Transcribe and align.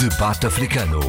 Debate 0.00 0.46
Africano. 0.46 1.00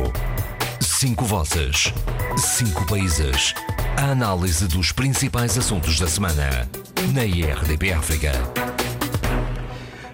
Cinco 0.82 1.24
vozes. 1.24 1.94
Cinco 2.36 2.88
países. 2.88 3.54
A 3.96 4.10
análise 4.10 4.68
dos 4.68 4.92
principais 4.92 5.56
assuntos 5.60 6.00
da 6.00 6.08
semana. 6.08 6.68
Na 7.14 7.24
IRDP 7.24 7.92
África. 7.94 8.32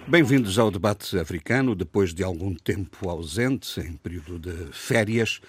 Bem-vindos 0.05 0.59
ao 0.59 0.69
debate 0.69 1.17
africano, 1.17 1.73
depois 1.73 2.13
de 2.13 2.21
algum 2.21 2.53
tempo 2.53 3.09
ausente, 3.09 3.79
em 3.79 3.93
período 3.93 4.37
de 4.37 4.73
férias. 4.73 5.39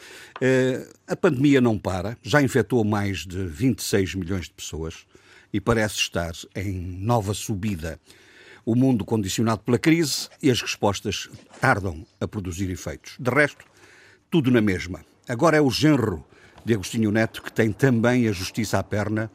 Eh, 0.41 0.87
a 1.09 1.17
pandemia 1.17 1.61
não 1.61 1.77
para, 1.77 2.17
já 2.23 2.41
infectou 2.41 2.85
mais 2.85 3.27
de 3.27 3.45
26 3.45 4.15
milhões 4.15 4.45
de 4.45 4.53
pessoas 4.53 5.05
e 5.53 5.61
parece 5.61 5.97
estar 5.97 6.33
em 6.55 6.81
nova 6.81 7.35
subida. 7.35 7.99
O 8.67 8.75
mundo 8.75 9.05
condicionado 9.05 9.63
pela 9.63 9.79
crise 9.79 10.29
e 10.43 10.51
as 10.51 10.61
respostas 10.61 11.31
tardam 11.61 12.05
a 12.21 12.27
produzir 12.27 12.69
efeitos. 12.69 13.15
De 13.17 13.31
resto, 13.31 13.65
tudo 14.29 14.51
na 14.51 14.61
mesma. 14.61 15.05
Agora 15.29 15.57
é 15.57 15.61
o 15.61 15.71
genro 15.71 16.27
de 16.65 16.75
Agostinho 16.75 17.13
Neto 17.13 17.43
que 17.43 17.53
tem 17.53 17.71
também 17.71 18.27
a 18.27 18.33
justiça 18.33 18.81
à 18.81 18.83
perna 18.83 19.31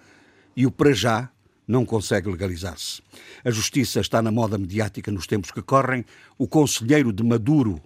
e 0.53 0.65
o 0.65 0.71
para 0.71 0.91
já 0.91 1.29
não 1.65 1.85
consegue 1.85 2.29
legalizar-se. 2.29 3.01
A 3.45 3.49
justiça 3.49 4.01
está 4.01 4.21
na 4.21 4.31
moda 4.33 4.57
mediática 4.57 5.09
nos 5.09 5.25
tempos 5.25 5.49
que 5.49 5.61
correm. 5.61 6.03
O 6.37 6.45
conselheiro 6.45 7.13
de 7.13 7.23
Maduro, 7.23 7.81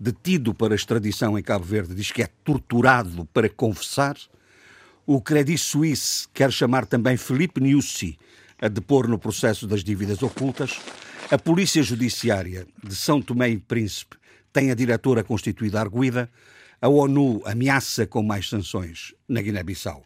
detido 0.00 0.52
para 0.52 0.74
extradição 0.74 1.38
em 1.38 1.42
Cabo 1.44 1.64
Verde, 1.64 1.94
diz 1.94 2.10
que 2.10 2.24
é 2.24 2.28
torturado 2.42 3.24
para 3.26 3.48
confessar. 3.48 4.16
O 5.06 5.22
Credit 5.22 5.58
Suisse 5.58 6.26
quer 6.34 6.50
chamar 6.50 6.86
também 6.86 7.16
Felipe 7.16 7.60
Niusi 7.60 8.18
a 8.60 8.68
depor 8.68 9.06
no 9.08 9.18
processo 9.18 9.66
das 9.66 9.84
dívidas 9.84 10.22
ocultas. 10.22 10.80
A 11.30 11.38
Polícia 11.38 11.82
Judiciária 11.82 12.66
de 12.82 12.96
São 12.96 13.22
Tomé 13.22 13.50
e 13.50 13.58
Príncipe 13.58 14.16
tem 14.52 14.70
a 14.70 14.74
diretora 14.74 15.22
constituída 15.22 15.80
arguída. 15.80 16.30
A 16.80 16.88
ONU 16.88 17.42
ameaça 17.44 18.06
com 18.06 18.22
mais 18.22 18.48
sanções 18.48 19.14
na 19.28 19.40
Guiné-Bissau. 19.40 20.04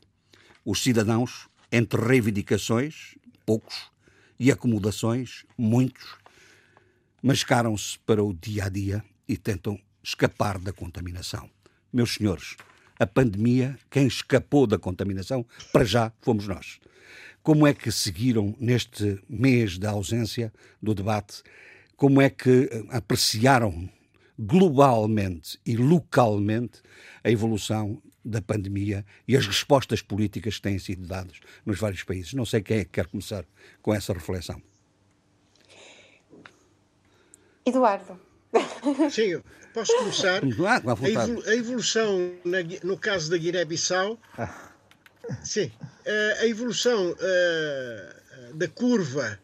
Os 0.64 0.82
cidadãos, 0.82 1.48
entre 1.70 2.00
reivindicações, 2.00 3.16
poucos, 3.44 3.90
e 4.38 4.50
acomodações, 4.50 5.44
muitos, 5.56 6.16
mascaram-se 7.22 7.98
para 8.00 8.22
o 8.22 8.34
dia 8.34 8.64
a 8.64 8.68
dia 8.68 9.04
e 9.28 9.36
tentam 9.36 9.78
escapar 10.02 10.58
da 10.58 10.72
contaminação. 10.72 11.48
Meus 11.92 12.14
senhores, 12.14 12.56
a 12.98 13.06
pandemia, 13.06 13.78
quem 13.88 14.06
escapou 14.06 14.66
da 14.66 14.78
contaminação, 14.78 15.46
para 15.72 15.84
já 15.84 16.12
fomos 16.20 16.48
nós. 16.48 16.80
Como 17.42 17.66
é 17.66 17.74
que 17.74 17.90
seguiram 17.90 18.54
neste 18.60 19.20
mês 19.28 19.76
da 19.76 19.90
ausência 19.90 20.52
do 20.80 20.94
debate? 20.94 21.42
Como 21.96 22.20
é 22.20 22.30
que 22.30 22.68
apreciaram 22.88 23.90
globalmente 24.38 25.58
e 25.66 25.76
localmente 25.76 26.80
a 27.24 27.30
evolução 27.30 28.00
da 28.24 28.40
pandemia 28.40 29.04
e 29.26 29.36
as 29.36 29.44
respostas 29.44 30.00
políticas 30.00 30.56
que 30.56 30.62
têm 30.62 30.78
sido 30.78 31.04
dadas 31.04 31.40
nos 31.66 31.80
vários 31.80 32.04
países? 32.04 32.32
Não 32.32 32.46
sei 32.46 32.62
quem 32.62 32.78
é 32.78 32.84
que 32.84 32.90
quer 32.90 33.06
começar 33.06 33.44
com 33.82 33.92
essa 33.92 34.12
reflexão. 34.12 34.62
Eduardo. 37.66 38.20
Sim, 39.10 39.42
posso 39.74 39.96
começar? 39.98 40.42
A 41.44 41.54
evolução 41.56 42.32
no 42.84 42.96
caso 42.96 43.30
da 43.30 43.36
Guiné-Bissau. 43.36 44.16
Ah. 44.38 44.71
Sim, 45.44 45.70
a 46.40 46.46
evolução 46.46 47.14
da 48.54 48.68
curva 48.68 49.38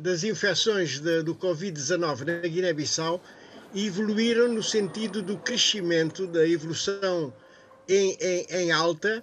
das 0.00 0.24
infecções 0.24 0.98
do 1.00 1.34
Covid-19 1.34 2.24
na 2.24 2.48
Guiné-Bissau 2.48 3.22
evoluíram 3.74 4.48
no 4.52 4.62
sentido 4.62 5.22
do 5.22 5.36
crescimento, 5.38 6.26
da 6.26 6.46
evolução 6.46 7.32
em, 7.88 8.16
em, 8.20 8.46
em 8.50 8.72
alta, 8.72 9.22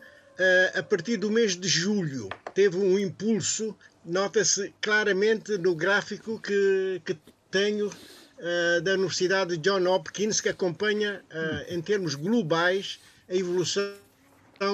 a 0.75 0.83
partir 0.83 1.17
do 1.17 1.31
mês 1.31 1.55
de 1.55 1.67
julho. 1.67 2.29
Teve 2.53 2.77
um 2.77 2.99
impulso, 2.99 3.75
nota-se 4.05 4.73
claramente 4.79 5.57
no 5.57 5.75
gráfico 5.75 6.39
que, 6.39 7.01
que 7.03 7.17
tenho 7.49 7.89
da 8.83 8.93
Universidade 8.93 9.57
de 9.57 9.69
John 9.69 9.83
Hopkins, 9.87 10.39
que 10.39 10.49
acompanha, 10.49 11.23
em 11.69 11.81
termos 11.81 12.13
globais, 12.13 12.99
a 13.27 13.35
evolução 13.35 13.91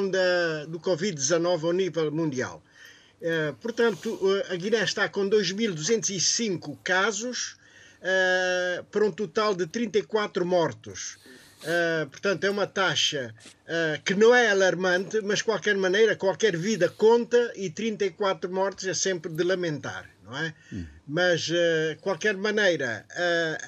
da, 0.09 0.65
do 0.65 0.79
Covid-19 0.79 1.63
ao 1.63 1.73
nível 1.73 2.11
mundial. 2.11 2.63
Uh, 3.21 3.53
portanto, 3.55 4.19
a 4.49 4.55
Guiné 4.55 4.83
está 4.83 5.07
com 5.07 5.29
2.205 5.29 6.77
casos, 6.83 7.57
para 8.91 9.05
um 9.05 9.11
total 9.11 9.55
de 9.55 9.65
34 9.65 10.45
mortos. 10.45 11.17
Uh, 11.63 12.09
portanto, 12.09 12.43
é 12.43 12.49
uma 12.49 12.67
taxa 12.67 13.33
uh, 13.63 14.01
que 14.03 14.13
não 14.13 14.35
é 14.35 14.49
alarmante, 14.49 15.21
mas 15.21 15.37
de 15.37 15.45
qualquer 15.45 15.77
maneira, 15.77 16.13
qualquer 16.13 16.57
vida 16.57 16.89
conta 16.89 17.53
e 17.55 17.69
34 17.69 18.51
mortes 18.51 18.85
é 18.85 18.93
sempre 18.93 19.31
de 19.31 19.43
lamentar, 19.43 20.09
não 20.25 20.37
é? 20.37 20.53
Hum. 20.73 20.85
Mas, 21.07 21.43
de 21.43 21.53
uh, 21.53 22.01
qualquer 22.01 22.35
maneira, 22.35 23.05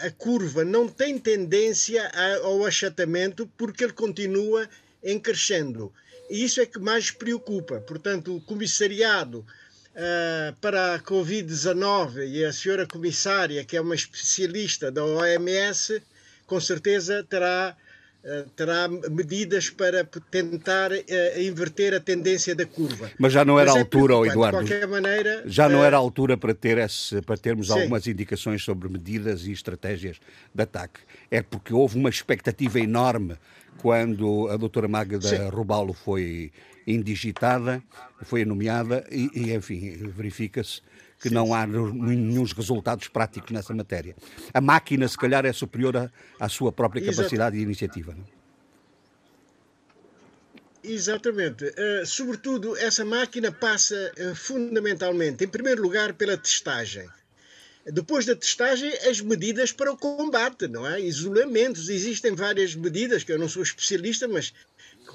a 0.01 0.11
curva 0.11 0.65
não 0.65 0.89
tem 0.89 1.17
tendência 1.17 2.11
ao 2.43 2.65
achatamento 2.65 3.49
porque 3.57 3.85
ele 3.85 3.93
continua 3.93 4.67
em 5.01 5.17
crescendo. 5.17 5.93
E 6.29 6.43
isso 6.43 6.61
é 6.61 6.65
que 6.65 6.79
mais 6.79 7.11
preocupa. 7.11 7.79
Portanto, 7.81 8.35
o 8.35 8.41
comissariado 8.41 9.45
para 10.59 10.95
a 10.95 10.99
Covid-19 10.99 12.27
e 12.27 12.43
a 12.43 12.51
senhora 12.51 12.85
comissária, 12.85 13.63
que 13.63 13.77
é 13.77 13.81
uma 13.81 13.95
especialista 13.95 14.91
da 14.91 15.05
OMS, 15.05 16.01
com 16.45 16.59
certeza 16.59 17.23
terá 17.23 17.77
eh, 18.27 18.45
terá 18.55 18.87
medidas 18.87 19.69
para 19.69 20.03
tentar 20.31 20.91
uh, 20.91 21.39
inverter 21.39 21.93
a 21.93 21.99
tendência 21.99 22.55
da 22.55 22.65
curva. 22.65 23.11
Mas 23.19 23.31
já 23.31 23.45
não 23.45 23.59
era 23.59 23.71
a 23.71 23.75
é 23.75 23.79
altura, 23.81 24.17
oh, 24.17 24.25
Eduardo. 24.25 24.63
De 24.63 24.67
qualquer 24.67 24.87
maneira, 24.87 25.43
já 25.45 25.69
não 25.69 25.81
uh, 25.81 25.83
era 25.83 25.95
a 25.95 25.99
altura 25.99 26.35
para 26.35 26.51
ter 26.51 26.79
esse, 26.79 27.21
para 27.21 27.37
termos 27.37 27.67
sim. 27.67 27.73
algumas 27.73 28.07
indicações 28.07 28.63
sobre 28.63 28.89
medidas 28.89 29.45
e 29.45 29.51
estratégias 29.51 30.19
de 30.51 30.63
ataque. 30.63 31.01
É 31.29 31.43
porque 31.43 31.71
houve 31.71 31.99
uma 31.99 32.09
expectativa 32.09 32.79
enorme 32.79 33.37
quando 33.81 34.49
a 34.49 34.57
doutora 34.57 34.87
Magda 34.87 35.27
sim. 35.27 35.49
Rubalo 35.49 35.93
foi 35.93 36.51
indigitada, 36.87 37.83
foi 38.23 38.45
nomeada 38.45 39.05
e, 39.11 39.29
e 39.33 39.53
enfim, 39.53 40.11
verifica-se 40.15 40.81
que 41.19 41.29
não 41.29 41.53
há 41.53 41.65
nenhum 41.65 42.43
resultados 42.43 43.07
práticos 43.07 43.51
nessa 43.51 43.73
matéria. 43.73 44.15
A 44.53 44.61
máquina, 44.61 45.07
se 45.07 45.17
calhar, 45.17 45.45
é 45.45 45.53
superior 45.53 46.11
à, 46.39 46.49
sua 46.49 46.71
própria 46.71 47.03
capacidade 47.03 47.57
e 47.57 47.61
iniciativa. 47.61 48.13
Não? 48.13 48.25
Exatamente. 50.83 51.65
Uh, 51.65 52.05
sobretudo, 52.05 52.77
essa 52.77 53.03
máquina 53.03 53.51
passa 53.51 54.11
uh, 54.19 54.35
fundamentalmente, 54.35 55.43
em 55.43 55.47
primeiro 55.47 55.81
lugar, 55.81 56.13
pela 56.13 56.37
testagem. 56.37 57.07
Depois 57.85 58.25
da 58.25 58.35
testagem, 58.35 58.91
as 59.07 59.21
medidas 59.21 59.71
para 59.71 59.91
o 59.91 59.97
combate, 59.97 60.67
não 60.67 60.87
é? 60.87 60.99
Isolamentos. 60.99 61.89
Existem 61.89 62.33
várias 62.33 62.73
medidas, 62.75 63.23
que 63.23 63.31
eu 63.31 63.37
não 63.37 63.47
sou 63.47 63.61
especialista, 63.61 64.27
mas 64.27 64.53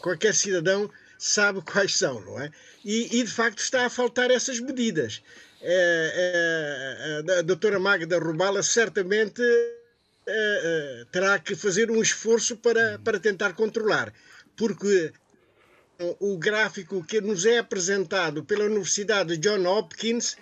qualquer 0.00 0.34
cidadão 0.34 0.90
sabe 1.18 1.60
quais 1.62 1.96
são, 1.96 2.20
não 2.20 2.40
é? 2.40 2.50
E, 2.84 3.18
e 3.18 3.24
de 3.24 3.30
facto 3.30 3.58
está 3.58 3.86
a 3.86 3.90
faltar 3.90 4.30
essas 4.30 4.60
medidas 4.60 5.22
é, 5.62 7.22
é, 7.26 7.38
a 7.38 7.42
doutora 7.42 7.78
Magda 7.78 8.18
Rubala 8.18 8.62
certamente 8.62 9.42
é, 10.26 11.06
terá 11.12 11.38
que 11.38 11.54
fazer 11.54 11.90
um 11.90 12.00
esforço 12.00 12.56
para, 12.56 12.98
para 12.98 13.20
tentar 13.20 13.52
controlar, 13.52 14.12
porque 14.56 15.12
o 16.18 16.38
gráfico 16.38 17.04
que 17.04 17.20
nos 17.20 17.44
é 17.44 17.58
apresentado 17.58 18.42
pela 18.42 18.64
Universidade 18.64 19.36
de 19.36 19.48
John 19.48 19.66
Hopkins, 19.66 20.36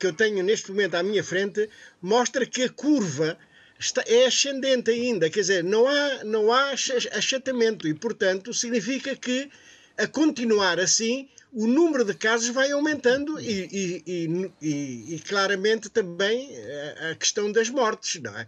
que 0.00 0.06
eu 0.06 0.12
tenho 0.14 0.42
neste 0.42 0.70
momento 0.70 0.94
à 0.94 1.02
minha 1.02 1.22
frente, 1.22 1.68
mostra 2.00 2.46
que 2.46 2.62
a 2.62 2.70
curva 2.70 3.38
está, 3.78 4.02
é 4.06 4.26
ascendente 4.26 4.90
ainda, 4.90 5.28
quer 5.28 5.40
dizer, 5.40 5.62
não 5.62 5.86
há, 5.86 6.24
não 6.24 6.50
há 6.50 6.70
achatamento 6.70 7.86
e, 7.86 7.92
portanto, 7.92 8.54
significa 8.54 9.14
que 9.14 9.50
a 9.98 10.06
continuar 10.06 10.80
assim 10.80 11.28
o 11.52 11.66
número 11.66 12.04
de 12.04 12.14
casos 12.14 12.48
vai 12.48 12.70
aumentando 12.70 13.38
e, 13.38 13.68
e, 14.06 14.52
e, 14.62 15.14
e, 15.16 15.18
claramente 15.18 15.90
também 15.90 16.48
eh, 16.52 17.10
a 17.10 17.14
questão 17.16 17.52
das 17.52 17.68
mortes, 17.68 18.22
não 18.22 18.38
é? 18.38 18.46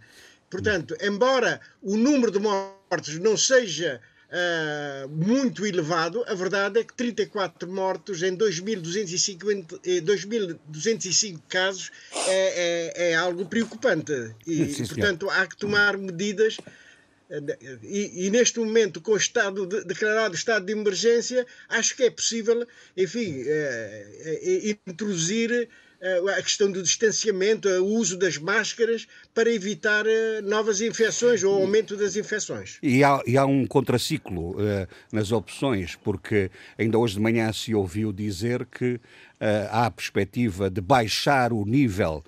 Portanto, 0.49 0.95
embora 1.01 1.59
o 1.81 1.97
número 1.97 2.31
de 2.31 2.39
mortes 2.39 3.19
não 3.19 3.35
seja 3.35 4.01
uh, 4.33 5.07
muito 5.09 5.65
elevado, 5.65 6.23
a 6.27 6.33
verdade 6.33 6.79
é 6.79 6.83
que 6.83 6.93
34 6.93 7.71
mortos 7.71 8.23
em 8.23 8.35
2.205, 8.35 9.79
2.205 10.01 11.39
casos 11.47 11.91
é, 12.27 12.31
é, 12.97 13.11
é, 13.11 13.15
algo 13.15 13.45
preocupante. 13.45 14.13
E, 14.45 14.73
Sim, 14.73 14.87
portanto, 14.87 15.29
há 15.29 15.45
que 15.45 15.55
tomar 15.55 15.97
medidas 15.97 16.57
e, 17.81 18.27
e, 18.27 18.29
neste 18.29 18.59
momento, 18.59 19.01
com 19.01 19.13
o 19.13 19.17
estado 19.17 19.65
de, 19.65 19.83
declarado 19.85 20.35
estado 20.35 20.65
de 20.65 20.73
emergência, 20.73 21.47
acho 21.69 21.95
que 21.95 22.03
é 22.03 22.11
possível, 22.11 22.67
enfim, 22.95 23.43
é, 23.47 24.07
é, 24.23 24.77
introduzir 24.87 25.67
a 26.37 26.41
questão 26.41 26.71
do 26.71 26.83
distanciamento, 26.83 27.69
o 27.69 27.85
uso 27.85 28.17
das 28.17 28.37
máscaras 28.37 29.07
para 29.33 29.51
evitar 29.51 30.03
novas 30.43 30.81
infecções 30.81 31.43
ou 31.43 31.61
aumento 31.61 31.95
das 31.95 32.15
infecções. 32.15 32.77
E 32.83 33.03
há, 33.03 33.21
e 33.25 33.37
há 33.37 33.45
um 33.45 33.65
contraciclo 33.65 34.51
uh, 34.51 34.87
nas 35.11 35.31
opções, 35.31 35.95
porque 35.95 36.51
ainda 36.77 36.97
hoje 36.97 37.15
de 37.15 37.21
manhã 37.21 37.51
se 37.53 37.73
ouviu 37.73 38.11
dizer 38.11 38.65
que 38.65 38.95
uh, 38.95 38.99
há 39.69 39.85
a 39.85 39.91
perspectiva 39.91 40.69
de 40.69 40.81
baixar 40.81 41.53
o 41.53 41.65
nível 41.65 42.23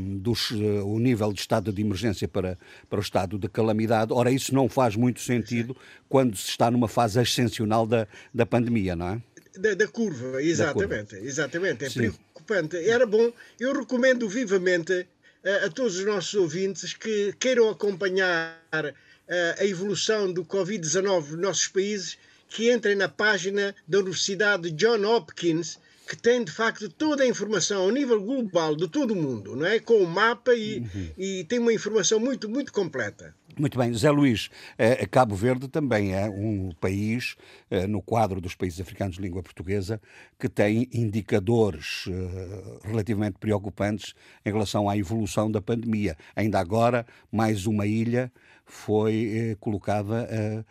dos, 0.00 0.50
eh, 0.52 0.82
o 0.82 0.98
nível 0.98 1.32
de 1.32 1.40
estado 1.40 1.72
de 1.72 1.82
emergência 1.82 2.26
para, 2.26 2.58
para 2.88 2.98
o 2.98 3.02
estado 3.02 3.38
de 3.38 3.48
calamidade. 3.48 4.12
Ora, 4.12 4.30
isso 4.30 4.54
não 4.54 4.68
faz 4.68 4.96
muito 4.96 5.20
sentido 5.20 5.76
quando 6.08 6.36
se 6.36 6.48
está 6.48 6.70
numa 6.70 6.88
fase 6.88 7.20
ascensional 7.20 7.86
da, 7.86 8.08
da 8.32 8.46
pandemia, 8.46 8.96
não 8.96 9.08
é? 9.08 9.22
Da, 9.58 9.74
da 9.74 9.86
curva, 9.86 10.42
exatamente. 10.42 11.10
Da 11.10 11.16
curva. 11.16 11.26
Exatamente. 11.26 11.84
É. 11.84 12.12
preocupante. 12.50 12.76
Era 12.76 13.06
bom, 13.06 13.32
eu 13.58 13.72
recomendo 13.72 14.28
vivamente 14.28 15.06
a, 15.44 15.66
a 15.66 15.70
todos 15.70 15.96
os 15.96 16.04
nossos 16.04 16.34
ouvintes 16.34 16.92
que 16.92 17.32
queiram 17.38 17.70
acompanhar 17.70 18.60
a, 18.72 18.92
eh, 19.28 19.54
a 19.58 19.64
evolução 19.64 20.32
do 20.32 20.44
Covid-19 20.44 21.30
nos 21.30 21.40
nossos 21.40 21.68
países, 21.68 22.18
que 22.48 22.72
entrem 22.72 22.96
na 22.96 23.08
página 23.08 23.74
da 23.86 23.98
Universidade 23.98 24.70
John 24.72 25.04
Hopkins 25.04 25.78
que 26.08 26.16
tem 26.16 26.42
de 26.42 26.50
facto 26.50 26.88
toda 26.88 27.22
a 27.22 27.26
informação 27.26 27.82
ao 27.82 27.90
nível 27.92 28.20
global 28.20 28.74
de 28.74 28.88
todo 28.88 29.12
o 29.12 29.16
mundo, 29.16 29.54
não 29.54 29.64
é? 29.64 29.78
Com 29.78 30.02
o 30.02 30.06
mapa 30.08 30.52
e, 30.52 30.80
uhum. 30.80 31.10
e 31.16 31.44
tem 31.44 31.60
uma 31.60 31.72
informação 31.72 32.18
muito, 32.18 32.48
muito 32.48 32.72
completa. 32.72 33.32
Muito 33.58 33.76
bem, 33.78 33.92
Zé 33.92 34.10
Luís, 34.10 34.48
eh, 34.78 35.04
Cabo 35.06 35.34
Verde 35.34 35.66
também 35.68 36.14
é 36.14 36.28
um 36.30 36.70
país, 36.80 37.36
eh, 37.70 37.86
no 37.86 38.00
quadro 38.00 38.40
dos 38.40 38.54
países 38.54 38.80
africanos 38.80 39.16
de 39.16 39.22
língua 39.22 39.42
portuguesa, 39.42 40.00
que 40.38 40.48
tem 40.48 40.88
indicadores 40.92 42.04
eh, 42.08 42.78
relativamente 42.84 43.38
preocupantes 43.38 44.14
em 44.46 44.52
relação 44.52 44.88
à 44.88 44.96
evolução 44.96 45.50
da 45.50 45.60
pandemia. 45.60 46.16
Ainda 46.34 46.60
agora, 46.60 47.04
mais 47.30 47.66
uma 47.66 47.86
ilha 47.86 48.32
foi 48.64 49.56
colocada 49.58 50.28
eh, 50.30 50.64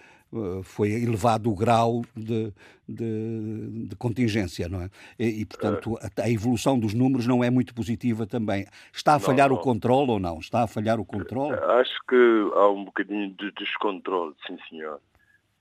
foi 0.64 0.92
elevado 0.92 1.50
o 1.50 1.56
grau 1.56 2.04
de, 2.16 2.54
de, 2.88 3.88
de 3.88 3.96
contingência, 3.96 4.70
não 4.70 4.82
é? 4.82 4.90
E, 5.18 5.42
e 5.42 5.46
portanto, 5.46 5.98
a, 5.98 6.24
a, 6.24 6.30
evolução 6.30 6.80
dos 6.80 6.94
números 6.94 7.26
não 7.26 7.44
é 7.44 7.50
muito 7.50 7.74
positiva 7.74 8.28
também. 8.28 8.68
Está 8.94 9.16
a 9.16 9.20
falhar 9.20 9.50
não, 9.50 9.56
não. 9.56 9.62
o 9.62 9.64
controle 9.64 10.12
ou 10.12 10.20
não? 10.20 10.40
Está 10.40 10.64
a 10.64 10.68
falhar 10.68 11.00
o 11.00 11.06
controle? 11.06 11.54
Eh, 11.54 11.82
acho 11.82 11.98
que 12.08 12.52
há 12.54 12.70
um 12.70 12.86
bocadinho 12.86 13.32
de 13.32 13.52
descontrole, 13.54 14.36
sim 14.46 14.58
senhor. 14.70 15.02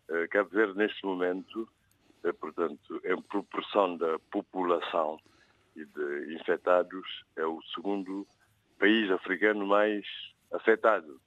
Uh, 0.08 0.28
Cabo 0.30 0.50
Verde, 0.50 0.76
neste 0.76 1.04
momento, 1.04 1.68
portanto, 2.40 3.00
em 3.04 3.20
proporção 3.22 3.96
da 3.96 4.18
população 4.30 5.18
e 5.76 5.84
de 5.84 6.34
infectados, 6.34 7.24
é 7.36 7.44
o 7.44 7.60
segundo 7.74 8.26
país 8.78 9.10
africano 9.10 9.66
mais 9.66 10.04
afetado. 10.52 11.20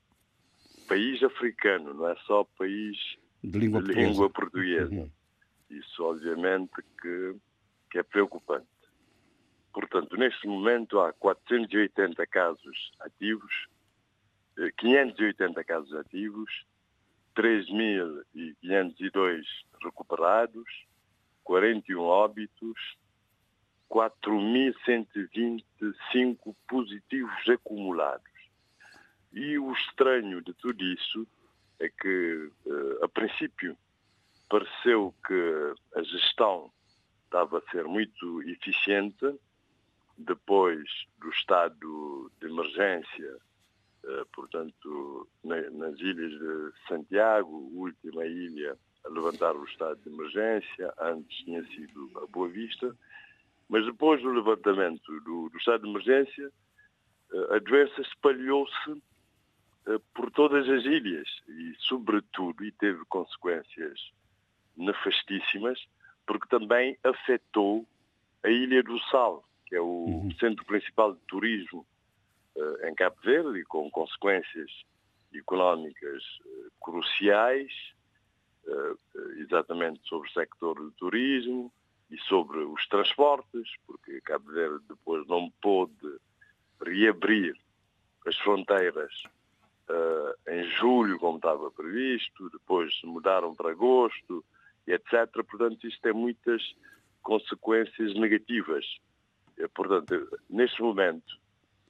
País 0.87 1.23
africano, 1.23 1.93
não 1.93 2.09
é 2.09 2.15
só 2.27 2.43
país 2.57 2.97
de 3.43 3.59
língua, 3.59 3.81
de 3.81 3.93
língua 3.93 4.29
portuguesa. 4.29 4.93
Uhum. 4.93 5.09
Isso, 5.69 6.03
obviamente, 6.03 6.71
que, 7.01 7.35
que 7.89 7.99
é 7.99 8.03
preocupante. 8.03 8.67
Portanto, 9.73 10.15
neste 10.17 10.45
momento 10.47 10.99
há 10.99 11.13
480 11.13 12.27
casos 12.27 12.91
ativos, 12.99 13.69
580 14.77 15.59
eh, 15.59 15.63
casos 15.63 15.95
ativos, 15.95 16.65
3.502 17.35 19.43
recuperados, 19.81 20.85
41 21.43 21.99
óbitos, 22.01 22.97
4.125 23.89 26.55
positivos 26.67 27.49
acumulados. 27.49 28.29
E 29.31 29.57
o 29.57 29.71
estranho 29.71 30.41
de 30.41 30.53
tudo 30.53 30.83
isso 30.83 31.25
é 31.81 31.89
que, 31.89 32.51
uh, 32.65 33.03
a 33.03 33.09
princípio, 33.09 33.75
pareceu 34.47 35.13
que 35.25 35.73
a 35.95 36.03
gestão 36.03 36.71
estava 37.25 37.57
a 37.57 37.71
ser 37.71 37.85
muito 37.85 38.43
eficiente, 38.43 39.33
depois 40.17 40.83
do 41.17 41.29
estado 41.29 42.31
de 42.39 42.47
emergência, 42.47 43.37
uh, 44.03 44.25
portanto, 44.33 45.27
na, 45.43 45.59
nas 45.71 45.99
ilhas 45.99 46.31
de 46.31 46.71
Santiago, 46.87 47.71
última 47.73 48.25
ilha 48.25 48.77
a 49.03 49.09
levantar 49.09 49.55
o 49.55 49.65
estado 49.65 49.99
de 50.01 50.09
emergência, 50.09 50.93
antes 50.99 51.35
tinha 51.37 51.63
sido 51.65 52.11
a 52.17 52.27
Boa 52.27 52.47
Vista, 52.47 52.95
mas 53.67 53.85
depois 53.85 54.21
do 54.21 54.29
levantamento 54.29 55.19
do, 55.21 55.49
do 55.49 55.57
estado 55.57 55.81
de 55.81 55.89
emergência, 55.89 56.51
uh, 57.33 57.53
a 57.55 57.59
doença 57.59 58.01
espalhou-se 58.01 58.91
eh, 58.91 59.10
por 60.13 60.29
todas 60.31 60.67
as 60.69 60.85
ilhas 60.85 61.27
e, 61.47 61.75
sobretudo, 61.79 62.63
e 62.63 62.71
teve 62.71 63.03
consequências 63.05 64.11
nefastíssimas, 64.77 65.79
porque 66.25 66.47
também 66.47 66.97
afetou 67.03 67.85
a 68.43 68.49
Ilha 68.49 68.83
do 68.83 68.99
Sal, 69.09 69.43
que 69.65 69.75
é 69.75 69.81
o 69.81 70.05
uhum. 70.05 70.31
centro 70.39 70.65
principal 70.65 71.13
de 71.13 71.19
turismo 71.27 71.85
uh, 72.55 72.87
em 72.87 72.95
Cabo 72.95 73.17
Verde 73.23 73.59
e 73.59 73.63
com 73.65 73.89
consequências 73.91 74.71
económicas 75.33 76.23
uh, 76.45 76.71
cruciais, 76.81 77.71
uh, 78.65 78.99
exatamente 79.37 80.01
sobre 80.07 80.29
o 80.29 80.33
sector 80.33 80.75
do 80.75 80.91
turismo 80.91 81.71
e 82.09 82.17
sobre 82.19 82.59
os 82.59 82.85
transportes, 82.87 83.69
porque 83.85 84.21
Cabo 84.21 84.51
Verde 84.51 84.83
depois 84.89 85.25
não 85.27 85.49
pôde 85.61 86.19
reabrir 86.83 87.55
as 88.25 88.37
fronteiras 88.37 89.23
uh, 89.91 90.51
em 90.51 90.63
julho, 90.77 91.19
como 91.19 91.37
estava 91.37 91.69
previsto, 91.71 92.49
depois 92.49 92.93
mudaram 93.03 93.53
para 93.53 93.71
agosto, 93.71 94.43
etc. 94.87 95.29
Portanto, 95.49 95.85
isto 95.85 96.01
tem 96.01 96.13
muitas 96.13 96.61
consequências 97.21 98.15
negativas. 98.15 98.85
Eh, 99.57 99.67
portanto, 99.67 100.39
neste 100.49 100.81
momento, 100.81 101.39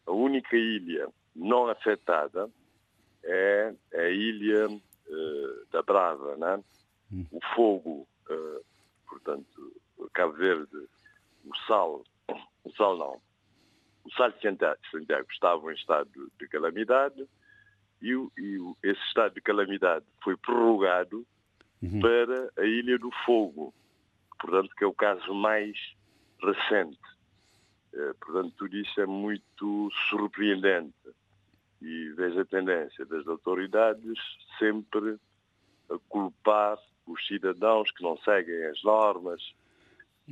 a 0.06 0.12
única 0.12 0.56
ilha 0.56 1.08
não 1.36 1.68
afetada 1.68 2.50
é 3.24 3.74
a 3.94 4.10
ilha 4.10 4.68
uh, 4.68 5.66
da 5.72 5.82
Brava, 5.82 6.36
né? 6.38 6.64
o 7.32 7.40
fogo, 7.56 8.08
uh, 8.30 8.66
portanto, 9.08 9.82
Cabo 10.14 10.34
Verde, 10.34 10.88
o 11.46 11.56
sal, 11.68 12.04
o 12.64 12.72
sal 12.72 12.98
não, 12.98 13.22
o 14.04 14.12
sal 14.14 14.32
de 14.32 14.42
Santiago, 14.42 14.80
Santiago 14.90 15.28
estava 15.32 15.72
em 15.72 15.76
estado 15.76 16.32
de 16.40 16.48
calamidade, 16.48 17.28
e, 18.02 18.12
e 18.38 18.74
esse 18.84 19.02
estado 19.08 19.36
de 19.36 19.42
calamidade 19.42 20.06
foi 20.24 20.36
prorrogado 20.38 21.26
uhum. 21.82 22.00
para 22.00 22.52
a 22.58 22.66
Ilha 22.66 22.98
do 22.98 23.12
Fogo, 23.26 23.74
portanto, 24.40 24.74
que 24.76 24.84
é 24.84 24.88
o 24.88 24.94
caso 24.94 25.34
mais 25.34 25.78
recente. 26.42 27.00
É, 27.94 28.14
portanto, 28.14 28.54
tudo 28.58 28.78
isso 28.78 29.02
é 29.02 29.06
muito 29.06 29.90
surpreendente 30.10 30.94
e 31.82 32.14
vejo 32.16 32.40
a 32.40 32.46
tendência 32.46 33.06
das 33.06 33.28
autoridades 33.28 34.18
sempre 34.58 35.20
a 35.90 35.98
culpar 36.08 36.78
os 37.06 37.26
cidadãos 37.28 37.92
que 37.92 38.04
não 38.04 38.18
seguem 38.20 38.66
as 38.66 38.82
normas, 38.84 39.42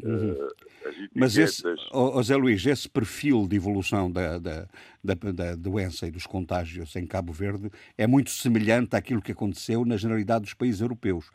Uhum. 0.04 0.32
Uh, 0.32 0.50
Mas 1.14 1.38
esse, 1.38 1.64
oh, 1.92 2.22
Zé 2.24 2.36
Luís, 2.36 2.66
esse 2.66 2.88
perfil 2.88 3.48
de 3.48 3.56
evolução 3.56 4.12
da, 4.12 4.38
da, 4.38 4.68
da, 5.04 5.14
da, 5.32 5.56
doença 5.56 6.08
e 6.08 6.12
dos 6.12 6.26
contágios 6.26 6.96
em 6.96 7.06
Cabo 7.06 7.34
Verde 7.34 7.70
é 7.98 8.08
muito 8.08 8.30
semelhante 8.30 8.96
àquilo 8.96 9.22
que 9.22 9.32
aconteceu 9.32 9.86
na 9.86 9.98
generalidade 9.98 10.46
dos 10.46 10.54
países 10.54 10.82
europeus. 10.82 11.30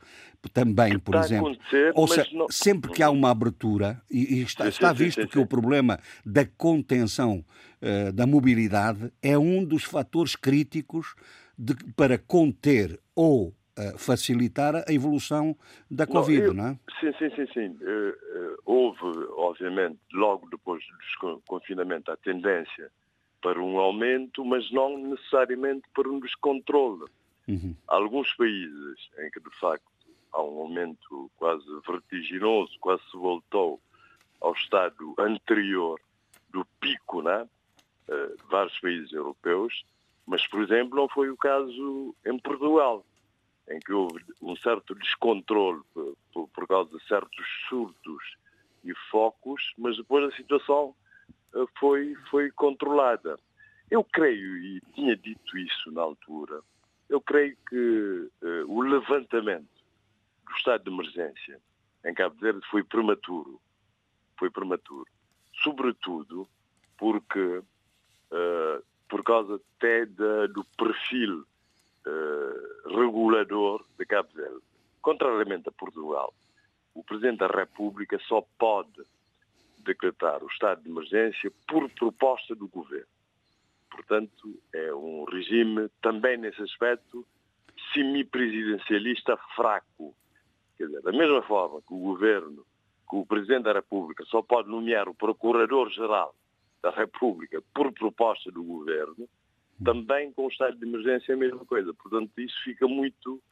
Também, 0.52 0.99
por 0.99 1.14
exemplo. 1.14 1.56
Ou 1.94 2.09
seja, 2.09 2.28
não... 2.33 2.47
sempre 2.50 2.92
que 2.92 3.02
há 3.02 3.11
uma 3.11 3.30
abertura, 3.30 4.00
e, 4.11 4.37
e 4.37 4.42
está, 4.42 4.68
está, 4.68 4.92
visto 4.92 5.26
que 5.26 5.38
o 5.38 5.47
problema 5.47 5.99
da 6.25 6.44
contenção 6.44 7.44
uh, 7.80 8.12
da 8.12 8.26
mobilidade 8.26 9.12
é 9.23 9.38
um 9.38 9.64
dos 9.64 9.85
fatores 9.85 10.37
críticos 10.37 11.14
de, 11.59 11.75
para 11.97 12.18
conter 12.18 13.00
ou 13.14 13.54
facilitar 13.98 14.76
a 14.76 14.92
evolução 14.92 15.56
da 15.90 16.06
Covid, 16.06 16.40
não, 16.40 16.46
eu, 16.46 16.54
não 16.54 16.66
é? 16.66 16.78
Sim, 17.00 17.12
sim, 17.18 17.30
sim, 17.34 17.46
sim. 17.52 17.78
Uh, 17.84 18.10
uh, 18.10 18.56
houve, 18.64 19.00
obviamente, 19.36 19.98
logo 20.12 20.48
depois 20.48 20.82
do 21.20 21.42
confinamento, 21.46 22.10
a 22.10 22.16
tendência 22.16 22.90
para 23.42 23.60
um 23.60 23.78
aumento, 23.78 24.44
mas 24.44 24.70
não 24.72 24.96
necessariamente 24.96 25.82
para 25.92 26.08
um 26.08 26.20
descontrole. 26.20 27.04
Uhum. 27.46 27.74
Alguns 27.88 28.32
países 28.34 29.10
em 29.18 29.30
que, 29.30 29.40
de 29.40 29.50
facto, 29.58 29.84
há 30.32 30.42
um 30.42 30.60
aumento 30.60 31.30
quase 31.36 31.64
vertiginoso, 31.86 32.72
quase 32.80 33.02
se 33.10 33.16
voltou 33.16 33.80
ao 34.40 34.52
estado 34.52 35.14
anterior 35.18 36.00
do 36.50 36.64
pico, 36.80 37.22
né? 37.22 37.46
Uh, 38.08 38.36
vários 38.50 38.78
países 38.80 39.12
europeus, 39.12 39.84
mas, 40.26 40.46
por 40.46 40.62
exemplo, 40.62 40.96
não 40.96 41.08
foi 41.08 41.28
o 41.28 41.36
caso 41.36 42.14
em 42.24 42.38
Portugal 42.38 43.04
em 43.71 43.78
que 43.80 43.92
houve 43.92 44.23
um 44.42 44.56
certo 44.56 44.94
descontrole 44.94 45.83
por, 46.33 46.49
por 46.49 46.66
causa 46.66 46.97
de 46.97 47.06
certos 47.06 47.47
surtos 47.68 48.37
e 48.85 48.94
focos, 49.11 49.73
mas 49.78 49.97
depois 49.97 50.33
a 50.33 50.37
situação 50.37 50.94
foi, 51.78 52.14
foi 52.30 52.50
controlada. 52.50 53.38
Eu 53.90 54.02
creio, 54.04 54.56
e 54.56 54.80
tinha 54.94 55.16
dito 55.16 55.56
isso 55.56 55.90
na 55.92 56.02
altura, 56.02 56.61
eu 57.09 57.21
creio 57.21 57.56
que 57.68 58.30
uh, 58.42 58.64
o 58.66 58.83
levantamento 58.83 59.68
do 60.47 60.52
estado 60.56 60.85
de 60.85 60.90
emergência 60.90 61.61
em 62.04 62.14
Cabo 62.14 62.35
Verde 62.40 62.61
foi 62.71 62.83
prematuro. 62.83 63.61
Foi 64.38 64.50
prematuro. 64.50 65.06
Sobretudo 65.62 66.49
porque, 66.99 67.59
uh, 67.59 68.85
por 69.09 69.23
causa 69.23 69.61
até 69.76 70.06
de, 70.06 70.49
do 70.49 70.64
perfil 70.76 71.47
uh, 72.06 72.96
regulador 72.96 73.84
de 73.99 74.06
Cabo 74.06 74.28
Verde. 74.34 74.62
Contrariamente 75.00 75.68
a 75.68 75.73
Portugal, 75.73 76.32
o 76.94 77.02
Presidente 77.02 77.38
da 77.38 77.46
República 77.49 78.18
só 78.26 78.46
pode 78.58 79.02
decretar 79.78 80.42
o 80.42 80.46
estado 80.46 80.82
de 80.82 80.90
emergência 80.90 81.52
por 81.68 81.90
proposta 81.90 82.54
do 82.54 82.68
Governo. 82.68 83.06
Portanto, 83.90 84.61
é 84.73 84.92
um 84.94 85.25
regime 85.25 85.88
também 86.02 86.37
nesse 86.37 86.61
aspecto 86.62 87.25
semipresidencialista 87.92 89.37
fraco. 89.54 90.14
Quer 90.76 90.87
dizer, 90.87 91.02
da 91.02 91.12
mesma 91.12 91.42
forma 91.42 91.80
que 91.82 91.94
o 91.94 91.99
governo, 91.99 92.64
que 93.08 93.16
o 93.16 93.26
Presidente 93.26 93.64
da 93.64 93.73
República 93.73 94.25
só 94.25 94.42
pode 94.42 94.68
nomear 94.68 95.08
o 95.08 95.14
Procurador-Geral 95.14 96.34
da 96.82 96.90
República 96.90 97.62
por 97.73 97.92
proposta 97.92 98.50
do 98.50 98.62
governo, 98.64 99.28
também 99.82 100.32
com 100.32 100.46
o 100.46 100.48
estado 100.48 100.76
de 100.76 100.86
emergência 100.86 101.32
é 101.32 101.34
a 101.34 101.38
mesma 101.38 101.64
coisa. 101.64 101.92
Portanto, 101.94 102.30
isso 102.38 102.56
fica 102.62 102.86
muito 102.86 103.42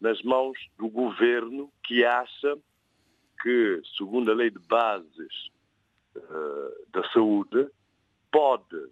nas 0.00 0.22
mãos 0.22 0.58
do 0.76 0.88
governo 0.88 1.72
que 1.82 2.04
acha 2.04 2.56
que, 3.42 3.80
segundo 3.96 4.30
a 4.30 4.34
lei 4.34 4.50
de 4.50 4.58
bases 4.58 5.50
uh, 6.16 6.90
da 6.90 7.08
saúde, 7.10 7.68
pode 8.30 8.90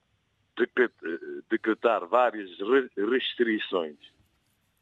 decretar 1.50 2.06
várias 2.06 2.50
restrições 2.96 3.96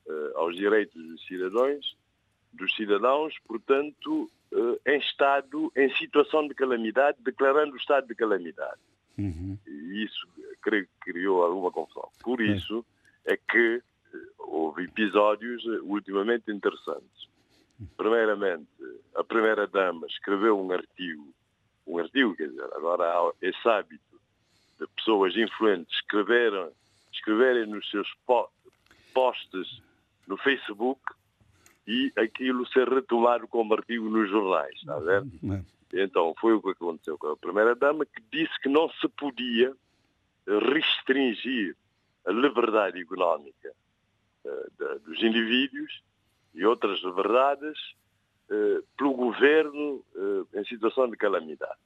uh, 0.07 0.39
aos 0.39 0.57
direitos 0.57 1.03
dos 1.03 1.27
cidadãos, 1.27 1.97
dos 2.53 2.75
cidadãos, 2.77 3.35
portanto, 3.47 4.31
uh, 4.53 4.81
em 4.87 4.99
estado, 4.99 5.73
em 5.75 5.93
situação 5.97 6.47
de 6.47 6.55
calamidade, 6.55 7.19
declarando 7.21 7.75
o 7.75 7.77
estado 7.77 8.07
de 8.07 8.15
calamidade. 8.15 8.81
Uhum. 9.19 9.59
E 9.67 10.05
isso, 10.05 10.27
creio 10.63 10.87
que 10.87 11.13
criou 11.13 11.45
alguma 11.45 11.71
confusão. 11.71 12.09
Por 12.23 12.41
isso 12.41 12.85
é, 13.25 13.35
é 13.35 13.37
que 13.37 13.77
uh, 13.77 13.83
houve 14.39 14.85
episódios 14.85 15.65
ultimamente 15.83 16.51
interessantes. 16.51 17.29
Primeiramente, 17.97 18.69
a 19.15 19.25
primeira-dama 19.25 20.07
escreveu 20.07 20.59
um 20.59 20.71
artigo, 20.73 21.35
um 21.87 21.99
artigo, 21.99 22.35
quer 22.37 22.49
dizer, 22.49 22.69
agora 22.73 23.05
há 23.05 23.33
esse 23.43 23.69
hábito 23.69 24.21
de 24.79 24.87
pessoas 24.97 25.37
influentes 25.37 25.93
escreveram, 25.97 26.71
escreverem 27.13 27.67
nos 27.67 27.89
seus 27.91 28.09
posts 29.13 29.83
no 30.27 30.37
Facebook 30.39 31.01
e 31.87 32.13
aquilo 32.17 32.67
ser 32.69 32.89
retomado 32.89 33.47
como 33.47 33.75
artigo 33.75 34.09
nos 34.09 34.31
jornais, 34.31 34.75
está 34.77 34.95
a 34.95 35.01
ver? 35.01 35.25
Então, 35.93 36.35
foi 36.41 36.55
o 36.55 36.63
que 36.63 36.71
aconteceu 36.71 37.17
com 37.19 37.29
a 37.29 37.37
primeira-dama, 37.37 38.05
que 38.07 38.23
disse 38.33 38.59
que 38.61 38.69
não 38.69 38.89
se 38.89 39.09
podia 39.09 39.75
restringir 40.47 41.77
a 42.27 42.33
liberdade 42.33 43.01
económica 43.01 43.73
uh, 44.45 44.99
dos 45.01 45.23
indivíduos 45.23 46.03
e 46.55 46.65
outras 46.65 47.03
liberdades 47.03 47.79
uh, 48.51 48.83
pelo 48.97 49.15
governo 49.15 50.05
uh, 50.15 50.49
em 50.55 50.65
situação 50.65 51.09
de 51.09 51.17
calamidade. 51.17 51.79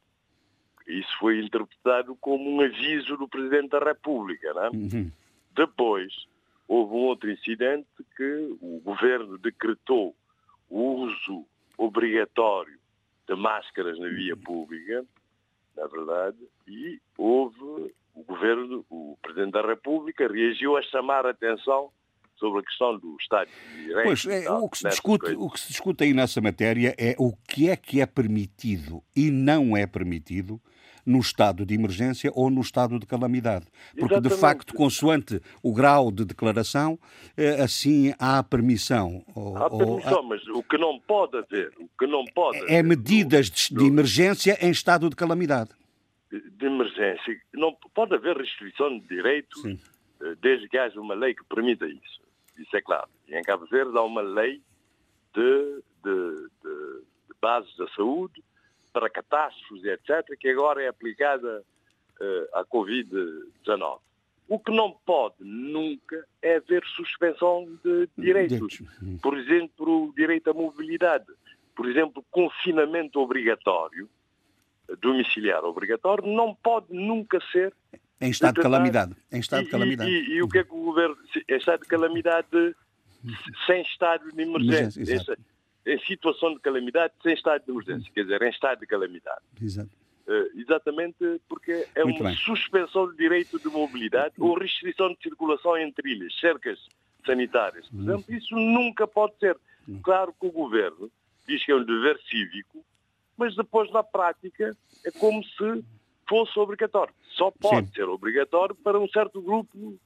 Isso 0.87 1.11
foi 1.19 1.41
interpretado 1.41 2.17
como 2.17 2.49
um 2.51 2.61
aviso 2.61 3.17
do 3.17 3.29
Presidente 3.29 3.69
da 3.69 3.79
República. 3.79 4.55
Não 4.55 4.65
é? 4.65 4.71
uhum. 4.71 5.13
Depois, 5.55 6.13
houve 6.67 6.95
um 6.95 7.05
outro 7.07 7.31
incidente 7.31 7.89
que 8.17 8.57
o 8.61 8.81
governo 8.81 9.37
decretou 9.39 10.17
o 10.71 11.05
uso 11.05 11.45
obrigatório 11.77 12.78
de 13.29 13.37
máscaras 13.37 13.99
na 13.99 14.09
via 14.09 14.37
pública, 14.37 15.05
na 15.77 15.87
verdade, 15.87 16.39
e 16.67 17.01
houve 17.17 17.93
o 18.15 18.25
governo, 18.25 18.85
o 18.91 19.17
Presidente 19.23 19.53
da 19.53 19.63
República 19.63 20.27
reagiu 20.27 20.77
a 20.77 20.83
chamar 20.83 21.25
a 21.25 21.31
atenção 21.31 21.91
sobre 22.37 22.61
a 22.61 22.63
questão 22.63 22.99
do 22.99 23.17
Estado 23.21 23.49
de 23.49 23.83
Direito. 23.83 24.05
Pois, 24.05 24.27
é, 24.27 24.51
o, 24.51 24.69
que 24.69 24.79
se 24.79 24.89
discute, 24.89 25.33
o 25.37 25.51
que 25.51 25.61
se 25.61 25.69
discute 25.69 26.05
aí 26.05 26.15
nessa 26.15 26.41
matéria 26.41 26.95
é 26.99 27.15
o 27.19 27.33
que 27.49 27.69
é 27.69 27.77
que 27.77 28.01
é 28.01 28.07
permitido 28.07 29.03
e 29.15 29.31
não 29.31 29.77
é 29.77 29.87
permitido 29.87 30.61
no 31.09 31.21
estado 31.21 31.65
de 31.65 31.75
emergência 31.75 32.31
ou 32.35 32.51
no 32.51 32.61
estado 32.61 32.99
de 32.99 33.07
calamidade. 33.07 33.67
Porque, 33.93 34.15
Exatamente. 34.15 34.35
de 34.35 34.41
facto, 34.41 34.75
consoante 34.75 35.41
o 35.63 35.73
grau 35.73 36.13
de 36.13 36.25
declaração, 36.27 36.99
eh, 37.35 37.63
assim 37.63 38.13
há 38.19 38.43
permissão. 38.43 39.25
Há 39.57 39.71
permissão, 39.71 40.23
mas 40.23 40.47
o 40.49 40.63
que 40.63 40.77
não 40.77 41.01
pode 41.01 41.39
haver, 41.39 41.73
o 41.81 41.89
que 41.99 42.07
não 42.07 42.25
pode 42.27 42.59
É 42.71 42.83
medidas 42.83 43.49
de, 43.49 43.75
de 43.75 43.87
emergência 43.87 44.59
em 44.61 44.71
estado 44.71 45.09
de 45.09 45.17
calamidade. 45.17 45.71
De 46.31 46.67
emergência. 46.67 47.41
Não 47.55 47.75
pode 47.95 48.15
haver 48.15 48.37
restrição 48.37 48.99
de 48.99 49.09
direito 49.09 49.59
Sim. 49.61 49.81
Eh, 50.21 50.35
desde 50.43 50.69
que 50.69 50.77
haja 50.77 51.01
uma 51.01 51.15
lei 51.15 51.35
que 51.35 51.45
permita 51.45 51.87
isso. 51.87 52.21
Isso 52.59 52.77
é 52.77 52.83
claro. 52.83 53.09
E 53.27 53.35
em 53.35 53.43
Cabo 53.43 53.67
Verde 53.67 53.97
há 53.97 54.03
uma 54.03 54.21
lei 54.21 54.61
de, 55.35 55.83
de, 56.05 56.49
de, 56.63 57.01
de 57.29 57.35
bases 57.41 57.75
da 57.79 57.89
saúde 57.97 58.43
para 58.99 59.09
catástrofes, 59.09 59.85
etc., 59.85 60.37
que 60.39 60.49
agora 60.49 60.83
é 60.83 60.89
aplicada 60.89 61.63
uh, 62.21 62.59
à 62.59 62.65
Covid-19. 62.65 64.01
O 64.49 64.59
que 64.59 64.73
não 64.75 64.93
pode 65.07 65.37
nunca 65.39 66.27
é 66.43 66.57
haver 66.57 66.83
suspensão 66.97 67.69
de 67.85 68.09
direitos. 68.19 68.83
Por 69.23 69.39
exemplo, 69.39 70.09
o 70.09 70.13
direito 70.15 70.51
à 70.51 70.55
mobilidade. 70.55 71.27
Por 71.77 71.89
exemplo, 71.89 72.25
confinamento 72.31 73.21
obrigatório, 73.21 74.09
domiciliar 75.01 75.63
obrigatório, 75.65 76.27
não 76.27 76.55
pode 76.55 76.87
nunca 76.91 77.39
ser. 77.53 77.73
Em 78.21 78.31
estado 78.31 78.57
de 78.57 78.63
calamidade. 78.63 79.15
Em 79.31 79.39
estado 79.39 79.65
de 79.65 79.71
calamidade. 79.71 80.11
E, 80.11 80.15
e, 80.15 80.33
e, 80.37 80.43
o 80.43 80.49
que 80.49 80.59
é 80.59 80.65
que 80.65 80.73
o 80.73 80.83
governo. 80.83 81.17
Em 81.49 81.57
estado 81.57 81.83
de 81.83 81.89
calamidade 81.89 82.75
sem 83.67 83.83
estado 83.83 84.33
de 84.33 84.43
emergência. 84.43 85.01
emergência 85.01 85.39
em 85.89 85.99
situação 86.01 86.53
de 86.55 86.61
calamidade 86.61 87.15
sem 87.23 87.33
estado 87.33 87.65
de 87.65 87.71
emergência, 87.71 88.13
quer 88.13 88.23
dizer, 88.23 88.43
em 88.43 88.51
estado 88.51 88.81
de 88.81 88.87
calamidade. 88.87 89.41
Exato. 89.61 89.91
Uh, 90.27 90.61
exatamente 90.61 91.41
porque 91.49 91.87
é 91.95 92.05
Muito 92.05 92.21
uma 92.21 92.29
bem. 92.29 92.39
suspensão 92.39 93.11
de 93.11 93.17
direito 93.17 93.59
de 93.59 93.69
mobilidade 93.69 94.35
ou 94.39 94.59
restrição 94.59 95.15
de 95.15 95.23
circulação 95.23 95.77
entre 95.79 96.13
ilhas, 96.13 96.39
cercas 96.39 96.79
sanitárias. 97.25 97.89
Por 97.89 97.97
uhum. 97.97 98.03
exemplo, 98.03 98.35
isso 98.35 98.55
nunca 98.55 99.07
pode 99.07 99.39
ser. 99.39 99.57
Claro 100.03 100.35
que 100.39 100.47
o 100.47 100.53
governo 100.53 101.11
diz 101.47 101.65
que 101.65 101.73
é 101.73 101.75
um 101.75 101.83
dever 101.83 102.21
cívico, 102.29 102.85
mas 103.39 103.57
depois 103.57 103.91
na 103.91 104.03
prática 104.03 104.77
é 105.07 105.11
como 105.13 105.43
se 105.43 105.83
fosse 106.29 106.59
obrigatório. 106.59 107.15
Só 107.31 107.51
pode 107.51 107.87
Sim. 107.87 107.95
ser 107.95 108.05
obrigatório 108.05 108.75
para 108.75 109.01
um 109.01 109.09
certo 109.09 109.41
grupo 109.41 109.99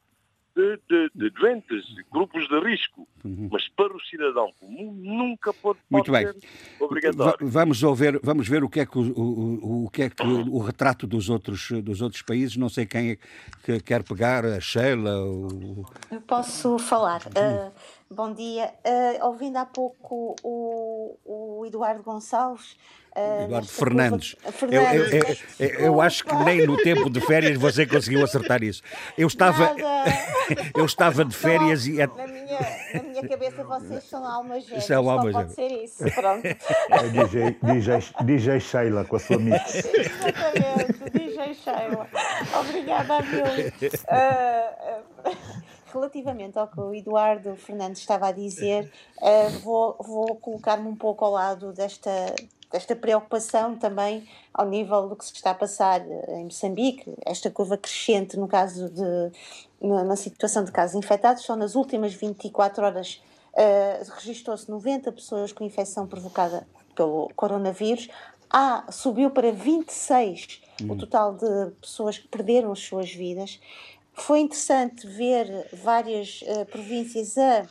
de, 0.54 0.78
de, 0.88 1.10
de 1.14 1.30
doentes, 1.30 1.84
de 1.94 2.04
grupos 2.10 2.48
de 2.48 2.60
risco. 2.60 3.06
Uhum. 3.24 3.48
Mas 3.50 3.68
para 3.68 3.94
o 3.94 4.00
cidadão 4.00 4.52
comum 4.58 4.92
nunca 4.92 5.52
pode, 5.52 5.78
pode 5.78 5.86
Muito 5.90 6.12
bem. 6.12 6.26
ser 6.26 6.48
obrigatório. 6.80 7.48
vamos, 7.48 7.80
ver, 7.96 8.20
vamos 8.22 8.48
ver 8.48 8.64
o 8.64 8.68
que 8.68 8.80
é 8.80 8.86
que 8.86 8.98
o, 8.98 9.02
o, 9.02 9.84
o, 9.84 9.90
que 9.90 10.02
é 10.02 10.10
que 10.10 10.22
o, 10.22 10.58
retrato 10.58 11.06
dos 11.06 11.28
outros, 11.28 11.70
dos 11.82 12.02
outros 12.02 12.22
países, 12.22 12.56
não 12.56 12.68
sei 12.68 12.86
quem 12.86 13.10
é 13.12 13.18
que 13.64 13.80
quer 13.80 14.02
pegar, 14.02 14.44
a 14.44 14.60
Sheila. 14.60 15.24
O... 15.24 15.86
Eu 16.10 16.20
posso 16.20 16.78
falar. 16.78 17.22
Uh, 17.26 17.72
bom 18.12 18.32
dia. 18.32 18.72
Uh, 18.84 19.26
ouvindo 19.26 19.56
há 19.56 19.66
pouco 19.66 20.36
o, 20.42 21.18
o 21.24 21.66
Eduardo 21.66 22.02
Gonçalves, 22.02 22.76
Uh, 23.14 23.44
Eduardo 23.44 23.68
Fernandes. 23.68 24.36
Eu, 24.62 24.82
eu, 24.82 25.36
eu, 25.58 25.68
eu, 25.80 26.00
acho 26.00 26.24
que 26.24 26.34
nem 26.34 26.66
no 26.66 26.78
tempo 26.78 27.10
de 27.10 27.20
férias 27.20 27.58
você 27.58 27.86
conseguiu 27.86 28.24
acertar 28.24 28.62
isso. 28.62 28.82
Eu 29.18 29.26
estava, 29.26 29.76
eu 30.74 30.84
estava 30.86 31.22
de 31.22 31.36
férias 31.36 31.86
e. 31.86 31.98
Na 31.98 32.06
minha, 32.26 32.58
na 32.94 33.02
minha 33.02 33.28
cabeça 33.28 33.62
vocês 33.64 34.04
são 34.04 34.24
almas 34.24 34.64
gêmeas. 34.64 34.84
São 34.84 35.10
almas 35.10 35.34
Pode 35.34 35.52
ser 35.52 35.84
isso. 35.84 36.04
Pronto. 36.14 36.46
É 36.46 37.08
DJ, 37.10 37.58
DJ, 37.62 37.98
DJ 38.24 38.60
Sheila 38.60 39.04
com 39.04 39.16
a 39.16 39.18
sua 39.18 39.38
mix. 39.38 39.74
Exatamente, 39.84 41.10
DJ 41.12 41.52
Sheila. 41.52 42.08
Obrigada. 42.58 43.18
Uh, 44.08 45.28
uh, 45.28 45.81
relativamente 45.92 46.58
ao 46.58 46.68
que 46.68 46.80
o 46.80 46.94
Eduardo 46.94 47.54
Fernandes 47.56 48.00
estava 48.00 48.28
a 48.28 48.32
dizer, 48.32 48.90
uh, 49.18 49.50
vou, 49.60 49.96
vou 50.00 50.36
colocar-me 50.36 50.88
um 50.88 50.96
pouco 50.96 51.24
ao 51.24 51.32
lado 51.32 51.72
desta, 51.72 52.10
desta 52.70 52.96
preocupação 52.96 53.76
também 53.76 54.28
ao 54.52 54.66
nível 54.66 55.08
do 55.08 55.16
que 55.16 55.24
se 55.24 55.32
está 55.34 55.50
a 55.50 55.54
passar 55.54 56.00
eh, 56.00 56.40
em 56.40 56.44
Moçambique, 56.44 57.12
esta 57.24 57.50
curva 57.50 57.76
crescente 57.76 58.36
no 58.36 58.46
caso 58.46 58.90
de 58.90 59.32
na, 59.80 60.16
situação 60.16 60.64
de 60.64 60.70
casos 60.70 60.94
infectados, 60.96 61.42
só 61.42 61.56
nas 61.56 61.74
últimas 61.74 62.14
24 62.14 62.84
horas 62.84 63.22
uh, 63.54 64.12
registrou-se 64.16 64.70
90 64.70 65.10
pessoas 65.12 65.52
com 65.52 65.64
infecção 65.64 66.06
provocada 66.06 66.66
pelo 66.94 67.30
coronavírus, 67.34 68.08
ah, 68.54 68.84
subiu 68.90 69.30
para 69.30 69.50
26 69.50 70.60
o 70.82 70.94
total 70.94 71.34
de 71.34 71.70
pessoas 71.80 72.18
que 72.18 72.28
perderam 72.28 72.72
as 72.72 72.80
suas 72.80 73.10
vidas. 73.10 73.58
Foi 74.14 74.40
interessante 74.40 75.06
ver 75.06 75.68
várias 75.72 76.42
uh, 76.42 76.66
províncias 76.66 77.36
a, 77.38 77.66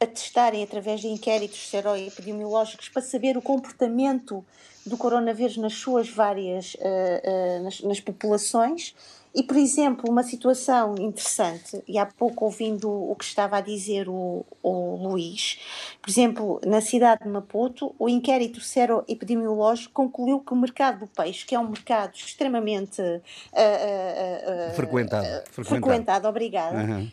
a 0.00 0.06
testarem 0.06 0.62
através 0.62 1.00
de 1.00 1.08
inquéritos 1.08 1.68
seroepidemiológicos 1.68 2.88
para 2.88 3.02
saber 3.02 3.36
o 3.36 3.42
comportamento 3.42 4.44
do 4.86 4.96
coronavírus 4.96 5.56
nas 5.58 5.74
suas 5.74 6.08
várias 6.08 6.74
uh, 6.74 6.78
uh, 6.78 7.62
nas, 7.62 7.80
nas 7.80 8.00
populações 8.00 8.94
e, 9.32 9.44
por 9.44 9.56
exemplo, 9.56 10.10
uma 10.10 10.24
situação 10.24 10.96
interessante, 10.98 11.82
e 11.86 11.96
há 11.98 12.04
pouco 12.04 12.44
ouvindo 12.44 12.90
o 12.90 13.14
que 13.14 13.24
estava 13.24 13.58
a 13.58 13.60
dizer 13.60 14.08
o, 14.08 14.44
o 14.60 14.96
Luís, 14.96 15.60
por 16.02 16.10
exemplo, 16.10 16.60
na 16.66 16.80
cidade 16.80 17.22
de 17.22 17.28
Maputo, 17.28 17.94
o 17.96 18.08
inquérito 18.08 18.60
sero-epidemiológico 18.60 19.94
concluiu 19.94 20.40
que 20.40 20.52
o 20.52 20.56
mercado 20.56 21.00
do 21.00 21.06
peixe, 21.06 21.46
que 21.46 21.54
é 21.54 21.60
um 21.60 21.68
mercado 21.68 22.14
extremamente 22.14 23.00
uh, 23.00 23.04
uh, 23.04 24.70
uh, 24.72 24.74
frequentado, 24.74 25.26
frequentado, 25.44 25.68
frequentado, 25.68 26.28
obrigada, 26.28 26.78
uhum. 26.78 27.10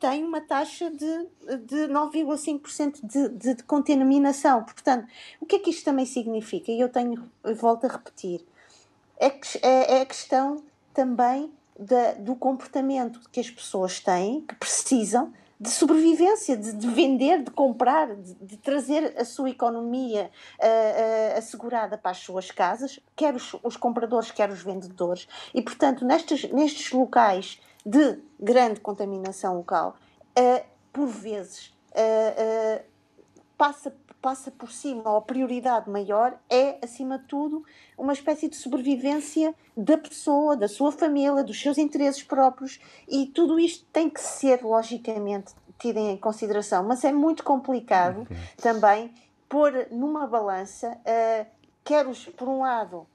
tem 0.00 0.24
uma 0.24 0.40
taxa 0.40 0.90
de, 0.90 1.26
de 1.66 1.86
9,5% 1.88 2.98
de, 3.04 3.28
de, 3.28 3.54
de 3.54 3.62
contaminação. 3.62 4.64
Portanto, 4.64 5.06
o 5.40 5.46
que 5.46 5.54
é 5.54 5.58
que 5.60 5.70
isto 5.70 5.84
também 5.84 6.04
significa? 6.04 6.72
E 6.72 6.80
eu 6.80 6.88
tenho, 6.88 7.30
volto 7.56 7.84
a 7.84 7.88
repetir, 7.88 8.44
é, 9.20 9.28
é, 9.62 9.98
é 9.98 10.00
a 10.00 10.06
questão 10.06 10.64
também 10.92 11.52
da, 11.80 12.12
do 12.12 12.36
comportamento 12.36 13.20
que 13.32 13.40
as 13.40 13.50
pessoas 13.50 13.98
têm, 14.00 14.42
que 14.42 14.54
precisam 14.54 15.32
de 15.58 15.68
sobrevivência, 15.68 16.56
de, 16.56 16.72
de 16.72 16.88
vender, 16.88 17.42
de 17.42 17.50
comprar, 17.50 18.14
de, 18.14 18.34
de, 18.34 18.56
trazer 18.56 19.14
a 19.18 19.24
sua 19.26 19.50
economia 19.50 20.30
uh, 20.58 21.34
uh, 21.34 21.38
assegurada 21.38 21.98
para 21.98 22.12
as 22.12 22.18
suas 22.18 22.50
casas, 22.50 22.98
quer 23.14 23.34
os, 23.34 23.54
os, 23.62 23.76
compradores, 23.76 24.30
quer 24.30 24.50
os 24.50 24.62
vendedores. 24.62 25.28
E, 25.54 25.60
portanto, 25.60 26.04
nestes, 26.04 26.50
nestes 26.50 26.92
locais 26.92 27.60
de 27.84 28.18
grande 28.38 28.80
contaminação 28.80 29.56
local, 29.56 29.96
uh, 30.38 30.64
por 30.92 31.06
vezes 31.06 31.78
passa 33.58 33.94
passa 34.20 34.50
por 34.50 34.70
cima, 34.70 35.10
ou 35.10 35.16
a 35.16 35.22
prioridade 35.22 35.88
maior 35.88 36.38
é, 36.48 36.78
acima 36.82 37.18
de 37.18 37.24
tudo, 37.24 37.64
uma 37.96 38.12
espécie 38.12 38.48
de 38.48 38.56
sobrevivência 38.56 39.54
da 39.76 39.96
pessoa, 39.96 40.56
da 40.56 40.68
sua 40.68 40.92
família, 40.92 41.42
dos 41.42 41.60
seus 41.60 41.78
interesses 41.78 42.22
próprios, 42.22 42.80
e 43.08 43.26
tudo 43.26 43.58
isto 43.58 43.86
tem 43.92 44.10
que 44.10 44.20
ser, 44.20 44.62
logicamente, 44.62 45.54
tido 45.78 45.98
em 45.98 46.16
consideração. 46.16 46.84
Mas 46.84 47.04
é 47.04 47.12
muito 47.12 47.42
complicado 47.42 48.22
okay. 48.22 48.36
também 48.60 49.12
pôr 49.48 49.88
numa 49.90 50.26
balança, 50.26 50.96
uh, 50.98 51.46
quer 51.82 52.06
os, 52.06 52.26
por 52.26 52.48
um 52.48 52.60
lado, 52.60 53.06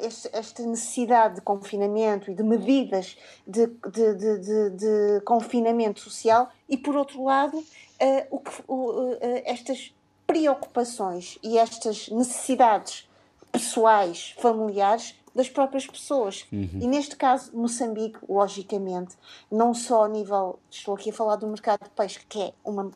este, 0.00 0.30
esta 0.32 0.62
necessidade 0.62 1.36
de 1.36 1.40
confinamento 1.42 2.30
e 2.30 2.34
de 2.34 2.42
medidas 2.42 3.16
de, 3.46 3.66
de, 3.66 4.14
de, 4.14 4.70
de 4.70 5.20
confinamento 5.20 6.00
social 6.00 6.50
e, 6.66 6.78
por 6.78 6.96
outro 6.96 7.22
lado, 7.22 7.58
uh, 7.58 8.26
o 8.30 8.38
que, 8.38 8.50
uh, 8.66 9.18
estas 9.44 9.94
preocupações 10.26 11.38
e 11.42 11.58
estas 11.58 12.08
necessidades 12.08 13.08
pessoais, 13.52 14.34
familiares 14.38 15.14
das 15.34 15.48
próprias 15.48 15.86
pessoas. 15.86 16.46
Uhum. 16.50 16.78
E 16.80 16.86
neste 16.86 17.14
caso, 17.14 17.50
Moçambique, 17.54 18.18
logicamente, 18.28 19.14
não 19.50 19.74
só 19.74 20.04
a 20.04 20.08
nível, 20.08 20.58
estou 20.70 20.94
aqui 20.94 21.10
a 21.10 21.12
falar 21.12 21.36
do 21.36 21.46
mercado 21.46 21.84
de 21.84 21.90
peixe, 21.90 22.20
que 22.26 22.40
é 22.40 22.52
uma, 22.64 22.90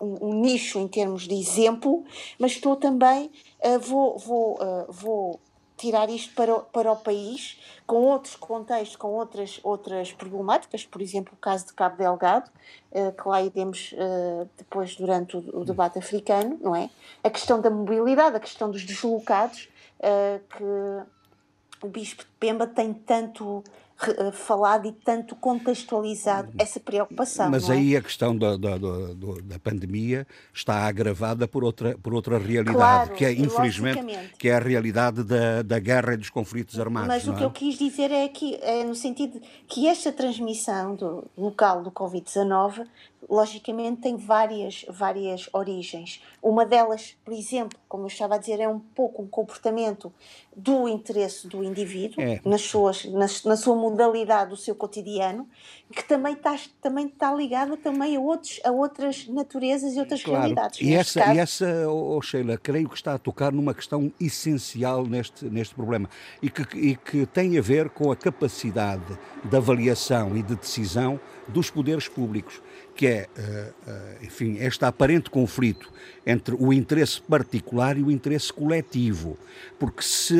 um, 0.00 0.28
um 0.28 0.40
nicho 0.40 0.78
em 0.78 0.88
termos 0.88 1.22
de 1.22 1.34
exemplo, 1.34 2.04
mas 2.38 2.52
estou 2.52 2.76
também, 2.76 3.30
uh, 3.64 3.78
vou, 3.78 4.18
vou, 4.18 4.54
uh, 4.54 4.92
vou 4.92 5.40
tirar 5.76 6.08
isto 6.08 6.34
para 6.34 6.54
o, 6.54 6.60
para 6.62 6.92
o 6.92 6.96
país, 6.96 7.58
com 7.86 7.96
outros 7.96 8.36
contextos, 8.36 8.96
com 8.96 9.08
outras, 9.08 9.60
outras 9.62 10.12
problemáticas, 10.12 10.84
por 10.84 11.02
exemplo, 11.02 11.34
o 11.34 11.36
caso 11.36 11.66
de 11.66 11.72
Cabo 11.72 11.96
Delgado, 11.96 12.50
uh, 12.92 13.12
que 13.12 13.28
lá 13.28 13.42
iremos 13.42 13.92
uh, 13.92 14.48
depois 14.56 14.94
durante 14.96 15.36
o, 15.36 15.64
debate 15.64 15.98
africano, 15.98 16.58
não 16.60 16.74
é? 16.74 16.88
A 17.22 17.30
questão 17.30 17.60
da 17.60 17.70
mobilidade, 17.70 18.36
a 18.36 18.40
questão 18.40 18.70
dos 18.70 18.84
deslocados, 18.84 19.68
uh, 19.98 20.40
que 20.48 21.84
o 21.84 21.88
Bispo 21.88 22.22
de 22.22 22.30
Pemba 22.40 22.66
tem 22.66 22.94
tanto 22.94 23.62
eh, 23.66 23.83
falado 24.32 24.86
e 24.86 24.92
tanto 24.92 25.36
contextualizado 25.36 26.52
essa 26.58 26.80
preocupação. 26.80 27.50
Mas 27.50 27.70
é? 27.70 27.74
aí 27.74 27.96
a 27.96 28.02
questão 28.02 28.36
da, 28.36 28.56
da, 28.56 28.76
da, 28.76 29.14
da, 29.42 29.58
pandemia 29.58 30.26
está 30.52 30.86
agravada 30.86 31.46
por 31.46 31.64
outra, 31.64 31.96
por 31.98 32.12
outra 32.12 32.38
realidade, 32.38 32.76
claro, 32.76 33.12
que 33.12 33.24
é, 33.24 33.32
infelizmente, 33.32 34.34
que 34.36 34.48
é 34.48 34.56
a 34.56 34.58
realidade 34.58 35.22
da, 35.22 35.62
da 35.62 35.78
guerra 35.78 36.14
e 36.14 36.16
dos 36.16 36.28
conflitos 36.28 36.78
armados. 36.78 37.08
Mas 37.08 37.28
o 37.28 37.34
que 37.34 37.42
é? 37.42 37.46
eu 37.46 37.50
quis 37.50 37.78
dizer 37.78 38.10
é 38.10 38.28
que, 38.28 38.56
é 38.62 38.84
no 38.84 38.94
sentido 38.94 39.40
que 39.68 39.86
esta 39.86 40.12
transmissão 40.12 40.94
do 40.94 41.24
local 41.36 41.82
do 41.82 41.90
Covid-19 41.90 42.86
logicamente 43.28 44.02
tem 44.02 44.16
várias, 44.16 44.84
várias 44.88 45.48
origens. 45.52 46.22
Uma 46.42 46.64
delas, 46.66 47.16
por 47.24 47.32
exemplo, 47.32 47.78
como 47.88 48.04
eu 48.04 48.08
estava 48.08 48.34
a 48.34 48.38
dizer, 48.38 48.60
é 48.60 48.68
um 48.68 48.78
pouco 48.78 49.22
um 49.22 49.26
comportamento 49.26 50.12
do 50.56 50.88
interesse 50.88 51.48
do 51.48 51.62
indivíduo, 51.64 52.22
é. 52.22 52.40
nas 52.44 52.62
suas, 52.62 53.04
nas, 53.04 53.44
na 53.44 53.56
sua 53.56 53.74
modalidade 53.74 54.50
do 54.50 54.56
seu 54.56 54.74
cotidiano, 54.74 55.48
que 55.92 56.02
também 56.04 56.34
está, 56.34 56.56
também 56.80 57.06
está 57.06 57.32
ligada 57.34 57.76
também 57.76 58.16
a, 58.16 58.20
outros, 58.20 58.60
a 58.64 58.70
outras 58.70 59.26
naturezas 59.28 59.94
e 59.94 60.00
outras 60.00 60.22
claro. 60.22 60.40
realidades. 60.40 60.80
E 60.80 60.94
essa, 60.94 61.20
caso... 61.20 61.32
e 61.34 61.38
essa 61.38 61.88
oh, 61.88 62.20
Sheila, 62.20 62.56
creio 62.56 62.88
que 62.88 62.96
está 62.96 63.14
a 63.14 63.18
tocar 63.18 63.52
numa 63.52 63.74
questão 63.74 64.12
essencial 64.20 65.04
neste, 65.06 65.44
neste 65.46 65.74
problema 65.74 66.08
e 66.42 66.50
que, 66.50 66.62
e 66.76 66.96
que 66.96 67.26
tem 67.26 67.58
a 67.58 67.62
ver 67.62 67.90
com 67.90 68.10
a 68.10 68.16
capacidade 68.16 69.18
de 69.44 69.56
avaliação 69.56 70.36
e 70.36 70.42
de 70.42 70.56
decisão 70.56 71.20
dos 71.48 71.70
poderes 71.70 72.08
públicos 72.08 72.60
que 72.94 73.06
é, 73.06 73.28
eh, 73.36 73.72
eh, 73.86 74.18
enfim, 74.22 74.56
este 74.58 74.84
aparente 74.84 75.28
conflito 75.28 75.90
entre 76.26 76.54
o 76.58 76.72
interesse 76.72 77.20
particular 77.20 77.98
e 77.98 78.02
o 78.02 78.10
interesse 78.10 78.52
coletivo. 78.52 79.36
Porque 79.78 80.02
se 80.02 80.38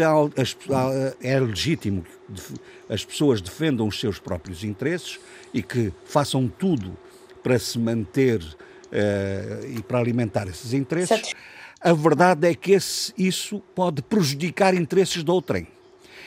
é 1.21 1.41
legítimo 1.41 2.03
que 2.03 2.93
as 2.93 3.05
pessoas 3.05 3.41
defendam 3.41 3.87
os 3.87 3.99
seus 3.99 4.19
próprios 4.19 4.65
interesses 4.65 5.19
e 5.53 5.63
que 5.63 5.93
façam 6.05 6.49
tudo 6.49 6.97
para 7.43 7.59
se 7.59 7.79
manter 7.79 8.41
e 9.77 9.83
para 9.83 9.99
alimentar 9.99 10.49
esses 10.49 10.73
interesses, 10.73 11.35
a 11.81 11.93
verdade 11.93 12.49
é 12.49 12.55
que 12.55 12.73
esse, 12.73 13.13
isso 13.19 13.61
pode 13.75 14.01
prejudicar 14.01 14.73
interesses 14.75 15.23
de 15.23 15.31
outrem 15.31 15.67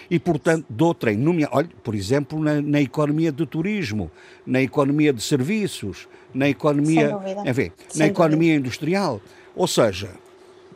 e, 0.10 0.20
portanto, 0.20 0.66
de 0.70 0.84
outrem. 0.84 1.20
Olha, 1.52 1.70
por 1.84 1.96
exemplo, 1.96 2.40
na, 2.40 2.62
na, 2.62 2.82
economia 2.82 3.32
do 3.32 3.46
turismo, 3.46 4.10
na 4.46 4.62
economia 4.62 5.12
de 5.12 5.22
serviços, 5.22 6.08
na 6.34 6.48
economia, 6.48 7.18
enfim, 7.46 7.72
na 7.96 8.08
economia 8.08 8.56
industrial. 8.56 9.22
Ou 9.56 9.68
seja, 9.68 10.10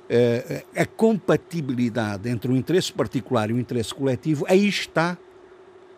eh, 0.09 0.63
a 0.75 0.85
compatibilidade 0.85 2.29
entre 2.29 2.51
o 2.51 2.55
interesse 2.55 2.91
particular 2.91 3.49
e 3.49 3.53
o 3.53 3.59
interesse 3.59 3.93
coletivo, 3.93 4.45
aí 4.49 4.67
está 4.67 5.17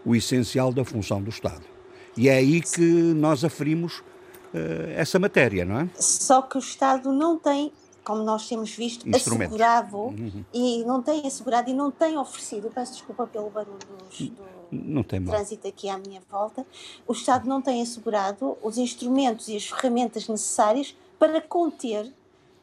o 0.05 0.15
essencial 0.15 0.71
da 0.71 0.85
função 0.85 1.21
do 1.21 1.29
Estado. 1.29 1.63
E 2.15 2.29
é 2.29 2.35
aí 2.35 2.61
que 2.61 2.81
nós 2.81 3.43
aferimos 3.43 4.03
eh, 4.53 4.93
essa 4.97 5.17
matéria, 5.17 5.65
não 5.65 5.79
é? 5.79 5.89
Só 5.95 6.43
que 6.43 6.57
o 6.57 6.59
Estado 6.59 7.11
não 7.11 7.39
tem 7.39 7.71
como 8.03 8.23
nós 8.23 8.47
temos 8.47 8.71
visto, 8.71 9.05
assegurado 9.15 9.97
uhum. 9.97 10.43
e 10.53 10.83
não 10.83 11.01
tem 11.01 11.25
assegurado 11.25 11.69
e 11.69 11.73
não 11.73 11.89
tem 11.89 12.17
oferecido, 12.17 12.69
peço 12.73 12.93
desculpa 12.93 13.25
pelo 13.25 13.49
barulho 13.49 13.77
do 13.77 15.03
trânsito 15.31 15.67
aqui 15.67 15.89
à 15.89 15.97
minha 15.97 16.21
volta, 16.29 16.65
o 17.07 17.13
Estado 17.13 17.47
não 17.47 17.61
tem 17.61 17.81
assegurado 17.81 18.57
os 18.61 18.77
instrumentos 18.77 19.47
e 19.47 19.55
as 19.55 19.65
ferramentas 19.65 20.27
necessárias 20.27 20.95
para 21.19 21.41
conter 21.41 22.11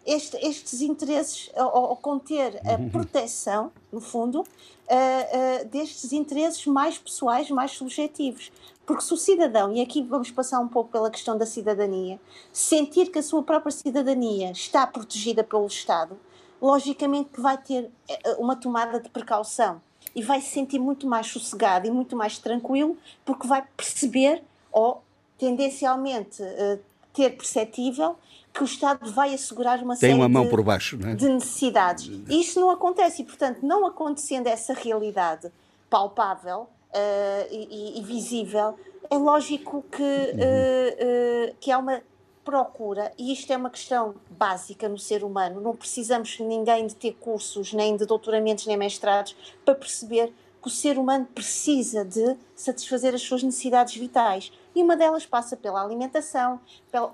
este, 0.05 0.37
estes 0.39 0.81
interesses, 0.81 1.51
ou, 1.55 1.91
ou 1.91 1.97
conter 1.97 2.61
a 2.67 2.75
uhum. 2.75 2.91
proteção, 2.91 3.71
no 3.93 4.01
fundo, 4.01 4.41
uh, 4.41 4.45
uh, 4.45 5.69
destes 5.69 6.13
interesses 6.13 6.67
mais 6.67 6.99
pessoais, 6.99 7.51
mais 7.51 7.73
subjetivos. 7.73 8.51
Porque 8.91 9.05
se 9.05 9.15
o 9.15 9.17
cidadão, 9.17 9.73
e 9.73 9.81
aqui 9.81 10.03
vamos 10.03 10.33
passar 10.33 10.59
um 10.59 10.67
pouco 10.67 10.91
pela 10.91 11.09
questão 11.09 11.39
da 11.39 11.47
cidadania, 11.47 12.19
sentir 12.53 13.09
que 13.13 13.21
a 13.21 13.23
sua 13.23 13.41
própria 13.41 13.71
cidadania 13.71 14.51
está 14.51 14.85
protegida 14.85 15.45
pelo 15.45 15.65
Estado, 15.69 16.19
logicamente 16.61 17.31
que 17.33 17.41
vai 17.41 17.57
ter 17.57 17.89
eh, 18.09 18.35
uma 18.37 18.57
tomada 18.57 18.99
de 18.99 19.09
precaução 19.09 19.81
e 20.13 20.25
vai 20.25 20.41
se 20.41 20.51
sentir 20.51 20.81
muito 20.81 21.07
mais 21.07 21.29
sossegado 21.29 21.87
e 21.87 21.91
muito 21.93 22.17
mais 22.17 22.39
tranquilo, 22.39 22.99
porque 23.25 23.47
vai 23.47 23.65
perceber, 23.77 24.43
ou 24.73 25.05
tendencialmente 25.39 26.43
uh, 26.43 26.81
ter 27.15 27.37
perceptível, 27.37 28.17
que 28.53 28.61
o 28.61 28.65
Estado 28.65 29.09
vai 29.13 29.33
assegurar 29.33 29.81
uma 29.85 29.95
Tem 29.95 30.11
série 30.11 30.15
uma 30.15 30.29
mão 30.29 30.47
de, 30.47 30.51
por 30.51 30.65
baixo, 30.65 30.99
é? 31.07 31.15
de 31.15 31.29
necessidades. 31.29 32.11
E 32.29 32.41
isto 32.41 32.59
não 32.59 32.71
acontece, 32.71 33.23
e 33.23 33.25
portanto, 33.25 33.61
não 33.63 33.87
acontecendo 33.87 34.49
essa 34.49 34.75
realidade 34.75 35.49
palpável, 35.89 36.67
uh, 36.95 37.49
e, 37.51 37.99
e, 37.99 38.03
visível, 38.03 38.79
é 39.09 39.17
lógico 39.17 39.85
que, 39.91 40.03
uh, 40.03 41.51
uh, 41.51 41.57
que 41.61 41.71
há 41.71 41.79
uma 41.79 42.03
procura, 42.45 43.13
e 43.19 43.33
isto 43.33 43.53
é 43.53 43.57
uma 43.57 43.71
questão 43.71 44.15
básica 44.31 44.89
no 44.89 44.99
ser 44.99 45.23
humano, 45.23 45.61
não 45.61 45.77
precisamos 45.77 46.39
ninguém 46.41 46.87
de 46.87 46.97
ter 46.97 47.13
cursos, 47.13 47.73
nem 47.73 47.97
de 47.97 48.07
doutoramentos, 48.07 48.67
nem 48.67 48.77
mestrados, 48.77 49.37
para 49.65 49.75
perceber 49.75 50.33
que 50.61 50.69
o 50.69 50.71
ser 50.71 50.99
humano 50.99 51.27
precisa 51.35 52.05
de 52.05 52.37
satisfazer 52.55 53.15
as 53.15 53.23
suas 53.23 53.43
necessidades 53.43 53.97
vitais. 53.97 54.53
E 54.75 54.83
uma 54.83 54.97
delas 54.97 55.25
passa 55.25 55.57
pela 55.57 55.83
alimentação, 55.83 56.61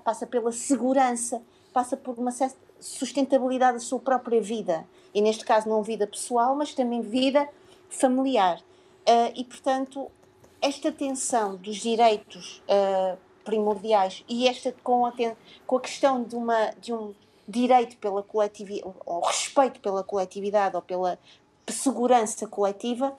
passa 0.03 0.27
pela 0.27 0.51
segurança, 0.51 1.41
passa 1.71 1.95
por 1.95 2.17
uma 2.17 2.31
sustentabilidade 2.79 3.77
da 3.77 3.79
sua 3.79 3.99
própria 3.99 4.41
vida. 4.41 4.85
E 5.13 5.21
neste 5.21 5.45
caso, 5.45 5.69
não 5.69 5.81
vida 5.81 6.05
pessoal, 6.05 6.55
mas 6.55 6.73
também 6.73 7.01
vida 7.01 7.47
familiar. 7.89 8.61
Uh, 9.07 9.31
e, 9.35 9.43
portanto, 9.45 10.11
esta 10.61 10.91
tensão 10.91 11.55
dos 11.55 11.77
direitos 11.77 12.61
uh, 12.67 13.17
primordiais 13.45 14.23
e 14.27 14.47
esta 14.47 14.73
com 14.83 15.05
a, 15.05 15.13
com 15.65 15.77
a 15.77 15.81
questão 15.81 16.23
de, 16.23 16.35
uma, 16.35 16.71
de 16.81 16.91
um 16.91 17.13
direito 17.47 17.95
pela 17.97 18.21
coletividade, 18.21 18.93
ou 19.05 19.21
respeito 19.21 19.79
pela 19.79 20.03
coletividade 20.03 20.75
ou 20.75 20.81
pela 20.81 21.17
segurança 21.69 22.45
coletiva, 22.47 23.17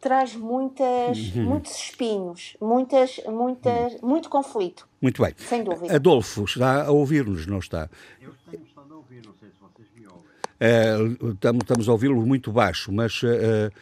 traz 0.00 0.34
muitas, 0.34 1.18
uhum. 1.34 1.44
muitos 1.44 1.74
espinhos, 1.76 2.56
muitas, 2.60 3.20
muitas, 3.26 3.94
uhum. 3.94 4.08
muito 4.08 4.28
conflito. 4.28 4.88
Muito 5.00 5.22
bem. 5.22 5.34
Sem 5.38 5.62
dúvida. 5.62 5.94
Adolfo, 5.94 6.44
está 6.44 6.86
a 6.86 6.90
ouvir-nos, 6.90 7.46
não 7.46 7.58
está? 7.58 7.88
Eu 8.20 8.34
tenho 8.50 8.64
estado 8.64 8.92
a 8.92 8.96
ouvir, 8.96 9.24
não 9.24 9.34
sei 9.34 9.48
se 9.50 9.56
vocês 9.60 9.88
me 9.94 10.06
ouvem. 10.06 11.22
Uh, 11.22 11.32
estamos, 11.32 11.62
estamos 11.62 11.88
a 11.88 11.92
ouvi-lo 11.92 12.26
muito 12.26 12.50
baixo, 12.50 12.92
mas 12.92 13.22
uh, 13.22 13.26
uh, 13.26 13.72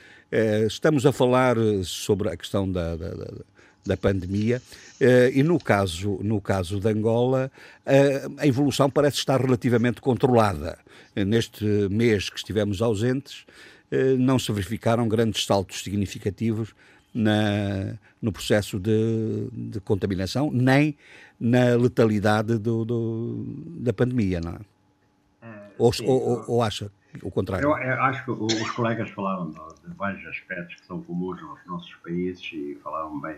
estamos 0.66 1.06
a 1.06 1.12
falar 1.12 1.56
sobre 1.84 2.28
a 2.28 2.36
questão 2.36 2.70
da, 2.70 2.96
da, 2.96 3.08
da, 3.08 3.26
da 3.86 3.96
pandemia 3.96 4.60
e 5.32 5.42
no 5.42 5.58
caso, 5.58 6.18
no 6.22 6.40
caso 6.40 6.78
de 6.78 6.88
Angola 6.88 7.50
a 8.38 8.46
evolução 8.46 8.90
parece 8.90 9.16
estar 9.16 9.40
relativamente 9.40 10.00
controlada. 10.00 10.78
Neste 11.16 11.64
mês 11.90 12.28
que 12.28 12.36
estivemos 12.36 12.82
ausentes, 12.82 13.46
eh, 13.90 14.14
não 14.18 14.38
se 14.38 14.52
verificaram 14.52 15.08
grandes 15.08 15.46
saltos 15.46 15.82
significativos 15.82 16.74
na, 17.14 17.94
no 18.20 18.30
processo 18.30 18.78
de, 18.78 19.48
de, 19.50 19.80
contaminação, 19.80 20.50
nem 20.52 20.94
na 21.40 21.74
letalidade 21.74 22.58
do, 22.58 22.84
do, 22.84 23.44
da 23.80 23.92
pandemia, 23.92 24.40
não 24.40 24.52
é? 24.52 24.58
ou, 25.78 25.92
sim, 25.92 26.04
ou, 26.06 26.44
ou, 26.46 26.62
acha 26.62 26.90
o 27.22 27.30
contrário? 27.30 27.64
Eu, 27.64 27.78
eu, 27.78 28.02
acho 28.02 28.24
que 28.24 28.30
os 28.30 28.70
colegas 28.72 29.08
falaram 29.10 29.54
vários 29.96 30.26
aspectos 30.26 30.76
que 30.76 30.86
são 30.86 31.02
comuns 31.02 31.40
aos 31.42 31.58
nossos 31.66 31.94
países 31.96 32.42
e 32.52 32.78
falaram 32.82 33.20
bem. 33.20 33.36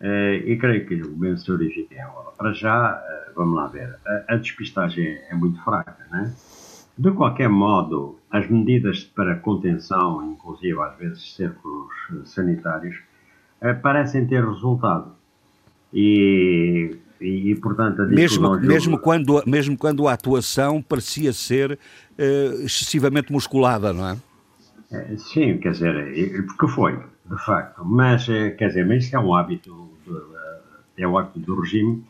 Uh, 0.00 0.46
e 0.46 0.56
creio 0.56 0.86
que 0.86 0.94
o 1.02 1.16
mesmo 1.16 1.38
se 1.38 1.50
origina 1.50 1.88
em 1.90 2.00
Angola. 2.00 2.32
Para 2.38 2.52
já, 2.52 2.94
uh, 2.94 3.32
vamos 3.34 3.56
lá 3.56 3.66
ver, 3.66 3.96
a, 4.28 4.36
despistagem 4.36 5.18
é, 5.28 5.34
muito 5.34 5.60
fraca, 5.64 5.96
não 6.10 6.20
é? 6.20 6.32
De 6.96 7.10
qualquer 7.12 7.48
modo, 7.48 8.18
as 8.30 8.48
medidas 8.48 9.02
para 9.02 9.34
contenção, 9.36 10.32
inclusive 10.32 10.80
às 10.80 10.96
vezes 10.98 11.34
círculos 11.34 11.92
sanitários, 12.24 12.96
eh, 13.60 13.72
parecem 13.72 14.26
ter 14.26 14.44
resultado. 14.44 15.12
E, 15.94 16.96
e, 17.20 17.52
e 17.52 17.54
portanto, 17.54 18.02
a 18.02 18.04
mesmo, 18.04 18.58
mesmo, 18.58 18.98
quando, 18.98 19.40
mesmo 19.46 19.78
quando 19.78 20.08
a 20.08 20.14
atuação 20.14 20.82
parecia 20.82 21.32
ser 21.32 21.78
excessivamente 22.64 23.32
musculada, 23.32 23.92
não 23.92 24.08
é? 24.08 24.16
Sim, 25.18 25.58
quer 25.58 25.72
dizer, 25.72 26.46
porque 26.46 26.66
foi, 26.68 26.96
de 26.96 27.44
facto. 27.44 27.84
Mas, 27.84 28.26
quer 28.26 28.68
dizer, 28.68 28.86
mas 28.86 29.04
isso 29.04 29.16
é 29.16 29.20
um 29.20 29.34
hábito, 29.34 29.90
de, 30.06 31.02
é 31.02 31.06
um 31.06 31.18
hábito 31.18 31.40
do 31.40 31.60
regime 31.60 32.04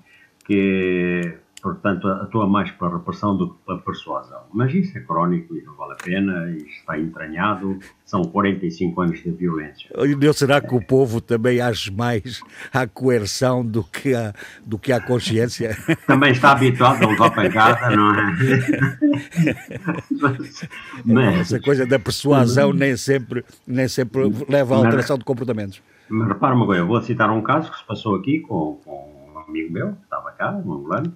que 0.45 1.39
portanto, 1.61 2.07
atua 2.09 2.47
mais 2.47 2.71
pela 2.73 2.99
repressão 2.99 3.37
do 3.37 3.51
que 3.51 3.65
pela 3.65 3.79
persuasão. 3.79 4.43
Mas 4.53 4.73
isso 4.73 4.97
é 4.97 5.01
crónico 5.01 5.57
e 5.57 5.63
não 5.63 5.75
vale 5.75 5.93
a 5.93 5.97
pena, 5.97 6.51
isto 6.53 6.69
está 6.69 6.99
entranhado, 6.99 7.79
são 8.05 8.23
45 8.23 9.01
anos 9.01 9.23
de 9.23 9.31
violência. 9.31 9.91
E 9.97 10.33
será 10.35 10.61
que 10.61 10.75
o 10.75 10.81
povo 10.81 11.21
também 11.21 11.61
age 11.61 11.91
mais 11.91 12.41
à 12.73 12.87
coerção 12.87 13.65
do 13.65 13.83
que 13.83 14.15
à, 14.15 14.33
do 14.65 14.79
que 14.79 14.93
à 14.93 15.01
consciência? 15.01 15.77
Também 16.07 16.33
está 16.33 16.53
habituado 16.53 17.05
a 17.05 17.09
levar 17.09 17.31
pancada, 17.31 17.97
não 17.97 18.15
é? 18.15 18.37
mas, 21.05 21.41
Essa 21.41 21.61
coisa 21.61 21.87
da 21.87 21.99
persuasão 21.99 22.73
nem 22.73 22.97
sempre, 22.97 23.45
nem 23.67 23.89
sempre 23.89 24.23
leva 24.49 24.75
à 24.75 24.79
alteração 24.79 25.19
de 25.19 25.25
comportamentos. 25.25 25.83
Mas 26.09 26.29
repara 26.29 26.55
uma 26.55 26.65
coisa, 26.65 26.83
eu 26.83 26.87
vou 26.87 27.01
citar 27.03 27.31
um 27.31 27.43
caso 27.43 27.71
que 27.71 27.79
se 27.79 27.85
passou 27.85 28.17
aqui 28.17 28.41
com, 28.41 28.81
com 28.85 29.33
um 29.35 29.39
amigo 29.39 29.73
meu, 29.73 29.93
que 29.93 30.05
estava 30.05 30.31
cá, 30.33 30.53
um 30.53 30.73
angolano, 30.73 31.13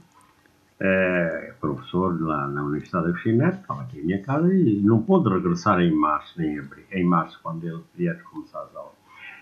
é, 0.85 1.55
professor 1.61 2.21
lá 2.21 2.49
na 2.49 2.65
Universidade 2.65 3.13
de 3.13 3.21
Chinete, 3.21 3.61
estava 3.61 3.83
aqui 3.83 4.01
em 4.01 4.05
minha 4.05 4.21
casa 4.21 4.53
e 4.53 4.81
não 4.81 5.01
pôde 5.01 5.33
regressar 5.33 5.81
em 5.81 5.93
março, 5.93 6.35
nem 6.37 6.59
abril, 6.59 6.85
em 6.91 7.05
março, 7.05 7.39
quando 7.41 7.65
ele 7.65 7.83
vier 7.95 8.21
começar 8.25 8.63
as 8.63 8.75
aulas. 8.75 8.93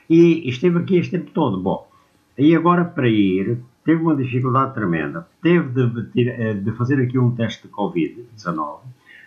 E 0.08 0.46
esteve 0.48 0.78
aqui 0.78 0.96
este 0.98 1.12
tempo 1.12 1.30
todo. 1.30 1.58
Bom, 1.58 1.88
e 2.36 2.54
agora 2.54 2.84
para 2.84 3.08
ir, 3.08 3.58
teve 3.84 4.02
uma 4.02 4.14
dificuldade 4.14 4.74
tremenda. 4.74 5.26
Teve 5.40 5.86
de, 6.12 6.28
eh, 6.28 6.54
de 6.54 6.72
fazer 6.72 7.00
aqui 7.00 7.18
um 7.18 7.34
teste 7.34 7.66
de 7.66 7.72
Covid-19, 7.72 8.80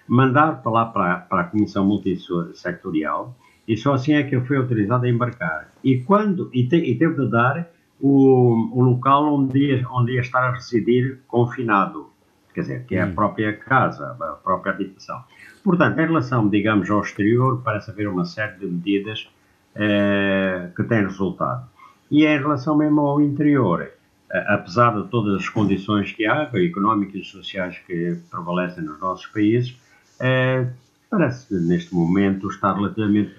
mandar 0.07 0.61
para 0.61 0.71
lá 0.71 0.85
para, 0.85 1.15
para 1.17 1.41
a 1.41 1.45
Comissão 1.45 1.83
Multissectorial 1.85 3.35
e 3.67 3.75
só 3.75 3.93
assim 3.93 4.13
é 4.13 4.23
que 4.23 4.35
ele 4.35 4.45
foi 4.45 4.57
autorizado 4.57 5.05
a 5.05 5.09
embarcar. 5.09 5.71
E, 5.83 5.99
quando, 5.99 6.49
e, 6.53 6.67
te, 6.67 6.75
e 6.75 6.95
teve 6.95 7.15
de 7.15 7.31
dar 7.31 7.67
o, 8.03 8.69
o 8.73 8.81
local 8.81 9.33
onde 9.33 9.57
ia, 9.57 9.87
onde 9.89 10.11
ia 10.11 10.19
estar 10.19 10.43
a 10.43 10.51
residir 10.51 11.21
confinado, 11.25 12.09
quer 12.53 12.61
dizer, 12.61 12.85
que 12.85 12.95
é 12.95 13.01
a 13.01 13.05
hum. 13.05 13.15
própria 13.15 13.55
casa, 13.55 14.17
a 14.19 14.33
própria 14.33 14.73
habitação. 14.73 15.23
Portanto, 15.63 15.97
em 15.97 16.05
relação, 16.05 16.49
digamos, 16.49 16.91
ao 16.91 17.01
exterior, 17.01 17.61
parece 17.63 17.89
haver 17.89 18.09
uma 18.09 18.25
série 18.25 18.57
de 18.57 18.65
medidas 18.65 19.29
eh, 19.73 20.69
que 20.75 20.83
têm 20.83 21.03
resultado. 21.03 21.65
E 22.11 22.25
em 22.25 22.37
relação 22.37 22.75
mesmo 22.75 22.99
ao 22.99 23.21
interior, 23.21 23.89
apesar 24.29 25.01
de 25.01 25.07
todas 25.07 25.41
as 25.41 25.47
condições 25.47 26.11
que 26.11 26.25
há, 26.25 26.49
económicas 26.55 27.21
e 27.21 27.23
sociais 27.23 27.79
que 27.87 28.19
prevalecem 28.29 28.83
nos 28.83 28.99
nossos 28.99 29.27
países, 29.27 29.79
eh, 30.19 30.67
parece 31.09 31.55
neste 31.55 31.95
momento 31.95 32.49
estar 32.49 32.73
relativamente 32.73 33.33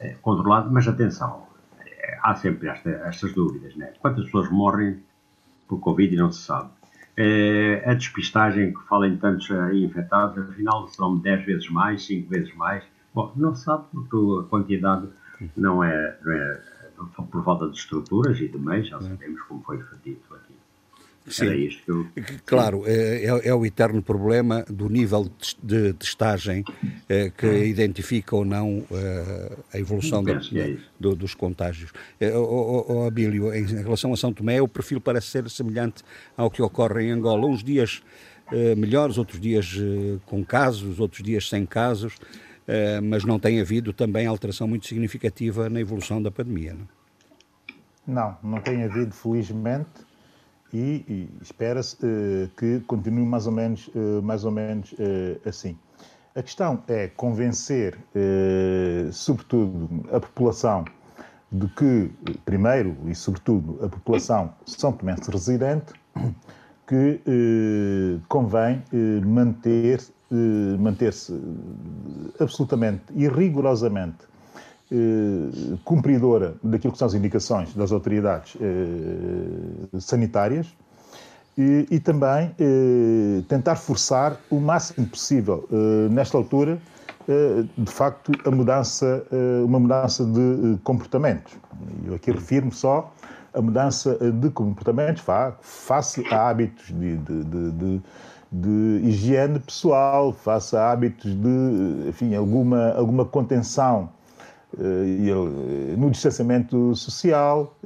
eh, 0.00 0.16
controlado, 0.20 0.70
mas 0.70 0.86
atenção, 0.86 1.46
há 2.20 2.34
sempre 2.34 2.68
esta, 2.68 2.90
estas 2.90 3.32
dúvidas, 3.32 3.74
né? 3.76 3.92
Quantas 4.00 4.24
pessoas 4.26 4.50
morrem 4.50 5.00
por 5.68 5.80
Covid 5.80 6.14
e 6.14 6.18
não 6.18 6.30
se 6.30 6.42
sabe? 6.42 6.70
É, 7.16 7.82
a 7.86 7.94
despistagem 7.94 8.72
que 8.72 8.82
fala 8.88 9.06
em 9.06 9.16
tantos 9.16 9.48
infectados, 9.72 10.38
afinal 10.50 10.88
são 10.88 11.18
10 11.18 11.44
vezes 11.44 11.68
mais, 11.70 12.04
5 12.06 12.28
vezes 12.28 12.54
mais. 12.54 12.82
Bom, 13.14 13.32
não 13.36 13.54
se 13.54 13.64
sabe 13.64 13.84
porque 13.92 14.16
a 14.40 14.48
quantidade 14.48 15.08
não 15.56 15.84
é, 15.84 16.18
não 16.24 16.32
é 16.32 16.60
por 17.30 17.44
falta 17.44 17.68
de 17.68 17.76
estruturas 17.76 18.40
e 18.40 18.48
de 18.48 18.58
meios, 18.58 18.88
já 18.88 19.00
sabemos 19.00 19.42
como 19.42 19.62
foi 19.62 19.78
dito 20.04 20.34
aqui. 20.34 20.51
Sim. 21.26 21.46
Era 21.46 21.56
isto. 21.56 22.06
Claro, 22.44 22.82
é, 22.84 23.24
é, 23.24 23.48
é, 23.48 23.54
o 23.54 23.64
eterno 23.64 24.02
problema 24.02 24.64
do 24.68 24.88
nível 24.88 25.30
de 25.62 25.92
testagem 25.92 26.64
é, 27.08 27.30
que 27.30 27.46
identifica 27.64 28.34
ou 28.34 28.44
não 28.44 28.84
é, 28.90 29.56
a 29.74 29.78
evolução 29.78 30.22
da, 30.22 30.32
é 30.32 30.76
do, 30.98 31.14
dos 31.14 31.34
contágios. 31.34 31.92
É, 32.18 32.36
o, 32.36 32.84
o, 32.88 33.06
Abílio, 33.06 33.54
em 33.54 33.64
relação 33.64 34.12
a 34.12 34.16
São 34.16 34.32
Tomé, 34.32 34.60
o 34.60 34.66
perfil 34.66 35.00
parece 35.00 35.28
ser 35.28 35.48
semelhante 35.48 36.02
ao 36.36 36.50
que 36.50 36.60
ocorre 36.60 37.04
em 37.04 37.10
Angola. 37.12 37.46
Uns 37.46 37.62
dias 37.62 38.02
é, 38.50 38.74
melhores, 38.74 39.16
outros 39.16 39.40
dias 39.40 39.78
é, 39.78 40.18
com 40.26 40.44
casos, 40.44 40.98
outros 40.98 41.22
dias 41.22 41.48
sem 41.48 41.64
casos, 41.64 42.16
mas 43.02 43.24
não 43.24 43.40
tem 43.40 43.60
havido 43.60 43.92
também 43.92 44.24
alteração 44.24 44.68
muito 44.68 44.86
significativa 44.86 45.68
na 45.68 45.80
evolução 45.80 46.22
da 46.22 46.30
pandemia. 46.30 46.74
Não, 48.06 48.14
não, 48.14 48.38
não 48.42 48.60
tem 48.60 48.84
havido, 48.84 49.12
felizmente 49.12 49.90
e, 50.72 51.04
e 51.08 51.28
espera-se 51.42 51.96
uh, 51.96 52.48
que 52.56 52.80
continue 52.86 53.26
mais 53.26 53.46
ou 53.46 53.52
menos, 53.52 53.88
uh, 53.88 54.22
mais 54.22 54.44
ou 54.44 54.50
menos 54.50 54.92
uh, 54.92 55.48
assim. 55.48 55.76
A 56.34 56.42
questão 56.42 56.82
é 56.88 57.08
convencer, 57.08 57.98
sobretudo, 59.12 59.86
a 60.10 60.18
população 60.18 60.82
de 61.52 61.68
que, 61.68 62.10
primeiro 62.46 62.96
e 63.04 63.14
sobretudo, 63.14 63.84
a 63.84 63.88
população 63.90 64.50
São 64.64 64.94
Tomense 64.94 65.30
residente, 65.30 65.92
que 66.88 67.20
convém 68.30 68.82
manter, 69.26 70.00
manter-se 70.78 71.38
absolutamente 72.40 73.02
e 73.14 73.28
rigorosamente 73.28 74.24
eh, 74.92 75.76
cumpridora 75.84 76.54
daquilo 76.62 76.92
que 76.92 76.98
são 76.98 77.06
as 77.06 77.14
indicações 77.14 77.74
das 77.74 77.92
autoridades 77.92 78.56
eh, 78.60 79.98
sanitárias 79.98 80.66
e, 81.56 81.86
e 81.90 81.98
também 81.98 82.54
eh, 82.58 83.42
tentar 83.48 83.76
forçar 83.76 84.36
o 84.50 84.60
máximo 84.60 85.06
possível, 85.06 85.66
nesta 86.10 86.36
altura, 86.36 86.78
de 87.78 87.90
facto, 87.90 88.32
a 88.44 88.50
mudança, 88.50 89.24
uma 89.64 89.78
mudança 89.78 90.24
de 90.24 90.76
comportamentos. 90.82 91.54
Eu 92.04 92.14
aqui 92.14 92.32
refiro-me 92.32 92.72
só 92.72 93.12
a 93.54 93.62
mudança 93.62 94.18
de 94.32 94.50
comportamentos 94.50 95.22
face 95.60 96.24
a 96.30 96.48
hábitos 96.48 96.86
de, 96.88 97.16
de, 97.16 97.44
de, 97.44 97.70
de 97.72 98.02
de 98.52 99.00
higiene 99.04 99.58
pessoal, 99.58 100.30
face 100.30 100.76
a 100.76 100.90
hábitos 100.90 101.34
de, 101.34 102.08
enfim, 102.08 102.34
alguma, 102.34 102.92
alguma 102.92 103.24
contenção 103.24 104.10
ele, 104.78 105.96
no 105.96 106.10
distanciamento 106.10 106.94
social, 106.94 107.76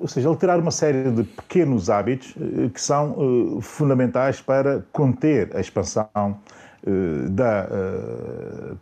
ou 0.00 0.08
seja, 0.08 0.28
alterar 0.28 0.58
uma 0.58 0.70
série 0.70 1.10
de 1.10 1.24
pequenos 1.24 1.90
hábitos 1.90 2.34
que 2.72 2.80
são 2.80 3.60
fundamentais 3.60 4.40
para 4.40 4.84
conter 4.92 5.54
a 5.54 5.60
expansão 5.60 6.08
da 7.30 7.68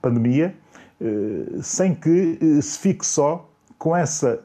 pandemia, 0.00 0.54
sem 1.60 1.94
que 1.94 2.38
se 2.62 2.78
fique 2.78 3.04
só 3.04 3.48
com 3.78 3.96
essa 3.96 4.40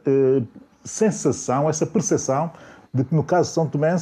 sensação, 0.84 1.70
essa 1.70 1.86
percepção 1.86 2.52
de 2.94 3.04
que 3.04 3.14
no 3.14 3.24
caso 3.24 3.50
de 3.50 3.54
São 3.54 3.68
Tomé, 3.68 3.96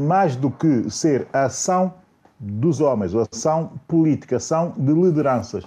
mais 0.00 0.36
do 0.36 0.50
que 0.50 0.88
ser 0.90 1.26
a 1.32 1.44
ação 1.44 1.92
dos 2.40 2.80
homens, 2.80 3.14
a 3.14 3.26
ação 3.30 3.72
política, 3.86 4.36
a 4.36 4.38
ação 4.38 4.72
de 4.76 4.92
lideranças, 4.92 5.64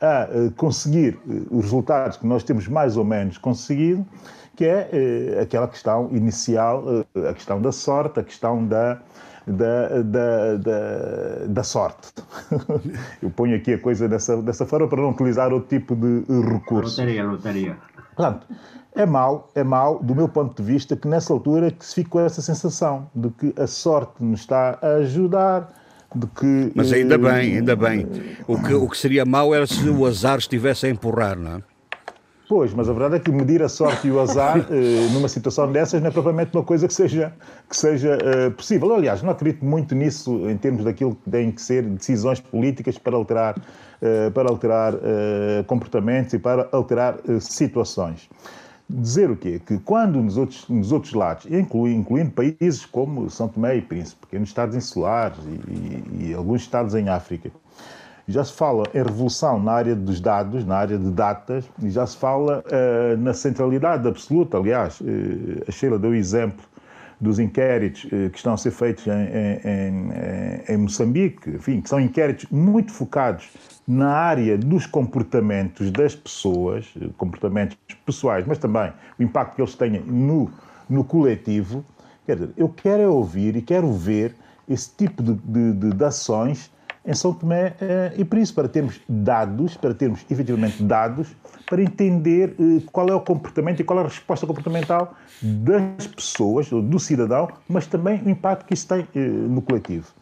a 0.00 0.28
eh, 0.30 0.50
conseguir 0.56 1.18
eh, 1.28 1.42
os 1.50 1.64
resultados 1.64 2.16
que 2.16 2.26
nós 2.26 2.42
temos 2.42 2.66
mais 2.66 2.96
ou 2.96 3.04
menos 3.04 3.36
conseguido, 3.38 4.04
que 4.56 4.64
é 4.64 4.88
eh, 4.92 5.40
aquela 5.40 5.68
questão 5.68 6.08
inicial, 6.12 6.84
a 7.28 7.34
questão 7.34 7.60
da 7.60 7.70
sorte, 7.70 8.20
a 8.20 8.22
questão 8.22 8.66
da, 8.66 9.00
da, 9.46 10.02
da, 10.02 10.56
da, 10.56 11.46
da, 11.48 11.62
sorte. 11.62 12.12
Eu 13.22 13.30
ponho 13.30 13.56
aqui 13.56 13.74
a 13.74 13.78
coisa 13.78 14.08
dessa, 14.08 14.40
dessa 14.40 14.64
forma 14.64 14.88
para 14.88 15.02
não 15.02 15.10
utilizar 15.10 15.52
outro 15.52 15.68
tipo 15.68 15.94
de 15.94 16.24
recurso. 16.50 17.00
Lotaria, 17.00 17.24
lotaria. 17.24 17.76
Portanto, 18.16 18.46
é 18.94 19.06
mau, 19.06 19.50
é 19.54 19.62
mau, 19.62 20.02
do 20.02 20.14
meu 20.14 20.28
ponto 20.28 20.60
de 20.60 20.72
vista, 20.72 20.96
que 20.96 21.06
nessa 21.06 21.32
altura 21.32 21.70
que 21.70 21.84
se 21.84 21.94
fica 21.94 22.10
com 22.10 22.20
essa 22.20 22.42
sensação 22.42 23.08
de 23.14 23.30
que 23.30 23.54
a 23.60 23.66
sorte 23.66 24.22
nos 24.22 24.40
está 24.40 24.78
a 24.82 24.94
ajudar, 24.96 25.79
de 26.14 26.26
que... 26.26 26.72
Mas 26.74 26.92
ainda 26.92 27.16
bem, 27.16 27.56
ainda 27.56 27.76
bem. 27.76 28.06
O 28.46 28.60
que, 28.60 28.74
o 28.74 28.88
que 28.88 28.98
seria 28.98 29.24
mau 29.24 29.54
era 29.54 29.66
se 29.66 29.88
o 29.88 30.06
azar 30.06 30.38
estivesse 30.38 30.86
a 30.86 30.88
empurrar, 30.88 31.38
não 31.38 31.56
é? 31.56 31.62
Pois, 32.50 32.74
mas 32.74 32.88
a 32.88 32.92
verdade 32.92 33.14
é 33.14 33.20
que 33.20 33.30
medir 33.30 33.62
a 33.62 33.68
sorte 33.68 34.08
e 34.08 34.10
o 34.10 34.18
azar 34.18 34.66
eh, 34.72 35.08
numa 35.12 35.28
situação 35.28 35.70
dessas 35.70 36.00
não 36.00 36.08
é 36.08 36.10
propriamente 36.10 36.50
uma 36.52 36.64
coisa 36.64 36.88
que 36.88 36.92
seja, 36.92 37.32
que 37.68 37.76
seja 37.76 38.18
uh, 38.18 38.50
possível. 38.50 38.92
Aliás, 38.92 39.22
não 39.22 39.30
acredito 39.30 39.64
muito 39.64 39.94
nisso 39.94 40.50
em 40.50 40.56
termos 40.56 40.82
daquilo 40.82 41.14
que 41.14 41.30
têm 41.30 41.52
que 41.52 41.62
ser 41.62 41.84
decisões 41.84 42.40
políticas 42.40 42.98
para 42.98 43.14
alterar, 43.14 43.56
uh, 43.56 44.32
para 44.32 44.48
alterar 44.50 44.94
uh, 44.94 45.62
comportamentos 45.68 46.34
e 46.34 46.40
para 46.40 46.68
alterar 46.72 47.18
situações 47.38 48.28
dizer 48.90 49.30
o 49.30 49.36
quê? 49.36 49.60
Que 49.64 49.78
quando 49.78 50.20
nos 50.20 50.36
outros, 50.36 50.68
nos 50.68 50.92
outros 50.92 51.12
lados, 51.12 51.46
inclui, 51.46 51.94
incluindo 51.94 52.30
países 52.32 52.84
como 52.84 53.30
São 53.30 53.48
Tomé 53.48 53.76
e 53.76 53.82
Príncipe, 53.82 54.26
pequenos 54.26 54.48
estados 54.48 54.74
insulares 54.74 55.38
e, 55.44 55.70
e, 55.72 56.28
e, 56.28 56.34
alguns 56.34 56.62
estados 56.62 56.94
em 56.94 57.08
África, 57.08 57.50
já 58.26 58.44
se 58.44 58.52
fala 58.52 58.84
em 58.94 59.02
revolução 59.02 59.60
na 59.60 59.72
área 59.72 59.96
dos 59.96 60.20
dados, 60.20 60.64
na 60.64 60.76
área 60.76 60.98
de 60.98 61.10
datas, 61.10 61.64
e 61.82 61.90
já 61.90 62.06
se 62.06 62.16
fala 62.16 62.62
uh, 62.66 63.16
na 63.16 63.34
centralidade 63.34 64.06
absoluta. 64.06 64.56
Aliás, 64.56 65.00
uh, 65.00 65.04
a 65.66 65.72
Sheila 65.72 65.98
deu 65.98 66.10
o 66.10 66.14
exemplo 66.14 66.64
dos 67.20 67.38
inquéritos 67.38 68.04
uh, 68.04 68.30
que 68.30 68.36
estão 68.36 68.54
a 68.54 68.56
ser 68.56 68.70
feitos 68.70 69.06
em, 69.06 69.10
em, 69.10 70.70
em, 70.70 70.74
em 70.74 70.76
Moçambique, 70.76 71.50
enfim, 71.50 71.80
que 71.80 71.88
são 71.88 72.00
inquéritos 72.00 72.46
muito 72.50 72.92
focados 72.92 73.48
na 73.90 74.12
área 74.12 74.56
dos 74.56 74.86
comportamentos 74.86 75.90
das 75.90 76.14
pessoas, 76.14 76.86
comportamentos 77.16 77.76
pessoais, 78.06 78.46
mas 78.46 78.56
também 78.56 78.92
o 79.18 79.22
impacto 79.24 79.56
que 79.56 79.60
eles 79.60 79.74
têm 79.74 79.98
no, 80.06 80.48
no 80.88 81.02
coletivo. 81.02 81.84
Quer 82.24 82.36
dizer, 82.36 82.50
eu 82.56 82.68
quero 82.68 83.02
é 83.02 83.08
ouvir 83.08 83.56
e 83.56 83.62
quero 83.62 83.92
ver 83.92 84.36
esse 84.68 84.94
tipo 84.94 85.24
de, 85.24 85.34
de, 85.34 85.72
de, 85.72 85.90
de 85.90 86.04
ações 86.04 86.70
em 87.04 87.14
São 87.14 87.32
Tomé 87.32 87.74
eh, 87.80 88.12
e 88.16 88.24
Príncipe, 88.24 88.54
para 88.54 88.68
termos 88.68 89.00
dados, 89.08 89.76
para 89.76 89.92
termos 89.92 90.24
efetivamente 90.30 90.80
dados, 90.84 91.26
para 91.68 91.82
entender 91.82 92.54
eh, 92.60 92.82
qual 92.92 93.08
é 93.08 93.14
o 93.14 93.20
comportamento 93.20 93.80
e 93.80 93.84
qual 93.84 93.98
é 93.98 94.02
a 94.02 94.04
resposta 94.04 94.46
comportamental 94.46 95.14
das 95.42 96.06
pessoas, 96.06 96.68
do 96.68 97.00
cidadão, 97.00 97.48
mas 97.68 97.88
também 97.88 98.22
o 98.22 98.30
impacto 98.30 98.66
que 98.66 98.74
isso 98.74 98.86
tem 98.86 99.08
eh, 99.16 99.18
no 99.18 99.60
coletivo 99.60 100.19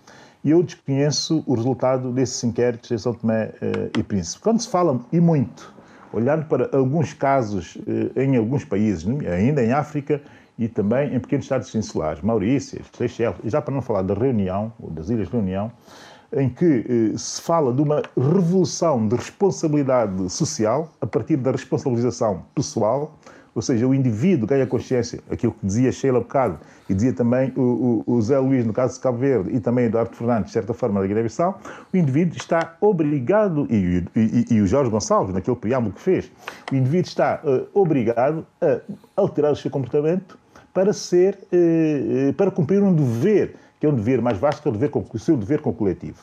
e 0.48 0.50
eu 0.50 0.62
desconheço 0.62 1.44
o 1.46 1.54
resultado 1.54 2.10
desses 2.10 2.42
inquéritos 2.42 2.90
em 2.90 2.96
São 2.96 3.12
Tomé 3.12 3.52
eh, 3.60 3.90
e 3.98 4.02
Príncipe. 4.02 4.42
Quando 4.42 4.58
se 4.60 4.68
fala, 4.68 4.98
e 5.12 5.20
muito, 5.20 5.74
olhando 6.10 6.46
para 6.46 6.74
alguns 6.74 7.12
casos 7.12 7.76
eh, 7.86 8.24
em 8.24 8.34
alguns 8.34 8.64
países, 8.64 9.06
ainda 9.26 9.62
em 9.62 9.72
África 9.72 10.22
e 10.58 10.66
também 10.66 11.14
em 11.14 11.20
pequenos 11.20 11.44
estados 11.44 11.74
insulares, 11.74 12.22
Maurícias, 12.22 12.86
Seychelles, 12.96 13.36
e 13.44 13.50
já 13.50 13.60
para 13.60 13.74
não 13.74 13.82
falar 13.82 14.00
da 14.00 14.14
Reunião, 14.14 14.72
ou 14.80 14.90
das 14.90 15.10
Ilhas 15.10 15.28
Reunião, 15.28 15.70
em 16.32 16.48
que 16.48 17.12
eh, 17.14 17.18
se 17.18 17.42
fala 17.42 17.70
de 17.70 17.82
uma 17.82 18.02
revolução 18.16 19.06
de 19.06 19.16
responsabilidade 19.16 20.32
social 20.32 20.90
a 20.98 21.06
partir 21.06 21.36
da 21.36 21.50
responsabilização 21.50 22.42
pessoal, 22.54 23.18
ou 23.58 23.62
seja, 23.62 23.88
o 23.88 23.92
indivíduo 23.92 24.46
ganha 24.46 24.64
consciência, 24.68 25.18
aquilo 25.28 25.50
que 25.50 25.66
dizia 25.66 25.90
Sheila 25.90 26.20
bocado, 26.20 26.60
e 26.88 26.94
dizia 26.94 27.12
também 27.12 27.52
o, 27.56 28.04
o, 28.06 28.14
o 28.14 28.22
Zé 28.22 28.38
Luís, 28.38 28.64
no 28.64 28.72
caso 28.72 28.94
de 28.94 29.00
Cabo 29.00 29.18
Verde, 29.18 29.52
e 29.52 29.58
também 29.58 29.86
Eduardo 29.86 30.14
Fernandes, 30.14 30.46
de 30.46 30.52
certa 30.52 30.72
forma, 30.72 31.00
da 31.00 31.08
Guiné-Bissau, 31.08 31.60
o 31.92 31.96
indivíduo 31.96 32.36
está 32.36 32.76
obrigado, 32.80 33.66
e, 33.68 34.04
e, 34.14 34.54
e, 34.54 34.60
o 34.60 34.66
Jorge 34.68 34.88
Gonçalves, 34.88 35.34
naquele 35.34 35.56
preâmbulo 35.56 35.92
que 35.92 36.00
fez, 36.00 36.30
o 36.70 36.76
indivíduo 36.76 37.08
está 37.08 37.40
uh, 37.42 37.66
obrigado 37.74 38.46
a 38.62 38.80
alterar 39.16 39.50
o 39.50 39.56
seu 39.56 39.72
comportamento 39.72 40.38
para 40.72 40.92
ser, 40.92 41.36
uh, 41.52 42.32
para 42.34 42.52
cumprir 42.52 42.80
um 42.80 42.94
dever, 42.94 43.56
que 43.80 43.86
é 43.86 43.88
um 43.88 43.94
dever 43.96 44.22
mais 44.22 44.38
vasto, 44.38 44.62
que 44.62 44.68
é 44.68 44.70
o, 44.70 44.72
dever 44.72 44.92
o 44.94 45.18
seu 45.18 45.36
dever 45.36 45.60
com 45.60 45.70
o 45.70 45.74
coletivo. 45.74 46.22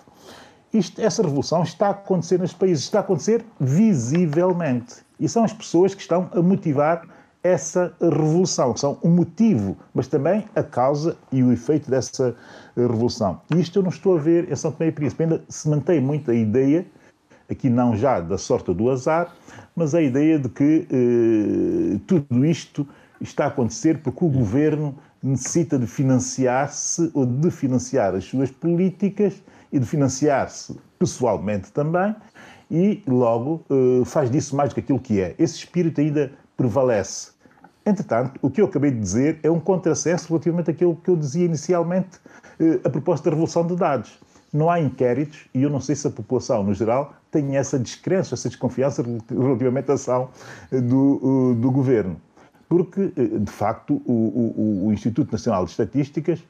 Isto, 0.74 1.02
essa 1.02 1.22
revolução 1.22 1.64
está 1.64 1.88
a 1.88 1.92
acontecer 1.92 2.40
nos 2.40 2.54
países, 2.54 2.86
está 2.86 3.00
a 3.00 3.02
acontecer 3.02 3.44
visivelmente. 3.60 5.04
E 5.20 5.28
são 5.28 5.44
as 5.44 5.52
pessoas 5.52 5.94
que 5.94 6.02
estão 6.02 6.30
a 6.34 6.42
motivar 6.42 7.04
essa 7.46 7.94
revolução, 8.02 8.74
que 8.74 8.80
são 8.80 8.98
o 9.04 9.08
motivo, 9.08 9.78
mas 9.94 10.08
também 10.08 10.46
a 10.56 10.64
causa 10.64 11.16
e 11.32 11.44
o 11.44 11.52
efeito 11.52 11.92
dessa 11.92 12.36
revolução. 12.76 13.40
E 13.56 13.60
isto 13.60 13.78
eu 13.78 13.84
não 13.84 13.90
estou 13.90 14.18
a 14.18 14.20
ver 14.20 14.52
em 14.52 14.56
São 14.56 14.72
Tomé 14.72 14.88
e 14.88 14.92
Príncipe. 14.92 15.24
Ainda 15.24 15.44
se 15.48 15.70
mantém 15.70 16.02
muito 16.02 16.32
a 16.32 16.34
ideia, 16.34 16.88
aqui 17.48 17.70
não 17.70 17.96
já 17.96 18.20
da 18.20 18.40
sorte 18.40 18.74
do 18.74 18.90
azar, 18.90 19.32
mas 19.76 19.94
a 19.94 20.02
ideia 20.02 20.40
de 20.40 20.50
que 20.50 20.88
eh, 20.92 22.00
tudo 22.08 22.44
isto 22.44 22.88
está 23.22 23.44
a 23.46 23.48
acontecer 23.50 24.02
porque 24.02 24.26
o 24.26 24.30
governo 24.30 24.98
necessita 25.22 25.78
de 25.78 25.86
financiar-se 25.86 27.12
ou 27.14 27.28
de 27.28 27.52
financiar 27.52 28.16
as 28.16 28.26
suas 28.26 28.50
políticas 28.50 29.36
e 29.72 29.78
de 29.78 29.86
financiar-se 29.86 30.76
pessoalmente 30.98 31.72
também 31.72 32.16
e 32.72 33.04
logo 33.08 33.64
eh, 33.70 34.04
faz 34.04 34.32
disso 34.32 34.56
mais 34.56 34.70
do 34.70 34.74
que 34.74 34.80
aquilo 34.80 35.00
que 35.00 35.22
é. 35.22 35.36
Esse 35.38 35.58
espírito 35.58 36.02
ainda 36.02 36.32
prevalece. 36.58 37.35
Entretanto, 37.86 38.40
o 38.42 38.50
que 38.50 38.60
eu 38.60 38.66
acabei 38.66 38.90
de 38.90 39.00
dizer 39.00 39.40
é 39.44 39.52
um 39.52 39.60
contrassenso 39.60 40.28
relativamente 40.30 40.72
àquilo 40.72 40.96
que 40.96 41.10
eu 41.10 41.16
dizia 41.16 41.46
inicialmente 41.46 42.20
eh, 42.60 42.80
a 42.84 42.90
propósito 42.90 43.26
da 43.26 43.32
revolução 43.32 43.66
de 43.66 43.76
dados. 43.76 44.20
Não 44.52 44.70
há 44.72 44.80
inquéritos 44.80 45.46
e 45.54 45.62
eu 45.62 45.70
não 45.70 45.80
sei 45.80 45.96
se 45.96 46.08
a 46.08 46.10
população, 46.10 46.64
no 46.64 46.74
geral, 46.74 47.14
tem 47.30 47.58
essa 47.58 47.78
descrença, 47.78 48.34
essa 48.34 48.50
desconfiança 48.50 49.04
relativamente 49.30 49.92
à 49.92 49.94
ação 49.94 50.30
eh, 50.72 50.82
do, 50.82 51.54
do 51.54 51.70
governo. 51.70 52.20
Porque, 52.68 53.14
eh, 53.16 53.38
de 53.40 53.52
facto, 53.52 54.02
o, 54.06 54.12
o, 54.12 54.88
o 54.88 54.94
Instituto 54.94 55.32
Nacional 55.32 55.66
de 55.66 55.72
Estatísticas 55.72 56.44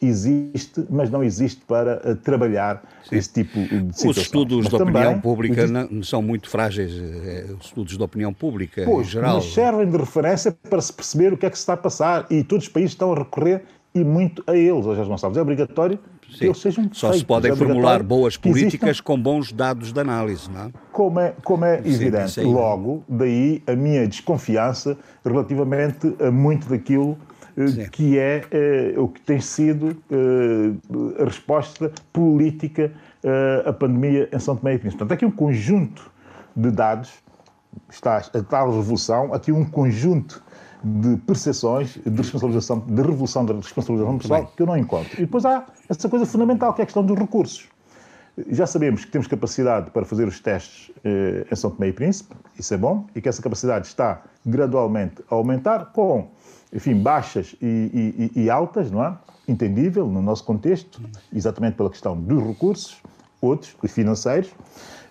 existe, 0.00 0.84
mas 0.90 1.10
não 1.10 1.22
existe 1.22 1.62
para 1.66 2.00
eh, 2.04 2.14
trabalhar 2.14 2.82
Sim. 3.08 3.16
esse 3.16 3.32
tipo 3.32 3.58
de 3.58 3.96
situação. 3.96 4.10
Os 4.10 4.16
estudos 4.18 4.58
mas 4.58 4.68
de 4.68 4.82
opinião 4.82 5.20
pública 5.20 5.62
existe... 5.62 6.06
são 6.06 6.20
muito 6.20 6.48
frágeis, 6.50 6.92
eh, 6.92 7.46
os 7.58 7.66
estudos 7.66 7.96
de 7.96 8.02
opinião 8.02 8.32
pública 8.32 8.82
pois, 8.84 9.06
em 9.06 9.10
geral. 9.10 9.36
Mas 9.36 9.52
servem 9.52 9.88
de 9.88 9.96
referência 9.96 10.56
para 10.68 10.80
se 10.80 10.92
perceber 10.92 11.32
o 11.32 11.36
que 11.36 11.46
é 11.46 11.50
que 11.50 11.56
se 11.56 11.62
está 11.62 11.72
a 11.72 11.78
passar 11.78 12.26
e 12.30 12.44
todos 12.44 12.66
os 12.66 12.72
países 12.72 12.92
estão 12.92 13.12
a 13.12 13.18
recorrer 13.18 13.62
e 13.94 14.04
muito 14.04 14.44
a 14.46 14.54
eles, 14.54 14.86
aos 14.86 14.98
responsáveis. 14.98 15.36
É 15.36 15.42
obrigatório 15.42 15.98
Sim. 16.30 16.38
que 16.38 16.44
eles 16.44 16.58
sejam 16.58 16.84
Só 16.92 17.08
feitos. 17.08 17.20
se 17.20 17.24
podem 17.26 17.50
é 17.50 17.56
formular 17.56 18.02
boas 18.02 18.36
políticas 18.36 18.90
existam... 18.90 19.04
com 19.04 19.20
bons 19.20 19.52
dados 19.52 19.92
de 19.92 20.00
análise, 20.00 20.50
não 20.50 20.64
é? 20.64 20.70
Como 20.92 21.20
é, 21.20 21.34
como 21.42 21.64
é 21.64 21.78
evidente. 21.78 22.32
Sim, 22.32 22.52
Logo, 22.52 23.02
daí 23.08 23.62
a 23.66 23.74
minha 23.74 24.06
desconfiança 24.06 24.96
relativamente 25.24 26.14
a 26.20 26.30
muito 26.30 26.68
daquilo 26.68 27.16
Sim. 27.68 27.88
que 27.90 28.18
é 28.18 28.42
uh, 28.96 29.02
o 29.02 29.08
que 29.08 29.20
tem 29.20 29.40
sido 29.40 29.96
uh, 30.10 31.22
a 31.22 31.24
resposta 31.24 31.92
política 32.12 32.92
à 33.66 33.72
pandemia 33.72 34.30
em 34.32 34.38
São 34.38 34.56
Tomé 34.56 34.74
e 34.74 34.78
Príncipe. 34.78 34.98
Portanto, 34.98 35.12
aqui 35.14 35.26
um 35.26 35.30
conjunto 35.30 36.10
de 36.56 36.70
dados, 36.70 37.12
está 37.90 38.16
a 38.16 38.42
tal 38.42 38.70
revolução, 38.74 39.34
aqui 39.34 39.52
um 39.52 39.64
conjunto 39.64 40.42
de 40.82 41.16
percepções 41.18 41.98
de 42.04 42.16
responsabilização, 42.16 42.80
de 42.80 43.02
revolução 43.02 43.44
da 43.44 43.54
responsabilização 43.54 44.18
pessoal 44.18 44.52
que 44.56 44.62
eu 44.62 44.66
não 44.66 44.76
encontro. 44.76 45.12
E 45.14 45.26
depois 45.26 45.44
há 45.44 45.66
essa 45.88 46.08
coisa 46.08 46.24
fundamental, 46.24 46.72
que 46.72 46.80
é 46.80 46.84
a 46.84 46.86
questão 46.86 47.04
dos 47.04 47.18
recursos. 47.18 47.68
Já 48.48 48.66
sabemos 48.66 49.04
que 49.04 49.10
temos 49.10 49.26
capacidade 49.26 49.90
para 49.90 50.04
fazer 50.04 50.26
os 50.26 50.40
testes 50.40 50.90
eh, 51.04 51.46
em 51.50 51.56
São 51.56 51.70
Tomé 51.70 51.88
e 51.88 51.92
Príncipe, 51.92 52.34
isso 52.58 52.72
é 52.72 52.76
bom, 52.76 53.06
e 53.14 53.20
que 53.20 53.28
essa 53.28 53.42
capacidade 53.42 53.86
está 53.86 54.22
gradualmente 54.46 55.22
a 55.30 55.34
aumentar 55.34 55.86
com 55.92 56.28
enfim, 56.72 56.94
baixas 56.94 57.54
e, 57.60 58.30
e, 58.34 58.42
e, 58.42 58.50
altas, 58.50 58.90
não 58.90 59.04
é? 59.04 59.16
Entendível 59.48 60.06
no 60.06 60.22
nosso 60.22 60.44
contexto, 60.44 61.00
exatamente 61.32 61.74
pela 61.74 61.90
questão 61.90 62.16
dos 62.16 62.42
recursos 62.42 63.02
outros, 63.40 63.74
financeiros, 63.88 64.50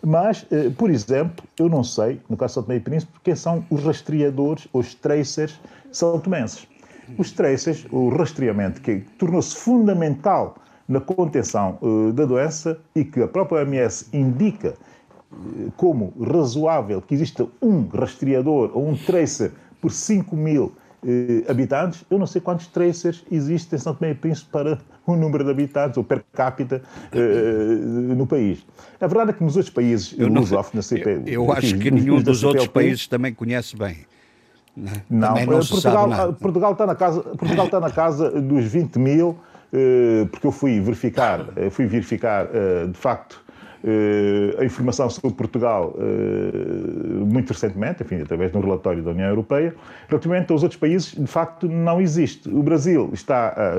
mas, 0.02 0.46
eh, 0.52 0.70
por 0.70 0.90
exemplo, 0.90 1.44
eu 1.58 1.68
não 1.68 1.84
sei, 1.84 2.22
no 2.30 2.38
caso 2.38 2.52
de 2.52 2.54
São 2.54 2.64
Tomé 2.64 2.76
e 2.78 2.80
Príncipe, 2.80 3.12
quem 3.24 3.36
são 3.36 3.66
os 3.70 3.84
rastreadores, 3.84 4.68
os 4.72 4.94
tracers 4.94 5.60
são 5.92 6.20
tomenses. 6.20 6.68
Os 7.18 7.32
tracers, 7.32 7.86
o 7.92 8.10
rastreamento, 8.10 8.82
que 8.82 9.00
tornou-se 9.18 9.56
fundamental 9.56 10.56
na 10.88 11.02
contenção 11.02 11.78
uh, 11.82 12.14
da 12.14 12.26
doença 12.26 12.80
e 12.96 13.04
que 13.04 13.22
a 13.22 13.28
própria 13.28 13.64
OMS 13.64 14.08
indica 14.14 14.76
uh, 15.32 15.72
como 15.76 16.14
razoável 16.22 17.02
que 17.02 17.16
exista 17.16 17.48
um 17.62 17.88
rastreador 17.88 18.72
ou 18.74 18.88
um 18.88 18.96
tracer 18.96 19.52
por 19.82 19.92
5 19.92 20.36
mil 20.36 20.72
eh, 21.06 21.50
habitantes, 21.50 22.04
eu 22.10 22.20
não 22.20 22.28
sei 22.28 22.42
quantos 22.42 22.68
tracers 22.68 23.24
existem 23.32 23.78
em 23.78 23.82
São 23.82 23.96
Tomé 23.96 24.12
e 24.12 24.16
Príncipe 24.16 24.50
para 24.52 24.78
o 25.06 25.16
número 25.16 25.46
de 25.46 25.52
habitantes 25.52 25.98
ou 25.98 26.04
per 26.04 26.24
capita 26.34 26.82
eh, 27.14 27.20
no 27.20 28.28
país. 28.28 28.66
A 29.00 29.08
verdade 29.08 29.32
é 29.32 29.34
que 29.34 29.44
nos 29.44 29.56
outros 29.56 29.74
países 29.74 30.14
eu 30.18 30.28
lusófonos... 30.28 30.92
Eu, 30.92 31.24
eu 31.26 31.52
acho 31.54 31.78
que 31.78 31.90
nenhum 31.90 32.20
dos 32.24 32.44
outros 32.44 32.68
países 32.68 33.08
também 33.08 33.34
conhece 33.34 33.78
bem. 33.78 33.98
Não, 34.76 34.92
não, 35.10 35.36
não 35.36 35.66
Portugal, 35.66 36.34
Portugal, 36.34 36.72
está 36.74 36.86
na 36.86 36.96
casa, 36.96 37.22
Portugal 37.22 37.66
está 37.66 37.80
na 37.80 37.92
casa 37.92 38.30
dos 38.30 38.66
20 38.66 39.00
mil, 39.00 39.38
eh, 39.72 40.28
porque 40.30 40.48
eu 40.48 40.52
fui 40.52 40.80
verificar, 40.82 41.46
fui 41.72 41.86
verificar 41.86 42.48
de 42.92 42.98
facto 42.98 43.42
a 44.60 44.66
informação 44.66 45.10
sobre 45.10 45.36
Portugal 45.36 45.96
muito 47.26 47.54
recentemente, 47.54 48.04
enfim, 48.04 48.22
através 48.22 48.52
de 48.52 48.58
um 48.58 48.62
relatório 48.62 49.04
da 49.04 49.12
União 49.12 49.28
Europeia, 49.28 49.76
relativamente 50.08 50.52
aos 50.52 50.64
outros 50.64 50.80
países, 50.80 51.14
de 51.14 51.28
facto, 51.28 51.68
não 51.68 52.02
existe. 52.02 52.50
O 52.50 52.62
Brasil 52.62 53.10
está 53.14 53.50
a, 53.50 53.76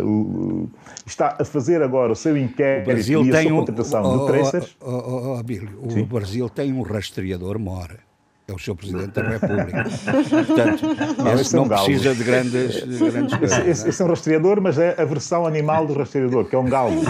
está 1.07 1.37
a 1.39 1.45
fazer 1.45 1.83
agora 1.83 2.13
o 2.13 2.17
seu 2.17 2.37
inquérito 2.37 2.91
o 2.91 2.93
Brasil 2.93 3.25
e 3.25 3.31
a 3.31 3.43
sua 3.43 3.51
contratação 3.51 4.03
um, 4.05 4.19
de 4.19 4.33
tracers. 4.33 4.77
Oh, 4.81 4.91
oh, 4.91 5.39
oh, 5.39 5.43
Bílio, 5.43 5.79
o 5.83 6.07
Brasil 6.07 6.49
tem 6.49 6.73
um 6.73 6.83
rastreador 6.83 7.59
mora 7.59 8.10
é 8.51 8.55
o 8.55 8.59
seu 8.59 8.75
Presidente 8.75 9.13
da 9.13 9.23
República. 9.23 9.85
Portanto, 9.85 11.23
não, 11.23 11.35
esse 11.35 11.55
não 11.55 11.63
é 11.63 11.67
um 11.67 11.69
precisa 11.69 12.15
de 12.15 12.25
grandes, 12.25 12.85
de 12.85 13.11
grandes 13.11 13.37
coisas. 13.37 13.59
Esse, 13.59 13.71
esse, 13.71 13.89
esse, 13.89 14.03
é 14.03 14.05
um 14.05 14.09
rastreador, 14.09 14.61
mas 14.61 14.79
é 14.79 15.01
a 15.01 15.05
versão 15.05 15.47
animal 15.47 15.87
do 15.87 15.95
rastreador, 15.95 16.45
que 16.47 16.55
é 16.55 16.59
um 16.59 16.69
galgo. 16.69 17.01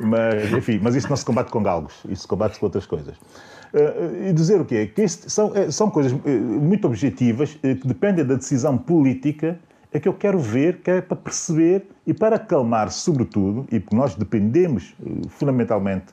Mas, 0.00 0.52
enfim, 0.52 0.80
mas 0.82 0.94
isso 0.94 1.08
não 1.08 1.16
se 1.16 1.24
combate 1.24 1.50
com 1.50 1.62
galgos, 1.62 1.94
isso 2.08 2.22
se 2.22 2.28
combate 2.28 2.58
com 2.58 2.66
outras 2.66 2.86
coisas. 2.86 3.16
Uh, 3.16 4.28
e 4.28 4.32
dizer 4.32 4.60
o 4.60 4.64
quê? 4.64 4.86
Que 4.86 5.02
isso 5.02 5.28
são, 5.28 5.52
eh, 5.54 5.70
são 5.70 5.90
coisas 5.90 6.12
uh, 6.12 6.18
muito 6.28 6.86
objetivas 6.86 7.54
que 7.54 7.86
dependem 7.86 8.24
da 8.24 8.34
decisão 8.34 8.78
política 8.78 9.58
é 9.92 9.98
que 9.98 10.08
eu 10.08 10.14
quero 10.14 10.38
ver, 10.38 10.78
que 10.78 10.90
é 10.90 11.00
para 11.00 11.16
perceber 11.16 11.86
e 12.06 12.12
para 12.12 12.36
acalmar, 12.36 12.90
sobretudo, 12.90 13.66
e 13.70 13.78
porque 13.78 13.94
nós 13.94 14.16
dependemos 14.16 14.92
fundamentalmente 15.28 16.06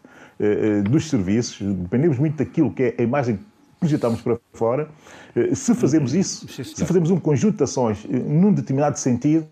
dos 0.87 1.09
serviços, 1.09 1.59
dependemos 1.61 2.19
muito 2.19 2.37
daquilo 2.37 2.71
que 2.71 2.83
é 2.83 2.95
a 2.99 3.01
imagem 3.01 3.39
projetamos 3.81 4.21
para 4.21 4.39
fora. 4.53 4.87
Eh, 5.35 5.55
se 5.55 5.73
fazemos 5.73 6.13
isso, 6.13 6.47
se 6.47 6.85
fazemos 6.85 7.09
um 7.09 7.19
conjunto 7.19 7.57
de 7.57 7.63
ações 7.63 8.05
eh, 8.05 8.15
num 8.15 8.53
determinado 8.53 8.97
sentido, 8.97 9.47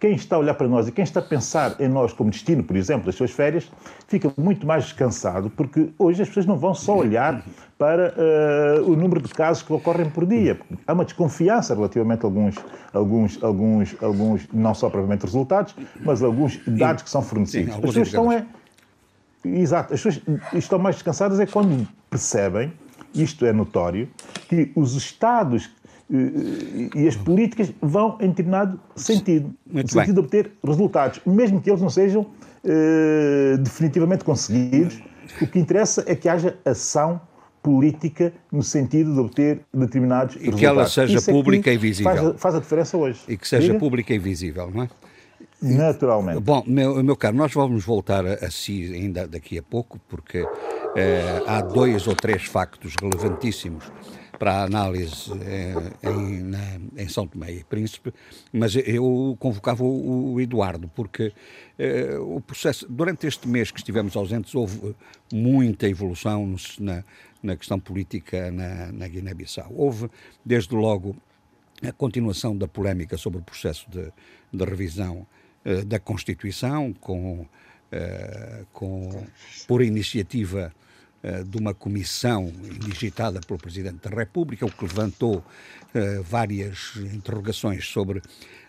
quem 0.00 0.14
está 0.14 0.36
a 0.36 0.38
olhar 0.38 0.54
para 0.54 0.66
nós 0.66 0.88
e 0.88 0.92
quem 0.92 1.04
está 1.04 1.20
a 1.20 1.22
pensar 1.22 1.76
em 1.78 1.86
nós 1.86 2.10
como 2.10 2.30
destino, 2.30 2.64
por 2.64 2.74
exemplo, 2.74 3.04
das 3.04 3.14
suas 3.14 3.30
férias, 3.30 3.70
fica 4.08 4.32
muito 4.34 4.66
mais 4.66 4.84
descansado, 4.84 5.50
porque 5.50 5.90
hoje 5.98 6.22
as 6.22 6.28
pessoas 6.28 6.46
não 6.46 6.56
vão 6.56 6.72
só 6.72 6.96
olhar 6.96 7.44
para 7.76 8.14
uh, 8.16 8.90
o 8.90 8.96
número 8.96 9.20
de 9.20 9.28
casos 9.28 9.62
que 9.62 9.70
ocorrem 9.70 10.08
por 10.08 10.24
dia. 10.24 10.58
Há 10.86 10.94
uma 10.94 11.04
desconfiança 11.04 11.74
relativamente 11.74 12.22
a 12.22 12.26
alguns, 12.28 12.54
alguns, 12.94 13.44
alguns, 13.44 13.96
alguns 14.02 14.48
não 14.54 14.72
só 14.72 14.88
provavelmente 14.88 15.26
resultados, 15.26 15.76
mas 16.02 16.22
alguns 16.22 16.58
dados 16.66 17.02
que 17.02 17.10
são 17.10 17.20
fornecidos. 17.20 17.74
Sim, 17.74 17.78
as 17.78 17.84
pessoas 17.84 18.06
estão 18.06 18.32
é, 18.32 18.46
Exato, 19.44 19.94
as 19.94 20.02
pessoas 20.02 20.22
estão 20.54 20.78
mais 20.78 20.96
descansadas 20.96 21.40
é 21.40 21.46
quando 21.46 21.86
percebem 22.10 22.72
isto 23.14 23.44
é 23.44 23.52
notório, 23.52 24.08
que 24.48 24.70
os 24.74 24.94
Estados 24.94 25.70
eh, 26.12 26.90
e 26.94 27.08
as 27.08 27.16
políticas 27.16 27.72
vão 27.80 28.18
em 28.20 28.28
determinado 28.28 28.80
sentido, 28.96 29.54
Muito 29.66 29.86
no 29.86 29.92
sentido 29.92 30.04
bem. 30.04 30.14
de 30.14 30.20
obter 30.20 30.52
resultados, 30.64 31.20
mesmo 31.24 31.60
que 31.60 31.70
eles 31.70 31.80
não 31.80 31.90
sejam 31.90 32.22
uh, 32.22 33.58
definitivamente 33.58 34.24
conseguidos. 34.24 35.00
O 35.40 35.46
que 35.46 35.58
interessa 35.58 36.04
é 36.06 36.14
que 36.16 36.28
haja 36.28 36.58
ação 36.64 37.20
política 37.62 38.32
no 38.50 38.62
sentido 38.62 39.12
de 39.12 39.20
obter 39.20 39.60
determinados 39.72 40.34
e 40.36 40.38
resultados. 40.38 40.58
E 40.58 40.60
que 40.60 40.66
ela 40.66 40.86
seja 40.88 41.18
Isso 41.18 41.30
pública 41.30 41.70
é 41.70 41.74
e 41.74 41.78
visível. 41.78 42.12
Faz, 42.12 42.40
faz, 42.40 42.54
a 42.54 42.58
diferença 42.58 42.96
hoje. 42.96 43.20
E 43.28 43.36
que 43.36 43.46
seja 43.46 43.66
Diga? 43.68 43.78
pública 43.78 44.14
e 44.14 44.18
visível, 44.18 44.70
não 44.74 44.84
é? 44.84 44.88
Naturalmente. 45.62 46.40
Bom, 46.40 46.64
meu, 46.66 47.02
meu 47.02 47.16
caro, 47.16 47.36
nós 47.36 47.52
vamos 47.52 47.84
voltar 47.84 48.24
a, 48.26 48.46
a 48.46 48.50
si 48.50 48.92
ainda 48.94 49.28
daqui 49.28 49.58
a 49.58 49.62
pouco, 49.62 50.00
porque 50.08 50.46
eh, 50.96 51.42
há 51.46 51.60
dois 51.60 52.06
ou 52.06 52.14
três 52.14 52.44
factos 52.44 52.94
relevantíssimos 53.00 53.84
para 54.38 54.54
a 54.54 54.62
análise 54.64 55.30
eh, 55.42 55.74
em, 56.02 56.42
na, 56.44 56.80
em, 56.96 57.08
São 57.08 57.26
Tomé 57.26 57.52
e 57.52 57.64
Príncipe, 57.64 58.10
mas 58.50 58.74
eu 58.74 59.36
convocava 59.38 59.84
o, 59.84 60.32
o 60.32 60.40
Eduardo, 60.40 60.90
porque 60.94 61.30
eh, 61.78 62.16
o 62.18 62.40
processo, 62.40 62.86
durante 62.88 63.26
este 63.26 63.46
mês 63.46 63.70
que 63.70 63.78
estivemos 63.78 64.16
ausentes, 64.16 64.54
houve 64.54 64.96
muita 65.30 65.86
evolução 65.86 66.46
no, 66.46 66.56
na, 66.78 67.04
na, 67.42 67.54
questão 67.54 67.78
política 67.78 68.50
na, 68.50 68.90
na 68.90 69.06
Guiné-Bissau. 69.06 69.70
Houve, 69.76 70.10
desde 70.42 70.74
logo, 70.74 71.14
a 71.86 71.92
continuação 71.92 72.56
da 72.56 72.66
polémica 72.66 73.18
sobre 73.18 73.40
o 73.40 73.42
processo 73.42 73.86
de, 73.90 74.10
de 74.50 74.64
revisão 74.64 75.26
eh, 75.64 75.82
da 75.82 75.98
Constituição, 75.98 76.92
com 76.92 77.46
eh, 77.92 78.66
com, 78.72 79.26
por 79.66 79.82
iniciativa 79.82 80.72
uh, 81.24 81.42
de 81.44 81.58
uma 81.58 81.74
comissão 81.74 82.46
digitada 82.78 83.40
pelo 83.40 83.58
Presidente 83.58 84.08
da 84.08 84.14
República, 84.14 84.64
o 84.64 84.70
que 84.70 84.84
levantou 84.84 85.38
uh, 85.38 86.22
várias 86.22 86.92
interrogações 87.12 87.88
sobre 87.88 88.22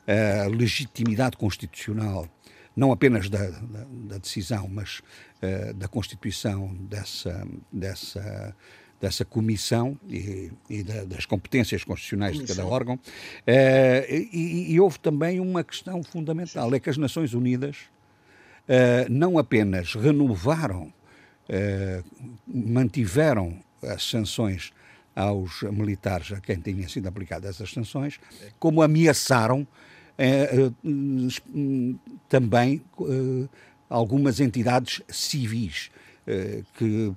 a 0.08 0.48
legitimidade 0.48 1.38
constitucional, 1.38 2.28
não 2.76 2.92
apenas 2.92 3.30
da, 3.30 3.48
da, 3.48 3.86
da 4.08 4.18
decisão, 4.18 4.68
mas 4.68 5.02
da 5.76 5.88
constituição 5.88 6.74
dessa, 6.90 7.48
dessa, 7.72 8.56
dessa 9.02 9.26
comissão 9.26 9.98
e, 10.08 10.52
e 10.70 10.84
da, 10.84 11.04
das 11.06 11.26
competências 11.26 11.84
constitucionais 11.84 12.36
comissão. 12.36 12.56
de 12.56 12.62
cada 12.62 12.74
órgão. 12.74 13.00
E, 13.48 14.74
e 14.74 14.80
houve 14.80 15.00
também 15.00 15.40
uma 15.40 15.64
questão 15.64 16.04
fundamental, 16.04 16.74
é 16.74 16.80
que 16.80 16.90
as 16.90 16.98
Nações 16.98 17.34
Unidas 17.34 17.78
eh, 18.74 19.06
não 19.10 19.38
apenas 19.38 19.96
renovaram, 19.96 20.94
uh, 21.50 22.04
mantiveram 22.48 23.60
as 23.84 24.04
sanções 24.04 24.72
aos 25.14 25.64
militares 25.64 26.32
a 26.32 26.40
quem 26.40 26.56
tinham 26.58 26.88
sido 26.88 27.08
aplicadas 27.08 27.56
essas 27.56 27.74
sanções, 27.74 28.18
como 28.60 28.82
ameaçaram 28.82 29.68
também 32.30 32.82
algumas 33.90 34.40
entidades 34.40 35.02
civis 35.10 35.90
que 36.76 37.14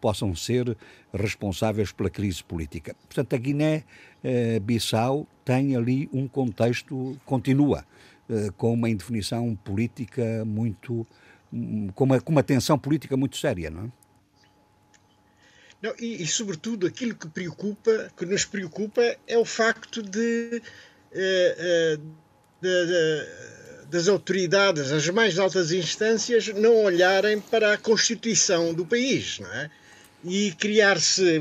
possam 0.00 0.34
ser 0.34 0.76
responsáveis 1.12 1.92
pela 1.92 2.08
crise 2.08 2.44
política. 2.44 2.94
Portanto, 3.06 3.34
a 3.34 3.38
Guiné-Bissau 3.38 5.26
tem 5.44 5.74
ali 5.76 6.08
um 6.12 6.28
contexto, 6.28 7.18
continua 7.24 7.84
eh, 8.28 8.50
com 8.56 8.72
uma 8.72 8.90
indefinição 8.90 9.54
política 9.54 10.44
muito. 10.44 11.06
Com 11.94 12.04
uma, 12.04 12.20
com 12.20 12.32
uma 12.32 12.42
tensão 12.42 12.76
política 12.76 13.16
muito 13.16 13.36
séria, 13.36 13.70
não 13.70 13.84
é? 13.84 13.90
Não, 15.80 15.94
e, 15.98 16.22
e, 16.22 16.26
sobretudo, 16.26 16.86
aquilo 16.86 17.14
que 17.14 17.28
preocupa, 17.28 18.10
que 18.16 18.26
nos 18.26 18.44
preocupa, 18.44 19.02
é 19.26 19.38
o 19.38 19.44
facto 19.44 20.02
de, 20.02 20.60
eh, 21.12 21.56
eh, 21.58 21.98
de, 22.60 22.86
de, 22.86 23.26
das 23.90 24.08
autoridades, 24.08 24.92
as 24.92 25.08
mais 25.08 25.38
altas 25.38 25.72
instâncias, 25.72 26.48
não 26.48 26.84
olharem 26.84 27.40
para 27.40 27.72
a 27.72 27.78
Constituição 27.78 28.74
do 28.74 28.84
país, 28.84 29.38
não 29.38 29.52
é? 29.52 29.70
E 30.24 30.52
criar-se 30.52 31.40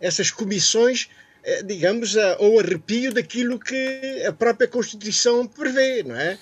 essas 0.00 0.30
comissões 0.30 1.08
eh, 1.44 1.62
digamos, 1.64 2.16
ao 2.16 2.60
arrepio 2.60 3.12
daquilo 3.12 3.58
que 3.58 4.22
a 4.24 4.32
própria 4.32 4.68
Constituição 4.68 5.46
prevê, 5.46 6.02
não 6.04 6.14
é? 6.14 6.38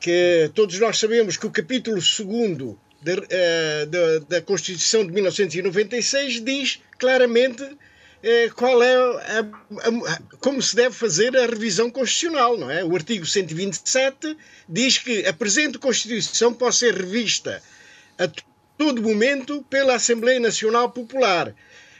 Que 0.00 0.50
todos 0.54 0.78
nós 0.78 0.98
sabemos 0.98 1.36
que 1.36 1.46
o 1.46 1.50
capítulo 1.50 1.96
2 1.96 2.76
da, 3.02 3.12
eh, 3.28 3.86
da, 3.86 4.18
da 4.28 4.42
Constituição 4.42 5.04
de 5.04 5.12
1996 5.12 6.44
diz 6.44 6.80
claramente 6.96 7.64
qual 8.54 8.82
é 8.82 8.94
a, 8.94 9.40
a, 9.40 10.18
como 10.40 10.60
se 10.60 10.74
deve 10.74 10.94
fazer 10.94 11.36
a 11.36 11.46
revisão 11.46 11.90
constitucional, 11.90 12.56
não 12.56 12.70
é? 12.70 12.84
O 12.84 12.94
artigo 12.94 13.26
127 13.26 14.36
diz 14.68 14.98
que 14.98 15.26
a 15.26 15.32
presente 15.32 15.78
Constituição 15.78 16.52
pode 16.52 16.76
ser 16.76 16.94
revista 16.94 17.62
a 18.18 18.28
todo 18.76 19.02
momento 19.02 19.64
pela 19.68 19.94
Assembleia 19.94 20.40
Nacional 20.40 20.90
Popular 20.90 21.54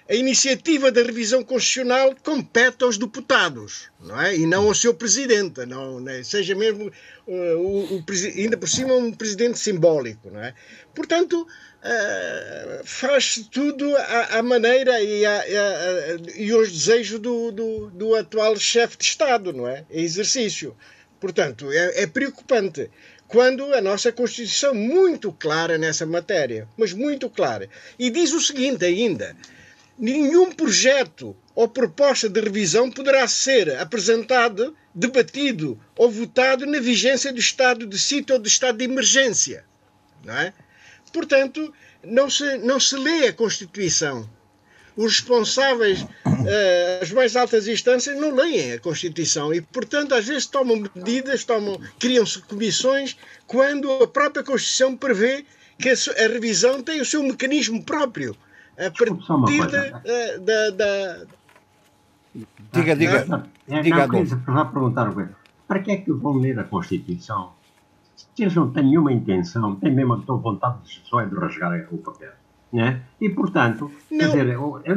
a 0.08 0.14
iniciativa 0.14 0.92
da 0.92 1.02
revisão 1.02 1.42
constitucional 1.42 2.14
compete 2.22 2.84
aos 2.84 2.96
deputados, 2.96 3.90
não 4.00 4.20
é? 4.20 4.36
E 4.36 4.46
não 4.46 4.68
ao 4.68 4.74
seu 4.74 4.94
presidente, 4.94 5.66
não, 5.66 5.98
não 5.98 6.12
é? 6.12 6.22
seja 6.22 6.54
mesmo 6.54 6.92
uh, 7.26 7.56
o, 7.56 7.96
o, 7.96 8.04
ainda 8.36 8.56
por 8.56 8.68
cima 8.68 8.94
um 8.94 9.12
presidente 9.12 9.58
simbólico, 9.58 10.30
não 10.30 10.40
é? 10.40 10.54
Portanto, 10.94 11.46
uh, 11.86 12.84
faz 12.84 13.46
tudo 13.50 13.96
à, 13.96 14.38
à 14.38 14.42
maneira 14.42 15.00
e, 15.00 15.24
à, 15.24 15.44
e 16.36 16.50
aos 16.50 16.70
desejos 16.72 17.20
do, 17.20 17.52
do, 17.52 17.90
do 17.90 18.14
atual 18.14 18.56
chefe 18.56 18.96
de 18.98 19.04
Estado, 19.04 19.52
não 19.52 19.68
é? 19.68 19.84
É 19.90 20.00
exercício. 20.00 20.76
Portanto, 21.20 21.70
é, 21.72 22.02
é 22.02 22.06
preocupante 22.06 22.90
quando 23.28 23.72
a 23.74 23.80
nossa 23.80 24.12
Constituição 24.12 24.74
muito 24.74 25.32
clara 25.32 25.78
nessa 25.78 26.06
matéria, 26.06 26.68
mas 26.76 26.92
muito 26.92 27.28
clara. 27.28 27.68
E 27.98 28.10
diz 28.10 28.32
o 28.32 28.40
seguinte 28.40 28.84
ainda: 28.84 29.36
nenhum 29.98 30.52
projeto 30.52 31.36
ou 31.54 31.68
proposta 31.68 32.28
de 32.28 32.40
revisão 32.40 32.90
poderá 32.90 33.26
ser 33.26 33.76
apresentado, 33.78 34.76
debatido 34.94 35.80
ou 35.96 36.10
votado 36.10 36.66
na 36.66 36.78
vigência 36.80 37.32
do 37.32 37.40
estado 37.40 37.86
de 37.86 37.98
sítio 37.98 38.34
ou 38.34 38.40
do 38.40 38.48
estado 38.48 38.78
de 38.78 38.84
emergência. 38.84 39.64
Não 40.24 40.34
é? 40.36 40.52
Portanto, 41.16 41.72
não 42.04 42.28
se, 42.28 42.58
não 42.58 42.78
se 42.78 42.94
lê 42.94 43.28
a 43.28 43.32
Constituição. 43.32 44.28
Os 44.94 45.20
responsáveis, 45.20 46.02
uh, 46.02 46.08
as 47.00 47.10
mais 47.10 47.34
altas 47.34 47.66
instâncias, 47.66 48.20
não 48.20 48.34
leem 48.34 48.74
a 48.74 48.78
Constituição 48.78 49.52
e, 49.52 49.62
portanto, 49.62 50.14
às 50.14 50.26
vezes 50.26 50.44
tomam 50.44 50.84
medidas, 50.94 51.42
tomam, 51.42 51.80
criam-se 51.98 52.42
comissões, 52.42 53.16
quando 53.46 53.90
a 53.90 54.06
própria 54.06 54.44
Constituição 54.44 54.94
prevê 54.94 55.46
que 55.78 55.88
a, 55.88 55.94
a 55.94 56.28
revisão 56.28 56.82
tem 56.82 57.00
o 57.00 57.04
seu 57.06 57.22
mecanismo 57.22 57.82
próprio. 57.82 58.36
A 58.76 58.90
partir 58.90 59.66
da, 59.68 59.90
da, 60.36 60.70
da, 60.70 61.26
Diga, 62.74 62.94
diga. 62.94 63.24
Não, 63.24 63.48
não, 63.66 63.80
diga 63.80 64.06
não, 64.06 64.26
já 64.26 64.64
perguntar 64.66 65.10
Para 65.66 65.78
que 65.80 65.90
é 65.92 65.96
que 65.96 66.12
vão 66.12 66.34
ler 66.34 66.58
a 66.58 66.64
Constituição 66.64 67.55
se 68.36 68.42
eles 68.42 68.54
não 68.54 68.70
têm 68.70 68.84
nenhuma 68.84 69.12
intenção, 69.12 69.74
têm 69.76 69.94
mesmo 69.94 70.12
a 70.12 70.16
vontade 70.34 70.82
de, 70.84 71.00
só 71.08 71.20
é 71.20 71.26
de 71.26 71.34
rasgar 71.34 71.88
o 71.90 71.96
papel? 71.96 72.32
Né? 72.70 73.00
E, 73.18 73.30
portanto, 73.30 73.90
não. 74.10 74.18
quer 74.18 74.26
dizer, 74.26 74.48
eu, 74.48 74.82
eu, 74.84 74.96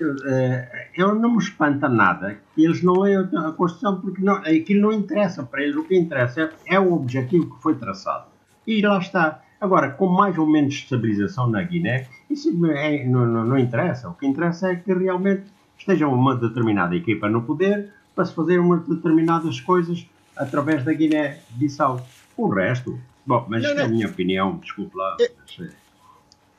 eu, 0.00 0.16
eh, 0.26 0.88
eu, 0.96 1.14
não 1.14 1.32
me 1.32 1.38
espanta 1.38 1.88
nada 1.88 2.38
que 2.54 2.64
eles 2.64 2.82
não 2.82 2.94
leiam 2.94 3.28
a 3.36 3.52
Constituição, 3.52 4.00
porque 4.00 4.20
não, 4.22 4.34
aquilo 4.36 4.80
não 4.80 4.92
interessa 4.92 5.44
para 5.44 5.62
eles. 5.62 5.76
O 5.76 5.84
que 5.84 5.96
interessa 5.96 6.50
é, 6.66 6.74
é 6.74 6.80
o 6.80 6.92
objetivo 6.92 7.54
que 7.54 7.62
foi 7.62 7.76
traçado. 7.76 8.24
E 8.66 8.82
lá 8.82 8.98
está. 8.98 9.40
Agora, 9.60 9.90
com 9.90 10.08
mais 10.08 10.36
ou 10.38 10.46
menos 10.46 10.74
estabilização 10.74 11.48
na 11.48 11.62
Guiné, 11.62 12.08
isso 12.28 12.48
é, 12.66 13.04
não, 13.04 13.26
não, 13.26 13.44
não, 13.44 13.58
interessa. 13.58 14.08
O 14.08 14.14
que 14.14 14.26
interessa 14.26 14.72
é 14.72 14.76
que 14.76 14.92
realmente 14.92 15.44
esteja 15.78 16.08
uma 16.08 16.34
determinada 16.34 16.96
equipa 16.96 17.28
no 17.28 17.42
poder 17.42 17.92
para 18.14 18.24
se 18.24 18.34
fazer 18.34 18.58
umas 18.58 18.84
determinadas 18.88 19.60
coisas 19.60 20.04
através 20.36 20.84
da 20.84 20.92
Guiné-Bissau. 20.92 22.04
O 22.38 22.48
resto, 22.48 22.98
bom, 23.26 23.46
mas 23.48 23.62
não, 23.62 23.74
não. 23.74 23.82
é 23.82 23.84
a 23.84 23.88
minha 23.88 24.06
opinião, 24.06 24.56
desculpe 24.58 24.96
lá. 24.96 25.16
É... 25.20 25.30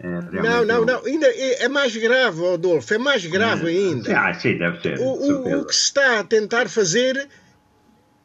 É, 0.02 0.08
não, 0.42 0.66
não, 0.66 0.86
não. 0.86 1.06
Ainda 1.06 1.28
é, 1.28 1.66
é, 1.66 1.68
mais 1.68 1.94
grave, 1.96 2.54
Adolfo, 2.54 2.94
é 2.94 2.98
mais 2.98 3.26
grave 3.26 3.66
é. 3.66 3.70
ainda. 3.70 4.18
Ah, 4.18 4.34
sim, 4.34 4.58
deve 4.58 4.82
ser. 4.82 4.98
O, 4.98 5.04
o, 5.04 5.60
o, 5.60 5.66
que 5.66 5.76
se 5.76 5.84
está 5.84 6.20
a 6.22 6.24
tentar 6.24 6.70
fazer, 6.70 7.28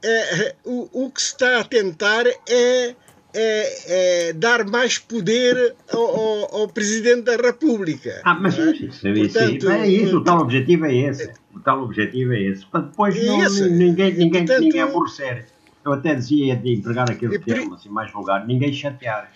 é, 0.00 0.54
o, 0.64 1.06
o 1.06 1.10
que 1.10 1.20
se 1.20 1.32
está 1.32 1.58
a 1.58 1.64
tentar 1.64 2.26
é 2.48 2.94
é, 3.34 4.28
é, 4.28 4.32
dar 4.32 4.64
mais 4.64 4.96
poder 4.96 5.74
ao, 5.92 6.00
ao, 6.00 6.60
ao, 6.60 6.68
Presidente 6.68 7.22
da 7.22 7.36
República. 7.36 8.22
Ah, 8.24 8.34
mas 8.34 8.56
é? 8.56 8.70
isso, 8.70 9.00
Portanto, 9.02 9.70
é 9.70 9.88
isso, 9.88 10.18
o 10.18 10.24
tal 10.24 10.40
objetivo 10.40 10.86
é 10.86 10.94
esse. 10.94 11.32
O 11.52 11.60
tal 11.60 11.82
objetivo 11.82 12.32
é 12.32 12.42
esse. 12.42 12.64
Para 12.66 12.82
depois 12.82 13.26
não, 13.26 13.38
ninguém, 13.70 14.14
ninguém, 14.14 14.44
Portanto, 14.44 14.60
ninguém 14.60 14.80
aborrecer. 14.80 15.46
Eu 15.84 15.92
até 15.92 16.14
dizia 16.14 16.56
de 16.56 16.72
empregar 16.72 17.10
aquele 17.10 17.38
termo 17.38 17.74
assim, 17.74 17.88
mais 17.88 18.10
vulgar, 18.10 18.46
ninguém 18.46 18.72
chatear. 18.72 19.30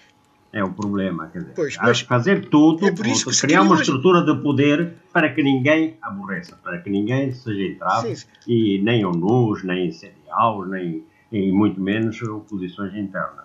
É 0.51 0.65
o 0.65 0.73
problema, 0.73 1.29
quer 1.29 1.41
dizer, 1.41 1.53
pois, 1.55 1.77
mas, 1.77 2.01
fazer 2.01 2.49
tudo, 2.49 2.87
é 2.87 2.93
criar 3.39 3.61
uma 3.61 3.77
estrutura 3.77 4.23
de 4.23 4.43
poder 4.43 4.95
para 5.13 5.31
que 5.35 5.43
ninguém 5.43 5.99
aborreça, 6.01 6.57
para 6.63 6.79
que 6.79 6.89
ninguém 6.89 7.33
seja 7.33 7.63
entrave, 7.65 8.17
e 8.47 8.81
nem 8.83 9.05
ONUs, 9.05 9.63
nem 9.63 9.93
CDAOs, 9.93 10.71
nem, 10.71 11.05
e 11.31 11.53
muito 11.53 11.79
menos 11.79 12.23
oposições 12.23 12.95
internas. 12.95 13.45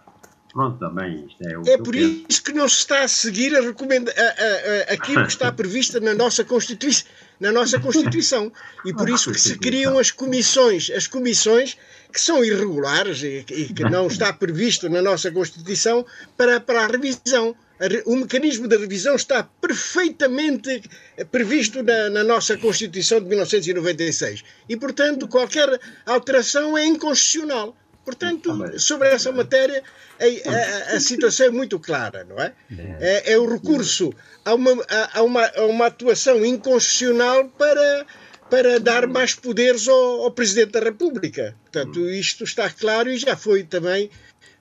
Pronto, 0.53 0.77
também 0.77 1.25
isto 1.25 1.41
é 1.41 1.57
o 1.57 1.61
É 1.67 1.77
por 1.77 1.93
penso. 1.93 2.25
isso 2.29 2.43
que 2.43 2.53
não 2.53 2.69
se 2.69 2.75
está 2.77 3.03
a 3.03 3.07
seguir 3.07 3.55
a 3.55 3.61
recomenda, 3.61 4.13
a, 4.15 4.21
a, 4.21 4.91
a, 4.91 4.93
aquilo 4.93 5.23
que 5.23 5.31
está 5.31 5.51
previsto 5.51 5.99
na 5.99 6.13
nossa 6.13 6.45
Constituição, 6.45 7.11
na 7.39 7.51
nossa 7.51 7.79
Constituição. 7.79 8.51
E 8.85 8.93
por 8.93 9.09
isso 9.09 9.31
que 9.31 9.41
se 9.41 9.57
criam 9.57 9.97
as 9.97 10.11
comissões, 10.11 10.91
as 10.91 11.07
comissões 11.07 11.75
que 12.13 12.21
são 12.21 12.45
irregulares 12.45 13.23
e, 13.23 13.43
e 13.49 13.73
que 13.73 13.83
não 13.83 14.05
está 14.05 14.31
previsto 14.31 14.87
na 14.87 15.01
nossa 15.01 15.31
Constituição 15.31 16.05
para, 16.37 16.59
para 16.59 16.83
a 16.83 16.87
revisão. 16.87 17.55
O 18.05 18.15
mecanismo 18.15 18.67
da 18.67 18.77
revisão 18.77 19.15
está 19.15 19.43
perfeitamente 19.43 20.83
previsto 21.31 21.81
na, 21.81 22.11
na, 22.11 22.23
nossa 22.23 22.55
Constituição 22.55 23.19
de 23.19 23.27
1996 23.27 24.43
e, 24.69 24.77
portanto, 24.77 25.27
qualquer 25.27 25.79
alteração 26.05 26.77
é 26.77 26.85
inconstitucional. 26.85 27.75
Portanto, 28.05 28.57
tá 28.59 28.77
sobre 28.77 29.07
essa 29.09 29.31
matéria, 29.31 29.81
a, 30.19 30.93
a, 30.93 30.95
a, 30.97 30.99
situação 30.99 31.47
é 31.47 31.49
muito 31.49 31.79
clara, 31.79 32.25
não 32.25 32.37
é? 32.37 32.53
É, 32.99 33.33
é 33.33 33.37
o 33.39 33.49
recurso 33.49 34.13
a 34.45 34.53
uma, 34.53 34.71
a, 35.13 35.23
uma, 35.23 35.45
a 35.45 35.65
uma 35.65 35.85
atuação 35.87 36.45
inconstitucional 36.45 37.49
para, 37.49 38.05
para 38.49 38.79
dar 38.79 39.07
mais 39.07 39.33
poderes 39.33 39.87
ao, 39.87 40.23
ao 40.23 40.31
Presidente 40.31 40.71
da 40.71 40.79
República. 40.79 41.55
Portanto, 41.63 42.09
isto 42.09 42.43
está 42.43 42.69
claro 42.69 43.09
e 43.09 43.17
já 43.17 43.35
foi 43.35 43.63
também 43.63 44.09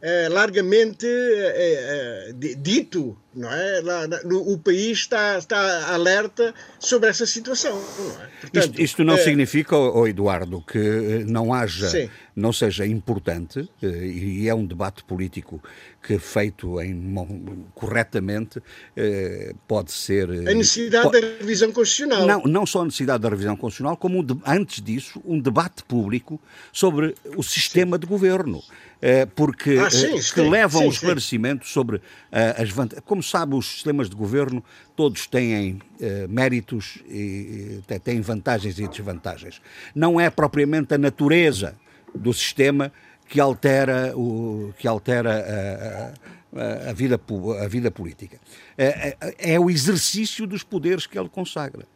eh, 0.01 0.28
largamente 0.28 1.07
eh, 1.07 2.33
dito, 2.59 3.16
não 3.35 3.53
é? 3.53 3.80
Lá, 3.80 4.07
no, 4.24 4.53
o 4.53 4.59
país 4.59 4.99
está, 4.99 5.39
está 5.39 5.93
alerta 5.93 6.55
sobre 6.78 7.09
essa 7.09 7.26
situação. 7.26 7.74
Não 7.74 8.22
é? 8.22 8.28
Portanto, 8.41 8.64
isto, 8.70 8.83
isto, 8.83 9.05
não 9.05 9.16
significa, 9.16 9.76
oh, 9.76 10.07
Eduardo, 10.07 10.62
que 10.62 11.24
não 11.26 11.53
haja, 11.53 11.89
sim. 11.89 12.11
não 12.35 12.53
seja 12.53 12.87
importante, 12.87 13.68
e 13.83 14.49
é 14.49 14.55
um 14.55 14.66
debate 14.66 15.03
político 15.05 15.62
que 16.03 16.18
feito 16.18 16.80
em, 16.80 17.14
corretamente 17.74 18.61
pode 19.66 19.93
ser... 19.93 20.28
A 20.30 20.55
necessidade 20.55 21.05
pode, 21.05 21.20
da 21.20 21.26
revisão 21.39 21.72
constitucional. 21.72 22.26
Não, 22.26 22.43
não 22.43 22.66
só 22.66 22.83
a 22.83 22.85
necessidade 22.85 23.22
da 23.22 23.28
revisão 23.28 23.57
constitucional, 23.57 23.97
como 23.97 24.20
um, 24.20 24.41
antes 24.47 24.83
disso 24.83 25.22
um 25.24 25.39
debate 25.39 25.85
público 25.85 26.41
sobre 26.72 27.14
o 27.37 27.43
sistema 27.43 27.97
sim. 27.97 28.01
de 28.01 28.07
governo. 28.07 28.62
Eh, 29.05 29.26
porque 29.26 29.80
ah, 29.85 29.91
sim, 29.91 30.07
eh, 30.07 30.12
que 30.12 30.22
sim, 30.22 30.49
levam 30.49 30.83
sim, 30.83 30.89
esclarecimento 30.89 31.66
sobre 31.66 32.01
eh, 32.30 32.55
as 32.57 32.70
vantagens. 32.70 33.05
Como 33.22 33.30
sabe, 33.30 33.54
os 33.54 33.66
sistemas 33.66 34.10
de 34.10 34.16
governo 34.16 34.64
todos 34.96 35.28
têm 35.28 35.80
méritos 36.28 36.98
e 37.08 37.80
têm 38.02 38.20
vantagens 38.20 38.80
e 38.80 38.88
desvantagens. 38.88 39.62
Não 39.94 40.20
é 40.20 40.28
propriamente 40.28 40.92
a 40.94 40.98
natureza 40.98 41.76
do 42.12 42.34
sistema 42.34 42.92
que 43.28 43.38
altera, 43.38 44.12
o, 44.16 44.74
que 44.76 44.88
altera 44.88 46.14
a, 46.52 46.90
a, 46.90 46.92
vida, 46.92 47.20
a 47.62 47.68
vida 47.68 47.92
política. 47.92 48.40
É, 48.76 49.16
é, 49.20 49.52
é 49.54 49.60
o 49.60 49.70
exercício 49.70 50.44
dos 50.44 50.64
poderes 50.64 51.06
que 51.06 51.16
ele 51.16 51.28
consagra 51.28 51.86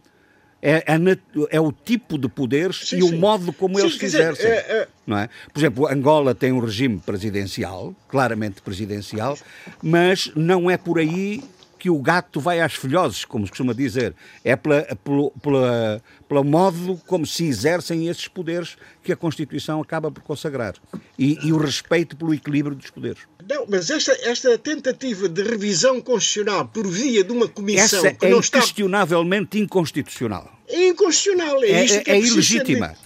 é, 0.63 0.85
é, 0.87 1.19
é, 1.51 1.61
o 1.61 1.71
tipo 1.71 2.19
de 2.19 2.29
poderes 2.29 2.89
sim, 2.89 2.99
e 2.99 3.03
sim. 3.03 3.15
o 3.15 3.19
modo 3.19 3.53
como 3.53 3.77
sim, 3.77 3.85
eles 3.85 3.99
se 3.99 4.05
exercem. 4.05 4.47
É, 4.47 4.55
é... 4.55 4.89
Não 5.07 5.19
é? 5.19 5.29
Por 5.53 5.61
exemplo, 5.61 5.87
Angola 5.87 6.35
tem 6.35 6.51
um 6.53 6.59
regime 6.59 6.99
presidencial, 6.99 7.95
claramente 8.09 8.61
presidencial, 8.63 9.39
mas 9.83 10.33
não 10.35 10.71
é 10.71 10.77
por 10.77 10.99
aí 10.99 11.43
que 11.79 11.91
o 11.91 11.99
gato 11.99 12.41
vai 12.41 12.61
às 12.61 12.75
filhoses, 12.75 13.25
como 13.25 13.45
se 13.45 13.51
costuma 13.51 13.73
dizer. 13.73 14.15
É 14.45 14.57
pela, 14.57 14.83
pela, 15.05 15.31
pela, 15.43 16.03
pelo 16.29 16.45
modo 16.45 17.01
como 17.07 17.27
se 17.27 17.45
exercem 17.45 18.09
esses 18.09 18.29
poderes 18.29 18.77
que 19.03 19.13
a 19.13 19.17
Constituição 19.17 19.81
acaba 19.81 20.11
por 20.11 20.23
consagrar. 20.23 20.75
E, 21.19 21.39
e 21.47 21.53
o 21.53 21.59
respeito 21.59 22.17
pelo 22.17 22.35
equilíbrio 22.35 22.75
dos 22.75 22.91
poderes. 22.91 23.23
Não, 23.49 23.67
mas 23.69 23.91
esta, 23.91 24.13
esta 24.23 24.59
tentativa 24.59 25.29
de 25.29 25.43
revisão 25.43 26.01
constitucional 26.01 26.67
por 26.67 26.87
via 26.87 27.23
de 27.23 27.33
uma 27.33 27.49
comissão 27.49 28.01
Essa 28.01 28.13
que 28.13 28.27
é 28.27 28.31
não 28.31 28.39
inquestionavelmente 28.39 29.57
está... 29.57 29.59
inconstitucional. 29.59 30.53
É 30.69 30.89
inconstitucional, 30.89 31.63
é, 31.63 31.71
é, 31.71 31.85
é, 31.85 32.03
é 32.07 32.21
ilegítima. 32.21 32.97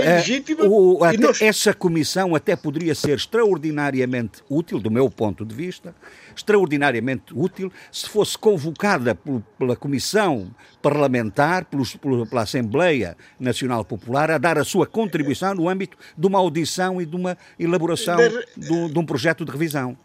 É 0.00 0.16
legítima. 0.16 0.64
O, 0.64 1.04
até, 1.04 1.18
nós... 1.18 1.40
Essa 1.40 1.72
comissão 1.72 2.34
até 2.34 2.56
poderia 2.56 2.94
ser 2.94 3.16
extraordinariamente 3.16 4.42
útil, 4.48 4.80
do 4.80 4.90
meu 4.90 5.08
ponto 5.08 5.44
de 5.44 5.54
vista, 5.54 5.94
extraordinariamente 6.34 7.32
útil 7.32 7.72
se 7.92 8.08
fosse 8.08 8.36
convocada 8.36 9.16
pela 9.58 9.76
Comissão 9.76 10.50
Parlamentar, 10.82 11.64
pelos, 11.66 11.94
pela 11.94 12.42
Assembleia 12.42 13.16
Nacional 13.38 13.84
Popular, 13.84 14.30
a 14.30 14.38
dar 14.38 14.58
a 14.58 14.64
sua 14.64 14.86
contribuição 14.86 15.54
no 15.54 15.68
âmbito 15.68 15.96
de 16.16 16.26
uma 16.26 16.38
audição 16.38 17.00
e 17.00 17.06
de 17.06 17.14
uma 17.14 17.38
elaboração 17.58 18.16
de, 18.56 18.88
de 18.88 18.98
um 18.98 19.06
projeto 19.06 19.44
de 19.44 19.52
revisão. 19.52 19.96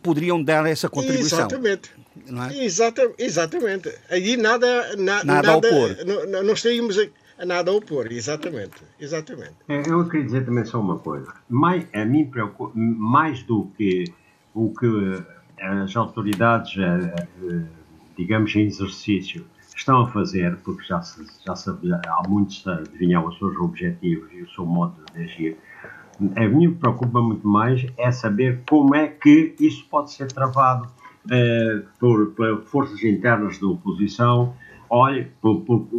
poderiam 0.00 0.42
dar 0.42 0.64
essa 0.66 0.88
contribuição. 0.88 1.40
Exatamente. 1.40 1.90
Não 2.28 2.44
é? 2.44 2.64
Exata, 2.64 3.12
exatamente. 3.18 3.92
Aí 4.08 4.36
nada, 4.36 4.96
na, 4.96 5.24
nada, 5.24 5.24
nada 5.24 5.50
a 5.50 5.56
opor. 5.56 5.96
Não, 6.06 6.42
não 6.44 6.54
estaríamos 6.54 6.96
a, 6.98 7.06
nada 7.44 7.70
a 7.70 7.74
opor, 7.74 8.10
exatamente. 8.10 8.82
exatamente. 9.00 9.54
É, 9.68 9.82
eu 9.88 10.08
queria 10.08 10.26
dizer 10.26 10.44
também 10.44 10.64
só 10.64 10.80
uma 10.80 10.98
coisa. 10.98 11.32
Mais, 11.48 11.86
a 11.94 12.04
mim 12.04 12.26
preocupa, 12.26 12.72
mais 12.74 13.42
do 13.42 13.66
que 13.76 14.04
o 14.54 14.72
que 14.72 15.24
as 15.58 15.96
autoridades, 15.96 16.76
eh, 16.78 17.14
eh, 17.42 17.62
digamos, 18.16 18.54
em 18.54 18.66
exercício, 18.66 19.44
estão 19.76 20.02
a 20.02 20.08
fazer, 20.08 20.56
porque 20.58 20.84
já 20.84 21.02
se, 21.02 21.26
já 21.44 21.56
se 21.56 21.70
há 21.70 22.28
muitos 22.28 22.66
adivinham 22.66 23.26
os 23.26 23.36
seus 23.38 23.56
objetivos 23.58 24.30
e 24.32 24.42
o 24.42 24.50
seu 24.50 24.64
modo 24.64 24.94
de 25.12 25.24
agir, 25.24 25.56
a 26.36 26.48
mim 26.48 26.72
preocupa 26.74 27.20
muito 27.20 27.46
mais 27.46 27.84
é 27.96 28.10
saber 28.12 28.62
como 28.68 28.94
é 28.94 29.08
que 29.08 29.54
isso 29.58 29.84
pode 29.90 30.12
ser 30.12 30.30
travado 30.30 30.88
eh, 31.30 31.82
por, 31.98 32.30
por, 32.32 32.62
forças 32.62 33.02
internas 33.02 33.58
da 33.58 33.66
oposição, 33.66 34.54
olha, 34.94 35.28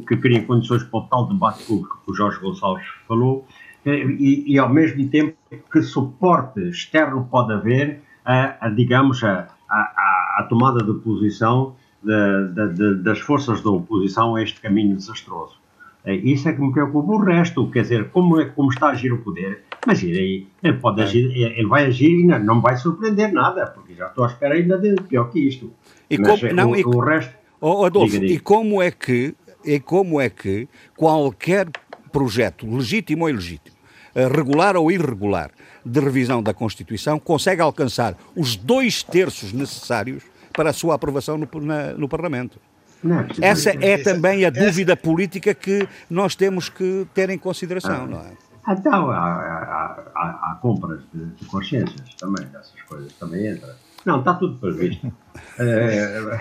que 0.08 0.18
criem 0.18 0.46
condições 0.46 0.84
para 0.84 1.00
o 1.00 1.04
tal 1.04 1.28
debate 1.28 1.66
público 1.66 2.02
que 2.04 2.12
o 2.12 2.14
Jorge 2.14 2.40
Gonçalves 2.40 2.86
falou, 3.08 3.46
eh, 3.86 4.06
e, 4.20 4.54
e, 4.54 4.58
ao 4.58 4.70
mesmo 4.70 5.08
tempo 5.10 5.36
que 5.72 5.82
suporte 5.82 6.62
externo 6.70 7.28
pode 7.30 7.54
haver 7.54 8.02
a, 8.24 8.66
a 8.66 8.70
digamos, 8.70 9.24
a, 9.24 9.48
a, 9.70 10.38
a, 10.40 10.48
tomada 10.50 10.84
de 10.84 10.94
posição 11.02 11.76
de, 12.02 12.48
de, 12.54 12.74
de, 12.74 13.04
das 13.04 13.20
forças 13.20 13.62
da 13.62 13.70
oposição 13.70 14.36
a 14.36 14.42
este 14.42 14.62
caminho 14.62 14.96
desastroso. 14.96 15.58
É, 16.06 16.16
isso 16.16 16.48
é 16.48 16.54
que 16.54 16.62
me 16.62 16.72
preocupa. 16.72 17.12
O 17.12 17.18
resto, 17.18 17.70
quer 17.72 17.82
dizer, 17.82 18.10
como, 18.12 18.40
é, 18.40 18.46
como 18.46 18.70
está 18.72 18.88
a 18.88 18.92
agir 18.92 19.12
o 19.12 19.18
poder, 19.18 19.64
mas 19.86 20.02
ele, 20.04 20.48
ele 20.64 20.78
pode 20.78 21.02
é. 21.02 21.04
agir, 21.04 21.32
ele 21.36 21.68
vai 21.68 21.86
agir 21.86 22.22
e 22.22 22.26
não, 22.26 22.40
não 22.40 22.62
vai 22.62 22.78
surpreender 22.78 23.34
nada, 23.34 23.68
porque 23.68 23.94
já 23.94 24.08
estou 24.08 24.24
à 24.24 24.28
espera 24.28 24.54
ainda 24.54 24.78
de 24.78 24.96
pior 25.04 25.30
que 25.30 25.40
isto. 25.40 25.72
E 26.10 26.18
mas, 26.18 26.40
como, 26.40 26.54
não, 26.54 26.72
o, 26.72 26.76
e, 26.76 26.86
o 26.86 27.00
resto. 27.00 27.45
Oh, 27.68 27.84
Adolfo, 27.84 28.12
diga, 28.12 28.28
diga. 28.28 28.34
e 28.34 28.40
como 28.40 28.80
é 28.80 28.92
que 28.92 29.34
e 29.66 29.80
como 29.80 30.22
é 30.22 30.30
que 30.30 30.68
qualquer 30.96 31.68
projeto, 32.12 32.68
legítimo 32.68 33.24
ou 33.24 33.30
ilegítimo, 33.32 33.76
eh, 34.14 34.28
regular 34.28 34.78
ou 34.78 34.92
irregular, 34.92 35.50
de 35.84 36.00
revisão 36.00 36.44
da 36.44 36.54
Constituição, 36.54 37.18
consegue 37.18 37.62
alcançar 37.62 38.16
os 38.36 38.56
dois 38.56 39.02
terços 39.02 39.52
necessários 39.52 40.24
para 40.54 40.70
a 40.70 40.74
sua 40.74 40.94
aprovação 40.94 41.40
no, 41.40 41.48
na, 41.60 41.94
no 41.94 42.08
Parlamento. 42.08 42.60
Não, 43.04 43.26
Essa 43.42 43.72
é 43.82 43.98
também 43.98 44.46
a 44.46 44.52
dúvida 44.52 44.96
política 44.96 45.56
que 45.56 45.88
nós 46.08 46.36
temos 46.36 46.70
que 46.70 47.08
ter 47.16 47.32
em 47.32 47.38
consideração, 47.38 48.04
ah, 48.04 48.08
não 48.08 48.20
é? 48.20 48.32
Então, 48.68 49.10
há, 49.10 49.18
há, 49.18 50.12
há, 50.16 50.52
há 50.52 50.60
compras 50.62 51.02
de, 51.12 51.26
de, 51.26 51.46
consciências 51.46 52.14
também, 52.16 52.46
essas 52.54 52.82
coisas 52.88 53.12
também 53.14 53.52
entram. 53.52 53.74
Não, 54.06 54.20
está 54.20 54.36
tudo 54.36 54.58
previsto. 54.58 55.12
É, 55.58 56.40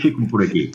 Fico 0.00 0.26
por 0.28 0.42
aqui. 0.42 0.70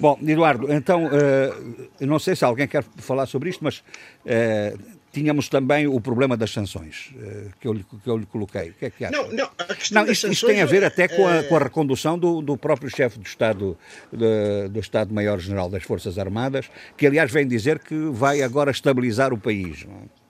Bom, 0.00 0.18
Eduardo, 0.22 0.72
então, 0.72 1.06
uh, 1.06 1.88
não 2.00 2.18
sei 2.18 2.34
se 2.34 2.44
alguém 2.44 2.66
quer 2.66 2.84
falar 2.96 3.26
sobre 3.26 3.50
isto, 3.50 3.62
mas 3.62 3.78
uh, 3.78 4.78
tínhamos 5.12 5.48
também 5.48 5.86
o 5.86 6.00
problema 6.00 6.36
das 6.36 6.50
sanções, 6.50 7.12
eh, 7.20 7.48
que 7.60 7.68
eu, 7.68 7.74
que 7.74 8.08
eu 8.08 8.16
lhe 8.16 8.24
coloquei. 8.24 8.70
O 8.70 8.74
que 8.74 8.86
é 8.86 8.90
que 8.90 9.04
acha? 9.04 9.14
Não, 9.14 9.30
não, 9.30 9.50
não 9.92 10.10
isto, 10.10 10.26
isto 10.28 10.46
tem 10.46 10.62
a 10.62 10.66
ver 10.66 10.82
até 10.82 11.06
com 11.06 11.28
a, 11.28 11.42
com 11.42 11.56
a 11.56 11.58
recondução 11.58 12.18
do, 12.18 12.40
do 12.40 12.56
próprio 12.56 12.88
chefe 12.88 13.18
do 13.18 13.26
Estado, 13.26 13.76
de, 14.10 14.68
do 14.70 14.80
Estado-Maior-General 14.80 15.68
das 15.68 15.82
Forças 15.82 16.18
Armadas, 16.18 16.70
que 16.96 17.06
aliás 17.06 17.30
vem 17.30 17.46
dizer 17.46 17.78
que 17.78 17.94
vai 18.10 18.40
agora 18.40 18.70
estabilizar 18.70 19.34
o 19.34 19.38
país. 19.38 19.84
Não 19.84 19.96
é? 19.96 20.21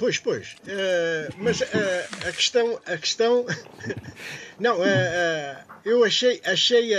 Pois, 0.00 0.18
pois. 0.18 0.56
Uh, 0.64 1.34
mas 1.36 1.60
uh, 1.60 1.66
a 2.26 2.32
questão. 2.32 2.80
A 2.86 2.96
questão 2.96 3.44
não, 4.58 4.80
uh, 4.80 5.56
eu 5.84 6.02
achei, 6.02 6.40
achei 6.42 6.94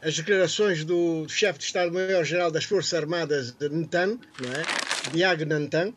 as 0.00 0.16
declarações 0.16 0.86
do, 0.86 1.28
chefe 1.28 1.58
de 1.58 1.66
Estado-Maior-General 1.66 2.50
das 2.50 2.64
Forças 2.64 2.94
Armadas 2.94 3.50
de 3.52 3.68
Nantan, 3.68 4.18
não 4.40 4.52
é? 4.52 5.10
Diag 5.12 5.44
Nantan, 5.44 5.92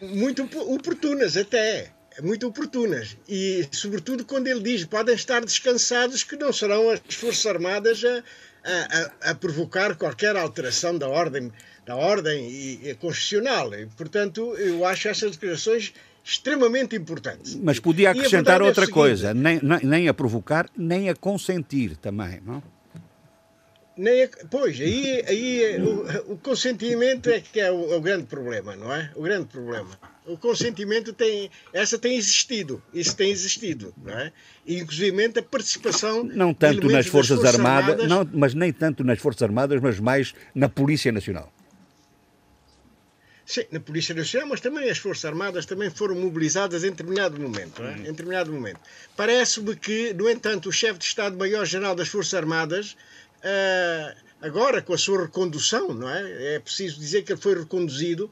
muito 0.00 0.44
oportunas 0.72 1.36
até, 1.36 1.92
muito 2.22 2.46
oportunas. 2.46 3.18
E, 3.28 3.68
sobretudo, 3.72 4.24
quando 4.24 4.48
ele 4.48 4.62
diz 4.62 4.86
podem 4.86 5.14
estar 5.14 5.44
descansados 5.44 6.24
que 6.24 6.36
não 6.36 6.54
serão 6.54 6.88
as 6.88 7.00
Forças 7.14 7.44
Armadas 7.44 8.02
a, 8.64 9.28
a, 9.28 9.30
a 9.30 9.34
provocar 9.34 9.94
qualquer 9.94 10.36
alteração 10.36 10.96
da 10.96 11.08
ordem, 11.08 11.52
da 11.90 11.96
ordem 11.96 12.48
e, 12.48 12.90
e 12.90 12.94
constitucional. 12.94 13.74
E, 13.74 13.86
portanto, 13.86 14.54
eu 14.56 14.84
acho 14.84 15.08
essas 15.08 15.32
declarações 15.32 15.92
extremamente 16.24 16.94
importantes. 16.94 17.56
Mas 17.56 17.80
podia 17.80 18.10
acrescentar 18.10 18.62
outra 18.62 18.84
é 18.84 18.88
coisa, 18.88 19.34
nem, 19.34 19.58
nem, 19.62 19.80
nem, 19.82 20.08
a 20.08 20.14
provocar, 20.14 20.68
nem 20.76 21.08
a 21.08 21.14
consentir 21.14 21.96
também, 21.96 22.40
não? 22.44 22.62
Nem 23.96 24.22
a, 24.22 24.28
pois, 24.48 24.80
aí, 24.80 25.24
aí 25.26 25.82
o, 25.82 26.32
o, 26.34 26.38
consentimento 26.38 27.28
é 27.28 27.40
que 27.40 27.58
é 27.60 27.70
o, 27.72 27.92
é 27.92 27.96
o, 27.96 28.00
grande 28.00 28.24
problema, 28.24 28.76
não 28.76 28.92
é? 28.92 29.10
O 29.16 29.22
grande 29.22 29.46
problema. 29.46 29.90
O 30.26 30.36
consentimento 30.36 31.12
tem, 31.12 31.50
essa 31.72 31.98
tem 31.98 32.16
existido, 32.16 32.80
isso 32.94 33.16
tem 33.16 33.30
existido, 33.30 33.92
não 34.02 34.12
é? 34.16 34.32
E, 34.64 34.78
inclusive 34.78 35.32
a 35.36 35.42
participação 35.42 36.22
não 36.22 36.54
tanto 36.54 36.88
nas 36.88 37.06
forças, 37.08 37.38
forças 37.38 37.54
armadas, 37.54 38.00
armadas, 38.00 38.08
não, 38.08 38.28
mas 38.32 38.54
nem 38.54 38.72
tanto 38.72 39.02
nas 39.02 39.18
forças 39.18 39.42
armadas, 39.42 39.80
mas 39.80 39.98
mais 39.98 40.34
na 40.54 40.68
polícia 40.68 41.10
nacional. 41.10 41.52
Sim, 43.50 43.64
na 43.72 43.80
Polícia 43.80 44.14
Nacional, 44.14 44.48
mas 44.48 44.60
também 44.60 44.88
as 44.88 44.98
Forças 44.98 45.24
Armadas 45.24 45.66
também 45.66 45.90
foram 45.90 46.14
mobilizadas 46.14 46.84
em 46.84 46.90
determinado 46.90 47.36
momento. 47.40 47.82
É? 47.82 47.94
Em 47.94 48.02
determinado 48.04 48.52
momento. 48.52 48.78
Parece-me 49.16 49.74
que, 49.74 50.14
no 50.14 50.30
entanto, 50.30 50.68
o 50.68 50.72
chefe 50.72 51.00
de 51.00 51.06
Estado-Maior-General 51.06 51.96
das 51.96 52.06
Forças 52.06 52.32
Armadas, 52.34 52.96
uh, 53.42 54.16
agora 54.40 54.80
com 54.80 54.94
a 54.94 54.98
sua 54.98 55.22
recondução, 55.22 55.92
não 55.92 56.08
é? 56.08 56.54
É 56.54 56.60
preciso 56.60 57.00
dizer 57.00 57.24
que 57.24 57.32
ele 57.32 57.40
foi 57.40 57.58
reconduzido. 57.58 58.30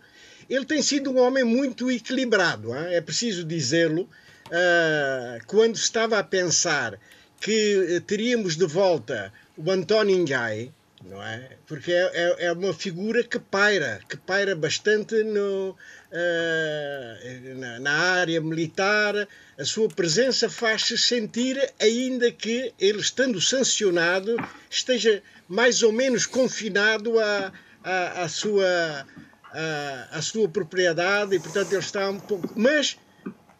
Ele 0.48 0.64
tem 0.64 0.80
sido 0.82 1.10
um 1.10 1.18
homem 1.18 1.42
muito 1.42 1.90
equilibrado, 1.90 2.72
é, 2.72 2.94
é 2.94 3.00
preciso 3.00 3.42
dizê-lo. 3.42 4.02
Uh, 4.02 5.44
quando 5.48 5.74
estava 5.74 6.16
a 6.20 6.22
pensar 6.22 6.96
que 7.40 8.00
teríamos 8.06 8.56
de 8.56 8.66
volta 8.66 9.32
o 9.56 9.68
António 9.68 10.16
Ngai, 10.18 10.72
não 11.04 11.22
é? 11.22 11.56
Porque 11.66 11.92
é, 11.92 12.10
é, 12.12 12.46
é, 12.46 12.52
uma 12.52 12.74
figura 12.74 13.22
que 13.22 13.38
paira, 13.38 14.00
que 14.08 14.16
paira 14.16 14.54
bastante 14.54 15.22
no, 15.22 15.70
uh, 15.70 17.54
na, 17.56 17.78
na, 17.78 17.92
área 17.92 18.40
militar. 18.40 19.28
A 19.58 19.64
sua 19.64 19.88
presença 19.88 20.48
faz-se 20.48 20.96
sentir, 20.98 21.72
ainda 21.80 22.30
que 22.30 22.72
ele, 22.78 23.00
estando 23.00 23.40
sancionado, 23.40 24.36
esteja 24.70 25.22
mais 25.48 25.82
ou 25.82 25.92
menos 25.92 26.26
confinado 26.26 27.18
à, 27.18 27.52
à, 27.82 28.22
à 28.22 28.28
sua, 28.28 29.06
à, 29.52 30.08
à 30.18 30.22
sua 30.22 30.48
propriedade 30.48 31.36
e, 31.36 31.40
portanto, 31.40 31.72
ele 31.72 31.80
está 31.80 32.08
um 32.10 32.20
pouco. 32.20 32.52
Mas 32.56 32.96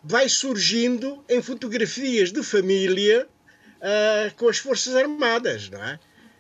vai 0.03 0.29
surgindo 0.29 1.25
em 1.29 1.43
fotografias 1.43 2.33
de 2.33 2.43
família 2.43 3.27
uh, 3.79 4.35
com 4.37 4.49
as 4.49 4.59
Forças 4.59 4.95
Armadas, 4.95 5.69
não 5.69 5.83
é? 5.83 5.99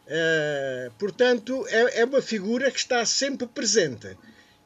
Uh, 0.08 0.90
portanto, 0.98 1.66
é, 1.68 2.00
é, 2.00 2.04
uma 2.04 2.22
figura 2.22 2.70
que 2.70 2.78
está 2.78 3.04
sempre 3.04 3.46
presente. 3.46 4.16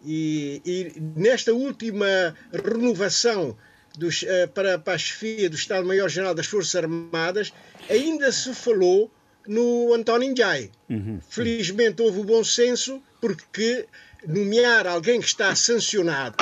E, 0.04 0.62
e 0.64 1.00
nesta 1.16 1.52
última 1.52 2.36
renovação 2.52 3.56
dos, 3.98 4.22
uh, 4.22 4.48
para, 4.54 4.78
para 4.78 4.94
a 4.94 4.98
chefia 4.98 5.50
do 5.50 5.56
Estado-Maior-General 5.56 6.32
das 6.32 6.46
Forças 6.46 6.76
Armadas, 6.76 7.52
ainda 7.90 8.30
se 8.30 8.54
falou 8.54 9.10
no 9.46 9.92
António 9.92 10.30
Njai. 10.30 10.70
Uhum. 10.88 11.20
Felizmente 11.28 12.00
houve 12.00 12.20
o 12.20 12.24
bom 12.24 12.44
senso, 12.44 13.02
porque 13.20 13.86
nomear 14.24 14.86
alguém 14.86 15.20
que 15.20 15.26
está 15.26 15.52
sancionado 15.56 16.36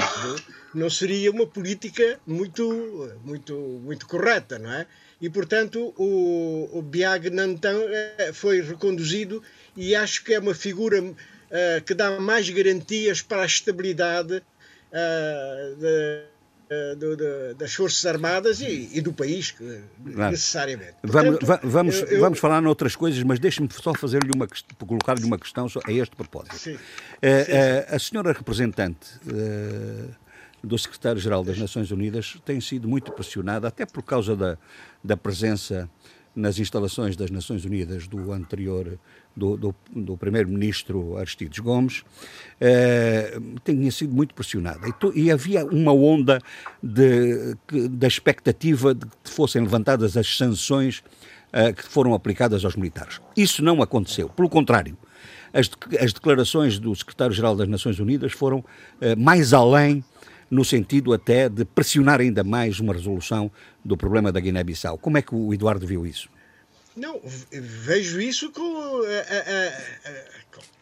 não 0.75 0.91
seria 0.91 1.31
uma 1.31 1.47
política 1.47 2.21
muito, 2.27 3.11
muito, 3.25 3.55
muito 3.83 4.07
correta, 4.07 4.59
não 4.59 4.71
é? 4.71 4.87
E, 5.21 5.29
portanto, 5.29 5.93
o, 5.99 6.69
o 6.73 6.83
Biag 6.83 7.29
Nantan 7.31 7.79
eh, 7.89 8.33
foi 8.33 8.63
reconduzido 8.63 9.43
e 9.77 9.95
acho 9.95 10.25
que 10.25 10.33
é 10.33 10.39
uma 10.39 10.55
figura 10.55 11.03
uh, 11.03 11.15
que 11.85 11.93
dá 11.93 12.19
mais 12.19 12.49
garantias 12.49 13.21
para 13.21 13.43
a 13.43 13.47
estabilidade 13.47 14.37
uh, 14.37 15.77
de, 15.77 16.23
uh, 16.71 16.97
de, 16.97 17.55
das 17.55 17.75
Forças 17.75 18.07
Armadas 18.07 18.63
e, 18.63 18.89
e 18.95 19.01
do 19.03 19.13
país, 19.13 19.51
claro. 19.51 20.31
necessariamente. 20.31 20.95
Portanto, 21.03 21.45
vamos, 21.45 21.61
vamos, 21.65 22.03
eu, 22.11 22.21
vamos 22.21 22.39
falar 22.39 22.63
noutras 22.63 22.97
coisas, 22.97 23.23
mas 23.23 23.39
deixe-me 23.39 23.69
só 23.71 23.93
fazer-lhe 23.93 24.31
uma 24.35 24.49
colocar-lhe 24.79 25.25
uma 25.25 25.39
questão 25.39 25.67
a 25.85 25.93
este 25.93 26.17
propósito. 26.17 26.57
Sim, 26.57 26.77
sim, 26.77 26.79
sim. 26.79 27.95
A 27.95 27.99
senhora 27.99 28.33
representante 28.33 29.21
do 30.63 30.79
secretário-geral 30.79 31.43
das 31.43 31.59
Nações 31.59 31.91
Unidas 31.91 32.39
tem 32.45 32.61
sido 32.61 32.89
muito 32.89 33.13
pressionada, 33.13 33.69
até 33.69 33.87
por 33.87 34.03
causa 34.03 34.37
da, 34.37 34.59
da 35.03 35.17
presença 35.17 35.89
nas 36.35 36.59
instalações 36.59 37.17
das 37.17 37.31
Nações 37.31 37.65
Unidas 37.65 38.07
do 38.07 38.33
anterior, 38.33 38.99
do, 39.37 39.57
do, 39.57 39.75
do 39.95 40.17
primeiro-ministro 40.17 41.17
Aristides 41.17 41.59
Gomes, 41.59 42.05
eh, 42.61 43.39
tinha 43.65 43.91
sido 43.91 44.15
muito 44.15 44.35
pressionada. 44.35 44.89
E, 44.89 44.93
to, 44.93 45.13
e, 45.15 45.31
havia 45.31 45.65
uma 45.65 45.93
onda 45.93 46.41
de, 46.83 47.57
da 47.91 48.07
expectativa 48.07 48.95
de 48.95 49.07
que 49.07 49.31
fossem 49.31 49.61
levantadas 49.63 50.17
as 50.17 50.37
sanções 50.37 51.03
eh, 51.53 51.73
que 51.73 51.83
foram 51.83 52.15
aplicadas 52.15 52.65
aos 52.65 52.77
militares. 52.77 53.21
Isso 53.37 53.63
não 53.63 53.83
aconteceu. 53.83 54.29
Pelo 54.29 54.49
contrário, 54.49 54.97
as, 55.53 55.69
as 56.01 56.13
declarações 56.13 56.79
do 56.79 56.95
secretário-geral 56.95 57.57
das 57.57 57.69
Nações 57.69 57.99
Unidas 57.99 58.33
foram 58.33 58.65
eh, 59.01 59.17
mais 59.17 59.53
além 59.53 60.05
no 60.51 60.65
sentido 60.65 61.13
até 61.13 61.49
de 61.49 61.65
pressionar 61.65 62.21
ainda 62.21 62.43
mais 62.43 62.81
uma 62.81 62.93
resolução 62.93 63.51
do 63.85 63.97
problema 63.97 64.33
da 64.33 64.41
Guiné-Bissau. 64.41 64.99
Como 64.99 65.17
é 65.17 65.23
que 65.23 65.35
o 65.35 65.55
Eduardo 65.55 65.87
viu 65.87 66.05
isso? 66.07 66.29
Não, 66.97 67.21
vejo 67.53 68.21
isso 68.21 68.51
com, 68.51 69.05
eh, 69.07 69.27
eh, 69.31 69.85
eh, 70.05 70.25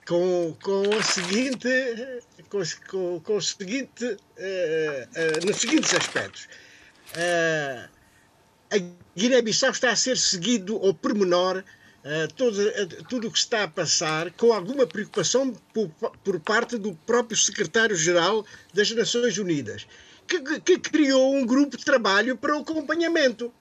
com, 0.06 0.56
com 0.62 0.82
o 0.88 1.02
seguinte, 1.02 1.68
com, 2.48 3.20
com, 3.20 3.36
o 3.36 3.42
seguinte, 3.42 4.16
nos 5.46 5.56
seguintes 5.58 5.94
aspectos. 5.94 6.48
A 8.70 8.78
Guiné-Bissau 9.16 9.70
está 9.70 9.90
a 9.90 9.96
ser 9.96 10.16
seguido 10.16 10.76
ao 10.76 10.94
pormenor 10.94 11.62
todo, 12.36 12.56
tudo 13.08 13.28
o 13.28 13.30
que 13.30 13.38
está 13.38 13.64
a 13.64 13.68
passar 13.68 14.30
com 14.32 14.52
alguma 14.52 14.86
preocupação 14.86 15.52
por, 15.74 15.88
por 16.24 16.40
parte 16.40 16.78
do 16.78 16.94
próprio 17.06 17.36
secretário-geral 17.36 18.46
das 18.72 18.90
Nações 18.92 19.36
Unidas, 19.38 19.86
que, 20.26 20.40
que, 20.60 20.78
criou 20.78 21.34
um 21.34 21.44
grupo 21.44 21.76
de 21.76 21.84
trabalho 21.84 22.36
para 22.36 22.56
o 22.56 22.60
acompanhamento. 22.60 23.52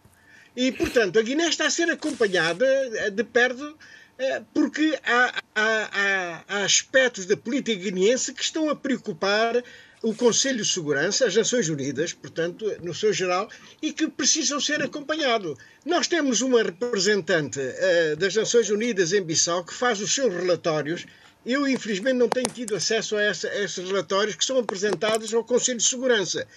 E, 0.56 0.72
portanto, 0.72 1.20
a 1.20 1.22
Guiné 1.22 1.48
está 1.48 1.68
a 1.68 1.70
ser 1.70 1.89
acompanhada 1.89 2.66
eh, 2.66 3.10
de 3.10 3.24
perto 3.24 3.78
eh, 4.18 4.41
porque 4.52 4.98
há, 5.06 5.43
há, 5.54 6.43
há, 6.48 6.64
aspectos 6.64 7.28
da 7.28 7.38
política 7.38 7.80
guineense 7.80 8.34
que 8.34 8.41
estão 8.41 8.68
a 8.70 8.76
preocupar 8.76 9.64
o 10.10 10.16
Conselho 10.16 10.64
de 10.64 10.70
Segurança, 10.70 11.26
as 11.26 11.36
Nações 11.36 11.68
Unidas, 11.68 12.14
portanto, 12.14 12.66
no 12.82 12.93
seu 12.93 13.12
geral, 13.12 13.49
e 13.82 13.91
que 13.91 14.08
precisam 14.08 14.58
ser 14.58 14.82
acompanhados. 14.82 15.58
Nós 15.86 16.08
temos 16.08 16.39
uma 16.39 16.64
representante 16.64 17.60
uh, 17.60 18.16
das 18.16 18.34
Nações 18.34 18.70
Unidas 18.70 19.12
em 19.12 19.22
Bissau 19.22 19.66
que 19.66 19.74
faz 19.74 19.99
os 19.99 20.16
seus 20.16 20.34
relatórios. 20.34 21.05
Eu, 21.45 21.68
infelizmente, 21.68 22.16
não 22.16 22.30
tenho 22.30 22.47
tido 22.47 22.74
acesso 22.74 23.18
a, 23.18 23.22
essa, 23.22 23.49
a 23.49 23.64
esses 23.64 23.86
relatórios 23.86 24.36
que 24.38 24.45
são 24.45 24.58
apresentados 24.58 25.34
ao 25.34 25.43
Conselho 25.43 25.78
de 25.78 25.84
Segurança. 25.84 26.47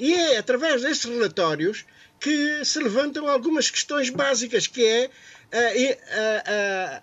E 0.00 0.12
é 0.12 0.38
através 0.38 0.82
desses 0.82 1.04
relatórios 1.04 1.84
que 2.18 2.64
se 2.64 2.80
levantam 2.80 3.28
algumas 3.28 3.70
questões 3.70 4.10
básicas, 4.10 4.66
que 4.66 4.84
é 4.84 5.10
a, 5.52 7.02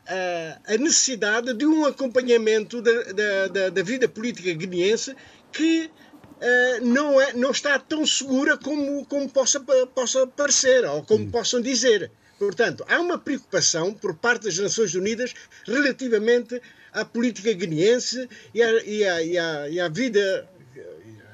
a, 0.68 0.74
a, 0.74 0.78
necessidade 0.78 1.54
de 1.54 1.66
um 1.66 1.86
acompanhamento 1.86 2.82
da, 2.82 3.48
da, 3.48 3.70
da 3.70 3.84
vida 3.84 4.08
política 4.10 4.52
guineense 4.54 5.16
que 5.54 5.86
uh, 5.86 6.86
não, 6.86 7.22
é, 7.22 7.34
não 7.34 7.52
está 7.52 7.78
tão 7.80 8.06
segura 8.06 8.58
como, 8.58 9.06
como 9.06 9.30
possa, 9.30 9.60
possa 9.94 10.28
parecer 10.28 10.84
ou 10.86 11.04
como 11.04 11.26
hum. 11.26 11.32
possam 11.32 11.62
dizer. 11.62 12.12
Portanto, 12.38 12.84
há 12.90 13.00
uma 13.00 13.18
preocupação 13.18 13.94
por 13.94 14.16
parte 14.16 14.46
das 14.46 14.58
Nações 14.58 14.94
Unidas 14.96 15.34
relativamente 15.66 16.62
à 16.92 17.06
política 17.06 17.54
guineense 17.54 18.28
e 18.54 18.62
à, 18.62 18.84
e 18.84 19.06
à, 19.06 19.24
e 19.24 19.38
à, 19.38 19.70
e 19.70 19.80
à 19.80 19.88
vida 19.88 20.50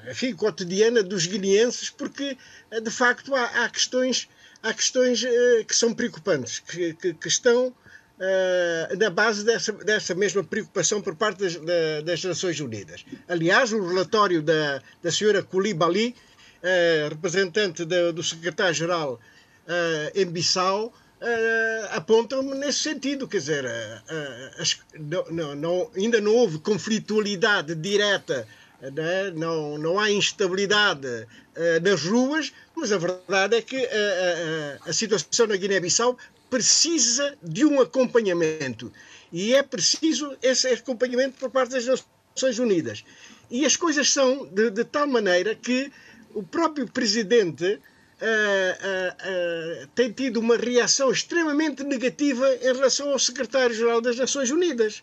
enfim, 0.08 0.34
cotidiana 0.34 1.02
dos 1.02 1.26
guineenses, 1.26 1.90
porque 1.90 2.36
eh, 2.70 2.80
de 2.80 2.90
facto 2.90 3.34
há, 3.34 3.64
há 3.64 3.68
questões, 3.68 4.28
há 4.62 4.72
questões 4.72 5.22
uh, 5.22 5.64
que 5.66 5.74
são 5.74 5.94
preocupantes, 5.94 6.60
que, 6.60 6.94
que, 6.94 7.14
que 7.14 7.28
estão 7.28 7.74
uh, 8.20 8.96
na 8.96 9.10
base 9.10 9.44
dessa, 9.44 9.72
dessa 9.72 10.14
mesma 10.14 10.44
preocupação 10.44 11.00
por 11.02 11.16
parte 11.16 11.40
das, 11.40 11.56
da, 11.56 12.00
das 12.04 12.22
Nações 12.22 12.60
Unidas. 12.60 13.04
Aliás, 13.28 13.72
o 13.72 13.86
relatório 13.86 14.42
da, 14.42 14.82
da 15.02 15.10
senhora 15.10 15.42
Koulibaly, 15.42 16.14
uh, 16.62 17.08
representante 17.08 17.84
da, 17.84 18.12
do 18.12 18.22
secretário-geral 18.22 19.20
em 20.14 20.26
Bissau, 20.26 20.92
Uh, 21.22 21.84
apontam 21.90 22.42
nesse 22.42 22.78
sentido, 22.78 23.28
quer 23.28 23.36
dizer, 23.36 23.66
uh, 23.66 23.68
uh, 23.68 25.30
não, 25.30 25.54
não, 25.54 25.90
ainda 25.94 26.18
não 26.18 26.34
houve 26.34 26.58
conflitualidade 26.58 27.74
direta 27.74 28.48
né? 28.80 29.30
não, 29.34 29.76
não 29.76 29.98
há 29.98 30.10
instabilidade 30.10 31.06
uh, 31.06 31.80
nas 31.82 32.02
ruas, 32.02 32.52
mas 32.74 32.92
a 32.92 32.98
verdade 32.98 33.56
é 33.56 33.62
que 33.62 33.76
uh, 33.76 33.80
uh, 33.80 34.88
a 34.88 34.92
situação 34.92 35.46
na 35.46 35.56
Guiné-Bissau 35.56 36.16
precisa 36.50 37.38
de 37.42 37.64
um 37.64 37.80
acompanhamento. 37.80 38.92
E 39.32 39.54
é 39.54 39.62
preciso 39.62 40.36
esse 40.42 40.66
acompanhamento 40.66 41.38
por 41.38 41.50
parte 41.50 41.70
das 41.70 41.86
Nações 41.86 42.58
Unidas. 42.58 43.04
E 43.48 43.64
as 43.64 43.76
coisas 43.76 44.12
são 44.12 44.46
de, 44.46 44.70
de 44.70 44.84
tal 44.84 45.06
maneira 45.06 45.54
que 45.54 45.90
o 46.34 46.42
próprio 46.42 46.86
presidente 46.86 47.80
tem 49.94 50.12
tido 50.12 50.40
uma 50.40 50.56
reação 50.56 51.10
extremamente 51.10 51.82
negativa 51.82 52.54
em 52.56 52.74
relação 52.74 53.10
ao 53.10 53.18
secretário-geral 53.18 54.00
das 54.00 54.16
Nações 54.16 54.50
Unidas 54.50 55.02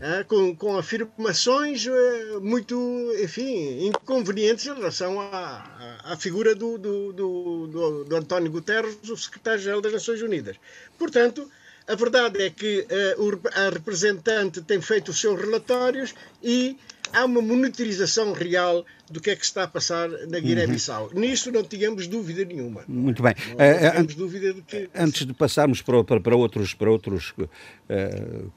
é, 0.00 0.24
com, 0.24 0.54
com 0.54 0.76
afirmações 0.76 1.86
é, 1.86 2.38
muito, 2.40 2.76
enfim, 3.22 3.86
inconvenientes 3.86 4.66
em 4.66 4.74
relação 4.74 5.20
à, 5.20 6.00
à, 6.04 6.16
figura 6.16 6.54
do, 6.54 6.78
do, 6.78 7.12
do, 7.12 8.04
do, 8.04 8.16
António 8.16 8.50
Guterres, 8.50 8.96
o 9.08 9.16
secretário-geral 9.16 9.80
das 9.80 9.92
Nações 9.92 10.22
Unidas. 10.22 10.56
Portanto, 10.98 11.50
a 11.86 11.94
verdade 11.94 12.42
é 12.42 12.50
que 12.50 12.86
uh, 13.16 13.40
a 13.54 13.70
representante 13.70 14.60
tem 14.60 14.80
feito 14.80 15.10
os 15.10 15.20
seus 15.20 15.40
relatórios 15.40 16.14
e 16.42 16.76
há 17.12 17.24
uma 17.24 17.40
monitorização 17.40 18.32
real 18.32 18.84
do 19.10 19.20
que 19.20 19.30
é 19.30 19.36
que 19.36 19.44
está 19.44 19.64
a 19.64 19.68
passar 19.68 20.08
na 20.08 20.40
Guiné-Bissau. 20.40 21.10
Uhum. 21.12 21.20
Nisso 21.20 21.52
não 21.52 21.62
tínhamos 21.62 22.06
dúvida 22.08 22.44
nenhuma. 22.44 22.82
Muito 22.88 23.22
bem. 23.22 23.34
Não, 23.50 23.56
não 23.56 24.02
uh, 24.02 24.04
uh, 24.04 24.16
dúvida 24.16 24.52
de 24.52 24.62
que... 24.62 24.88
Antes 24.94 25.26
de 25.26 25.32
passarmos 25.32 25.80
para, 25.80 26.02
para, 26.02 26.20
para 26.20 26.36
outros, 26.36 26.74
para 26.74 26.90
outros 26.90 27.32
uh, 27.38 28.50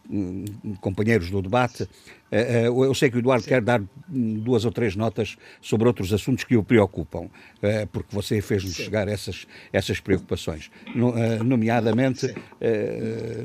companheiros 0.81 1.29
do 1.29 1.41
debate, 1.41 1.87
eh, 2.31 2.67
eu 2.67 2.93
sei 2.93 3.09
que 3.09 3.17
o 3.17 3.19
Eduardo 3.19 3.43
Sim. 3.43 3.49
quer 3.49 3.61
dar 3.61 3.81
duas 4.07 4.63
ou 4.63 4.71
três 4.71 4.95
notas 4.95 5.35
sobre 5.59 5.87
outros 5.87 6.13
assuntos 6.13 6.43
que 6.43 6.55
o 6.55 6.63
preocupam, 6.63 7.27
porque 7.91 8.15
você 8.15 8.39
fez-nos 8.39 8.75
chegar 8.75 9.07
essas, 9.07 9.47
essas 9.73 9.99
preocupações, 9.99 10.69
nomeadamente, 11.43 12.31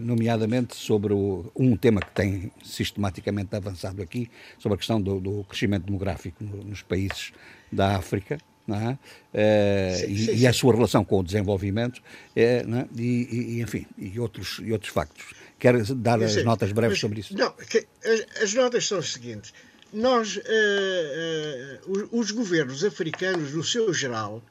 nomeadamente 0.03 0.77
sobre 0.77 1.15
o, 1.15 1.51
um 1.57 1.75
tema 1.79 2.03
que 2.03 2.13
tem 2.13 2.53
sistematicamente 2.63 3.57
avançado 3.57 4.03
aqui, 4.03 4.31
sobre 4.59 4.75
a 4.75 4.79
questão 4.79 5.01
do, 5.01 5.19
do 5.19 5.45
crescimento 5.45 5.87
demográfico 5.87 6.45
nos 6.45 6.83
países 6.83 6.94
países 6.95 7.33
da 7.73 7.97
África, 7.97 8.39
é? 8.69 8.93
Uh, 8.93 9.97
sim, 9.97 10.17
sim, 10.17 10.37
e, 10.37 10.47
a 10.47 10.53
sua 10.53 10.73
relação 10.75 11.05
com 11.05 11.19
o 11.19 11.23
desenvolvimento, 11.23 12.01
é, 12.35 12.65
é? 12.65 12.65
e, 12.97 13.57
e, 13.57 13.61
enfim, 13.61 13.87
e 13.99 14.19
outros, 14.19 14.61
e 14.63 14.73
outros 14.73 14.91
factos. 14.91 15.35
Quer 15.59 15.83
dar 15.95 16.23
as 16.23 16.43
notas 16.43 16.73
breves 16.73 16.95
mas, 16.95 17.01
sobre 17.01 17.21
isso? 17.21 17.37
Não, 17.37 17.53
as, 17.59 18.43
as, 18.43 18.55
notas 18.55 18.87
são 18.87 18.99
as 18.99 19.13
seguintes. 19.13 19.53
Nós, 19.93 20.37
uh, 20.37 20.41
uh, 20.41 21.91
os, 21.91 22.09
os, 22.13 22.31
governos 22.31 22.83
africanos, 22.85 23.53
no 23.53 23.63
seu 23.63 23.93
geral, 23.93 24.43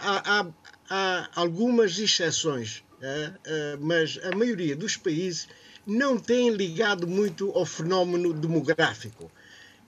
há, 0.00 0.40
há, 0.40 0.46
há, 0.90 1.30
algumas 1.34 1.98
exceções, 1.98 2.82
mas 3.80 4.18
a 4.24 4.36
maioria 4.36 4.74
dos 4.74 4.96
países 4.96 5.46
não 5.86 6.18
tem 6.18 6.50
ligado 6.50 7.06
muito 7.06 7.50
ao 7.52 7.64
fenómeno 7.64 8.32
demográfico. 8.32 9.30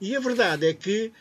E 0.00 0.14
a 0.14 0.20
verdade 0.20 0.66
é 0.68 0.72
que 0.72 1.06
eh, 1.06 1.12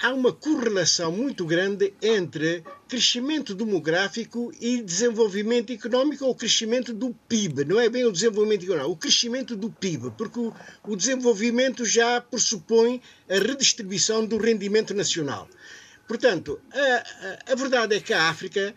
há 0.00 0.12
uma 0.12 0.32
correlação 0.32 1.10
muito 1.10 1.44
grande 1.44 1.94
entre 2.02 2.62
crescimento 2.86 3.54
demográfico 3.54 4.52
e 4.60 4.82
desenvolvimento 4.82 5.72
económico 5.72 6.24
ou 6.24 6.34
crescimento 6.34 6.92
do 6.92 7.14
PIB. 7.28 7.64
Não 7.64 7.80
é 7.80 7.88
bem 7.88 8.04
o 8.04 8.12
desenvolvimento 8.12 8.64
económico, 8.64 8.92
o 8.92 8.96
crescimento 8.96 9.56
do 9.56 9.70
PIB, 9.70 10.12
porque 10.16 10.38
o, 10.86 10.96
desenvolvimento 10.96 11.84
já 11.84 12.20
pressupõe 12.20 13.00
a 13.28 13.34
redistribuição 13.34 14.26
do 14.26 14.36
rendimento 14.36 14.92
nacional. 14.92 15.48
Portanto, 16.06 16.60
a, 16.72 17.52
a, 17.52 17.54
verdade 17.54 17.96
é 17.96 18.00
que 18.00 18.12
a 18.12 18.28
África, 18.28 18.74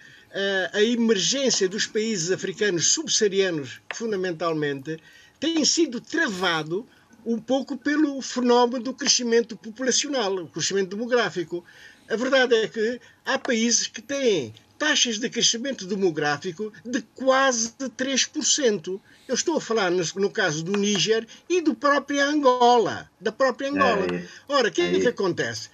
a, 0.73 0.77
a 0.77 0.83
emergência 0.83 1.67
dos 1.67 1.85
países 1.85 2.31
africanos 2.31 2.87
subsaarianos, 2.87 3.81
fundamentalmente, 3.93 4.97
tem 5.39 5.63
sido 5.65 5.99
travado 5.99 6.87
um 7.25 7.39
pouco 7.39 7.77
pelo 7.77 8.21
fenómeno 8.21 8.83
do 8.83 8.93
crescimento 8.93 9.55
populacional, 9.57 10.35
o 10.35 10.47
crescimento 10.47 10.95
demográfico. 10.95 11.63
A 12.09 12.15
verdade 12.15 12.55
é 12.55 12.67
que 12.67 13.01
há 13.25 13.37
países 13.37 13.87
que 13.87 14.01
têm 14.01 14.53
taxas 14.77 15.19
de 15.19 15.29
crescimento 15.29 15.85
demográfico 15.85 16.71
de 16.85 17.01
quase 17.15 17.71
3%. 17.71 18.99
Eu 19.27 19.35
estou 19.35 19.57
a 19.57 19.61
falar 19.61 19.91
no, 19.91 20.03
no 20.15 20.29
caso 20.29 20.63
do 20.63 20.77
Níger 20.77 21.27
e 21.49 21.61
do 21.61 21.75
próprio 21.75 22.23
Angola, 22.23 23.09
da 23.19 23.31
própria 23.31 23.69
Angola. 23.69 24.05
É, 24.05 24.27
Ora, 24.47 24.69
o 24.69 24.71
que 24.71 24.81
é, 24.81 24.95
é 24.95 24.99
que 24.99 25.07
acontece? 25.07 25.69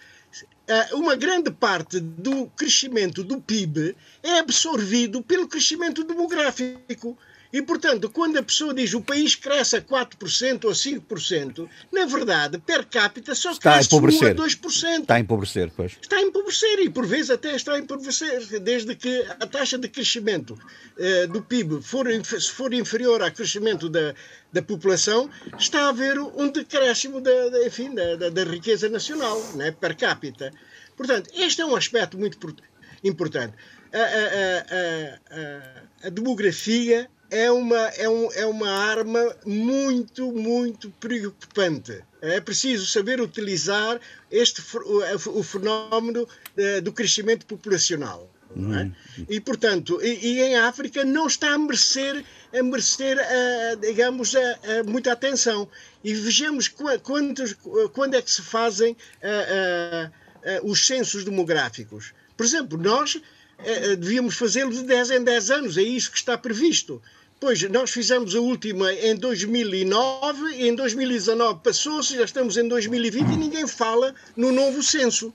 uh, 0.68 0.98
uma 0.98 1.16
grande 1.16 1.52
parte 1.52 2.00
do 2.00 2.48
crescimento 2.48 3.24
do 3.24 3.42
PIB 3.42 3.96
é 4.22 4.40
absorvido 4.40 5.22
pelo 5.22 5.48
crescimento 5.48 6.04
demográfico. 6.04 7.18
E, 7.54 7.62
portanto, 7.62 8.10
quando 8.10 8.38
a 8.38 8.42
pessoa 8.42 8.74
diz 8.74 8.96
o 8.96 9.02
país 9.02 9.36
cresce 9.36 9.76
a 9.76 9.82
4% 9.82 10.66
ou 10.66 10.72
5%, 10.72 11.70
na 11.92 12.04
verdade, 12.08 12.58
per 12.58 12.84
capita 12.86 13.36
só 13.36 13.52
está 13.52 13.74
cresce 13.74 13.94
a 13.94 13.98
1 14.00 14.00
a 14.00 14.34
2%. 14.34 15.02
Está 15.02 15.14
a 15.14 15.20
empobrecer, 15.20 15.72
pois. 15.76 15.96
Está 16.02 16.16
a 16.16 16.22
empobrecer 16.24 16.80
e, 16.80 16.90
por 16.90 17.06
vezes, 17.06 17.30
até 17.30 17.56
está 17.56 17.74
a 17.74 17.80
empobrecer. 17.80 18.60
Desde 18.60 18.96
que 18.96 19.24
a 19.40 19.46
taxa 19.46 19.78
de 19.78 19.88
crescimento 19.88 20.58
uh, 20.58 21.28
do 21.28 21.44
PIB 21.44 21.80
for, 21.84 22.08
for 22.56 22.74
inferior 22.74 23.22
ao 23.22 23.32
crescimento 23.32 23.88
da, 23.88 24.16
da 24.52 24.64
população, 24.64 25.30
está 25.56 25.84
a 25.84 25.90
haver 25.90 26.18
um 26.18 26.50
decréscimo 26.50 27.22
da, 27.22 27.50
da 27.50 27.68
enfim, 27.68 27.94
da, 27.94 28.16
da, 28.16 28.30
da, 28.30 28.44
riqueza 28.46 28.90
nacional, 28.90 29.40
né, 29.54 29.70
per 29.70 29.96
capita. 29.96 30.52
Portanto, 30.98 31.30
este 31.36 31.62
é 31.62 31.66
um 31.68 31.76
aspecto 31.76 32.18
muito 32.18 32.40
importante. 33.04 33.54
a, 33.94 34.00
a, 34.00 35.38
a, 35.38 36.08
a 36.08 36.10
demografia 36.10 37.08
é 37.34 37.52
uma, 37.52 37.80
é, 37.98 38.08
um, 38.08 38.32
é 38.34 38.46
uma 38.46 38.70
arma 38.70 39.36
muito, 39.46 40.32
muito 40.32 40.90
preocupante. 40.92 42.04
É 42.22 42.40
preciso 42.40 42.86
saber 42.86 43.20
utilizar 43.20 44.00
este, 44.32 44.62
o, 44.78 45.40
o 45.40 45.44
fenómeno 45.44 46.24
uh, 46.24 46.82
do 46.82 46.94
crescimento 46.94 47.46
populacional. 47.46 48.30
É? 48.56 48.60
Uhum. 48.60 48.94
E, 49.28 49.40
portanto, 49.40 50.00
e, 50.04 50.36
e, 50.36 50.42
em 50.42 50.56
África 50.58 51.04
não 51.04 51.26
está 51.26 51.54
a 51.54 51.58
merecer, 51.58 52.24
a 52.54 52.62
merecer 52.62 53.18
uh, 53.18 53.76
digamos, 53.78 54.36
uh, 54.36 54.38
uh, 54.38 54.90
muita 54.90 55.12
atenção. 55.12 55.68
E 56.04 56.14
vejamos 56.14 56.68
quantos, 56.68 57.56
quando 57.94 58.14
é 58.16 58.22
que 58.22 58.30
se 58.30 58.42
fazem 58.42 58.96
os 60.64 60.86
censos 60.86 61.24
demográficos. 61.24 62.14
Por 62.36 62.46
exemplo, 62.46 62.78
nós 62.78 63.22
devíamos 63.98 64.36
fazê-lo 64.36 64.70
de 64.70 64.84
10 64.84 65.12
em 65.12 65.24
10 65.24 65.52
anos, 65.52 65.78
é 65.78 65.82
isso 65.82 66.12
que 66.12 66.18
está 66.18 66.38
previsto. 66.38 67.02
Pois, 67.44 67.62
nós 67.64 67.92
fizemos 67.92 68.34
a 68.36 68.40
última 68.40 68.94
em 68.94 69.18
2009 69.18 70.56
e 70.56 70.70
em 70.70 70.74
2019 70.74 71.60
passou-se, 71.62 72.16
já 72.16 72.24
estamos 72.24 72.56
em 72.56 72.66
2020 72.70 73.34
e 73.34 73.36
ninguém 73.36 73.68
fala 73.68 74.16
no 74.34 74.50
novo 74.50 74.82
censo. 74.82 75.34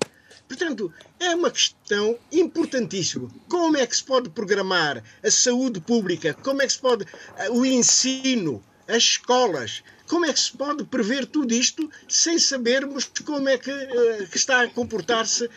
Portanto, 0.49 0.91
é 1.21 1.35
uma 1.35 1.51
questão 1.51 2.19
importantíssima. 2.33 3.31
Como 3.47 3.77
é 3.77 3.87
que 3.87 3.95
se 3.95 4.03
pode 4.03 4.31
programar 4.31 5.05
a 5.23 5.31
saúde 5.31 5.83
pública? 5.83 6.33
Como 6.33 6.63
é 6.63 6.67
que 6.67 6.73
se 6.73 6.79
pode 6.79 7.05
eh, 7.37 7.51
o 7.51 7.63
ensino, 7.67 8.65
as 8.89 9.03
escolas? 9.03 9.83
Como 10.07 10.25
é 10.25 10.33
que 10.33 10.41
se 10.41 10.57
pode 10.57 10.85
prever 10.85 11.27
tudo 11.27 11.53
isto 11.53 11.91
sem 12.09 12.39
sabermos 12.39 13.05
como 13.27 13.51
é 13.51 13.59
que, 13.59 13.71
uh, 13.71 14.27
que 14.31 14.39
está 14.39 14.63
a 14.63 14.69
comportar-se 14.69 15.45
uh, 15.45 15.51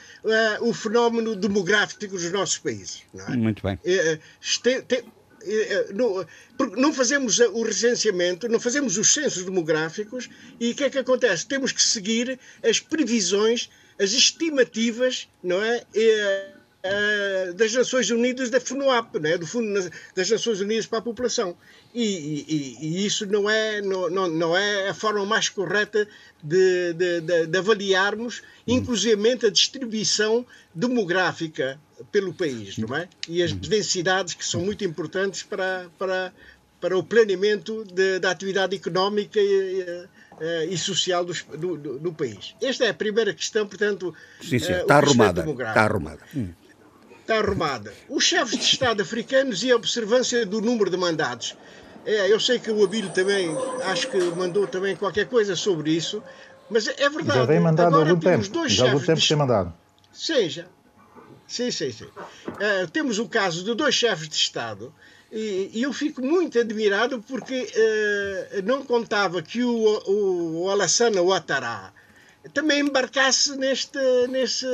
o 0.67 0.73
fenómeno 0.73 1.33
demográfico 1.33 2.07
dos 2.07 2.29
nossos 2.29 2.57
países? 2.57 3.03
É? 3.15 3.37
Muito 3.37 3.63
bem. 3.63 3.75
Uh, 3.75 4.19
este, 4.41 4.81
te, 4.81 4.95
eh, 4.95 4.97
eh, 4.97 5.05
não, 5.93 6.25
não 6.77 6.93
fazemos 6.93 7.39
o 7.39 7.63
recenseamento, 7.63 8.47
não 8.47 8.59
fazemos 8.59 8.97
os 8.97 9.13
censos 9.13 9.43
demográficos 9.43 10.29
e 10.59 10.71
o 10.71 10.75
que 10.75 10.83
é 10.83 10.89
que 10.89 10.97
acontece? 10.97 11.45
Temos 11.45 11.71
que 11.71 11.81
seguir 11.81 12.39
as 12.63 12.79
previsões, 12.79 13.69
as 13.99 14.11
estimativas, 14.11 15.27
não 15.43 15.61
é? 15.61 15.83
Eh, 16.83 17.53
das 17.53 17.73
Nações 17.73 18.09
Unidas 18.09 18.49
da 18.49 18.59
FUNOAP, 18.59 19.19
né? 19.19 19.37
do 19.37 19.45
Fundo 19.45 19.87
das 20.15 20.29
Nações 20.29 20.61
Unidas 20.61 20.87
para 20.87 20.97
a 20.97 21.01
População. 21.01 21.55
E, 21.93 22.03
e, 22.03 22.77
e 22.81 23.05
isso 23.05 23.27
não 23.27 23.47
é, 23.47 23.81
não, 23.81 24.09
não, 24.09 24.27
não, 24.27 24.57
é 24.57 24.89
a 24.89 24.93
forma 24.93 25.23
mais 25.23 25.47
correta 25.47 26.07
de, 26.41 26.93
de, 26.93 27.21
de, 27.21 27.47
de 27.47 27.57
avaliarmos, 27.57 28.41
inclusivamente 28.67 29.45
a 29.45 29.51
distribuição 29.51 30.43
demográfica 30.73 31.79
pelo 32.11 32.33
país, 32.33 32.79
não 32.79 32.95
é? 32.95 33.07
E 33.27 33.43
as 33.43 33.51
densidades 33.51 34.33
que 34.33 34.43
são 34.43 34.61
muito 34.61 34.83
importantes 34.83 35.43
para, 35.43 35.87
para, 35.99 36.33
para 36.79 36.97
o 36.97 37.03
planeamento 37.03 37.85
da 38.19 38.31
atividade 38.31 38.75
económica 38.75 39.39
e, 39.39 40.07
e, 40.41 40.73
e 40.73 40.77
social 40.79 41.23
do, 41.23 41.33
do, 41.77 41.99
do, 41.99 42.13
país. 42.13 42.55
Esta 42.59 42.85
é 42.85 42.89
a 42.89 42.93
primeira 42.93 43.35
questão, 43.35 43.67
portanto. 43.67 44.15
Sim, 44.41 44.57
sim, 44.57 44.73
está 44.73 44.97
arrumada. 44.97 45.41
Está 45.47 45.83
arrumada. 45.83 46.21
Hum. 46.35 46.53
Está 47.31 47.39
arrumada. 47.39 47.93
Os 48.09 48.25
chefes 48.25 48.59
de 48.59 48.65
Estado 48.65 49.01
africanos 49.01 49.63
e 49.63 49.71
a 49.71 49.75
observância 49.77 50.45
do 50.45 50.59
número 50.59 50.89
de 50.89 50.97
mandatos. 50.97 51.55
É, 52.05 52.29
eu 52.29 52.39
sei 52.41 52.59
que 52.59 52.69
o 52.69 52.83
Abílio 52.83 53.09
também, 53.11 53.55
acho 53.85 54.09
que 54.09 54.17
mandou 54.35 54.67
também 54.67 54.97
qualquer 54.97 55.27
coisa 55.27 55.55
sobre 55.55 55.91
isso, 55.91 56.21
mas 56.69 56.87
é 56.87 57.09
verdade. 57.09 57.39
Já 57.39 57.47
tem 57.47 57.59
mandado 57.61 57.95
há 57.95 57.99
algum 57.99 58.19
tempo. 58.19 58.45
Dois 58.49 58.73
já 58.73 58.85
há 58.85 58.91
algum 58.91 59.05
tempo 59.05 59.21
de... 59.21 59.27
tem 59.27 59.37
mandado. 59.37 59.73
Seja, 60.11 60.67
Sim, 61.47 61.69
sim, 61.69 61.91
sim. 61.91 62.05
Uh, 62.05 62.87
temos 62.91 63.19
o 63.19 63.27
caso 63.27 63.63
de 63.63 63.73
dois 63.75 63.93
chefes 63.93 64.27
de 64.27 64.35
Estado 64.35 64.93
e, 65.31 65.69
e 65.73 65.83
eu 65.83 65.91
fico 65.91 66.21
muito 66.21 66.59
admirado 66.59 67.21
porque 67.27 67.61
uh, 67.61 68.61
não 68.63 68.83
contava 68.83 69.41
que 69.41 69.63
o, 69.63 69.73
o, 69.73 70.63
o 70.63 70.69
Alassane 70.69 71.17
Ouattara 71.17 71.93
também 72.53 72.79
embarcasse 72.79 73.55
neste, 73.57 73.99
neste, 74.29 74.65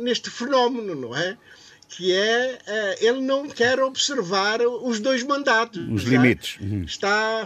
neste 0.00 0.30
fenómeno, 0.30 0.94
não 0.94 1.16
é? 1.16 1.36
Que 1.88 2.12
é, 2.12 2.58
uh, 2.66 3.04
ele 3.06 3.20
não 3.20 3.48
quer 3.48 3.80
observar 3.80 4.60
os 4.60 5.00
dois 5.00 5.22
mandatos. 5.22 5.86
Os 5.88 6.02
limites. 6.02 6.58
Uhum. 6.60 6.82
Está 6.82 7.44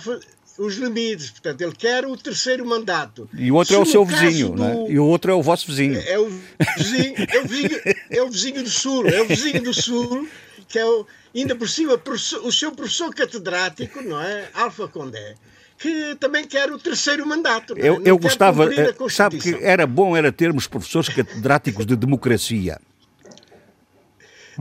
os 0.59 0.75
limites. 0.77 1.31
Portanto, 1.31 1.61
ele 1.61 1.73
quer 1.73 2.05
o 2.05 2.17
terceiro 2.17 2.67
mandato. 2.67 3.29
E 3.33 3.51
o 3.51 3.55
outro 3.55 3.75
Se 3.75 3.79
é 3.79 3.83
o 3.83 3.87
seu 3.87 4.05
vizinho, 4.05 4.51
do... 4.51 4.65
é? 4.65 4.91
E 4.91 4.99
o 4.99 5.07
outro 5.07 5.31
é 5.31 5.35
o 5.35 5.43
vosso 5.43 5.67
vizinho. 5.67 5.99
É 5.99 6.19
o 6.19 6.29
vizinho, 6.77 7.15
é 7.17 7.41
o 7.41 7.49
vizinho, 7.49 7.81
é 8.11 8.23
o 8.23 8.31
vizinho 8.31 8.63
do 8.63 8.71
Sul, 8.71 9.07
é 9.09 9.23
o 9.23 9.27
vizinho 9.27 9.63
do 9.63 9.75
Sul, 9.75 10.29
que 10.69 10.79
é 10.79 10.85
o, 10.85 11.07
ainda 11.35 11.55
por 11.55 11.69
cima 11.69 12.01
o 12.43 12.53
seu 12.53 12.73
professor 12.73 13.15
catedrático, 13.15 14.03
não 14.03 14.21
é? 14.21 14.49
Alfa 14.55 14.89
Condé 14.89 15.35
que 15.81 16.15
também 16.17 16.47
quer 16.47 16.71
o 16.71 16.79
terceiro 16.79 17.27
mandato. 17.27 17.75
É? 17.79 17.89
Eu, 17.89 18.03
eu 18.05 18.19
gostava, 18.19 18.73
eh, 18.73 18.95
sabe 19.09 19.39
que 19.39 19.55
era 19.63 19.87
bom 19.87 20.15
era 20.15 20.31
termos 20.31 20.67
professores 20.67 21.09
catedráticos 21.09 21.87
de 21.87 21.97
democracia. 21.97 22.79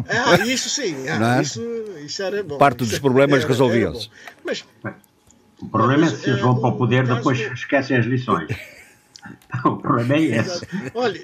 Ah, 0.08 0.38
isso 0.46 0.70
sim, 0.70 0.96
ah, 1.08 1.38
é? 1.38 1.42
isso, 1.42 1.62
isso 2.06 2.24
era 2.24 2.44
bom. 2.44 2.58
Parte 2.58 2.78
dos 2.78 3.00
problemas 3.00 3.44
resolviam-se. 3.44 4.10
Mas 4.46 4.64
o 5.62 5.68
problema 5.68 6.04
Mas, 6.04 6.14
é 6.14 6.18
se 6.18 6.30
eles 6.30 6.42
vão 6.42 6.60
para 6.60 6.70
o 6.70 6.78
poder, 6.78 7.08
depois 7.08 7.40
esquecem 7.40 7.98
as 7.98 8.06
lições. 8.06 8.50
o 9.66 9.76
problema 9.76 10.16
é 10.16 10.22
esse. 10.22 10.66
Olha, 10.94 11.24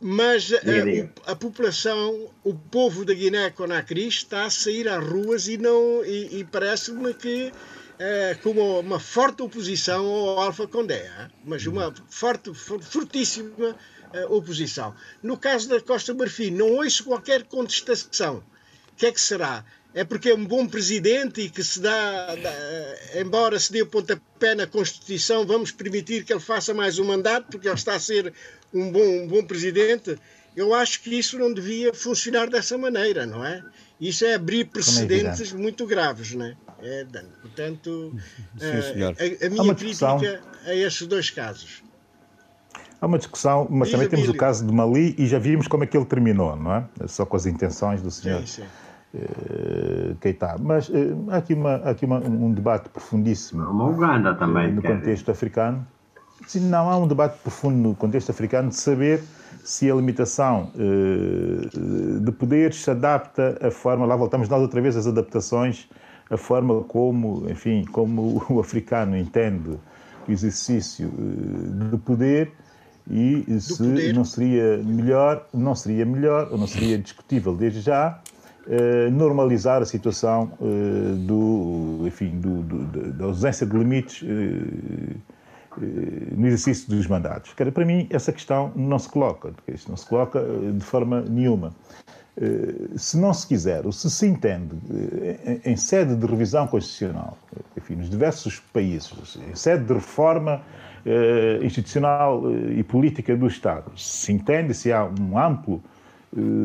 mas 0.00 0.52
a, 0.52 0.56
eh, 0.70 1.08
a, 1.26 1.34
população, 1.34 2.28
o 2.42 2.54
povo 2.54 3.04
da 3.04 3.14
Guiné-Conakry 3.14 4.08
está 4.08 4.44
a 4.44 4.50
sair 4.50 4.86
às 4.88 5.02
ruas 5.02 5.48
e, 5.48 5.56
não, 5.56 6.04
e, 6.04 6.40
e 6.40 6.44
parece-me 6.44 7.14
que 7.14 7.50
é, 7.98 8.34
com 8.42 8.50
uma 8.50 9.00
forte 9.00 9.42
oposição 9.42 10.04
ao 10.04 10.40
Alfa 10.40 10.66
Condé, 10.66 11.08
mas 11.44 11.64
uma 11.66 11.94
forte, 12.08 12.52
fortíssima 12.52 13.50
é, 13.70 13.74
oposição. 14.28 14.94
No 15.22 15.36
caso 15.36 15.68
da 15.68 15.80
Costa 15.80 16.14
Marfim, 16.14 16.50
não 16.50 16.72
ouço 16.72 17.04
qualquer 17.04 17.44
contestação. 17.44 18.44
O 18.92 18.96
que 18.96 19.06
é 19.06 19.12
que 19.12 19.20
será? 19.20 19.64
é 19.94 20.02
porque 20.02 20.30
é 20.30 20.34
um 20.34 20.44
bom 20.44 20.66
presidente 20.66 21.40
e 21.40 21.48
que 21.48 21.62
se 21.62 21.80
dá, 21.80 22.34
dá, 22.34 22.52
embora 23.20 23.58
se 23.60 23.72
dê 23.72 23.80
o 23.80 23.86
pontapé 23.86 24.54
na 24.54 24.66
Constituição, 24.66 25.46
vamos 25.46 25.70
permitir 25.70 26.24
que 26.24 26.32
ele 26.32 26.40
faça 26.40 26.74
mais 26.74 26.98
um 26.98 27.04
mandato, 27.04 27.46
porque 27.52 27.68
ele 27.68 27.76
está 27.76 27.94
a 27.94 28.00
ser 28.00 28.34
um 28.72 28.90
bom, 28.90 29.22
um 29.22 29.28
bom 29.28 29.44
presidente. 29.44 30.18
Eu 30.56 30.74
acho 30.74 31.00
que 31.00 31.16
isso 31.16 31.38
não 31.38 31.52
devia 31.52 31.94
funcionar 31.94 32.50
dessa 32.50 32.76
maneira, 32.76 33.24
não 33.24 33.44
é? 33.44 33.62
Isso 34.00 34.24
é 34.24 34.34
abrir 34.34 34.64
precedentes 34.66 35.52
é 35.52 35.56
muito 35.56 35.86
graves, 35.86 36.34
não 36.34 36.44
é? 36.44 36.56
é 36.82 37.04
portanto, 37.40 38.12
Sim, 38.58 39.02
a, 39.04 39.46
a, 39.46 39.50
minha 39.50 39.74
crítica 39.76 40.42
a 40.66 40.74
estes 40.74 41.06
dois 41.06 41.30
casos. 41.30 41.84
Há 43.00 43.06
uma 43.06 43.18
discussão, 43.18 43.66
mas 43.70 43.90
também 43.90 44.08
temos 44.08 44.28
o 44.28 44.34
caso 44.34 44.66
de 44.66 44.72
Mali 44.72 45.14
e 45.18 45.26
já 45.26 45.38
vimos 45.38 45.68
como 45.68 45.84
é 45.84 45.86
que 45.86 45.96
ele 45.96 46.06
terminou, 46.06 46.56
não 46.56 46.74
é? 46.74 46.84
Só 47.06 47.26
com 47.26 47.36
as 47.36 47.44
intenções 47.44 48.00
do 48.00 48.10
senhor. 48.10 48.40
Sim, 48.40 48.62
sim. 48.62 48.64
Eh, 49.14 50.14
Keita. 50.20 50.56
Mas 50.58 50.88
uh, 50.88 50.92
há 51.30 51.36
aqui, 51.36 51.54
uma, 51.54 51.74
há 51.76 51.90
aqui 51.90 52.04
uma, 52.04 52.18
um 52.18 52.52
debate 52.52 52.88
profundíssimo. 52.88 53.62
Uma 53.62 53.86
Uganda 53.86 54.34
também. 54.34 54.70
Uh, 54.70 54.74
no 54.74 54.82
contexto 54.82 55.30
africano. 55.30 55.86
Sim, 56.48 56.68
não, 56.68 56.90
há 56.90 56.96
um 56.98 57.06
debate 57.06 57.38
profundo 57.38 57.76
no 57.76 57.94
contexto 57.94 58.30
africano 58.30 58.70
de 58.70 58.76
saber 58.76 59.22
se 59.62 59.90
a 59.90 59.94
limitação 59.94 60.70
de 62.20 62.32
poderes 62.32 62.82
se 62.82 62.90
adapta 62.90 63.56
à 63.62 63.70
forma, 63.70 64.04
lá 64.04 64.14
voltamos 64.14 64.46
nós 64.48 64.60
outra 64.60 64.78
vez 64.80 64.94
às 64.94 65.06
adaptações, 65.06 65.88
a 66.28 66.36
forma 66.36 66.82
como, 66.82 67.48
enfim, 67.48 67.84
como 67.84 68.44
o 68.50 68.58
africano 68.60 69.16
entende 69.16 69.78
o 70.28 70.30
exercício 70.30 71.08
de 71.08 71.96
poder 71.98 72.52
e 73.10 73.60
se 73.60 74.12
não 74.12 74.24
seria 74.24 74.78
melhor, 74.78 75.46
não 75.52 75.74
seria 75.74 76.06
melhor 76.06 76.48
ou 76.50 76.58
não 76.58 76.66
seria 76.66 76.98
discutível 76.98 77.54
desde 77.54 77.80
já 77.80 78.20
eh, 78.66 79.10
normalizar 79.10 79.82
a 79.82 79.84
situação 79.84 80.50
eh, 80.58 81.14
do, 81.18 82.00
enfim, 82.06 82.40
do, 82.40 82.62
do, 82.62 83.12
da 83.12 83.26
ausência 83.26 83.66
de 83.66 83.76
limites 83.76 84.22
eh, 84.26 85.16
no 86.34 86.46
exercício 86.46 86.88
dos 86.88 87.06
mandatos. 87.06 87.52
Para 87.52 87.84
mim, 87.84 88.06
essa 88.08 88.32
questão 88.32 88.72
não 88.74 88.98
se 88.98 89.08
coloca, 89.08 89.52
isto 89.68 89.90
não 89.90 89.96
se 89.98 90.06
coloca 90.06 90.40
de 90.72 90.84
forma 90.84 91.20
nenhuma. 91.22 91.74
Se 92.96 93.18
não 93.18 93.34
se 93.34 93.46
quiser, 93.46 93.84
ou 93.84 93.90
se 93.90 94.08
se 94.08 94.26
entende 94.26 94.76
em 95.64 95.76
sede 95.76 96.14
de 96.14 96.26
revisão 96.26 96.68
constitucional, 96.68 97.36
enfim, 97.76 97.96
nos 97.96 98.08
diversos 98.08 98.60
países, 98.72 99.36
em 99.50 99.54
sede 99.56 99.84
de 99.84 99.94
reforma 99.94 100.62
institucional 101.62 102.42
e 102.70 102.82
política 102.82 103.36
do 103.36 103.46
Estado, 103.46 103.92
se 103.96 104.32
entende, 104.32 104.72
se 104.72 104.92
há 104.92 105.04
um 105.04 105.38
amplo 105.38 105.82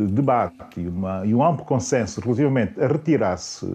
debate 0.09 0.79
e, 0.79 0.87
uma, 0.87 1.25
e 1.25 1.35
um 1.35 1.43
amplo 1.43 1.65
consenso 1.65 2.21
relativamente 2.21 2.79
a 2.81 2.87
retirar-se 2.87 3.67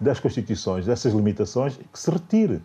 das 0.00 0.20
constituições, 0.20 0.86
dessas 0.86 1.12
limitações, 1.12 1.76
que 1.76 1.98
se 1.98 2.10
retire. 2.10 2.60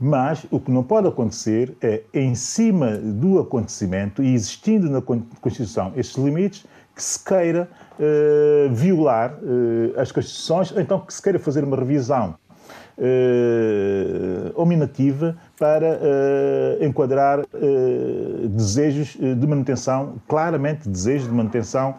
Mas 0.00 0.46
o 0.50 0.60
que 0.60 0.70
não 0.70 0.84
pode 0.84 1.08
acontecer 1.08 1.76
é, 1.82 2.02
em 2.14 2.34
cima 2.34 2.96
do 2.96 3.40
acontecimento 3.40 4.22
e 4.22 4.32
existindo 4.32 4.88
na 4.88 5.02
Constituição 5.02 5.92
estes 5.96 6.22
limites, 6.22 6.64
que 6.94 7.02
se 7.02 7.24
queira 7.24 7.68
uh, 7.98 8.74
violar 8.74 9.34
uh, 9.34 10.00
as 10.00 10.10
Constituições, 10.10 10.72
ou 10.72 10.80
então 10.80 11.00
que 11.00 11.12
se 11.12 11.22
queira 11.22 11.38
fazer 11.38 11.62
uma 11.62 11.76
revisão 11.76 12.36
ominativa 14.54 15.36
para 15.58 15.98
enquadrar 16.80 17.44
desejos 18.50 19.16
de 19.16 19.46
manutenção, 19.46 20.14
claramente 20.26 20.88
desejos 20.88 21.28
de 21.28 21.34
manutenção 21.34 21.94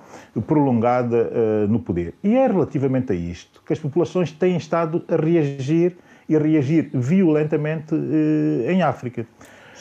prolongada 0.45 1.67
no 1.67 1.79
poder. 1.79 2.13
E 2.23 2.35
é 2.35 2.47
relativamente 2.47 3.13
a 3.13 3.15
isto 3.15 3.61
que 3.65 3.73
as 3.73 3.79
populações 3.79 4.31
têm 4.31 4.57
estado 4.57 5.03
a 5.07 5.15
reagir 5.15 5.97
e 6.29 6.37
reagir 6.37 6.91
violentamente 6.93 7.95
eh, 7.95 8.71
em 8.71 8.83
África. 8.83 9.25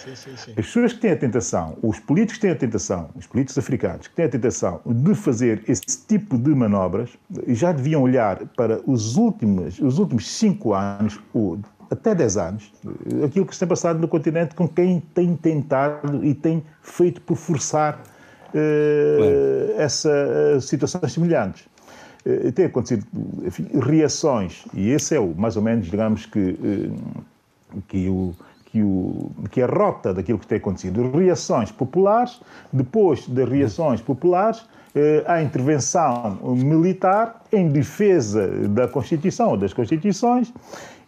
Sim, 0.05 0.15
sim, 0.15 0.37
sim. 0.37 0.51
As 0.51 0.67
pessoas 0.67 0.93
que 0.93 1.01
têm 1.01 1.11
a 1.13 1.17
tentação, 1.17 1.77
os 1.83 1.99
políticos 1.99 2.37
que 2.37 2.43
têm 2.43 2.51
a 2.51 2.57
tentação, 2.57 3.11
os 3.17 3.27
políticos 3.27 3.59
africanos 3.59 4.07
que 4.07 4.15
têm 4.15 4.27
a 4.27 4.29
tentação 4.29 4.81
de 4.87 5.15
fazer 5.15 5.63
esse 5.69 6.07
tipo 6.07 6.39
de 6.39 6.51
manobras, 6.55 7.11
já 7.49 7.73
deviam 7.73 8.03
olhar 8.03 8.39
para 8.57 8.81
os 8.87 9.17
últimos, 9.17 9.79
os 9.81 9.99
últimos 9.99 10.29
cinco 10.29 10.73
anos, 10.73 11.19
ou 11.35 11.59
até 11.91 12.15
dez 12.15 12.37
anos, 12.37 12.73
eh, 12.87 13.25
aquilo 13.25 13.47
que 13.47 13.55
se 13.55 13.61
tem 13.61 13.69
passado 13.69 13.99
no 13.99 14.07
continente 14.07 14.55
com 14.55 14.69
quem 14.69 15.01
tem 15.01 15.35
tentado 15.35 16.25
e 16.25 16.35
tem 16.35 16.63
feito 16.83 17.21
por 17.23 17.37
forçar 17.37 18.03
uh, 18.55 19.81
essas 19.81 20.65
situações 20.67 21.13
semelhantes. 21.13 21.67
Eh, 22.29 22.51
tem 22.53 22.67
acontecido 22.67 23.07
enfim, 23.45 23.69
reações, 23.81 24.65
e 24.75 24.91
esse 24.91 25.15
é 25.15 25.21
o, 25.21 25.35
mais 25.35 25.57
ou 25.57 25.63
menos, 25.63 25.87
digamos 25.87 26.27
que, 26.27 26.59
eh, 26.63 27.79
que, 27.89 28.09
o, 28.09 28.35
que, 28.71 28.83
o, 28.83 29.31
que 29.51 29.63
a 29.63 29.67
rota 29.67 30.13
daquilo 30.13 30.39
que 30.39 30.47
tem 30.47 30.59
acontecido. 30.59 31.11
Reações 31.11 31.71
populares, 31.73 32.41
depois 32.73 33.27
das 33.29 33.49
reações 33.49 34.01
populares, 34.01 34.65
eh, 34.95 35.25
a 35.27 35.43
intervenção 35.43 36.39
militar 36.55 37.43
em 37.53 37.69
defesa 37.69 38.47
da 38.69 38.87
Constituição 38.87 39.51
ou 39.51 39.57
das 39.57 39.73
Constituições, 39.73 40.53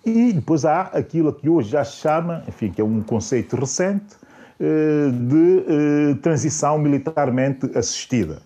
e 0.04 0.32
depois 0.32 0.64
há 0.64 0.82
aquilo 0.82 1.32
que 1.32 1.48
hoje 1.48 1.70
já 1.70 1.84
se 1.84 1.96
chama, 1.98 2.42
enfim, 2.48 2.70
que 2.70 2.80
é 2.80 2.84
um 2.84 3.02
conceito 3.02 3.56
recente, 3.56 4.18
de 4.60 6.14
transição 6.20 6.76
militarmente 6.76 7.70
assistida. 7.74 8.42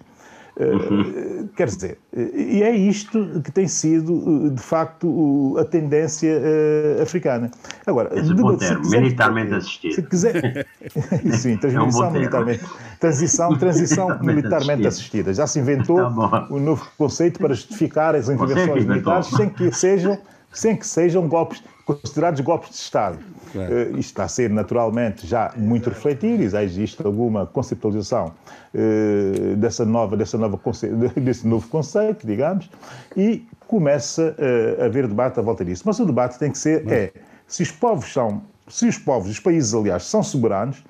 Uhum. 0.57 1.49
Quer 1.57 1.67
dizer, 1.67 1.99
e 2.13 2.63
é 2.63 2.71
isto 2.71 3.41
que 3.43 3.51
tem 3.51 3.67
sido, 3.67 4.51
de 4.51 4.63
facto, 4.63 5.57
a 5.59 5.65
tendência 5.65 6.41
uh, 6.41 7.03
africana. 7.03 7.51
Agora, 7.85 8.17
Esse 8.17 8.33
de, 8.33 8.41
bom 8.41 8.57
termo, 8.57 8.83
quiser, 8.83 9.01
militarmente 9.01 9.55
assistido. 9.55 9.95
Se 9.95 10.03
quiser. 10.03 10.67
Sim, 11.37 11.57
transição 11.57 12.05
é 12.05 12.09
um 12.09 12.13
militarmente. 12.13 12.65
Transição, 13.01 13.59
transição 13.59 14.19
militarmente 14.21 14.87
assistida. 14.87 15.35
Já 15.35 15.47
se 15.47 15.59
inventou 15.59 15.97
tá 15.97 16.47
um 16.49 16.61
novo 16.61 16.87
conceito 16.97 17.41
para 17.41 17.53
justificar 17.53 18.15
as 18.15 18.29
intervenções 18.29 18.85
militares 18.85 19.27
sem 19.27 19.49
que 19.49 19.73
sejam, 19.73 20.17
sem 20.53 20.77
que 20.77 20.87
sejam 20.87 21.29
golpes 21.29 21.63
considerados 21.85 22.41
golpes 22.41 22.71
de 22.71 22.77
Estado. 22.77 23.19
Claro. 23.53 23.73
Uh, 23.73 23.99
isto 23.99 24.11
está 24.11 24.25
a 24.25 24.29
ser 24.29 24.51
naturalmente 24.51 25.27
já 25.27 25.53
muito 25.57 25.89
refletido 25.89 26.43
e 26.43 26.49
já 26.49 26.63
existe 26.63 27.05
alguma 27.05 27.47
conceptualização 27.47 28.33
uh, 28.75 29.57
dessa 29.57 29.85
nova, 29.85 30.17
dessa 30.17 30.39
nova 30.39 30.59
desse 31.17 31.47
novo 31.47 31.69
conceito, 31.69 32.27
digamos, 32.27 32.71
e 33.17 33.47
começa 33.67 34.35
uh, 34.39 34.83
a 34.83 34.87
haver 34.87 35.07
debate 35.07 35.39
à 35.39 35.43
volta 35.43 35.65
disso. 35.65 35.83
Mas 35.87 35.99
o 35.99 36.07
debate 36.07 36.39
tem 36.39 36.51
que 36.51 36.59
ser 36.59 36.91
é 36.91 37.13
se 37.47 37.63
os 37.63 37.71
povos 37.71 38.13
são, 38.13 38.43
se 38.69 38.87
os 38.87 38.99
povos, 38.99 39.31
os 39.31 39.39
países, 39.39 39.75
aliás, 39.75 40.05
são 40.05 40.23
soberanos, 40.23 40.83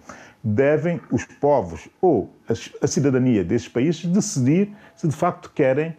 devem 0.42 1.00
os 1.10 1.24
povos 1.24 1.88
ou 2.00 2.30
a, 2.48 2.52
a 2.84 2.86
cidadania 2.86 3.42
desses 3.42 3.68
países 3.68 4.04
decidir 4.04 4.74
se 4.94 5.08
de 5.08 5.16
facto 5.16 5.50
querem 5.54 5.86
eh, 5.86 5.94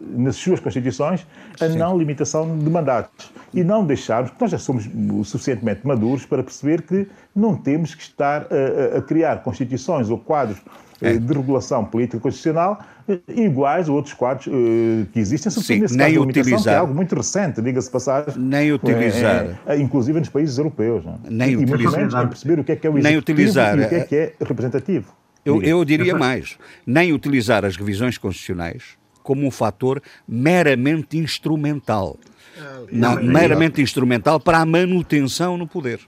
nas 0.00 0.36
suas 0.36 0.60
constituições 0.60 1.26
a 1.60 1.68
Sim. 1.68 1.78
não 1.78 1.96
limitação 1.96 2.58
de 2.58 2.68
mandatos 2.70 3.32
e 3.54 3.64
não 3.64 3.84
deixarmos, 3.84 4.30
porque 4.30 4.44
nós 4.44 4.50
já 4.50 4.58
somos 4.58 4.88
suficientemente 5.24 5.86
maduros 5.86 6.26
para 6.26 6.42
perceber 6.42 6.82
que 6.82 7.06
não 7.34 7.56
temos 7.56 7.94
que 7.94 8.02
estar 8.02 8.46
a, 8.50 8.98
a 8.98 9.02
criar 9.02 9.42
constituições 9.42 10.10
ou 10.10 10.18
quadros 10.18 10.58
eh, 11.00 11.12
é. 11.12 11.18
de 11.18 11.32
regulação 11.32 11.84
política 11.84 12.18
constitucional 12.18 12.80
eh, 13.08 13.20
iguais 13.28 13.88
a 13.88 13.92
outros 13.92 14.14
quadros 14.14 14.48
uh, 14.48 15.06
que 15.12 15.20
existem, 15.20 15.50
sobretudo 15.50 15.82
nesse 15.82 15.96
nem 15.96 16.14
caso 16.14 16.26
utilizar, 16.26 16.62
que 16.62 16.68
é 16.68 16.76
algo 16.76 16.94
muito 16.94 17.14
recente, 17.14 17.62
diga-se 17.62 17.88
passagem. 17.88 18.34
Nem 18.36 18.72
utilizar. 18.72 19.46
É, 19.66 19.76
é, 19.76 19.78
inclusive 19.78 20.18
nos 20.18 20.28
países 20.28 20.58
europeus. 20.58 21.04
Não? 21.04 21.18
Nem 21.30 21.52
e 21.52 21.56
utilizar. 21.56 22.00
muito 22.00 22.16
menos 22.16 22.28
perceber 22.30 22.60
o 22.60 22.64
que 22.64 22.72
é 22.72 22.76
que 22.76 22.86
é 22.86 22.90
o 22.90 22.98
executivo 22.98 23.08
nem 23.08 23.16
utilizar, 23.16 23.78
e 23.78 23.84
o 23.84 23.88
que 23.88 23.94
é 23.94 24.00
que 24.00 24.16
é 24.16 24.34
representativo. 24.40 25.12
Eu, 25.44 25.62
eu 25.62 25.84
diria 25.84 26.14
mais, 26.14 26.58
nem 26.86 27.12
utilizar 27.12 27.64
as 27.64 27.76
revisões 27.76 28.18
constitucionais 28.18 28.98
como 29.22 29.46
um 29.46 29.50
fator 29.50 30.02
meramente 30.26 31.18
instrumental. 31.18 32.18
Não, 32.90 33.22
meramente 33.22 33.80
instrumental 33.82 34.40
para 34.40 34.58
a 34.58 34.66
manutenção 34.66 35.56
no 35.58 35.66
poder. 35.66 36.00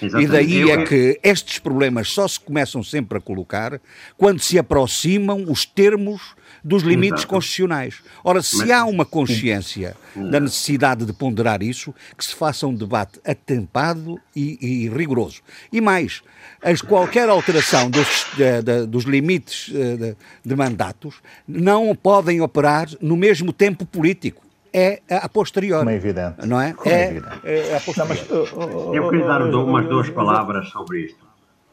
Exatamente. 0.00 0.28
E 0.28 0.32
daí 0.32 0.70
é 0.70 0.84
que 0.84 1.20
estes 1.22 1.58
problemas 1.58 2.08
só 2.08 2.26
se 2.26 2.40
começam 2.40 2.82
sempre 2.82 3.18
a 3.18 3.20
colocar 3.20 3.80
quando 4.16 4.40
se 4.40 4.58
aproximam 4.58 5.44
os 5.48 5.66
termos 5.66 6.34
dos 6.64 6.82
limites 6.82 7.20
Exato. 7.20 7.28
constitucionais. 7.28 8.02
Ora, 8.22 8.42
se 8.42 8.58
Mas, 8.58 8.70
há 8.70 8.84
uma 8.84 9.04
consciência 9.04 9.96
sim. 10.14 10.30
da 10.30 10.40
necessidade 10.40 11.04
de 11.04 11.12
ponderar 11.12 11.62
isso, 11.62 11.94
que 12.16 12.24
se 12.24 12.34
faça 12.34 12.66
um 12.66 12.74
debate 12.74 13.20
atempado 13.24 14.20
e, 14.34 14.58
e 14.60 14.88
rigoroso. 14.88 15.42
E 15.72 15.80
mais, 15.80 16.22
as 16.62 16.80
qualquer 16.80 17.28
alteração 17.28 17.90
dos, 17.90 18.26
de, 18.36 18.62
de, 18.62 18.86
dos 18.86 19.04
limites 19.04 19.72
eh, 19.74 19.96
de, 19.96 20.16
de 20.44 20.56
mandatos 20.56 21.16
não 21.46 21.94
podem 21.94 22.40
operar 22.40 22.88
no 23.00 23.16
mesmo 23.16 23.52
tempo 23.52 23.84
político 23.84 24.42
é 24.72 25.02
a 25.10 25.28
posterior. 25.28 25.80
Como 25.80 25.90
é 25.90 25.96
evidente. 25.96 26.46
Não 26.46 26.60
é? 26.60 26.72
Como 26.72 26.90
é, 26.90 27.02
é 27.02 27.10
evidente. 27.10 27.40
É, 27.44 27.76
a 27.76 27.80
posterior. 27.80 28.48
Não, 28.56 28.94
eu 28.94 29.10
queria 29.10 29.26
dar 29.26 29.42
umas 29.42 29.86
duas 29.86 30.08
palavras 30.08 30.68
sobre 30.70 31.06
isto. 31.06 31.22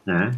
Né? 0.05 0.31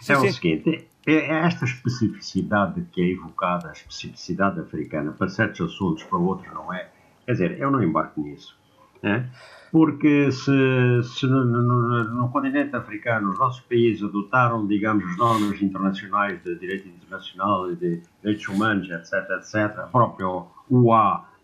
Sim, 0.00 0.12
é 0.12 0.16
sim. 0.20 0.28
o 0.28 0.32
seguinte, 0.32 0.70
é, 0.70 0.74
é 0.74 0.84
esta 1.06 1.64
especificidade 1.64 2.84
que 2.90 3.00
é 3.00 3.12
evocada, 3.12 3.68
a 3.68 3.72
especificidade 3.72 4.58
africana, 4.58 5.12
para 5.12 5.28
certos 5.28 5.72
assuntos, 5.72 6.02
para 6.04 6.18
outros 6.18 6.52
não 6.52 6.72
é. 6.72 6.88
Quer 7.24 7.32
dizer, 7.32 7.60
eu 7.60 7.70
não 7.70 7.82
embarco 7.82 8.20
nisso. 8.20 8.58
Né? 9.02 9.30
Porque 9.70 10.32
se, 10.32 11.02
se 11.04 11.26
no, 11.26 11.44
no, 11.44 12.04
no, 12.04 12.28
continente 12.30 12.74
africano 12.74 13.30
os 13.30 13.38
nossos 13.38 13.60
países 13.60 14.02
adotaram, 14.02 14.66
digamos, 14.66 15.04
as 15.04 15.16
normas 15.16 15.62
internacionais 15.62 16.42
de 16.42 16.58
direito 16.58 16.88
internacional 16.88 17.70
e 17.70 17.76
de 17.76 18.02
direitos 18.22 18.48
humanos, 18.48 18.90
etc., 18.90 19.12
etc., 19.38 19.78
a 19.78 19.86
própria 19.86 20.26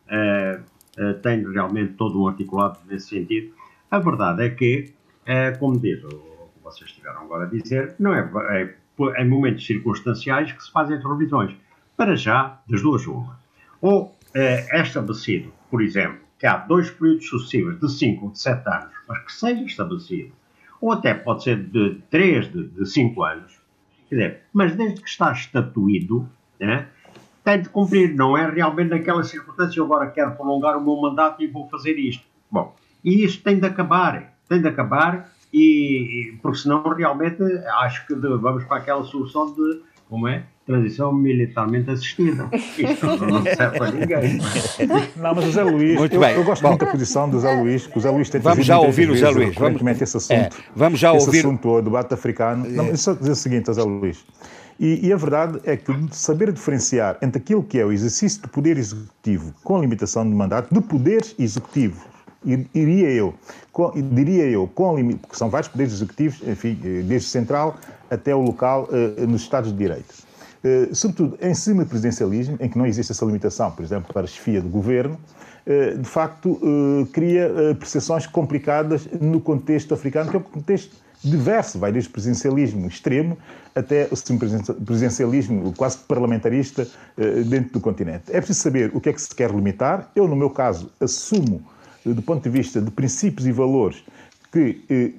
eh, 0.08 0.60
tem 1.22 1.50
realmente 1.52 1.94
todo 1.94 2.20
um 2.20 2.26
articulado 2.26 2.78
nesse 2.88 3.10
sentido, 3.10 3.54
a 3.90 3.98
verdade 3.98 4.44
é 4.44 4.50
que, 4.50 4.92
como 5.58 5.78
diz 5.78 6.02
o 6.04 6.08
que 6.08 6.62
vocês 6.62 6.90
estiveram 6.90 7.22
agora 7.22 7.44
a 7.44 7.48
dizer, 7.48 7.94
não 7.98 8.14
é, 8.14 8.30
é 8.50 8.74
em 9.10 9.28
momentos 9.28 9.66
circunstanciais 9.66 10.52
que 10.52 10.62
se 10.62 10.70
fazem 10.70 10.96
as 10.96 11.04
revisões. 11.04 11.54
Para 11.96 12.16
já, 12.16 12.60
das 12.68 12.82
duas 12.82 13.06
uma. 13.06 13.38
Ou 13.80 14.16
é, 14.34 14.78
é 14.78 14.82
estabelecido, 14.82 15.52
por 15.70 15.82
exemplo, 15.82 16.20
que 16.38 16.46
há 16.46 16.56
dois 16.56 16.90
períodos 16.90 17.28
sucessivos 17.28 17.78
de 17.78 17.90
5 17.90 18.24
ou 18.24 18.32
de 18.32 18.38
7 18.38 18.68
anos, 18.68 18.94
mas 19.08 19.18
que 19.20 19.32
seja 19.32 19.62
estabelecido, 19.62 20.32
ou 20.80 20.92
até 20.92 21.14
pode 21.14 21.44
ser 21.44 21.62
de 21.62 22.00
3, 22.10 22.52
de 22.52 22.86
5 22.86 23.22
anos, 23.22 23.60
quer 24.08 24.14
dizer, 24.14 24.40
mas 24.52 24.74
desde 24.74 25.00
que 25.00 25.08
está 25.08 25.32
estatuído, 25.32 26.28
né, 26.58 26.88
tem 27.44 27.60
de 27.60 27.68
cumprir, 27.68 28.14
não 28.14 28.36
é 28.36 28.48
realmente 28.48 28.90
naquela 28.90 29.22
circunstância, 29.22 29.78
eu 29.78 29.84
agora 29.84 30.10
quero 30.10 30.34
prolongar 30.34 30.76
o 30.76 30.84
meu 30.84 31.00
mandato 31.00 31.42
e 31.42 31.46
vou 31.46 31.68
fazer 31.68 31.98
isto. 31.98 32.24
Bom, 32.50 32.74
e 33.04 33.24
isso 33.24 33.42
tem 33.42 33.58
de 33.58 33.66
acabar, 33.66 34.34
tem 34.48 34.60
de 34.60 34.68
acabar 34.68 35.30
e, 35.52 36.34
porque 36.42 36.58
senão 36.58 36.82
realmente 36.94 37.42
acho 37.80 38.06
que 38.06 38.14
vamos 38.14 38.64
para 38.64 38.78
aquela 38.78 39.04
solução 39.04 39.52
de 39.54 39.80
como 40.08 40.28
é 40.28 40.44
transição 40.66 41.12
militarmente 41.12 41.90
assistida. 41.90 42.48
Isto 42.52 43.06
não 43.26 43.42
serve 43.42 43.78
para 43.78 43.90
ninguém. 43.90 44.38
Não, 45.16 45.34
mas 45.34 45.44
o 45.46 45.50
Zé 45.50 45.64
Luís, 45.64 45.98
Muito 45.98 46.14
eu, 46.14 46.20
bem. 46.20 46.34
eu 46.36 46.44
gosto 46.44 46.62
Bom. 46.62 46.68
muito 46.68 46.84
da 46.84 46.90
posição 46.90 47.28
do 47.28 47.40
Zé 47.40 47.52
Luís, 47.60 47.86
que 47.86 47.98
o 47.98 48.00
Zé 48.00 48.10
Luís 48.10 48.30
tem 48.30 48.40
Vamos 48.40 48.64
já 48.64 48.78
ouvir 48.78 49.10
o 49.10 49.16
Zé 49.16 49.28
Luís. 49.30 49.54
Vamos- 49.56 49.82
esse 50.02 50.16
assunto. 50.16 50.32
É, 50.32 50.48
vamos 50.76 51.00
já 51.00 51.14
esse 51.16 51.26
ouvir- 51.26 51.38
assunto 51.40 51.68
ao 51.68 51.82
debate 51.82 52.14
africano. 52.14 52.68
Não, 52.68 52.84
mas 52.84 53.00
só 53.00 53.12
dizer 53.14 53.32
o 53.32 53.34
seguinte, 53.36 53.72
Zé 53.72 53.82
Luís. 53.82 54.24
E, 54.78 55.06
e 55.08 55.12
a 55.12 55.16
verdade 55.16 55.60
é 55.64 55.76
que 55.76 55.92
saber 56.12 56.52
diferenciar 56.52 57.16
entre 57.22 57.40
aquilo 57.40 57.62
que 57.62 57.78
é 57.78 57.84
o 57.84 57.90
exercício 57.92 58.42
do 58.42 58.48
poder 58.48 58.76
executivo 58.78 59.52
com 59.64 59.76
a 59.76 59.80
limitação 59.80 60.28
de 60.28 60.34
mandato, 60.34 60.72
de 60.72 60.80
poderes 60.80 61.34
executivos, 61.38 61.98
ir- 61.98 62.11
iria 62.74 63.10
eu, 63.10 63.34
com, 63.72 63.90
diria 64.14 64.44
eu, 64.44 64.66
com 64.66 64.96
limi- 64.96 65.14
porque 65.16 65.36
são 65.36 65.48
vários 65.48 65.68
poderes 65.68 65.92
executivos, 65.92 66.40
enfim, 66.46 66.78
eh, 66.84 67.02
desde 67.02 67.28
central 67.28 67.76
até 68.10 68.34
o 68.34 68.40
local 68.40 68.88
eh, 68.92 69.26
nos 69.26 69.42
Estados 69.42 69.70
de 69.70 69.78
Direito. 69.78 70.14
Eh, 70.64 70.88
sobretudo 70.92 71.38
em 71.40 71.54
cima 71.54 71.84
do 71.84 71.88
presidencialismo, 71.88 72.56
em 72.60 72.68
que 72.68 72.76
não 72.78 72.86
existe 72.86 73.12
essa 73.12 73.24
limitação, 73.24 73.70
por 73.70 73.84
exemplo, 73.84 74.12
para 74.12 74.22
a 74.22 74.26
chefia 74.26 74.60
do 74.60 74.68
governo, 74.68 75.18
eh, 75.66 75.94
de 75.94 76.08
facto 76.08 76.60
cria 77.12 77.50
percepções 77.78 78.26
complicadas 78.26 79.08
no 79.20 79.40
contexto 79.40 79.94
africano, 79.94 80.30
que 80.30 80.36
é 80.36 80.38
um 80.38 80.42
contexto 80.42 80.96
diverso, 81.24 81.78
vai 81.78 81.92
desde 81.92 82.10
o 82.10 82.12
presidencialismo 82.12 82.88
extremo 82.88 83.38
até 83.76 84.08
o 84.10 84.84
presidencialismo 84.84 85.72
quase 85.76 85.98
parlamentarista 85.98 86.86
dentro 87.46 87.74
do 87.74 87.80
continente. 87.80 88.24
É 88.28 88.38
preciso 88.38 88.58
saber 88.58 88.90
o 88.92 89.00
que 89.00 89.08
é 89.08 89.12
que 89.12 89.22
se 89.22 89.32
quer 89.32 89.50
limitar. 89.50 90.10
Eu, 90.16 90.26
no 90.26 90.34
meu 90.34 90.50
caso, 90.50 90.90
assumo, 91.00 91.62
do 92.04 92.22
ponto 92.22 92.42
de 92.42 92.50
vista 92.50 92.80
de 92.80 92.90
princípios 92.90 93.46
e 93.46 93.52
valores, 93.52 94.02
que 94.52 94.82
eh, 94.90 95.12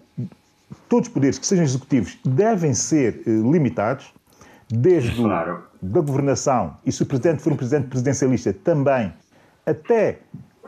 todos 0.90 1.08
os 1.08 1.14
poderes 1.14 1.38
que 1.40 1.46
sejam 1.46 1.64
executivos 1.64 2.18
devem 2.26 2.74
ser 2.74 3.22
eh, 3.26 3.30
limitados, 3.30 4.14
desde 4.70 5.20
o, 5.22 5.24
Claro. 5.26 5.64
da 5.82 6.02
governação, 6.02 6.76
e 6.86 6.92
se 6.92 7.04
o 7.04 7.06
presidente 7.06 7.42
for 7.42 7.54
um 7.54 7.56
presidente 7.56 7.88
presidencialista 7.88 8.54
também, 8.54 9.14
até 9.66 10.20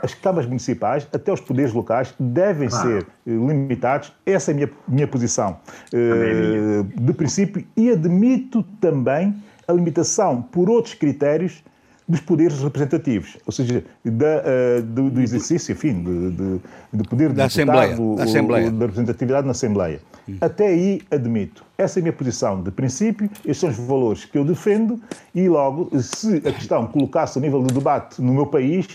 as 0.04 0.14
câmaras 0.14 0.46
municipais, 0.46 1.08
até 1.14 1.32
os 1.32 1.40
poderes 1.42 1.74
locais, 1.74 2.14
devem 2.20 2.70
Claro. 2.70 2.88
ser 2.90 3.04
eh, 3.04 3.32
limitados. 3.32 4.14
Essa 4.26 4.52
é 4.52 4.54
a 4.54 4.56
minha, 4.56 4.70
minha 4.88 5.08
posição 5.08 5.58
é 5.94 5.98
eh, 5.98 6.84
de 7.02 7.14
princípio 7.14 7.66
e 7.76 7.90
admito 7.92 8.64
também 8.80 9.34
a 9.68 9.74
limitação 9.74 10.42
por 10.42 10.70
outros 10.70 10.94
critérios 10.94 11.64
dos 12.08 12.20
poderes 12.22 12.60
representativos, 12.62 13.36
ou 13.48 13.52
seja, 13.52 13.84
da, 14.04 14.28
eh, 14.46 14.82
do, 14.82 15.10
do 15.10 15.22
exercício, 15.22 15.72
enfim, 15.74 16.04
de, 16.04 16.30
de- 16.32 16.60
do 16.94 17.04
poder 17.10 17.30
Da 17.30 17.44
do 17.44 17.48
Assembleia, 17.48 17.90
deputado, 17.90 18.16
da 18.16 18.22
o- 18.22 18.24
Assembleia. 18.26 18.68
o- 18.68 18.72
da 18.72 18.86
representatividade 18.86 19.46
na 19.48 19.52
Assembleia. 19.52 20.00
Até 20.40 20.68
aí 20.68 21.02
admito. 21.10 21.64
Essa 21.78 21.98
é 21.98 22.02
a 22.02 22.04
minha 22.04 22.14
posição 22.14 22.62
de 22.62 22.70
princípio, 22.72 23.28
estes 23.38 23.58
são 23.58 23.70
os 23.70 23.78
valores 23.78 24.24
que 24.26 24.38
eu 24.38 24.46
defendo 24.46 25.00
e 25.34 25.50
logo, 25.50 25.90
se 26.00 26.38
a 26.38 26.52
questão 26.52 26.86
colocasse 26.88 27.40
a 27.40 27.42
nível 27.42 27.64
de 27.64 27.74
debate 27.74 28.22
no 28.22 28.34
meu 28.34 28.46
país, 28.46 28.88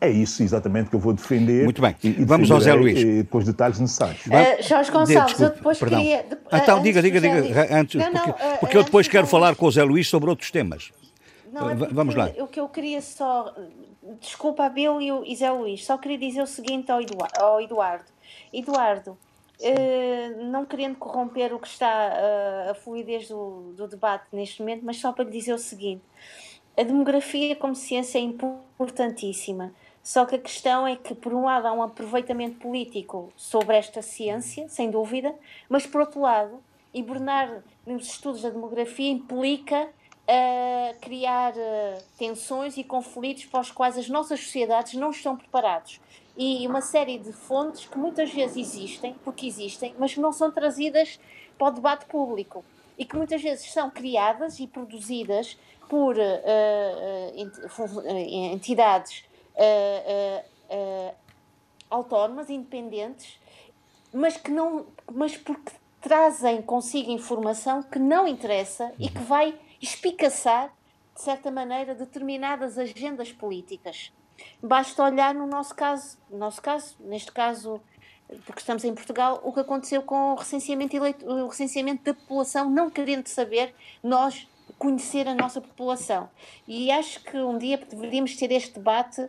é 0.00 0.10
isso 0.10 0.42
exatamente 0.42 0.90
que 0.90 0.96
eu 0.96 1.00
vou 1.00 1.12
defender. 1.12 1.62
Muito 1.64 1.80
bem. 1.80 1.94
e- 2.02 2.08
e 2.22 2.24
Vamos 2.24 2.50
ao 2.50 2.58
Zé 2.60 2.72
Luís. 2.74 2.98
eh, 2.98 3.24
com 3.30 3.38
os 3.38 3.44
detalhes 3.44 3.78
necessários. 3.78 4.26
Uh, 4.26 4.62
Jorge 4.66 4.90
Gonçalves, 4.90 5.14
Desculpe, 5.26 5.42
eu 5.42 5.50
depois 5.56 5.78
perdão. 5.78 5.98
queria. 6.00 6.22
de- 6.24 6.36
Então, 6.52 6.78
antes 6.78 6.82
diga, 6.82 7.00
do 7.02 7.04
diga, 7.20 7.20
diga, 7.42 7.68
antes, 7.78 7.94
Não, 8.00 8.12
não, 8.12 8.20
porque, 8.24 8.30
uh, 8.30 8.58
porque 8.60 8.76
eu 8.76 8.82
depois 8.82 9.04
antes 9.06 9.10
do 9.10 9.12
quero 9.12 9.26
falar 9.28 9.54
com 9.54 9.66
o 9.66 9.70
Zé 9.70 9.82
Luís 9.84 10.08
sobre 10.08 10.30
outros 10.30 10.50
temas. 10.50 10.90
Não, 11.52 11.70
é 11.70 11.74
vamos 11.74 12.14
lá. 12.14 12.30
O 12.38 12.46
que 12.46 12.60
eu 12.60 12.68
queria 12.68 13.00
só. 13.00 13.54
Desculpa, 14.20 14.64
Abel 14.64 15.00
e 15.00 15.32
e 15.32 15.36
Zé 15.36 15.50
Luís, 15.50 15.84
só 15.84 15.98
queria 15.98 16.18
dizer 16.18 16.42
o 16.42 16.46
seguinte 16.46 16.90
ao 16.90 17.00
Eduardo. 17.00 17.40
Ao 17.40 17.60
Eduardo. 17.60 18.10
Eduardo, 18.52 19.18
eh, 19.60 20.30
não 20.44 20.64
querendo 20.64 20.96
corromper 20.96 21.52
o 21.54 21.58
que 21.58 21.68
está 21.68 22.12
eh, 22.14 22.70
a 22.70 22.74
fluidez 22.74 23.28
do, 23.28 23.72
do 23.76 23.86
debate 23.86 24.24
neste 24.32 24.60
momento, 24.60 24.84
mas 24.84 24.98
só 24.98 25.12
para 25.12 25.24
lhe 25.24 25.30
dizer 25.30 25.52
o 25.52 25.58
seguinte: 25.58 26.02
a 26.76 26.82
demografia 26.82 27.54
como 27.56 27.74
ciência 27.74 28.18
é 28.18 28.22
importantíssima. 28.22 29.72
Só 30.02 30.24
que 30.24 30.34
a 30.34 30.38
questão 30.38 30.86
é 30.86 30.96
que, 30.96 31.14
por 31.14 31.34
um 31.34 31.44
lado, 31.44 31.66
há 31.66 31.72
um 31.72 31.82
aproveitamento 31.82 32.58
político 32.58 33.30
sobre 33.36 33.76
esta 33.76 34.00
ciência, 34.00 34.66
sem 34.68 34.90
dúvida, 34.90 35.34
mas, 35.68 35.86
por 35.86 36.00
outro 36.00 36.20
lado, 36.20 36.62
hibernar 36.92 37.62
nos 37.86 38.06
estudos 38.06 38.42
da 38.42 38.50
demografia 38.50 39.10
implica 39.10 39.90
uh, 40.30 40.98
criar 41.00 41.52
uh, 41.52 42.02
tensões 42.16 42.76
e 42.76 42.84
conflitos 42.84 43.46
para 43.46 43.60
os 43.60 43.70
quais 43.70 43.98
as 43.98 44.08
nossas 44.08 44.40
sociedades 44.40 44.94
não 44.94 45.10
estão 45.10 45.36
preparados. 45.36 46.00
E 46.36 46.66
uma 46.66 46.80
série 46.80 47.18
de 47.18 47.32
fontes 47.32 47.86
que 47.86 47.98
muitas 47.98 48.32
vezes 48.32 48.56
existem, 48.56 49.14
porque 49.24 49.46
existem, 49.46 49.94
mas 49.98 50.14
que 50.14 50.20
não 50.20 50.32
são 50.32 50.50
trazidas 50.50 51.18
para 51.58 51.68
o 51.68 51.70
debate 51.70 52.06
público 52.06 52.64
e 52.96 53.04
que 53.04 53.16
muitas 53.16 53.42
vezes 53.42 53.70
são 53.72 53.90
criadas 53.90 54.60
e 54.60 54.66
produzidas 54.66 55.58
por 55.88 56.16
uh, 56.16 56.20
entidades 58.52 59.24
autónomas, 61.90 62.48
independentes, 62.48 63.38
mas 64.12 64.36
que 64.36 64.50
não, 64.50 64.86
mas 65.12 65.36
porque 65.36 65.72
trazem 66.00 66.62
consigo 66.62 67.10
informação 67.10 67.82
que 67.82 67.98
não 67.98 68.26
interessa 68.26 68.92
e 68.98 69.08
que 69.08 69.18
vai 69.18 69.58
espicaçar, 69.80 70.72
de 71.14 71.22
certa 71.22 71.50
maneira, 71.50 71.94
determinadas 71.94 72.78
agendas 72.78 73.32
políticas. 73.32 74.12
Basta 74.62 75.02
olhar 75.02 75.34
no 75.34 75.46
nosso 75.46 75.74
caso, 75.74 76.18
no 76.30 76.38
nosso 76.38 76.62
caso, 76.62 76.96
neste 77.00 77.30
caso, 77.30 77.80
porque 78.46 78.60
estamos 78.60 78.84
em 78.84 78.94
Portugal, 78.94 79.40
o 79.42 79.52
que 79.52 79.60
aconteceu 79.60 80.02
com 80.02 80.32
o 80.32 80.34
recenseamento, 80.34 80.96
eleito, 80.96 81.26
o 81.26 81.48
recenseamento 81.48 82.04
da 82.04 82.14
população, 82.14 82.70
não 82.70 82.88
querendo 82.88 83.26
saber, 83.26 83.74
nós 84.02 84.46
conhecer 84.78 85.28
a 85.28 85.34
nossa 85.34 85.60
população. 85.60 86.30
E 86.66 86.90
acho 86.90 87.22
que 87.22 87.36
um 87.36 87.58
dia 87.58 87.76
deveríamos 87.76 88.36
ter 88.36 88.50
este 88.52 88.74
debate 88.74 89.28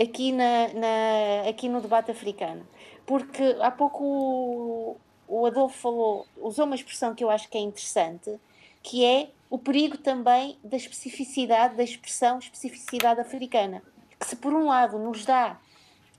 aqui, 0.00 0.32
na, 0.32 0.68
na, 0.74 1.48
aqui 1.48 1.68
no 1.68 1.80
debate 1.80 2.10
africano. 2.10 2.66
Porque 3.06 3.56
há 3.60 3.70
pouco 3.70 4.04
o, 4.04 4.96
o 5.26 5.46
Adolfo 5.46 5.78
falou, 5.78 6.26
usou 6.36 6.66
uma 6.66 6.74
expressão 6.74 7.14
que 7.14 7.24
eu 7.24 7.30
acho 7.30 7.48
que 7.48 7.58
é 7.58 7.60
interessante, 7.60 8.38
que 8.82 9.04
é 9.04 9.30
o 9.54 9.58
perigo 9.58 9.96
também 9.96 10.58
da 10.64 10.76
especificidade, 10.76 11.76
da 11.76 11.84
expressão 11.84 12.40
especificidade 12.40 13.20
africana. 13.20 13.84
Que 14.18 14.26
se 14.26 14.34
por 14.34 14.52
um 14.52 14.66
lado 14.66 14.98
nos 14.98 15.24
dá, 15.24 15.60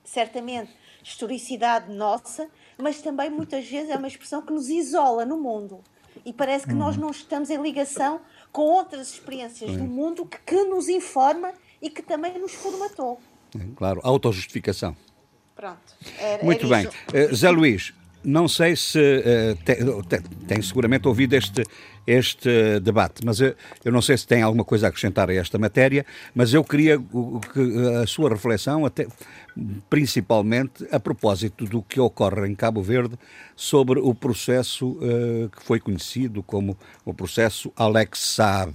certamente, 0.05 0.71
historicidade 1.03 1.93
nossa, 1.93 2.47
mas 2.77 3.01
também 3.01 3.29
muitas 3.29 3.67
vezes 3.67 3.89
é 3.89 3.97
uma 3.97 4.07
expressão 4.07 4.41
que 4.41 4.53
nos 4.53 4.69
isola 4.69 5.25
no 5.25 5.35
mundo. 5.35 5.81
E 6.25 6.31
parece 6.31 6.65
que 6.65 6.71
hum. 6.71 6.77
nós 6.77 6.95
não 6.95 7.11
estamos 7.11 7.49
em 7.49 7.61
ligação 7.61 8.21
com 8.53 8.61
outras 8.61 9.09
experiências 9.09 9.69
Sim. 9.69 9.79
do 9.79 9.83
mundo 9.83 10.25
que, 10.25 10.39
que, 10.39 10.63
nos 10.63 10.87
informa 10.87 11.51
e 11.81 11.89
que 11.89 12.01
também 12.01 12.39
nos 12.39 12.53
formatou. 12.53 13.19
Claro, 13.75 13.99
autojustificação. 14.01 14.95
Pronto. 15.53 15.93
Era, 16.17 16.41
Muito 16.41 16.73
era 16.73 16.89
bem. 16.89 17.31
Uh, 17.31 17.35
Zé 17.35 17.49
Luís, 17.49 17.93
não 18.25 18.47
sei 18.47 18.75
se 18.75 18.99
tem, 19.63 19.77
tem, 20.03 20.21
tem, 20.47 20.61
seguramente 20.61 21.07
ouvido 21.07 21.33
este, 21.33 21.63
este 22.05 22.79
debate, 22.79 23.25
mas 23.25 23.39
eu, 23.39 23.55
eu, 23.83 23.91
não 23.91 24.01
sei 24.01 24.17
se 24.17 24.27
tem 24.27 24.41
alguma 24.41 24.63
coisa 24.63 24.87
a 24.87 24.89
acrescentar 24.89 25.29
a 25.29 25.33
esta 25.33 25.57
matéria, 25.57 26.05
mas 26.33 26.53
eu 26.53 26.63
queria 26.63 26.97
que 26.97 27.77
a 28.01 28.07
sua 28.07 28.29
reflexão, 28.29 28.85
até, 28.85 29.07
principalmente 29.89 30.85
a 30.91 30.99
propósito 30.99 31.65
do 31.65 31.81
que 31.81 31.99
ocorre 31.99 32.47
em 32.47 32.55
Cabo 32.55 32.81
Verde 32.81 33.17
sobre 33.55 33.99
o 33.99 34.13
processo 34.13 34.91
uh, 34.91 35.49
que 35.49 35.63
foi 35.63 35.79
conhecido 35.79 36.43
como 36.43 36.77
o 37.05 37.13
processo 37.13 37.71
Alex 37.75 38.19
Saab, 38.19 38.73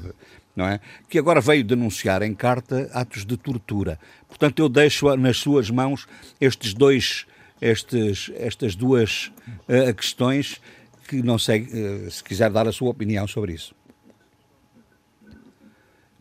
é? 0.58 0.80
que 1.08 1.18
agora 1.18 1.40
veio 1.40 1.64
denunciar 1.64 2.22
em 2.22 2.34
carta 2.34 2.90
atos 2.92 3.24
de 3.24 3.36
tortura. 3.36 3.98
Portanto, 4.28 4.58
eu 4.58 4.68
deixo 4.68 5.14
nas 5.16 5.38
suas 5.38 5.70
mãos 5.70 6.06
estes 6.40 6.74
dois, 6.74 7.26
estes, 7.60 8.30
estas 8.36 8.74
duas 8.74 9.32
uh, 9.68 9.94
questões 9.94 10.60
que 11.08 11.22
não 11.22 11.38
sei 11.38 11.62
uh, 11.62 12.10
se 12.10 12.22
quiser 12.22 12.50
dar 12.50 12.68
a 12.68 12.72
sua 12.72 12.90
opinião 12.90 13.26
sobre 13.26 13.52
isso. 13.52 13.74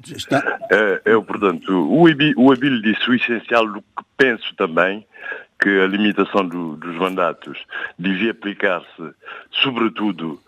Está... 0.07 0.59
É, 0.71 1.01
eu, 1.05 1.21
portanto, 1.21 1.69
o 1.91 2.07
Abílio 2.51 2.81
disse 2.81 3.09
o 3.09 3.13
essencial 3.13 3.67
do 3.67 3.81
que 3.81 4.03
penso 4.17 4.55
também, 4.55 5.05
que 5.61 5.69
a 5.81 5.87
limitação 5.87 6.47
do, 6.47 6.77
dos 6.77 6.95
mandatos 6.95 7.59
devia 7.97 8.31
aplicar-se, 8.31 9.13
sobretudo, 9.51 10.41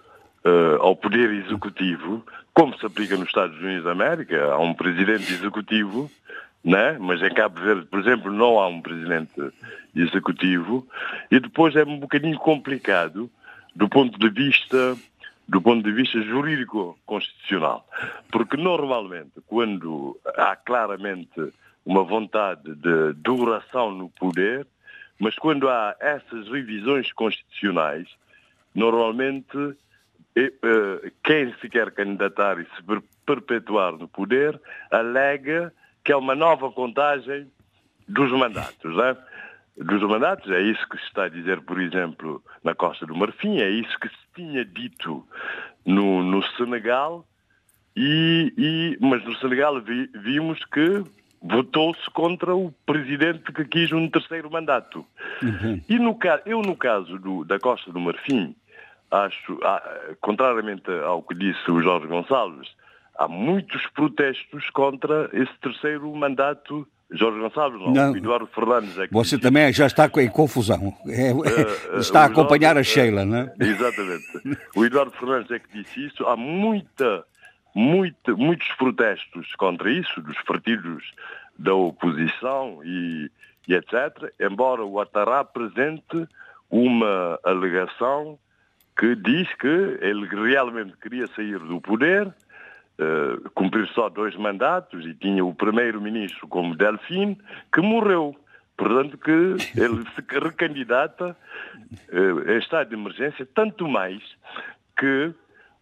uh, 0.45 0.81
ao 0.81 0.95
poder 0.95 1.29
executivo, 1.31 2.25
como 2.53 2.77
se 2.77 2.85
aplica 2.85 3.17
nos 3.17 3.27
Estados 3.27 3.59
Unidos 3.59 3.83
da 3.83 3.91
América, 3.91 4.53
há 4.53 4.59
um 4.59 4.73
presidente 4.73 5.33
executivo, 5.33 6.09
né? 6.63 6.97
mas 6.99 7.21
em 7.21 7.33
Cabo 7.33 7.59
Verde, 7.59 7.85
por 7.87 7.99
exemplo, 7.99 8.31
não 8.31 8.59
há 8.59 8.67
um 8.67 8.81
presidente 8.81 9.51
executivo, 9.95 10.87
e 11.29 11.39
depois 11.39 11.75
é 11.75 11.83
um 11.83 11.99
bocadinho 11.99 12.37
complicado 12.37 13.29
do 13.75 13.89
ponto 13.89 14.17
de 14.19 14.29
vista 14.29 14.97
do 15.47 15.61
ponto 15.61 15.83
de 15.83 15.91
vista 15.91 16.21
jurídico 16.21 16.97
constitucional, 17.05 17.85
porque 18.31 18.55
normalmente 18.55 19.33
quando 19.47 20.17
há 20.37 20.55
claramente 20.55 21.51
uma 21.85 22.03
vontade 22.03 22.73
de 22.75 23.13
duração 23.15 23.91
no 23.91 24.07
poder, 24.11 24.65
mas 25.19 25.35
quando 25.35 25.67
há 25.67 25.93
essas 25.99 26.47
revisões 26.47 27.11
constitucionais, 27.11 28.07
normalmente 28.73 29.75
quem 31.23 31.53
se 31.59 31.67
quer 31.67 31.91
candidatar 31.91 32.57
e 32.57 32.63
se 32.63 33.01
perpetuar 33.25 33.93
no 33.93 34.07
poder, 34.07 34.59
alega 34.89 35.73
que 36.03 36.11
é 36.11 36.15
uma 36.15 36.35
nova 36.35 36.71
contagem 36.71 37.47
dos 38.07 38.31
mandatos. 38.31 38.95
Não 38.95 39.03
é? 39.03 39.17
Dos 39.77 40.01
mandatos, 40.03 40.51
é 40.51 40.61
isso 40.61 40.87
que 40.89 40.97
se 40.97 41.03
está 41.05 41.25
a 41.25 41.29
dizer, 41.29 41.61
por 41.61 41.79
exemplo, 41.79 42.43
na 42.63 42.75
Costa 42.75 43.05
do 43.05 43.15
Marfim, 43.15 43.59
é 43.59 43.69
isso 43.69 43.97
que 43.99 44.09
se 44.09 44.15
tinha 44.35 44.65
dito 44.65 45.25
no, 45.85 46.21
no 46.21 46.43
Senegal, 46.57 47.25
e, 47.95 48.53
e, 48.57 48.97
mas 48.99 49.23
no 49.23 49.35
Senegal 49.37 49.79
vi, 49.81 50.09
vimos 50.13 50.63
que 50.65 51.03
votou-se 51.41 52.09
contra 52.11 52.55
o 52.55 52.71
presidente 52.85 53.51
que 53.51 53.65
quis 53.65 53.91
um 53.91 54.07
terceiro 54.09 54.51
mandato. 54.51 55.05
Uhum. 55.41 55.81
E 55.89 55.97
no, 55.97 56.17
eu, 56.45 56.61
no 56.61 56.75
caso 56.75 57.17
do, 57.17 57.43
da 57.43 57.57
Costa 57.57 57.91
do 57.91 57.99
Marfim, 57.99 58.55
acho, 59.09 59.59
ah, 59.63 60.13
contrariamente 60.21 60.89
ao 60.91 61.23
que 61.23 61.33
disse 61.33 61.71
o 61.71 61.81
Jorge 61.81 62.07
Gonçalves, 62.07 62.69
há 63.17 63.27
muitos 63.27 63.85
protestos 63.87 64.69
contra 64.71 65.29
esse 65.33 65.53
terceiro 65.61 66.13
mandato. 66.15 66.87
Jorge 67.13 67.39
Gonçalves, 67.39 67.81
não, 67.81 67.91
não. 67.91 68.15
Eduardo 68.15 68.47
Fernandes 68.47 68.97
é 68.97 69.07
que 69.07 69.13
Você 69.13 69.37
também 69.37 69.71
já 69.73 69.85
está 69.85 70.09
em 70.17 70.29
confusão. 70.29 70.93
É, 71.07 71.33
uh, 71.33 71.99
está 71.99 72.21
a 72.21 72.25
acompanhar 72.25 72.71
Eduardo, 72.71 72.79
a 72.79 72.83
Sheila, 72.83 73.25
não 73.25 73.37
é? 73.37 73.53
Exatamente. 73.59 74.59
O 74.75 74.85
Eduardo 74.85 75.11
Fernandes 75.11 75.51
é 75.51 75.59
que 75.59 75.83
disse 75.83 76.05
isso. 76.07 76.25
Há 76.25 76.37
muita, 76.37 77.25
muita, 77.75 78.33
muitos 78.33 78.67
protestos 78.77 79.53
contra 79.55 79.91
isso, 79.91 80.21
dos 80.21 80.41
partidos 80.43 81.03
da 81.59 81.75
oposição 81.75 82.79
e, 82.83 83.29
e 83.67 83.73
etc., 83.73 84.33
embora 84.39 84.83
o 84.83 84.99
Atará 84.99 85.41
apresente 85.41 86.27
uma 86.69 87.37
alegação 87.43 88.39
que 88.97 89.15
diz 89.15 89.53
que 89.55 89.67
ele 90.01 90.27
realmente 90.27 90.93
queria 90.97 91.27
sair 91.27 91.59
do 91.59 91.81
poder, 91.81 92.33
uh, 93.01 93.49
cumprir 93.51 93.87
só 93.89 94.09
dois 94.09 94.35
mandatos 94.35 95.05
e 95.05 95.13
tinha 95.15 95.43
o 95.43 95.53
primeiro-ministro 95.53 96.47
como 96.47 96.75
Delfim, 96.75 97.37
que 97.73 97.81
morreu. 97.81 98.35
Portanto, 98.77 99.17
que 99.17 99.31
ele 99.79 100.03
se 100.15 100.39
recandidata 100.39 101.35
uh, 102.11 102.51
em 102.51 102.57
estado 102.59 102.89
de 102.89 102.95
emergência, 102.95 103.47
tanto 103.53 103.87
mais 103.87 104.21
que 104.97 105.33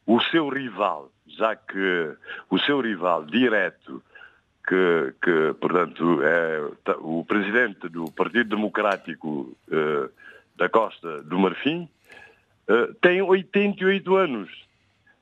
o 0.06 0.20
seu 0.22 0.50
rival, 0.50 1.12
já 1.28 1.56
que 1.56 2.16
o 2.50 2.58
seu 2.60 2.82
rival 2.82 3.26
direto, 3.26 4.02
que, 4.68 5.14
que 5.22 5.54
portanto, 5.60 6.22
é 6.24 6.94
o 7.00 7.26
presidente 7.26 7.90
do 7.90 8.12
Partido 8.12 8.56
Democrático 8.56 9.56
uh, 9.68 10.10
da 10.56 10.70
Costa 10.70 11.22
do 11.24 11.38
Marfim, 11.38 11.90
uh, 12.68 12.94
tem 12.96 13.22
88 13.22 14.16
anos 14.16 14.69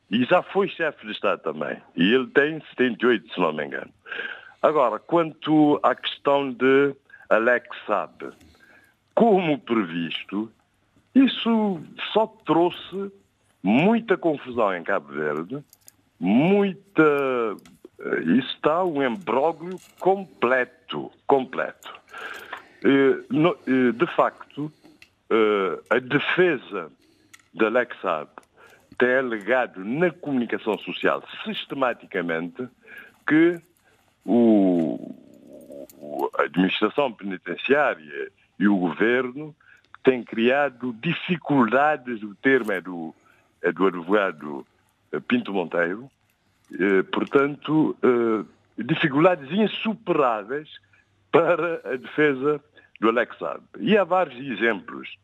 e 0.09 0.23
já 0.25 0.41
foi 0.41 0.69
chefe 0.69 1.05
de 1.05 1.11
Estado 1.11 1.41
também. 1.41 1.77
E 1.95 2.13
ele 2.13 2.27
tem 2.27 2.61
78, 2.69 3.33
se 3.33 3.39
não 3.39 3.53
me 3.53 3.65
engano. 3.65 3.91
Agora, 4.61 4.99
quanto 4.99 5.79
à 5.83 5.93
questão 5.95 6.51
de 6.51 6.95
Alex 7.29 7.67
Saab, 7.85 8.31
como 9.13 9.59
previsto, 9.59 10.51
isso 11.13 11.81
só 12.13 12.27
trouxe 12.45 13.11
muita 13.61 14.17
confusão 14.17 14.75
em 14.75 14.83
Cabo 14.83 15.11
Verde, 15.13 15.63
muita. 16.19 17.55
Eh, 17.99 18.21
isso 18.37 18.53
está 18.55 18.83
um 18.83 19.03
imbróglio 19.03 19.77
completo, 19.99 21.11
completo. 21.25 21.97
De 22.83 24.15
facto, 24.15 24.71
a 25.89 25.99
defesa 25.99 26.91
de 27.53 27.65
Alex 27.65 27.99
Saab 28.01 28.29
tem 28.97 29.15
alegado 29.15 29.83
na 29.83 30.11
comunicação 30.11 30.77
social 30.79 31.23
sistematicamente 31.43 32.67
que 33.27 33.59
o, 34.25 35.15
a 36.39 36.43
administração 36.43 37.11
penitenciária 37.11 38.31
e 38.59 38.67
o 38.67 38.77
governo 38.77 39.55
têm 40.03 40.23
criado 40.23 40.95
dificuldades, 41.01 42.23
o 42.23 42.33
termo 42.35 42.71
é 42.71 42.81
do, 42.81 43.13
é 43.61 43.71
do 43.71 43.87
advogado 43.87 44.65
Pinto 45.27 45.53
Monteiro, 45.53 46.09
eh, 46.73 47.03
portanto, 47.03 47.95
eh, 48.01 48.83
dificuldades 48.83 49.49
insuperáveis 49.51 50.69
para 51.31 51.81
a 51.85 51.95
defesa 51.95 52.61
do 52.99 53.09
Alex 53.09 53.37
Saab. 53.37 53.63
E 53.79 53.97
há 53.97 54.03
vários 54.03 54.39
exemplos. 54.39 55.17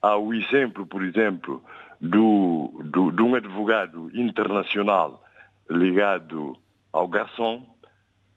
Há 0.00 0.16
o 0.16 0.34
exemplo, 0.34 0.86
por 0.86 1.02
exemplo, 1.02 1.64
do, 2.04 2.70
do, 2.84 3.10
de 3.10 3.22
um 3.22 3.34
advogado 3.34 4.10
internacional 4.14 5.24
ligado 5.70 6.56
ao 6.92 7.08
garçom, 7.08 7.66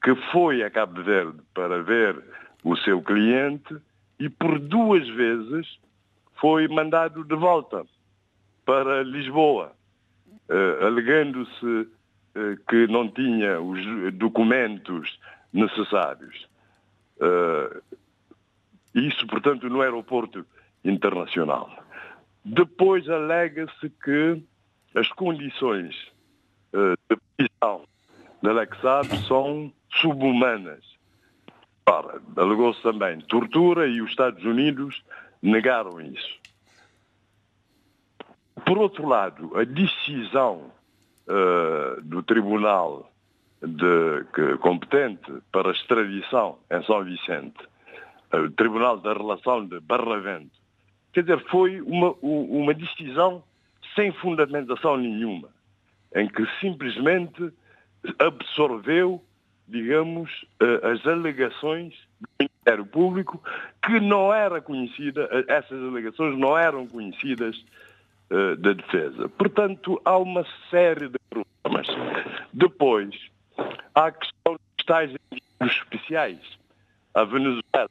que 0.01 0.15
foi 0.31 0.63
a 0.63 0.69
Cabo 0.69 1.03
Verde 1.03 1.39
para 1.53 1.83
ver 1.83 2.23
o 2.63 2.77
seu 2.77 3.01
cliente 3.01 3.75
e 4.19 4.29
por 4.29 4.57
duas 4.57 5.07
vezes 5.09 5.79
foi 6.39 6.67
mandado 6.67 7.25
de 7.25 7.35
volta 7.35 7.85
para 8.65 9.03
Lisboa, 9.03 9.73
uh, 10.49 10.85
alegando-se 10.85 11.65
uh, 11.65 11.87
que 12.69 12.87
não 12.87 13.09
tinha 13.09 13.59
os 13.59 14.13
documentos 14.13 15.19
necessários. 15.51 16.47
Uh, 17.17 17.81
isso, 18.93 19.27
portanto, 19.27 19.69
no 19.69 19.81
aeroporto 19.81 20.45
internacional. 20.85 21.69
Depois 22.49 23.09
alega-se 23.09 23.89
que 23.89 24.41
as 24.95 25.09
condições 25.09 25.93
uh, 26.73 26.95
de 27.09 27.17
prisão 27.35 27.83
da 28.41 28.53
Lexab 28.53 29.05
são 29.27 29.71
subhumanas. 29.91 30.83
Ora, 31.89 32.21
alegou-se 32.37 32.81
também 32.81 33.19
tortura 33.21 33.87
e 33.87 34.01
os 34.01 34.09
Estados 34.11 34.45
Unidos 34.45 35.03
negaram 35.41 35.99
isso. 35.99 36.39
Por 38.65 38.77
outro 38.77 39.05
lado, 39.07 39.51
a 39.57 39.65
decisão 39.65 40.71
uh, 41.27 42.01
do 42.01 42.23
Tribunal 42.23 43.11
de, 43.61 44.25
que, 44.33 44.57
competente 44.59 45.31
para 45.51 45.71
extradição 45.71 46.59
em 46.71 46.81
São 46.83 47.03
Vicente 47.03 47.67
o 48.33 48.49
Tribunal 48.51 48.97
da 48.97 49.13
Relação 49.13 49.65
de 49.65 49.79
Barlavento. 49.79 50.66
Quer 51.17 51.23
dizer, 51.23 51.43
foi 51.49 51.81
uma, 51.81 52.15
uma 52.21 52.75
decisão 52.75 53.41
sem 53.95 54.11
fundamentação 54.11 54.97
nenhuma, 54.97 55.49
em 56.13 56.27
que 56.27 56.45
simplesmente 56.61 57.51
absorveu, 58.19 59.19
digamos, 59.67 60.29
eh, 60.61 60.91
as 60.91 61.03
alegações 61.07 61.95
do 62.21 62.27
Ministério 62.39 62.85
Público, 62.85 63.41
que 63.83 63.99
não 63.99 64.31
era 64.31 64.61
conhecida, 64.61 65.27
eh, 65.31 65.45
essas 65.47 65.81
alegações 65.81 66.37
não 66.37 66.55
eram 66.55 66.85
conhecidas 66.85 67.65
uh, 68.29 68.55
da 68.57 68.73
defesa. 68.73 69.27
Portanto, 69.27 69.99
há 70.05 70.19
uma 70.19 70.45
série 70.69 71.09
de 71.09 71.17
problemas. 71.31 71.87
Depois, 72.53 73.09
há 73.95 74.05
a 74.05 74.11
questão 74.11 74.53
dos 74.53 74.85
tais 74.85 75.11
especiais 75.63 76.37
a 77.15 77.23
Venezuela. 77.23 77.89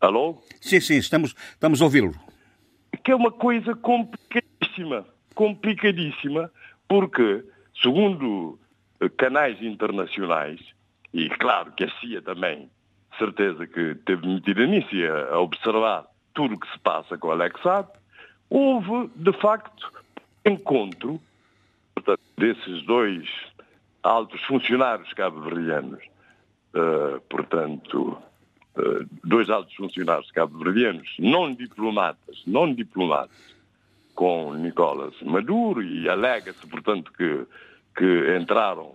Alô? 0.00 0.38
Sim, 0.60 0.80
sim, 0.80 0.96
estamos, 0.96 1.34
estamos 1.50 1.80
a 1.80 1.84
ouvi-lo. 1.84 2.14
Que 3.04 3.12
é 3.12 3.16
uma 3.16 3.30
coisa 3.30 3.74
complicadíssima, 3.74 5.06
complicadíssima, 5.34 6.50
porque, 6.88 7.44
segundo 7.82 8.58
eh, 9.00 9.08
canais 9.08 9.60
internacionais, 9.62 10.60
e 11.12 11.28
claro 11.30 11.72
que 11.72 11.84
a 11.84 11.90
CIA 12.00 12.20
também, 12.20 12.70
certeza 13.18 13.66
que 13.66 13.94
teve 14.04 14.26
metida 14.26 14.66
nisso 14.66 14.94
a 15.32 15.38
observar 15.38 16.06
tudo 16.34 16.54
o 16.54 16.60
que 16.60 16.70
se 16.70 16.78
passa 16.80 17.16
com 17.16 17.28
o 17.28 17.30
Alex 17.30 17.60
Saab, 17.62 17.88
houve, 18.50 19.10
de 19.16 19.32
facto, 19.40 19.90
encontro 20.44 21.20
portanto, 21.94 22.20
desses 22.36 22.84
dois 22.84 23.28
altos 24.02 24.40
funcionários 24.42 25.12
cabo-verdianos 25.14 26.04
uh, 26.74 27.20
portanto, 27.28 28.16
dois 29.24 29.48
altos 29.50 29.74
funcionários 29.74 30.30
cabo-verdianos, 30.30 31.08
não 31.18 31.52
diplomatas, 31.52 32.42
não 32.46 32.72
diplomatas, 32.72 33.56
com 34.14 34.54
Nicolas 34.54 35.14
Maduro 35.22 35.82
e 35.82 36.08
alega-se, 36.08 36.66
portanto, 36.66 37.12
que, 37.12 37.46
que 37.94 38.36
entraram 38.40 38.94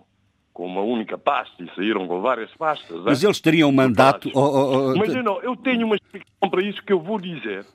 com 0.54 0.66
uma 0.66 0.82
única 0.82 1.18
pasta 1.18 1.64
e 1.64 1.70
saíram 1.76 2.08
com 2.08 2.22
várias 2.22 2.52
pastas. 2.56 3.02
Mas 3.04 3.24
é? 3.24 3.28
eles 3.28 3.40
teriam 3.40 3.70
um 3.70 3.72
mandato... 3.72 4.30
Oh, 4.34 4.40
oh, 4.40 4.92
oh, 4.92 4.98
Mas 4.98 5.14
eu 5.14 5.24
não, 5.24 5.40
eu 5.42 5.56
tenho 5.56 5.86
uma 5.86 5.96
explicação 5.96 6.50
para 6.50 6.62
isso 6.62 6.84
que 6.84 6.92
eu 6.92 7.00
vou 7.00 7.20
dizer, 7.20 7.66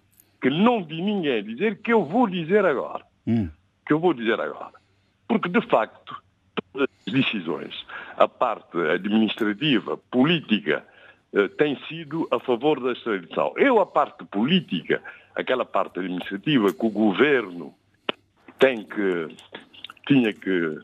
que 0.43 0.51
não 0.51 0.85
vi 0.85 1.01
ninguém 1.01 1.43
dizer, 1.43 1.81
que 1.81 1.93
eu 1.93 2.05
vou 2.05 2.29
dizer 2.29 2.65
agora. 2.67 3.05
Hum. 3.27 3.49
Que 3.87 3.93
eu 3.93 4.01
vou 4.01 4.13
dizer 4.13 4.41
agora. 4.41 4.75
Porque, 5.29 5.49
de 5.49 5.61
facto, 5.63 6.15
todas 6.73 6.89
as 7.07 7.13
decisões, 7.13 7.87
a 8.17 8.29
parte 8.29 8.79
administrativa, 8.79 9.97
política, 10.11 10.85
eh, 10.85 10.96
tem 11.59 11.79
sido 11.87 12.27
a 12.31 12.41
favor 12.41 12.81
da 12.81 12.93
extradição. 12.93 13.53
Eu, 13.57 13.81
a 13.81 13.87
parte 13.87 14.25
política, 14.25 15.03
aquela 15.35 15.65
parte 15.65 15.99
administrativa 15.99 16.73
que 16.73 16.87
o 16.87 16.91
governo 16.91 17.75
tem 18.59 18.83
que, 18.85 19.29
tinha 20.07 20.33
que 20.33 20.79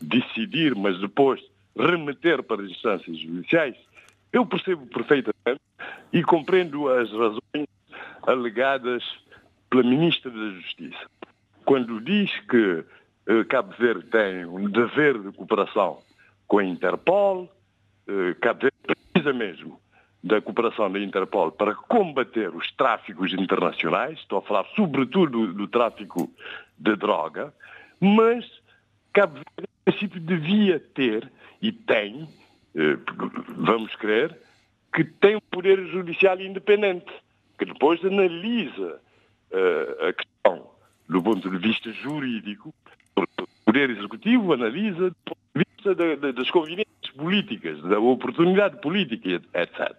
decidir, 0.00 0.74
mas 0.74 1.00
depois 1.00 1.40
remeter 1.76 2.42
para 2.42 2.62
as 2.62 2.70
instâncias 2.70 3.18
judiciais, 3.18 3.76
eu 4.32 4.44
percebo 4.44 4.86
perfeitamente 4.86 5.60
e 6.12 6.22
compreendo 6.22 6.88
as 6.88 7.10
razões 7.10 7.68
alegadas 8.26 9.04
pela 9.70 9.82
Ministra 9.82 10.30
da 10.30 10.50
Justiça. 10.50 11.10
Quando 11.64 12.00
diz 12.00 12.30
que 12.48 12.84
eh, 13.26 13.44
Cabo 13.44 13.74
Verde 13.78 14.06
tem 14.06 14.44
um 14.44 14.68
dever 14.68 15.18
de 15.18 15.32
cooperação 15.32 16.00
com 16.46 16.58
a 16.58 16.64
Interpol, 16.64 17.50
eh, 18.08 18.34
Cabo 18.40 18.60
Verde 18.62 18.76
precisa 19.12 19.32
mesmo 19.32 19.83
da 20.24 20.40
cooperação 20.40 20.90
da 20.90 20.98
Interpol 20.98 21.52
para 21.52 21.74
combater 21.74 22.48
os 22.54 22.72
tráficos 22.72 23.34
internacionais, 23.34 24.18
estou 24.18 24.38
a 24.38 24.42
falar 24.42 24.64
sobretudo 24.74 25.52
do, 25.52 25.68
tráfico 25.68 26.30
de 26.78 26.96
droga, 26.96 27.52
mas 28.00 28.46
Cabo 29.12 29.34
Verde, 29.34 29.68
em 29.68 29.92
princípio, 29.92 30.20
devia 30.20 30.80
ter 30.80 31.30
e 31.60 31.70
tem, 31.70 32.26
eh, 32.74 32.96
vamos 33.48 33.94
crer, 33.96 34.34
que 34.94 35.04
tem 35.04 35.36
um 35.36 35.40
poder 35.50 35.86
judicial 35.88 36.40
independente, 36.40 37.12
que 37.58 37.66
depois 37.66 38.02
analisa 38.04 39.00
uh, 39.52 40.08
a 40.08 40.12
questão 40.12 40.70
do 41.08 41.22
ponto 41.22 41.50
de 41.50 41.58
vista 41.58 41.92
jurídico, 41.92 42.72
o 43.16 43.24
poder 43.64 43.90
executivo 43.90 44.52
analisa 44.52 45.10
do 45.10 45.16
ponto 45.24 45.38
de 45.54 45.64
vista 45.64 46.32
das 46.32 46.50
conveniências 46.50 46.93
políticas, 47.16 47.80
da 47.82 47.98
oportunidade 47.98 48.80
política, 48.80 49.42
etc. 49.54 49.92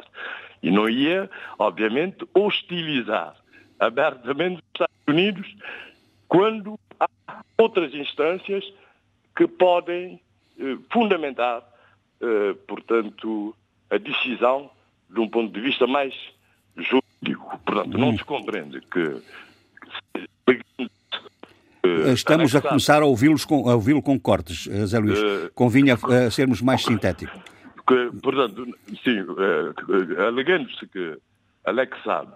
E 0.61 0.71
não 0.71 0.89
ia, 0.89 1.29
obviamente, 1.57 2.27
hostilizar 2.33 3.35
abertamente 3.79 4.55
os 4.55 4.63
Estados 4.73 4.95
Unidos 5.07 5.55
quando 6.27 6.79
há 6.99 7.07
outras 7.57 7.93
instâncias 7.93 8.63
que 9.35 9.47
podem 9.47 10.19
eh, 10.59 10.77
fundamentar, 10.91 11.63
eh, 12.21 12.53
portanto, 12.67 13.55
a 13.89 13.97
decisão 13.97 14.69
de 15.09 15.19
um 15.19 15.27
ponto 15.27 15.53
de 15.53 15.61
vista 15.61 15.85
mais 15.85 16.13
jurídico. 16.75 17.59
Portanto, 17.65 17.97
não 17.97 18.09
hum. 18.09 18.17
se 18.17 18.23
compreende 18.23 18.81
que. 18.81 19.21
Estamos 22.13 22.55
a 22.55 22.61
começar 22.61 23.01
a 23.01 23.05
ouvi-los 23.05 23.45
com, 23.45 23.69
a 23.69 23.75
ouvi 23.75 23.99
com 24.01 24.19
cortes, 24.19 24.67
eh, 24.67 24.85
Zé 24.85 24.99
Luís. 24.99 25.19
Eh, 25.19 25.49
Convinha 25.53 25.95
uh, 25.95 26.31
sermos 26.31 26.61
mais 26.61 26.83
sintéticos. 26.83 27.39
Portanto, 28.21 28.65
sim, 29.03 29.21
uh, 29.21 30.21
alegando-se 30.27 30.87
que 30.87 31.17
Alex 31.65 31.97
Saab 32.03 32.33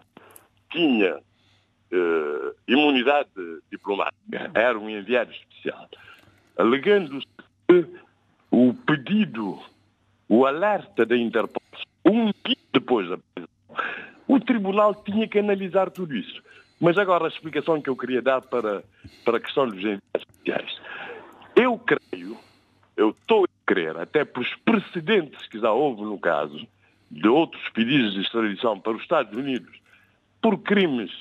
tinha 0.72 1.18
uh, 1.18 2.56
imunidade 2.68 3.30
diplomática, 3.72 4.52
era 4.54 4.78
um 4.78 4.90
enviado 4.90 5.32
especial, 5.32 5.90
alegando-se 6.58 7.28
que 7.68 7.86
o 8.52 8.74
pedido, 8.74 9.60
o 10.28 10.46
alerta 10.46 11.06
da 11.06 11.18
Interpol 11.18 11.60
um 12.06 12.32
dia 12.46 12.58
depois 12.74 13.10
da 13.10 13.18
prisão. 13.18 13.50
O 14.28 14.40
tribunal 14.40 14.96
tinha 14.96 15.28
que 15.28 15.40
analisar 15.40 15.90
tudo 15.90 16.16
isso. 16.16 16.42
Mas 16.80 16.97
agora 16.97 17.26
a 17.26 17.27
explicação 17.27 17.81
que 17.81 17.89
eu 17.89 17.95
queria 17.95 18.22
dar 18.22 18.41
para, 18.41 18.84
para 19.26 19.38
a 19.38 19.39
questão 19.39 19.68
dos 19.68 19.80
enviados 19.80 20.01
especiais. 20.15 20.81
Eu 21.56 21.77
creio, 21.77 22.38
eu 22.95 23.10
estou 23.10 23.43
a 23.43 23.47
crer, 23.65 23.97
até 23.97 24.23
pelos 24.23 24.53
precedentes 24.64 25.45
que 25.47 25.60
já 25.60 25.72
houve 25.72 26.03
no 26.03 26.18
caso, 26.18 26.65
de 27.11 27.27
outros 27.27 27.61
pedidos 27.69 28.14
de 28.14 28.22
extradição 28.22 28.80
para 28.80 28.93
os 28.93 29.01
Estados 29.01 29.38
Unidos 29.38 29.77
por 30.41 30.57
crimes 30.60 31.11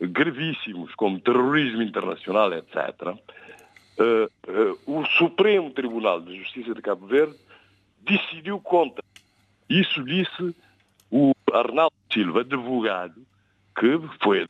gravíssimos, 0.00 0.94
como 0.94 1.20
terrorismo 1.20 1.82
internacional, 1.82 2.52
etc., 2.52 3.08
uh, 3.08 4.24
uh, 4.50 4.78
o 4.86 5.04
Supremo 5.06 5.70
Tribunal 5.70 6.20
de 6.20 6.36
Justiça 6.38 6.74
de 6.74 6.82
Cabo 6.82 7.06
Verde 7.06 7.36
decidiu 8.04 8.60
contra 8.60 9.02
isso 9.72 10.04
disse 10.04 10.54
o 11.10 11.32
Arnaldo 11.50 11.94
Silva, 12.12 12.40
advogado, 12.40 13.14
que 13.76 14.00
foi 14.22 14.48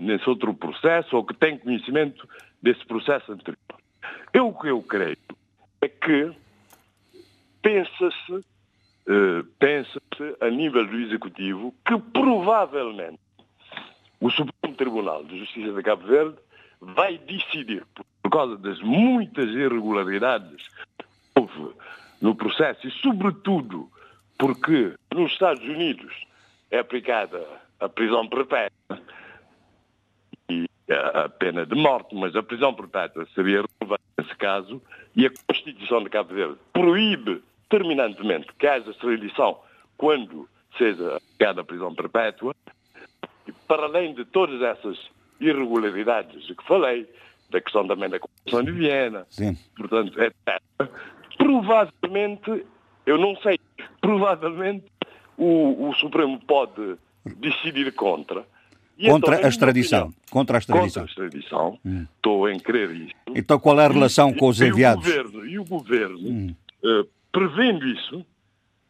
nesse 0.00 0.28
outro 0.28 0.54
processo 0.54 1.16
ou 1.16 1.24
que 1.24 1.34
tem 1.34 1.58
conhecimento 1.58 2.28
desse 2.62 2.84
processo 2.86 3.32
anterior. 3.32 3.58
Eu 4.32 4.48
o 4.48 4.58
que 4.58 4.68
eu 4.68 4.82
creio 4.82 5.18
é 5.80 5.88
que 5.88 6.32
pensa-se, 7.62 8.32
uh, 8.32 9.44
pensa-se 9.58 10.36
a 10.40 10.50
nível 10.50 10.86
do 10.86 10.96
Executivo 11.00 11.74
que 11.86 11.98
provavelmente 12.12 13.20
o 14.20 14.30
Supremo 14.30 14.76
Tribunal 14.76 15.24
de 15.24 15.38
Justiça 15.38 15.72
de 15.72 15.82
Cabo 15.82 16.06
Verde 16.06 16.36
vai 16.80 17.18
decidir, 17.18 17.84
por 18.22 18.30
causa 18.30 18.56
das 18.56 18.80
muitas 18.80 19.50
irregularidades 19.50 20.68
que 20.68 21.06
houve 21.40 21.74
no 22.20 22.34
processo 22.34 22.86
e, 22.86 22.90
sobretudo, 22.90 23.90
porque 24.38 24.94
nos 25.12 25.32
Estados 25.32 25.64
Unidos 25.64 26.26
é 26.70 26.78
aplicada 26.78 27.46
a 27.84 27.88
prisão 27.88 28.28
perpétua 28.28 29.00
e 30.48 30.66
a 30.90 31.28
pena 31.28 31.66
de 31.66 31.74
morte, 31.74 32.14
mas 32.14 32.34
a 32.36 32.42
prisão 32.42 32.74
perpétua 32.74 33.26
seria 33.34 33.62
relevante 33.80 34.02
nesse 34.18 34.34
caso 34.36 34.82
e 35.16 35.26
a 35.26 35.30
Constituição 35.46 36.02
de 36.02 36.10
Cabo 36.10 36.34
Verde 36.34 36.56
proíbe 36.72 37.42
terminantemente 37.68 38.48
que 38.58 38.66
haja 38.66 38.90
extradição 38.90 39.58
quando 39.96 40.48
seja 40.76 41.16
aplicada 41.16 41.60
a 41.60 41.64
prisão 41.64 41.94
perpétua 41.94 42.54
e 43.46 43.52
para 43.66 43.84
além 43.84 44.14
de 44.14 44.24
todas 44.24 44.60
essas 44.62 44.98
irregularidades 45.40 46.46
de 46.46 46.54
que 46.54 46.64
falei, 46.64 47.08
da 47.50 47.60
questão 47.60 47.86
também 47.86 48.08
da 48.08 48.18
Constituição 48.18 48.64
de 48.64 48.72
Viena, 48.72 49.26
Sim. 49.28 49.56
portanto, 49.76 50.18
etc. 50.20 50.60
Provavelmente 51.36 52.66
eu 53.06 53.18
não 53.18 53.36
sei. 53.36 53.58
Provavelmente 54.00 54.86
o, 55.36 55.88
o 55.88 55.94
Supremo 55.94 56.38
pode 56.46 56.96
decidir 57.24 57.92
contra. 57.92 58.46
E 58.96 59.08
contra 59.08 59.34
então, 59.34 59.46
a 59.46 59.48
extradição. 59.48 60.14
Contra 60.30 60.56
a 60.56 60.60
extradição. 60.60 61.02
Contra 61.06 61.22
a 61.22 61.26
extradição. 61.26 61.78
Hum. 61.84 62.06
Estou 62.16 62.48
em 62.48 62.58
crer 62.58 62.90
isso. 62.90 63.14
Então 63.34 63.58
qual 63.58 63.80
é 63.80 63.86
a 63.86 63.88
relação 63.88 64.30
e, 64.30 64.36
com 64.36 64.48
os 64.48 64.60
enviados? 64.60 65.06
E 65.06 65.10
o 65.10 65.24
governo, 65.24 65.46
e 65.46 65.58
o 65.58 65.64
governo 65.64 66.28
hum. 66.28 66.54
uh, 66.84 67.08
prevendo 67.32 67.86
isso, 67.86 68.24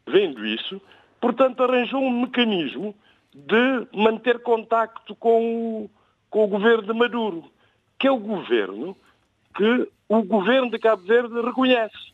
vendo 0.06 0.46
isso, 0.46 0.80
portanto 1.20 1.62
arranjou 1.62 2.02
um 2.02 2.22
mecanismo 2.22 2.94
de 3.34 3.86
manter 3.96 4.40
contacto 4.40 5.14
com 5.16 5.84
o, 5.84 5.90
com 6.28 6.44
o 6.44 6.48
governo 6.48 6.82
de 6.82 6.92
Maduro, 6.92 7.50
que 7.98 8.06
é 8.06 8.10
o 8.10 8.18
governo 8.18 8.96
que 9.56 9.88
o 10.08 10.22
governo 10.22 10.70
de 10.70 10.78
Cabo 10.78 11.02
Verde 11.02 11.40
reconhece. 11.40 12.12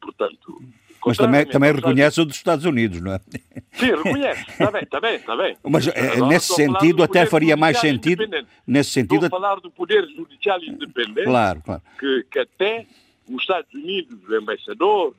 Portanto, 0.00 0.62
mas 1.04 1.16
também, 1.16 1.46
também 1.46 1.72
reconhece 1.72 2.20
o 2.20 2.24
dos 2.24 2.36
Estados 2.36 2.64
Unidos, 2.64 3.00
não 3.00 3.12
é? 3.12 3.20
Sim, 3.72 3.94
reconhece, 3.94 4.50
está 4.50 4.70
bem, 4.70 4.82
está 4.82 5.00
bem, 5.00 5.16
está 5.16 5.36
bem. 5.36 5.56
Mas 5.64 5.86
eh, 5.86 6.12
Agora, 6.12 6.26
nesse 6.28 6.54
sentido 6.54 7.02
até 7.02 7.26
faria 7.26 7.56
mais 7.56 7.78
sentido. 7.78 8.24
Nesse 8.66 8.90
sentido. 8.90 9.24
Estou 9.24 9.38
a 9.38 9.40
falar 9.40 9.60
do 9.60 9.70
poder 9.70 10.06
judicial 10.08 10.62
independente. 10.62 11.24
Claro, 11.24 11.62
claro. 11.64 11.82
Que, 11.98 12.26
que 12.30 12.38
até 12.38 12.86
os 13.28 13.40
Estados 13.40 13.72
Unidos, 13.72 14.28
o 14.28 14.36
embaixador, 14.36 15.14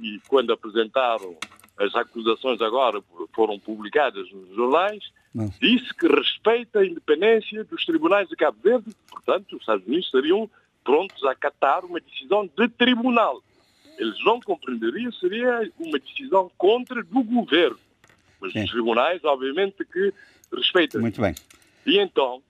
e 0.00 0.20
quando 0.28 0.52
apresentaram 0.52 1.36
as 1.78 1.94
acusações 1.94 2.60
agora 2.60 3.02
foram 3.34 3.58
publicadas 3.58 4.30
nos 4.32 4.54
jornais, 4.54 5.02
não. 5.34 5.52
disse 5.60 5.92
que 5.94 6.06
respeita 6.06 6.78
a 6.80 6.86
independência 6.86 7.64
dos 7.64 7.84
tribunais 7.84 8.28
de 8.28 8.36
Cabo 8.36 8.58
Verde, 8.62 8.90
portanto, 9.10 9.52
os 9.54 9.60
Estados 9.60 9.86
Unidos 9.86 10.06
estariam 10.06 10.50
prontos 10.82 11.22
a 11.24 11.32
acatar 11.32 11.84
uma 11.84 12.00
decisão 12.00 12.48
de 12.56 12.68
tribunal 12.68 13.42
eles 13.98 14.22
não 14.24 14.40
compreenderiam 14.40 15.10
seria 15.12 15.70
uma 15.78 15.98
decisão 15.98 16.50
contra 16.56 17.02
do 17.02 17.22
governo. 17.22 17.78
Mas 18.40 18.52
Sim. 18.52 18.64
os 18.64 18.70
tribunais, 18.70 19.24
obviamente, 19.24 19.84
que 19.84 20.12
respeitam. 20.54 21.00
Muito 21.00 21.20
bem. 21.20 21.34
E 21.86 21.98
então, 21.98 22.42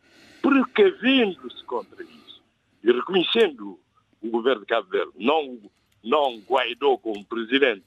precavendo-se 0.42 1.64
contra 1.64 2.02
isso 2.02 2.42
e 2.82 2.92
reconhecendo 2.92 3.78
o 4.22 4.30
governo 4.30 4.60
de 4.60 4.66
Cabo 4.66 4.88
Verde, 4.88 5.12
não, 5.16 5.58
não 6.02 6.38
Guaidó 6.38 6.96
como 6.96 7.24
presidente 7.24 7.84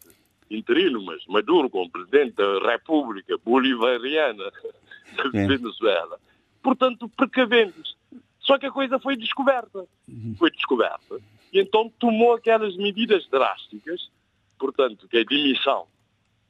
interino, 0.50 1.04
mas 1.04 1.26
Maduro 1.28 1.70
como 1.70 1.90
presidente 1.90 2.36
da 2.36 2.72
República 2.72 3.38
Bolivariana 3.44 4.52
de 5.32 5.48
Venezuela, 5.48 6.20
portanto, 6.64 7.10
precavendo-se. 7.10 7.96
Só 8.40 8.58
que 8.58 8.66
a 8.66 8.72
coisa 8.72 8.98
foi 8.98 9.16
descoberta. 9.16 9.86
Uhum. 10.08 10.36
Foi 10.38 10.50
descoberta 10.50 11.20
e 11.52 11.60
então 11.60 11.92
tomou 12.00 12.34
aquelas 12.34 12.76
medidas 12.78 13.28
drásticas, 13.30 14.10
portanto, 14.58 15.08
que 15.08 15.18
é 15.18 15.22
a 15.22 15.26
demissão 15.26 15.88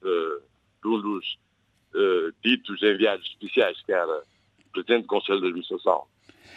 uh, 0.02 0.42
de 0.82 0.88
um 0.88 1.02
dos 1.02 1.38
uh, 1.94 2.34
ditos 2.44 2.82
enviados 2.84 3.26
especiais, 3.28 3.82
que 3.82 3.92
era 3.92 4.24
presidente 4.72 5.04
do 5.04 5.08
Conselho 5.08 5.42
de 5.42 5.48
Administração 5.48 6.06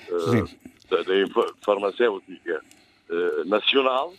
uh, 0.08 0.88
da, 0.90 1.02
da, 1.02 1.54
Farmacêutica 1.64 2.62
Nacional, 3.44 4.14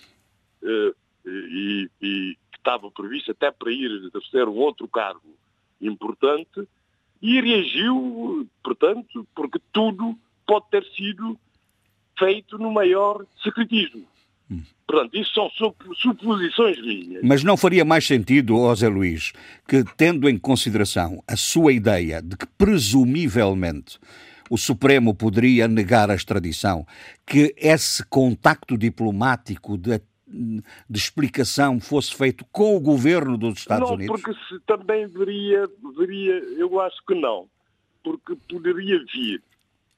e, 1.26 1.90
e 2.02 2.38
que 2.44 2.58
estava 2.58 2.92
previsto 2.92 3.32
até 3.32 3.50
para 3.50 3.72
ir 3.72 3.90
exercer 4.06 4.48
um 4.48 4.56
outro 4.56 4.88
cargo 4.88 5.36
importante, 5.82 6.68
e 7.22 7.42
reagiu, 7.42 8.48
portanto, 8.64 9.28
porque 9.34 9.60
tudo 9.72 10.18
pode 10.46 10.70
ter 10.70 10.86
sido 10.96 11.40
feito 12.18 12.58
no 12.58 12.72
maior 12.72 13.26
secretismo. 13.42 14.06
Portanto, 14.86 15.18
isso 15.18 15.32
são 15.34 15.74
suposições 15.96 16.80
minhas. 16.82 17.24
Mas 17.24 17.44
não 17.44 17.58
faria 17.58 17.84
mais 17.84 18.06
sentido, 18.06 18.56
José 18.56 18.88
Luís, 18.88 19.34
que 19.68 19.84
tendo 19.98 20.30
em 20.30 20.38
consideração 20.38 21.24
a 21.28 21.36
sua 21.36 21.74
ideia 21.74 22.22
de 22.22 22.38
que 22.38 22.46
presumivelmente 22.46 23.98
o 24.50 24.58
Supremo 24.58 25.16
poderia 25.16 25.68
negar 25.68 26.12
a 26.12 26.16
extradição, 26.16 26.86
que 27.26 27.56
esse 27.58 28.06
contacto 28.06 28.78
diplomático 28.78 29.78
de, 29.78 30.00
de 30.28 31.00
explicação 31.00 31.80
fosse 31.80 32.14
feito 32.14 32.46
com 32.52 32.76
o 32.76 32.80
governo 32.80 33.38
dos 33.38 33.60
Estados 33.60 33.90
não, 33.90 33.96
Unidos? 33.96 34.22
Porque 34.22 34.40
se 34.48 34.60
também 34.68 35.08
veria, 35.08 35.68
veria, 35.98 36.34
eu 36.60 36.80
acho 36.82 37.04
que 37.08 37.16
não, 37.16 37.48
porque 38.04 38.36
poderia 38.48 39.04
vir 39.12 39.42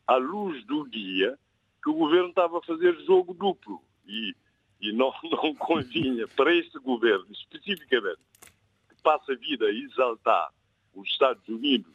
à 0.08 0.16
luz 0.16 0.64
do 0.66 0.88
dia 0.90 1.38
que 1.84 1.90
o 1.90 1.96
governo 1.96 2.30
estava 2.30 2.60
a 2.60 2.62
fazer 2.62 2.96
jogo 3.06 3.34
duplo 3.34 3.82
e, 4.08 4.36
e 4.82 4.92
não, 4.92 5.14
não 5.24 5.54
convinha 5.56 6.28
para 6.30 6.54
este 6.54 6.78
governo, 6.80 7.28
especificamente, 7.32 8.20
que 8.90 9.02
passa 9.02 9.34
a 9.34 9.36
vida 9.36 9.66
a 9.66 9.72
exaltar 9.72 10.50
os 10.94 11.10
Estados 11.10 11.48
Unidos 11.48 11.94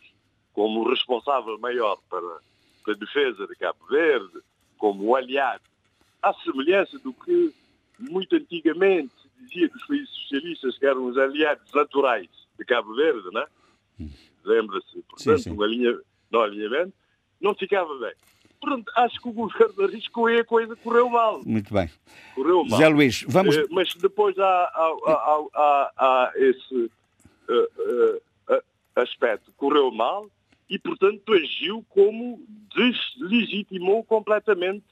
como 0.53 0.89
responsável 0.89 1.59
maior 1.59 1.99
para, 2.09 2.41
para 2.85 2.95
a 2.95 2.97
defesa 2.97 3.47
de 3.47 3.55
Cabo 3.57 3.87
Verde, 3.89 4.41
como 4.77 5.15
aliado, 5.15 5.65
à 6.23 6.35
semelhança 6.35 6.99
do 6.99 7.13
que 7.13 7.55
muito 7.99 8.35
antigamente 8.35 9.13
se 9.23 9.45
dizia 9.45 9.69
dos 9.69 9.87
países 9.87 10.11
socialistas 10.11 10.79
que 10.79 10.87
eram 10.87 11.07
os 11.07 11.19
aliados 11.19 11.71
naturais 11.73 12.29
de 12.59 12.65
Cabo 12.65 12.95
Verde, 12.95 13.29
não 13.33 13.43
é? 13.43 13.47
Lembra-se, 14.45 15.03
portanto, 15.03 15.39
sim, 15.39 15.39
sim. 15.39 15.51
uma 15.51 15.67
linha, 15.67 15.99
não 16.31 16.41
alinhamento, 16.41 16.93
não 17.41 17.55
ficava 17.55 17.95
bem. 17.99 18.15
Portanto, 18.61 18.93
acho 18.97 19.21
que 19.21 19.29
o 19.29 19.33
governo 19.33 19.85
arriscou 19.85 20.29
e 20.29 20.41
a 20.41 20.45
coisa 20.45 20.77
correu 20.77 21.09
mal. 21.09 21.41
Muito 21.45 21.73
bem. 21.73 21.91
Correu 22.35 22.65
mal. 22.65 22.79
Zé 22.79 22.89
Luís, 22.89 23.25
vamos... 23.27 23.57
Uh, 23.57 23.67
mas 23.71 23.95
depois 23.95 24.39
há, 24.39 24.45
há, 24.45 24.97
há, 25.07 25.47
há, 25.55 25.93
há 25.97 26.33
esse 26.37 26.75
uh, 27.49 28.21
uh, 28.53 28.63
aspecto. 28.97 29.51
Correu 29.57 29.91
mal 29.91 30.29
e, 30.69 30.79
portanto, 30.79 31.33
agiu 31.33 31.85
como 31.89 32.39
deslegitimou 32.75 34.05
completamente 34.05 34.85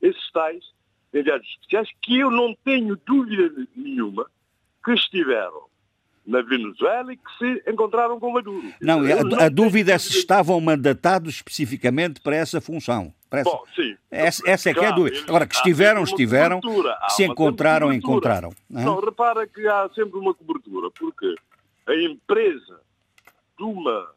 esses 0.00 0.30
tais 0.32 0.64
enviados 1.14 1.46
especiais 1.46 1.88
que 2.02 2.18
eu 2.18 2.30
não 2.30 2.54
tenho 2.64 2.96
dúvida 3.06 3.66
nenhuma 3.76 4.26
que 4.84 4.92
estiveram 4.92 5.71
na 6.26 6.40
Venezuela 6.40 7.12
e 7.12 7.16
que 7.16 7.38
se 7.38 7.70
encontraram 7.70 8.18
com 8.18 8.32
Maduro. 8.32 8.72
Não, 8.80 9.00
a, 9.00 9.46
a 9.46 9.48
dúvida 9.48 9.92
é 9.92 9.98
se 9.98 10.16
estavam 10.16 10.60
mandatados 10.60 11.34
especificamente 11.34 12.20
para 12.20 12.36
essa 12.36 12.60
função. 12.60 13.12
Para 13.28 13.40
essa... 13.40 13.50
Bom, 13.50 13.64
sim. 13.74 13.96
Essa, 14.10 14.42
essa 14.48 14.70
é 14.70 14.74
que 14.74 14.80
é 14.80 14.86
a 14.86 14.92
dúvida. 14.92 15.18
Agora, 15.26 15.46
que 15.46 15.54
estiveram, 15.54 16.04
estiveram, 16.04 16.60
que 16.60 17.10
se 17.10 17.24
encontraram, 17.24 17.92
encontraram. 17.92 18.52
Não, 18.70 18.82
não, 18.82 19.00
repara 19.00 19.46
que 19.46 19.66
há 19.66 19.88
sempre 19.94 20.18
uma 20.18 20.32
cobertura, 20.32 20.90
porque 20.90 21.34
a 21.86 21.94
empresa 21.94 22.80
de, 23.58 23.64
uma, 23.64 24.10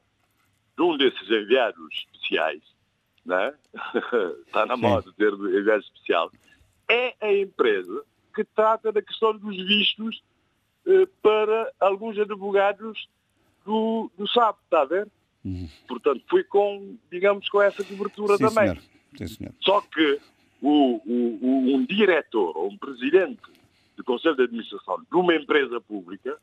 de 0.77 0.83
um 0.83 0.97
desses 0.97 1.29
enviados 1.29 2.05
especiais, 2.13 2.61
né? 3.25 3.53
está 4.45 4.65
na 4.65 4.77
moda 4.77 5.11
ter 5.17 5.33
enviado 5.33 5.81
especial, 5.81 6.31
é 6.89 7.15
a 7.19 7.33
empresa 7.33 8.03
que 8.35 8.43
trata 8.43 8.91
da 8.91 9.01
questão 9.01 9.35
dos 9.35 9.55
vistos 9.55 10.21
para 11.21 11.71
alguns 11.79 12.17
advogados 12.17 13.07
do, 13.65 14.09
do 14.17 14.27
SAP, 14.27 14.57
está 14.63 14.81
a 14.81 14.85
ver? 14.85 15.07
Uhum. 15.43 15.67
Portanto, 15.87 16.23
fui 16.29 16.43
com, 16.43 16.97
digamos, 17.11 17.47
com 17.49 17.61
essa 17.61 17.83
cobertura 17.83 18.37
Sim, 18.37 18.47
também. 18.47 18.67
Senhor. 18.67 18.83
Sim, 19.17 19.27
senhor. 19.27 19.53
Só 19.61 19.81
que 19.81 20.19
o, 20.61 21.01
o, 21.05 21.75
um 21.75 21.85
diretor 21.85 22.57
ou 22.57 22.69
um 22.69 22.77
presidente 22.77 23.41
do 23.95 24.03
Conselho 24.03 24.35
de 24.35 24.43
Administração 24.43 24.97
de 25.09 25.17
uma 25.17 25.35
empresa 25.35 25.79
pública 25.81 26.37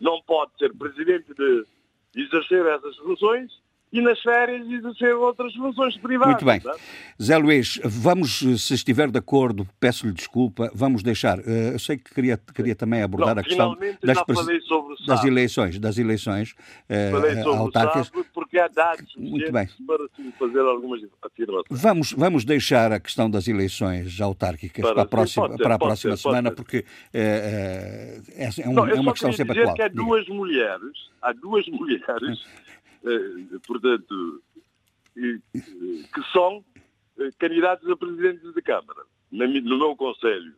não 0.00 0.20
pode 0.22 0.52
ser 0.58 0.74
presidente 0.74 1.32
de 1.34 1.64
exercer 2.16 2.64
essas 2.66 2.96
funções 2.96 3.52
e 3.92 4.00
nas 4.00 4.20
férias 4.20 4.68
exercer 4.70 5.14
outras 5.14 5.52
funções 5.54 5.96
privadas. 5.96 6.42
Muito 6.42 6.44
bem. 6.44 6.60
Zé 7.20 7.36
Luís, 7.36 7.80
vamos, 7.84 8.38
se 8.38 8.74
estiver 8.74 9.10
de 9.10 9.18
acordo, 9.18 9.66
peço-lhe 9.78 10.12
desculpa, 10.12 10.70
vamos 10.74 11.02
deixar. 11.02 11.38
Eh, 11.40 11.74
eu 11.74 11.78
sei 11.78 11.96
que 11.96 12.14
queria, 12.14 12.38
queria 12.54 12.74
também 12.74 13.02
abordar 13.02 13.34
Não, 13.34 13.40
a 13.40 13.44
questão 13.44 13.76
das, 14.02 14.18
das 15.06 15.24
eleições, 15.24 15.78
das 15.78 15.98
eleições 15.98 16.54
sobre 17.10 17.40
autárquicas. 17.50 18.10
O 18.14 18.24
porque 18.32 18.58
há 18.58 18.68
dados 18.68 19.14
Muito 19.16 19.52
bem. 19.52 19.68
para 19.86 20.30
fazer 20.38 20.60
algumas 20.60 21.00
afirmações. 21.22 21.66
Vamos, 21.70 22.12
vamos 22.12 22.44
deixar 22.44 22.92
a 22.92 23.00
questão 23.00 23.30
das 23.30 23.46
eleições 23.48 24.20
autárquicas 24.20 24.82
para, 24.82 24.94
para 24.94 25.02
a 25.02 25.06
próxima, 25.06 25.48
ser, 25.48 25.62
para 25.62 25.74
a 25.74 25.78
próxima 25.78 26.16
ser, 26.16 26.22
semana, 26.22 26.50
porque 26.50 26.78
uh, 26.78 26.84
é, 27.14 28.20
é, 28.36 28.68
um, 28.68 28.72
Não, 28.72 28.86
é 28.86 28.94
uma 28.94 29.12
questão 29.12 29.32
sempre 29.32 29.60
atual. 29.60 29.74
Que 29.74 29.82
há 29.82 29.88
duas 29.88 30.28
mulheres, 30.28 31.10
há 31.22 31.32
duas 31.32 31.66
mulheres 31.70 32.40
eh, 32.40 32.79
portanto, 33.66 34.42
que 35.14 36.32
são 36.32 36.64
eh, 37.18 37.30
candidatos 37.38 37.88
a 37.90 37.96
presidentes 37.96 38.54
da 38.54 38.62
Câmara. 38.62 39.02
No 39.30 39.78
meu 39.78 39.96
Conselho, 39.96 40.54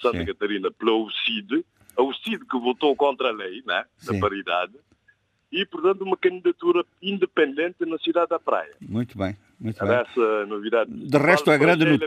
Santa 0.00 0.18
Sim. 0.18 0.26
Catarina, 0.26 0.70
pela 0.70 0.92
UCID, 0.92 1.64
a 1.96 2.02
UCID 2.02 2.44
que 2.44 2.58
votou 2.58 2.94
contra 2.96 3.28
a 3.28 3.32
lei, 3.32 3.62
né, 3.66 3.84
da 4.04 4.18
paridade, 4.18 4.74
e, 5.50 5.64
portanto, 5.64 6.02
uma 6.02 6.16
candidatura 6.16 6.84
independente 7.00 7.84
na 7.86 7.98
cidade 7.98 8.28
da 8.28 8.38
Praia. 8.38 8.74
Muito 8.80 9.16
bem. 9.16 9.36
Muito 9.58 9.84
bem. 9.84 9.94
essa 9.94 10.46
novidade. 10.46 10.90
De 10.90 11.16
resto, 11.16 11.50
a 11.50 11.56
grande, 11.56 11.84
not... 11.86 12.04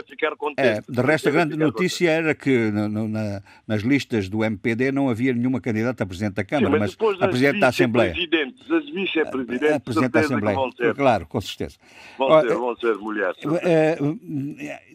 é, 0.56 0.80
de 0.88 1.00
resto, 1.02 1.28
a 1.28 1.32
grande 1.32 1.56
notícia 1.56 2.08
contente. 2.08 2.26
era 2.26 2.34
que 2.34 2.70
no, 2.70 2.88
no, 2.88 3.08
na, 3.08 3.42
nas 3.66 3.82
listas 3.82 4.28
do 4.28 4.44
MPD 4.44 4.92
não 4.92 5.08
havia 5.08 5.32
nenhuma 5.32 5.60
candidata 5.60 6.04
a 6.04 6.06
Presidente 6.06 6.34
da 6.34 6.44
Câmara, 6.44 6.72
Sim, 6.72 6.78
mas, 6.78 6.96
mas 6.96 7.22
a 7.22 7.28
Presidente 7.28 7.58
da 7.58 7.68
Assembleia. 7.68 8.12
As 8.12 8.84
vice-presidentes, 8.92 9.72
a 9.72 9.80
Presidente 9.80 10.12
da 10.12 10.20
Assembleia. 10.20 10.58
Claro, 10.94 11.26
com 11.26 11.40
certeza. 11.40 11.76
Vão, 12.16 12.40
ser, 12.40 12.54
vão 12.54 12.76
ser 12.76 12.94
mulheres. 12.96 13.36
É, 13.62 13.98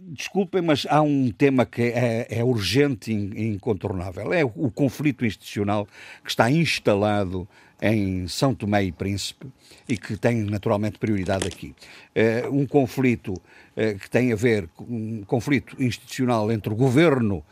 desculpem, 0.07 0.61
mas 0.61 0.87
há 0.89 1.01
um 1.01 1.31
tema 1.31 1.65
que 1.65 1.81
é, 1.81 2.27
é 2.29 2.43
urgente 2.43 3.11
e 3.11 3.47
incontornável. 3.47 4.31
É 4.31 4.45
o, 4.45 4.51
o 4.55 4.71
conflito 4.71 5.25
institucional 5.25 5.85
que 6.23 6.29
está 6.29 6.49
instalado 6.49 7.47
em 7.81 8.27
São 8.27 8.53
Tomé 8.53 8.83
e 8.83 8.91
Príncipe 8.91 9.47
e 9.87 9.97
que 9.97 10.15
tem 10.17 10.43
naturalmente 10.43 10.97
prioridade 10.97 11.47
aqui. 11.47 11.75
Uh, 12.15 12.55
um 12.55 12.65
conflito 12.65 13.33
uh, 13.33 13.99
que 13.99 14.09
tem 14.09 14.31
a 14.31 14.35
ver 14.35 14.67
com 14.75 14.83
um 14.83 15.23
conflito 15.25 15.81
institucional 15.81 16.51
entre 16.51 16.71
o 16.71 16.75
governo, 16.75 17.43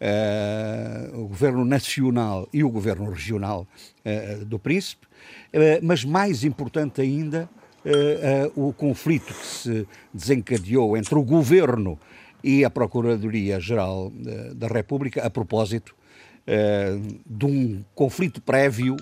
uh, 0.00 1.20
o 1.20 1.28
governo 1.28 1.64
nacional 1.64 2.48
e 2.52 2.62
o 2.62 2.70
governo 2.70 3.10
regional 3.10 3.66
do 4.46 4.58
Príncipe, 4.58 5.06
mas 5.80 6.04
mais 6.04 6.42
importante 6.42 7.00
ainda, 7.00 7.48
o 8.56 8.72
conflito 8.72 9.32
que 9.32 9.46
se 9.46 9.88
desencadeou 10.12 10.96
entre 10.96 11.14
o 11.14 11.22
governo 11.22 11.96
e 12.42 12.64
a 12.64 12.70
Procuradoria-Geral 12.70 14.12
da 14.56 14.66
República 14.66 15.24
a 15.24 15.30
propósito 15.30 15.94
de 17.24 17.46
um 17.46 17.84
conflito 17.94 18.42
prévio 18.42 18.96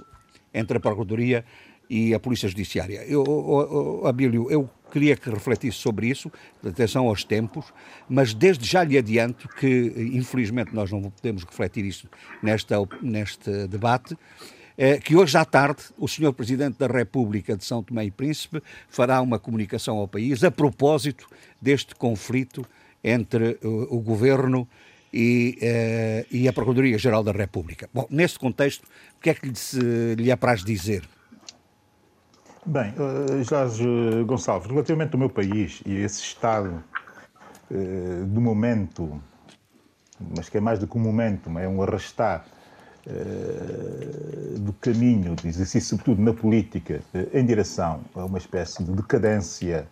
entre 0.52 0.76
a 0.76 0.80
Procuradoria 0.80 1.44
e 1.88 2.14
a 2.14 2.20
Polícia 2.20 2.48
Judiciária. 2.48 3.04
Eu, 3.04 3.24
oh, 3.26 4.06
Abílio, 4.06 4.48
eu 4.50 4.70
queria 4.92 5.16
que 5.16 5.28
refletisse 5.28 5.78
sobre 5.78 6.08
isso, 6.08 6.30
atenção 6.64 7.08
aos 7.08 7.24
tempos, 7.24 7.72
mas 8.08 8.32
desde 8.32 8.64
já 8.66 8.84
lhe 8.84 8.96
adianto 8.96 9.48
que, 9.48 9.92
infelizmente, 10.12 10.72
nós 10.72 10.90
não 10.90 11.02
podemos 11.02 11.44
refletir 11.44 11.84
isso 11.84 12.08
nesta, 12.42 12.76
neste 13.02 13.66
debate, 13.66 14.16
é, 14.78 14.98
que 14.98 15.16
hoje 15.16 15.36
à 15.36 15.44
tarde 15.44 15.82
o 15.98 16.08
Sr. 16.08 16.32
Presidente 16.32 16.78
da 16.78 16.86
República 16.86 17.56
de 17.56 17.64
São 17.64 17.82
Tomé 17.82 18.04
e 18.04 18.10
Príncipe 18.10 18.62
fará 18.88 19.20
uma 19.20 19.38
comunicação 19.38 19.98
ao 19.98 20.08
país 20.08 20.42
a 20.42 20.50
propósito 20.50 21.28
deste 21.60 21.94
conflito 21.94 22.64
entre 23.02 23.58
o, 23.62 23.96
o 23.96 24.00
Governo 24.00 24.66
e, 25.12 25.58
uh, 25.60 26.26
e 26.30 26.48
a 26.48 26.52
Procuradoria-Geral 26.52 27.22
da 27.22 27.32
República. 27.32 27.90
Bom, 27.92 28.06
neste 28.08 28.38
contexto, 28.38 28.86
o 29.20 29.22
que 29.22 29.28
é 29.28 29.34
que 29.34 29.46
lhe, 29.46 29.54
se, 29.54 30.14
lhe 30.14 30.32
apraz 30.32 30.64
dizer? 30.64 31.06
Bem, 32.64 32.94
uh, 32.96 33.44
Jorge 33.44 33.84
Gonçalves, 34.24 34.70
relativamente 34.70 35.12
ao 35.12 35.18
meu 35.18 35.28
país 35.28 35.82
e 35.84 35.96
esse 35.96 36.22
estado 36.22 36.82
uh, 37.70 38.24
do 38.24 38.40
momento, 38.40 39.20
mas 40.34 40.48
que 40.48 40.56
é 40.56 40.60
mais 40.60 40.78
do 40.78 40.86
que 40.86 40.96
um 40.96 41.02
momento, 41.02 41.50
é 41.58 41.68
um 41.68 41.82
arrastar 41.82 42.46
uh, 43.06 44.58
do 44.58 44.72
caminho 44.72 45.36
de 45.36 45.48
exercício, 45.48 45.90
sobretudo 45.90 46.22
na 46.22 46.32
política, 46.32 47.02
em 47.34 47.44
direção 47.44 48.00
a 48.14 48.24
uma 48.24 48.38
espécie 48.38 48.82
de 48.82 48.90
decadência 48.90 49.86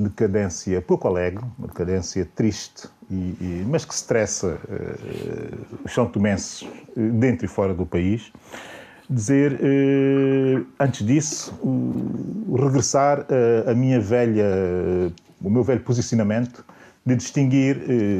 decadência 0.00 0.80
pouco 0.82 1.06
alegre, 1.06 1.44
uma 1.58 1.68
decadência 1.68 2.28
triste, 2.34 2.88
e, 3.10 3.14
e, 3.14 3.66
mas 3.68 3.84
que 3.84 3.92
estressa 3.92 4.58
uh, 4.68 5.78
os 5.84 5.92
são 5.92 6.06
tomenses 6.06 6.62
uh, 6.62 6.68
dentro 6.96 7.44
e 7.44 7.48
fora 7.48 7.74
do 7.74 7.84
país. 7.84 8.32
Dizer, 9.08 9.54
uh, 9.54 10.66
antes 10.78 11.04
disso, 11.04 11.52
regressar 12.56 13.26
a 13.66 13.74
minha 13.74 14.00
velha, 14.00 14.46
o 15.42 15.50
meu 15.50 15.64
velho 15.64 15.80
posicionamento 15.80 16.64
de 17.04 17.16
distinguir 17.16 17.76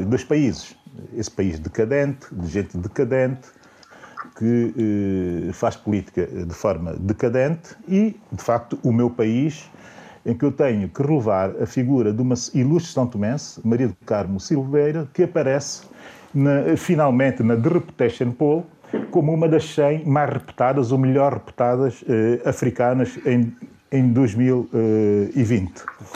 dois 0.07 0.23
países. 0.23 0.75
esse 1.13 1.31
país 1.31 1.59
decadente, 1.59 2.27
de 2.33 2.47
gente 2.47 2.77
decadente, 2.77 3.47
que 4.37 5.47
eh, 5.49 5.53
faz 5.53 5.75
política 5.75 6.25
de 6.25 6.53
forma 6.53 6.93
decadente 6.93 7.75
e, 7.87 8.19
de 8.31 8.43
facto, 8.43 8.79
o 8.83 8.91
meu 8.91 9.09
país, 9.09 9.69
em 10.25 10.35
que 10.35 10.45
eu 10.45 10.51
tenho 10.51 10.87
que 10.87 11.01
relevar 11.01 11.51
a 11.61 11.65
figura 11.65 12.13
de 12.13 12.21
uma 12.21 12.35
ilustre 12.53 12.93
São 12.93 13.07
Tomense, 13.07 13.59
Maria 13.63 13.87
do 13.87 13.95
Carmo 14.05 14.39
Silveira, 14.39 15.07
que 15.13 15.23
aparece 15.23 15.83
na, 16.33 16.77
finalmente 16.77 17.43
na 17.43 17.55
The 17.55 17.69
Reputation 17.69 18.31
Poll 18.31 18.65
como 19.09 19.33
uma 19.33 19.47
das 19.47 19.65
100 19.73 20.05
mais 20.05 20.29
reputadas 20.29 20.91
ou 20.91 20.97
melhor 20.97 21.33
reputadas 21.33 22.03
eh, 22.07 22.41
africanas 22.47 23.17
em, 23.25 23.53
em 23.91 24.11
2020. 24.11 25.71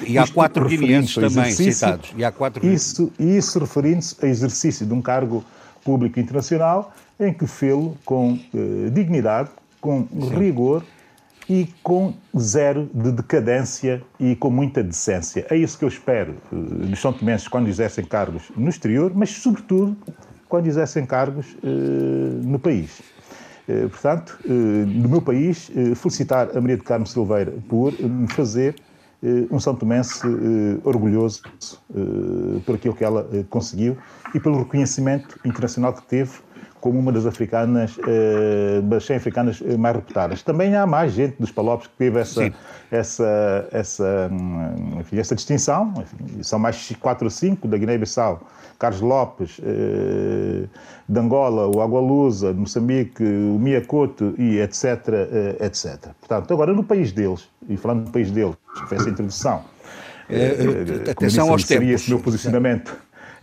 E 0.06 0.18
há 0.18 0.28
quatro 0.28 0.68
guineenses 0.68 1.16
também 1.16 1.52
citados. 1.52 2.14
E 2.18 2.24
há 2.24 2.32
quatro... 2.32 2.66
Isso, 2.66 3.12
isso 3.18 3.60
referindo-se 3.60 4.24
a 4.24 4.28
exercício 4.28 4.86
de 4.86 4.94
um 4.94 5.02
cargo 5.02 5.44
público 5.84 6.20
internacional 6.20 6.94
em 7.20 7.34
que 7.34 7.48
fê-lo 7.48 7.98
com 8.04 8.38
eh, 8.54 8.90
dignidade, 8.92 9.50
com 9.80 10.06
Sim. 10.12 10.30
rigor 10.38 10.84
e 11.50 11.70
com 11.84 12.14
zero 12.38 12.90
de 12.94 13.12
decadência 13.12 14.02
e 14.20 14.36
com 14.36 14.50
muita 14.50 14.84
decência. 14.84 15.46
É 15.50 15.56
isso 15.56 15.78
que 15.78 15.86
eu 15.86 15.90
espero 15.90 16.36
dos 16.52 17.00
São 17.00 17.14
Tomenses 17.14 17.48
quando 17.48 17.68
exercem 17.68 18.04
cargos 18.04 18.52
no 18.56 18.70
exterior, 18.70 19.12
mas 19.14 19.30
sobretudo 19.30 19.96
quando 20.50 20.68
exercem 20.68 21.06
cargos 21.06 21.56
uh, 21.64 21.68
no 22.44 22.60
país. 22.60 23.02
Uh, 23.68 23.90
portanto, 23.90 24.38
no 24.46 25.10
meu 25.10 25.22
país, 25.22 25.72
felicitar 25.96 26.56
a 26.56 26.62
Maria 26.62 26.78
de 26.78 26.84
Carmo 26.84 27.06
Silveira 27.06 27.54
por 27.68 27.92
me 28.00 28.28
fazer 28.32 28.76
um 29.50 29.60
São 29.60 29.74
Tomense 29.74 30.22
orgulhoso 30.84 31.42
por 32.64 32.76
aquilo 32.76 32.94
que 32.94 33.04
ela 33.04 33.28
conseguiu 33.50 33.98
e 34.36 34.40
pelo 34.40 34.60
reconhecimento 34.60 35.40
internacional 35.44 35.94
que 35.94 36.04
teve 36.04 36.34
como 36.86 37.00
uma 37.00 37.12
das 37.12 37.26
africanas, 37.26 37.98
uh, 37.98 38.80
das 38.84 39.08
100 39.08 39.16
africanas 39.16 39.60
eh, 39.66 39.76
mais 39.76 39.96
reputadas. 39.96 40.44
Também 40.44 40.76
há 40.76 40.86
mais 40.86 41.14
gente 41.14 41.36
dos 41.40 41.50
Palopes 41.50 41.88
que 41.88 41.96
teve 41.98 42.20
essa, 42.20 42.54
essa, 42.92 43.68
essa, 43.72 44.30
hum, 44.32 45.00
enfim, 45.00 45.18
essa 45.18 45.34
distinção. 45.34 45.92
Enfim, 45.98 46.44
são 46.44 46.60
mais 46.60 46.96
4 47.00 47.26
ou 47.26 47.32
5 47.32 47.68
da 47.68 47.76
Guiné-Bissau. 47.76 48.40
Carlos 48.78 49.02
Lopes, 49.02 49.58
uh, 49.58 50.70
de 51.10 51.20
Angola, 51.20 51.76
o 51.76 51.82
Agualusa, 51.82 52.54
de 52.54 52.60
Moçambique, 52.60 53.24
o 53.24 53.58
Miacoto 53.58 54.36
e 54.38 54.60
etc, 54.60 55.08
etc. 55.62 56.12
Portanto, 56.20 56.54
agora 56.54 56.72
no 56.72 56.84
país 56.84 57.12
deles, 57.12 57.50
e 57.68 57.78
falando 57.78 58.06
do 58.06 58.12
país 58.12 58.30
deles, 58.30 58.56
foi 58.88 58.98
essa 58.98 59.10
introdução, 59.10 59.64
atenção 61.10 61.50
aos 61.50 61.64
tempos. 61.64 61.90
esse 61.90 62.10
meu 62.12 62.20
posicionamento 62.20 62.96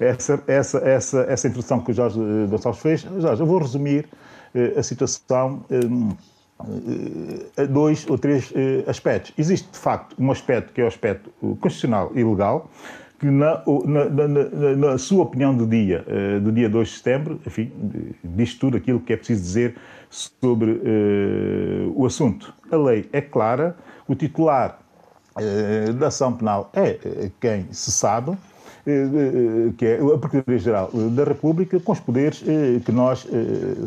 essa, 0.02 0.42
essa, 0.46 0.78
essa, 0.78 1.20
essa 1.28 1.48
introdução 1.48 1.80
que 1.80 1.90
o 1.90 1.94
Jorge 1.94 2.20
eh, 2.20 2.46
Gonçalves 2.48 2.82
fez. 2.82 3.00
Jorge, 3.00 3.40
eu 3.42 3.46
vou 3.46 3.58
resumir 3.58 4.06
eh, 4.54 4.74
a 4.76 4.82
situação 4.82 5.64
eh, 5.70 7.62
a 7.62 7.64
dois 7.64 8.08
ou 8.08 8.18
três 8.18 8.52
aspectos. 8.86 9.32
Existe, 9.36 9.68
de 9.72 9.78
facto, 9.78 10.14
um 10.16 10.30
aspecto 10.30 10.72
que 10.72 10.80
é 10.80 10.84
o 10.84 10.86
aspecto 10.86 11.28
constitucional 11.60 12.12
e 12.14 12.22
legal, 12.22 12.70
que 13.18 13.26
na, 13.26 13.62
na, 13.84 14.28
na, 14.28 14.76
na, 14.76 14.98
sua 14.98 15.24
opinião 15.24 15.56
do 15.56 15.66
dia, 15.66 16.04
do 16.40 16.52
dia 16.52 16.68
2 16.68 16.88
de 16.88 16.94
setembro, 16.94 17.40
enfim, 17.44 17.72
diz 18.22 18.54
tudo 18.54 18.76
aquilo 18.76 19.00
que 19.00 19.12
é 19.12 19.16
preciso 19.16 19.42
dizer 19.42 19.76
sobre 20.08 20.70
uh, 20.70 21.92
o 21.96 22.06
assunto. 22.06 22.54
A 22.70 22.76
lei 22.76 23.08
é 23.12 23.20
clara, 23.20 23.76
o 24.06 24.14
titular 24.14 24.78
da 25.98 26.06
ação 26.08 26.32
penal 26.32 26.70
é 26.74 27.30
quem 27.40 27.66
se 27.72 27.90
sabe, 27.90 28.36
que 29.76 29.86
é 29.86 29.94
a 29.96 30.18
Procuradoria-Geral 30.18 30.90
da 31.10 31.24
República, 31.24 31.78
com 31.78 31.92
os 31.92 32.00
poderes 32.00 32.42
eh, 32.46 32.80
que 32.84 32.90
nós 32.90 33.26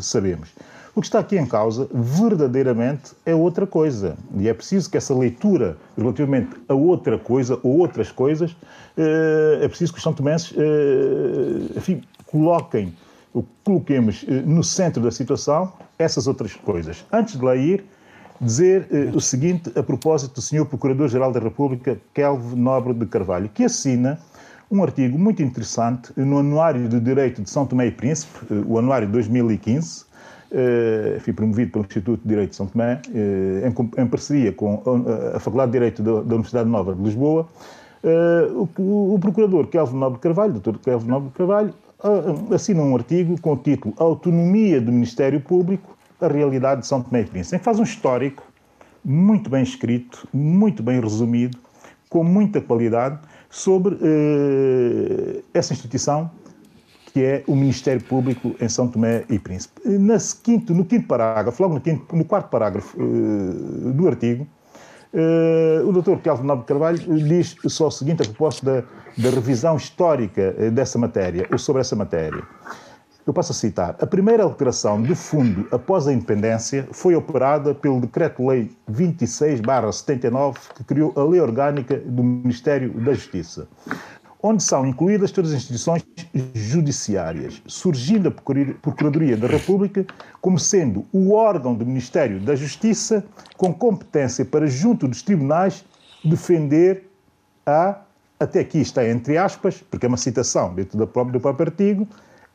sabemos. 0.02 0.50
O 0.96 1.02
que 1.02 1.08
está 1.08 1.20
aqui 1.20 1.38
em 1.38 1.46
causa, 1.46 1.90
verdadeiramente, 1.94 3.12
é 3.26 3.36
outra 3.36 3.68
coisa. 3.68 4.16
E 4.38 4.48
é 4.48 4.54
preciso 4.54 4.90
que 4.90 4.96
essa 4.96 5.14
leitura 5.14 5.76
relativamente 5.98 6.52
a 6.70 6.74
outra 6.74 7.18
coisa 7.18 7.60
ou 7.64 7.80
outras 7.80 8.14
coisas, 8.14 8.56
é 8.96 9.68
preciso 9.68 9.92
que 9.92 9.98
os 9.98 10.04
São 10.04 10.14
Tomenses, 10.14 10.54
enfim, 11.76 12.02
coloquem, 12.28 12.94
coloquemos 13.66 14.24
no 14.46 14.64
centro 14.64 15.04
da 15.04 15.12
situação 15.12 15.74
essas 16.00 16.28
outras 16.28 16.54
coisas. 16.54 17.04
Antes 17.12 17.38
de 17.38 17.44
lá 17.44 17.58
ir, 17.58 17.84
dizer 18.40 18.88
o 19.14 19.20
seguinte 19.20 19.72
a 19.78 19.84
propósito 19.84 20.36
do 20.36 20.42
Sr. 20.42 20.66
Procurador-Geral 20.66 21.34
da 21.34 21.42
República, 21.42 22.00
Kelvin 22.14 22.56
Nobre 22.56 22.94
de 22.94 23.06
Carvalho, 23.06 23.50
que 23.50 23.66
assina 23.66 24.18
um 24.72 24.84
artigo 24.84 25.18
muito 25.18 25.44
interessante 25.44 26.12
no 26.16 26.40
Anuário 26.40 26.88
de 26.88 27.00
Direito 27.00 27.42
de 27.42 27.50
São 27.50 27.66
Tomé 27.66 27.88
e 27.88 27.92
Príncipe, 27.92 28.40
eh, 28.52 28.64
o 28.66 28.78
Anuário 28.78 29.08
de 29.08 29.14
2015, 29.14 30.06
eh, 30.52 31.18
fui 31.20 31.34
promovido 31.34 31.72
pelo 31.72 31.86
Instituto 31.86 32.22
de 32.22 32.28
Direito 32.28 32.52
de 32.52 32.56
São 32.56 32.68
Tomé, 32.68 33.02
eh, 33.14 33.72
em, 33.98 34.08
parceria 34.08 34.52
com 34.52 34.82
a 35.34 35.40
Faculdade 35.40 35.72
de 35.72 35.78
Direito 35.78 36.04
da, 36.04 36.36
Universidade 36.36 36.70
Nova 36.70 36.96
de 36.96 37.02
Lisboa. 37.02 37.48
O, 38.78 39.18
procurador 39.20 39.66
Kelvin 39.68 39.98
Nobre 39.98 40.20
Carvalho, 40.20 40.54
Dr. 40.54 40.78
Kelvin 40.78 41.08
Nobre 41.08 41.32
Carvalho, 41.32 41.74
assina 42.54 42.84
um 42.84 42.96
artigo 42.96 43.40
com 43.42 43.54
o 43.54 43.58
título 43.58 43.96
Autonomia 43.98 44.80
do 44.80 44.92
Ministério 44.92 45.42
Público, 45.42 45.98
a 46.22 46.28
realidade 46.28 46.82
de 46.82 46.88
São 46.88 47.02
Tomé 47.02 47.22
e 47.22 47.26
Príncipe, 47.26 47.64
faz 47.64 47.80
um 47.80 47.84
histórico 47.84 48.44
muito 49.04 49.50
bem 49.50 49.64
escrito, 49.64 50.28
muito 50.32 50.84
bem 50.84 51.00
resumido, 51.00 51.58
com 52.10 52.24
muita 52.24 52.62
qualidade, 52.62 53.20
sobre 53.56 53.98
eh, 54.02 55.41
essa 55.53 55.72
instituição 55.72 56.30
que 57.14 57.23
é 57.23 57.44
o 57.48 57.56
Ministério 57.56 58.03
Público 58.03 58.53
em 58.60 58.68
São 58.68 58.90
Tomé 58.90 59.23
e 59.30 59.40
Príncipe. 59.40 59.80
Na 59.88 60.18
quinto, 60.44 60.73
no 60.73 60.84
quinto 60.84 61.07
parágrafo, 61.07 61.64
logo 61.64 61.76
no, 61.76 61.80
quinto, 61.80 62.14
no 62.14 62.26
quarto 62.26 62.49
parágrafo 62.49 62.98
eh, 62.99 63.94
do 63.94 64.07
artigo, 64.10 64.45
eh, 65.14 65.82
o 65.86 65.94
Dr. 65.94 66.18
Kelvin 66.18 66.45
Nobre 66.45 66.65
Carvalho 66.65 66.98
diz 67.23 67.56
só 67.69 67.88
o 67.88 67.91
seguinte 67.91 68.23
a 68.23 68.26
propósito 68.26 68.65
da, 68.65 68.84
da 69.18 69.30
revisão 69.30 69.77
histórica 69.77 70.52
dessa 70.72 70.99
matéria, 70.99 71.48
ou 71.49 71.57
sobre 71.57 71.80
essa 71.80 71.95
matéria. 71.95 72.44
Eu 73.26 73.34
passo 73.34 73.53
a 73.53 73.56
citar. 73.56 73.95
A 73.99 74.06
primeira 74.06 74.43
alteração 74.43 75.02
do 75.02 75.15
fundo 75.15 75.68
após 75.72 76.07
a 76.07 76.14
independência 76.14 76.88
foi 76.91 77.15
operada 77.15 77.73
pelo 77.73 77.99
Decreto-Lei 77.99 78.69
26-79, 78.91 80.57
que 80.76 80.84
criou 80.84 81.11
a 81.15 81.23
Lei 81.23 81.41
Orgânica 81.41 81.97
do 81.97 82.23
Ministério 82.23 82.93
da 83.02 83.14
Justiça, 83.14 83.68
onde 84.43 84.61
são 84.61 84.85
incluídas 84.85 85.31
todas 85.31 85.49
as 85.49 85.57
instituições 85.57 86.06
judiciárias, 86.53 87.64
surgindo 87.65 88.30
a 88.30 88.31
Procuradoria 88.31 89.35
da 89.35 89.47
República 89.47 90.06
como 90.39 90.60
sendo 90.60 91.03
o 91.11 91.34
órgão 91.34 91.73
do 91.73 91.84
Ministério 91.84 92.39
da 92.39 92.56
Justiça 92.56 93.26
com 93.57 93.73
competência 93.73 94.45
para, 94.45 94.68
junto 94.68 95.07
dos 95.07 95.23
tribunais, 95.23 95.84
defender 96.23 97.10
a, 97.65 98.02
até 98.39 98.60
aqui 98.60 98.81
está 98.81 99.07
entre 99.10 99.35
aspas, 99.35 99.84
porque 99.89 100.06
é 100.06 100.10
uma 100.10 100.15
citação 100.15 100.76
dentro 100.76 100.95
do 100.95 101.07
próprio, 101.07 101.34
do 101.34 101.39
próprio 101.39 101.69
artigo, 101.69 102.07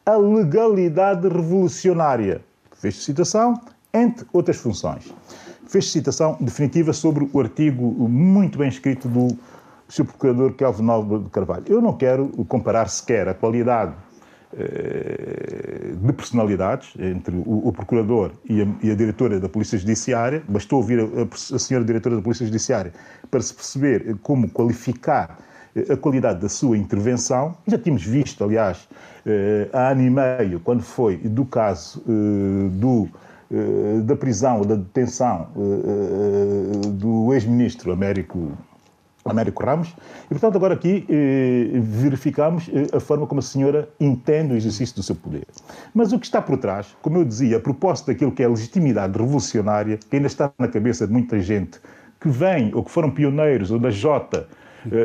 a 0.04 0.16
legalidade 0.16 1.28
revolucionária. 1.28 2.42
Fez 2.72 3.02
citação, 3.02 3.60
entre 3.92 4.26
outras 4.32 4.56
funções. 4.56 5.12
Fez 5.66 5.90
citação 5.90 6.36
definitiva 6.40 6.92
sobre 6.92 7.28
o 7.32 7.40
artigo 7.40 7.84
muito 8.08 8.58
bem 8.58 8.68
escrito 8.68 9.08
do 9.08 9.28
Sr. 9.88 10.04
Procurador 10.04 10.52
Kelvin 10.54 10.82
Nobre 10.82 11.18
de 11.18 11.30
Carvalho. 11.30 11.64
Eu 11.66 11.80
não 11.80 11.92
quero 11.96 12.28
comparar 12.48 12.88
sequer 12.88 13.28
a 13.28 13.34
qualidade 13.34 13.92
eh, 14.56 15.92
de 15.94 16.12
personalidades 16.12 16.92
entre 16.98 17.36
o, 17.36 17.68
o 17.68 17.72
Procurador 17.72 18.32
e 18.48 18.62
a, 18.62 18.66
e 18.82 18.90
a, 18.90 18.94
Diretora 18.94 19.38
da 19.38 19.48
Polícia 19.48 19.78
Judiciária. 19.78 20.42
Bastou 20.48 20.80
ouvir 20.80 21.00
a, 21.00 21.54
a 21.54 21.58
Senhora 21.58 21.84
Diretora 21.84 22.16
da 22.16 22.22
Polícia 22.22 22.46
Judiciária 22.46 22.92
para 23.30 23.40
se 23.40 23.54
perceber 23.54 24.16
como 24.22 24.50
qualificar 24.50 25.38
a 25.90 25.96
qualidade 25.96 26.40
da 26.40 26.48
sua 26.48 26.76
intervenção. 26.76 27.54
Já 27.66 27.78
tínhamos 27.78 28.04
visto, 28.04 28.42
aliás, 28.42 28.88
eh, 29.24 29.68
há 29.72 29.90
ano 29.90 30.02
e 30.02 30.10
meio, 30.10 30.60
quando 30.60 30.82
foi 30.82 31.16
do 31.16 31.44
caso 31.44 32.02
eh, 32.08 32.68
do, 32.72 33.08
eh, 33.50 34.00
da 34.02 34.16
prisão, 34.16 34.62
da 34.62 34.74
detenção 34.74 35.48
do 36.94 37.32
ex-ministro 37.32 37.92
Américo 37.92 38.52
Américo 39.22 39.62
Ramos. 39.62 39.94
E, 40.24 40.28
portanto, 40.28 40.56
agora 40.56 40.72
aqui 40.72 41.06
verificamos 41.78 42.70
a 42.90 42.98
forma 42.98 43.26
como 43.26 43.40
a 43.40 43.42
senhora 43.42 43.86
entende 44.00 44.54
o 44.54 44.56
exercício 44.56 44.96
do 44.96 45.02
seu 45.02 45.14
poder. 45.14 45.46
Mas 45.92 46.10
o 46.10 46.18
que 46.18 46.24
está 46.24 46.40
por 46.40 46.56
trás, 46.56 46.96
como 47.02 47.18
eu 47.18 47.24
dizia, 47.24 47.58
a 47.58 47.60
propósito 47.60 48.06
daquilo 48.06 48.32
que 48.32 48.42
é 48.42 48.46
a 48.46 48.48
legitimidade 48.48 49.18
revolucionária, 49.18 49.98
que 49.98 50.16
ainda 50.16 50.26
está 50.26 50.50
na 50.58 50.68
cabeça 50.68 51.06
de 51.06 51.12
muita 51.12 51.38
gente 51.38 51.78
que 52.18 52.30
vem 52.30 52.74
ou 52.74 52.82
que 52.82 52.90
foram 52.90 53.10
pioneiros 53.10 53.70
ou 53.70 53.78
da 53.78 53.90
Jota 53.90 54.48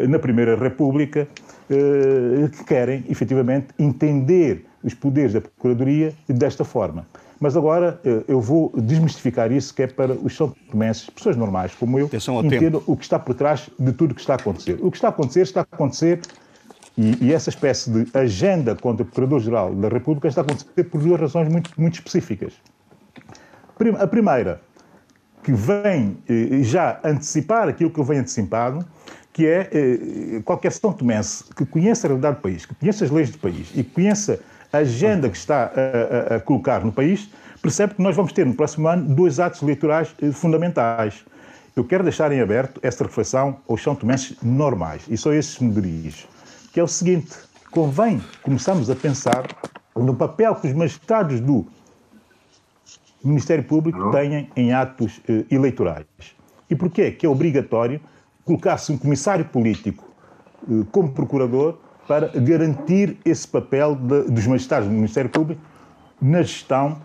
na 0.08 0.20
Primeira 0.20 0.56
República, 0.56 1.28
eh, 1.70 2.48
que 2.50 2.64
querem, 2.64 3.04
efetivamente, 3.10 3.68
entender 3.80 4.66
os 4.84 4.94
poderes 4.94 5.34
da 5.34 5.42
Procuradoria 5.42 6.14
desta 6.28 6.64
forma. 6.64 7.08
Mas 7.40 7.58
agora 7.58 8.00
eh, 8.06 8.24
eu 8.28 8.40
vou 8.40 8.72
desmistificar 8.76 9.52
isso, 9.52 9.74
que 9.74 9.84
é 9.84 9.88
para 9.88 10.14
os 10.14 10.36
são 10.36 10.54
tomenses, 10.70 11.10
pessoas 11.10 11.36
normais 11.36 11.74
como 11.74 12.00
eu, 12.00 12.10
entendam 12.44 12.82
o 12.86 12.96
que 12.96 13.04
está 13.04 13.18
por 13.18 13.34
trás 13.34 13.70
de 13.80 13.92
tudo 13.94 14.12
o 14.12 14.16
que 14.16 14.22
está 14.22 14.34
a 14.34 14.38
acontecer. 14.38 14.78
O 14.82 14.92
que 14.92 14.98
está 14.98 15.08
a 15.08 15.10
acontecer 15.10 15.42
está 15.42 15.62
a 15.62 15.64
acontecer 15.64 16.22
E, 16.98 17.26
e, 17.26 17.34
essa 17.34 17.50
espécie 17.50 17.90
de 17.92 18.18
agenda 18.18 18.74
contra 18.74 19.04
o 19.04 19.06
Procurador-Geral 19.06 19.76
da 19.76 19.90
República 19.90 20.30
está 20.30 20.40
a 20.40 20.46
acontecer 20.46 20.86
por 20.86 21.02
duas 21.02 21.20
razões 21.20 21.50
muito, 21.50 21.70
muito 21.78 21.96
específicas. 21.96 22.54
A 24.00 24.08
primeira, 24.08 24.62
que 25.44 25.52
vem 25.52 26.18
eh, 26.30 26.64
já 26.64 26.98
antecipar 27.04 27.68
aquilo 27.68 27.90
que 27.90 28.00
eu 28.00 28.04
venho 28.06 28.22
antecipado, 28.22 28.86
que 29.36 29.46
é 29.46 29.70
eh, 29.70 30.42
qualquer 30.46 30.72
São 30.72 30.94
Tomense 30.94 31.44
que 31.54 31.66
conheça 31.66 32.08
a 32.08 32.10
realidade 32.10 32.38
do 32.38 32.42
país, 32.42 32.66
que 32.66 32.74
conheça 32.74 33.04
as 33.04 33.12
leis 33.12 33.30
do 33.30 33.38
país 33.38 33.70
e 33.76 33.84
que 33.84 33.92
conheça 33.92 34.40
a 34.72 34.78
agenda 34.78 35.30
que 35.30 35.36
está 35.36 35.74
a, 35.76 36.34
a, 36.34 36.38
a 36.38 36.40
colocar 36.40 36.86
no 36.86 36.92
país, 36.92 37.30
percebe 37.62 37.96
que 37.96 38.02
nós 38.02 38.16
vamos 38.16 38.32
ter 38.32 38.46
no 38.46 38.54
próximo 38.54 38.88
ano 38.88 39.14
dois 39.14 39.38
atos 39.38 39.62
eleitorais 39.62 40.16
eh, 40.22 40.32
fundamentais. 40.32 41.26
Eu 41.76 41.84
quero 41.84 42.02
deixar 42.02 42.32
em 42.32 42.40
aberto 42.40 42.80
esta 42.82 43.04
reflexão 43.04 43.58
aos 43.68 43.84
São 43.84 43.94
Tomenses 43.94 44.38
normais, 44.42 45.04
e 45.10 45.18
só 45.18 45.34
esses 45.34 45.60
me 45.60 45.70
dirijo 45.70 46.28
que 46.72 46.80
é 46.80 46.84
o 46.84 46.88
seguinte: 46.88 47.34
convém 47.72 48.22
começarmos 48.42 48.90
a 48.90 48.96
pensar 48.96 49.46
no 49.94 50.16
papel 50.16 50.56
que 50.56 50.68
os 50.68 50.74
magistrados 50.74 51.42
do 51.42 51.66
Ministério 53.22 53.66
Público 53.66 54.12
têm 54.12 54.50
em 54.56 54.72
atos 54.72 55.20
eh, 55.28 55.44
eleitorais. 55.52 56.06
E 56.70 56.76
porquê 56.76 57.12
que 57.12 57.26
é 57.26 57.30
obrigatório 57.30 58.00
colocar-se 58.46 58.92
um 58.92 58.98
comissário 58.98 59.46
político 59.46 60.08
eh, 60.70 60.86
como 60.92 61.12
procurador 61.12 61.80
para 62.08 62.28
garantir 62.28 63.18
esse 63.26 63.48
papel 63.48 63.96
de, 63.96 64.24
dos 64.32 64.46
magistrados 64.46 64.88
do 64.88 64.94
Ministério 64.94 65.30
Público 65.30 65.62
na 66.22 66.44
gestão, 66.44 67.02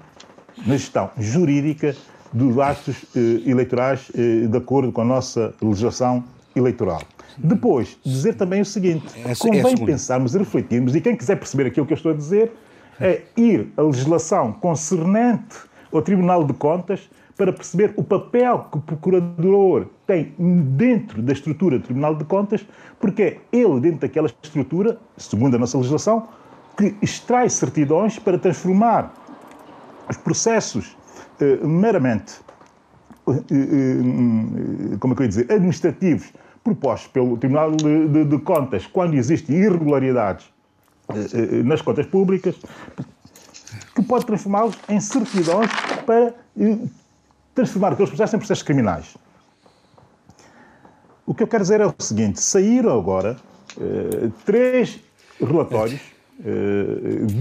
na 0.66 0.76
gestão 0.76 1.10
jurídica 1.18 1.96
dos 2.32 2.58
atos 2.58 3.06
eh, 3.16 3.50
eleitorais 3.50 4.12
eh, 4.14 4.46
de 4.46 4.56
acordo 4.56 4.92
com 4.92 5.00
a 5.00 5.04
nossa 5.04 5.54
legislação 5.60 6.22
eleitoral. 6.54 7.02
Depois, 7.38 7.96
dizer 8.04 8.34
também 8.34 8.60
o 8.60 8.64
seguinte: 8.64 9.06
é, 9.24 9.34
convém 9.34 9.72
é 9.72 9.86
pensarmos 9.86 10.34
e 10.34 10.38
refletirmos, 10.38 10.94
e 10.94 11.00
quem 11.00 11.16
quiser 11.16 11.36
perceber 11.36 11.66
aquilo 11.66 11.86
que 11.86 11.92
eu 11.92 11.96
estou 11.96 12.12
a 12.12 12.14
dizer, 12.14 12.52
é 13.00 13.22
ir 13.36 13.72
à 13.76 13.82
legislação 13.82 14.52
concernente 14.52 15.56
ao 15.92 16.02
Tribunal 16.02 16.44
de 16.44 16.52
Contas 16.52 17.08
para 17.40 17.54
perceber 17.54 17.94
o 17.96 18.04
papel 18.04 18.66
que 18.70 18.76
o 18.76 18.80
Procurador 18.82 19.86
tem 20.06 20.34
dentro 20.38 21.22
da 21.22 21.32
estrutura 21.32 21.78
do 21.78 21.84
Tribunal 21.84 22.14
de 22.14 22.22
Contas, 22.24 22.66
porque 23.00 23.22
é 23.22 23.38
ele, 23.50 23.80
dentro 23.80 24.00
daquela 24.00 24.26
estrutura, 24.42 24.98
segundo 25.16 25.54
a 25.54 25.58
nossa 25.58 25.78
legislação, 25.78 26.28
que 26.76 26.94
extrai 27.00 27.48
certidões 27.48 28.18
para 28.18 28.38
transformar 28.38 29.14
os 30.06 30.18
processos 30.18 30.94
eh, 31.40 31.66
meramente, 31.66 32.34
eh, 33.26 33.32
eh, 33.50 34.96
como 34.98 35.14
é 35.14 35.16
que 35.16 35.22
eu 35.22 35.24
ia 35.24 35.28
dizer, 35.28 35.50
administrativos 35.50 36.34
propostos 36.62 37.10
pelo 37.10 37.38
Tribunal 37.38 37.70
de, 37.70 38.06
de, 38.06 38.24
de 38.26 38.38
Contas 38.40 38.86
quando 38.86 39.14
existem 39.14 39.56
irregularidades 39.56 40.44
eh, 41.08 41.14
eh, 41.32 41.62
nas 41.62 41.80
contas 41.80 42.04
públicas, 42.04 42.54
que 43.94 44.02
pode 44.02 44.26
transformá-los 44.26 44.76
em 44.90 45.00
certidões 45.00 45.70
para 46.04 46.34
eh, 46.60 46.78
transformar 47.60 47.92
aqueles 47.92 48.10
processos 48.10 48.34
em 48.34 48.38
processos 48.38 48.62
criminais. 48.62 49.16
O 51.26 51.34
que 51.34 51.42
eu 51.42 51.46
quero 51.46 51.62
dizer 51.62 51.80
é 51.80 51.86
o 51.86 51.94
seguinte: 51.98 52.40
saíram 52.40 52.98
agora 52.98 53.36
três 54.44 54.98
relatórios 55.40 56.00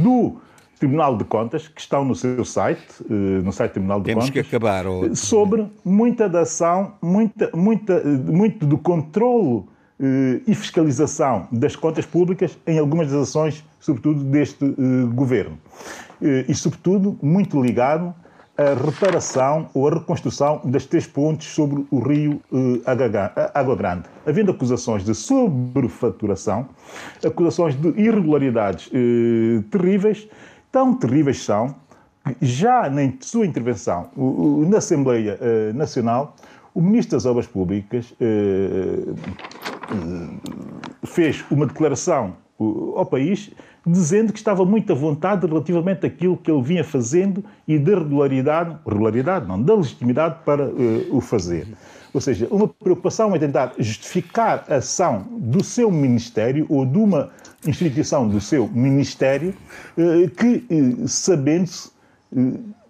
do 0.03 0.39
Tribunal 0.79 1.17
de 1.17 1.25
Contas, 1.25 1.67
que 1.67 1.81
estão 1.81 2.05
no 2.05 2.15
seu 2.15 2.45
site, 2.45 2.81
eh, 3.09 3.13
no 3.43 3.51
site 3.51 3.71
do 3.71 3.73
Tribunal 3.73 3.99
de 3.99 4.05
Temos 4.05 4.25
Contas, 4.29 4.47
que 4.47 4.55
acabar, 4.55 4.87
ou... 4.87 5.13
sobre 5.13 5.67
muita 5.83 6.29
da 6.29 6.41
ação, 6.41 6.93
muita, 7.01 7.51
muita, 7.53 8.01
muito 8.01 8.65
do 8.65 8.77
controlo 8.77 9.67
eh, 9.99 10.39
e 10.47 10.55
fiscalização 10.55 11.49
das 11.51 11.75
contas 11.75 12.05
públicas 12.05 12.57
em 12.65 12.79
algumas 12.79 13.11
das 13.11 13.23
ações, 13.23 13.61
sobretudo 13.77 14.23
deste 14.23 14.63
eh, 14.63 15.13
governo. 15.13 15.57
E, 16.21 16.53
sobretudo, 16.53 17.17
muito 17.21 17.61
ligado 17.61 18.13
à 18.60 18.73
reparação 18.73 19.69
ou 19.73 19.88
à 19.88 19.91
reconstrução 19.91 20.60
das 20.65 20.86
três 20.86 21.07
pontes 21.07 21.48
sobre 21.48 21.86
o 21.90 21.99
rio 21.99 22.41
Água 23.53 23.76
Grande, 23.76 24.03
havendo 24.27 24.52
acusações 24.52 25.06
de 25.06 25.15
sobrefaturação, 25.15 26.68
acusações 27.26 27.76
de 27.76 27.88
irregularidades 27.99 28.91
terríveis 29.72 30.27
tão 30.72 30.94
terríveis 30.94 31.44
são 31.44 31.73
que 32.26 32.45
já 32.45 32.90
na 32.90 33.11
sua 33.22 33.45
intervenção 33.45 34.10
na 34.68 34.77
Assembleia 34.77 35.38
eh, 35.41 35.72
Nacional, 35.73 36.36
o 36.76 36.81
Ministro 36.81 37.18
das 37.18 37.26
Obras 37.26 37.48
Públicas 37.48 38.14
eh, 38.19 39.14
fez 41.06 41.44
uma 41.49 41.65
declaração 41.65 42.36
ao 42.95 43.06
país 43.06 43.52
dizendo 43.85 44.34
que 44.34 44.39
estava 44.39 44.65
muito 44.65 44.91
à 44.91 44.95
vontade 44.95 45.45
relativamente 45.47 46.06
àquilo 46.06 46.38
que 46.38 46.51
ele 46.51 46.61
vinha 46.61 46.84
fazendo 46.84 47.43
e 47.68 47.77
da 47.80 47.97
regularidade, 47.97 48.77
regularidade 48.88 49.47
não, 49.47 49.61
da 49.61 49.76
legitimidade 49.76 50.38
para 50.45 50.65
uh, 50.65 51.07
o 51.15 51.22
fazer. 51.22 51.68
Ou 52.14 52.19
seja, 52.19 52.47
uma 52.49 52.68
preocupação 52.68 53.35
em 53.35 53.39
tentar 53.39 53.73
justificar 53.77 54.65
a 54.68 54.76
ação 54.76 55.27
do 55.31 55.64
seu 55.64 55.91
ministério 55.91 56.65
ou 56.68 56.85
de 56.85 56.97
uma 56.97 57.30
instituição 57.68 58.27
do 58.27 58.41
seu 58.41 58.68
ministério 58.68 59.53
eh, 59.95 60.27
que, 60.35 60.65
eh, 60.72 61.07
sabendo-se 61.07 61.91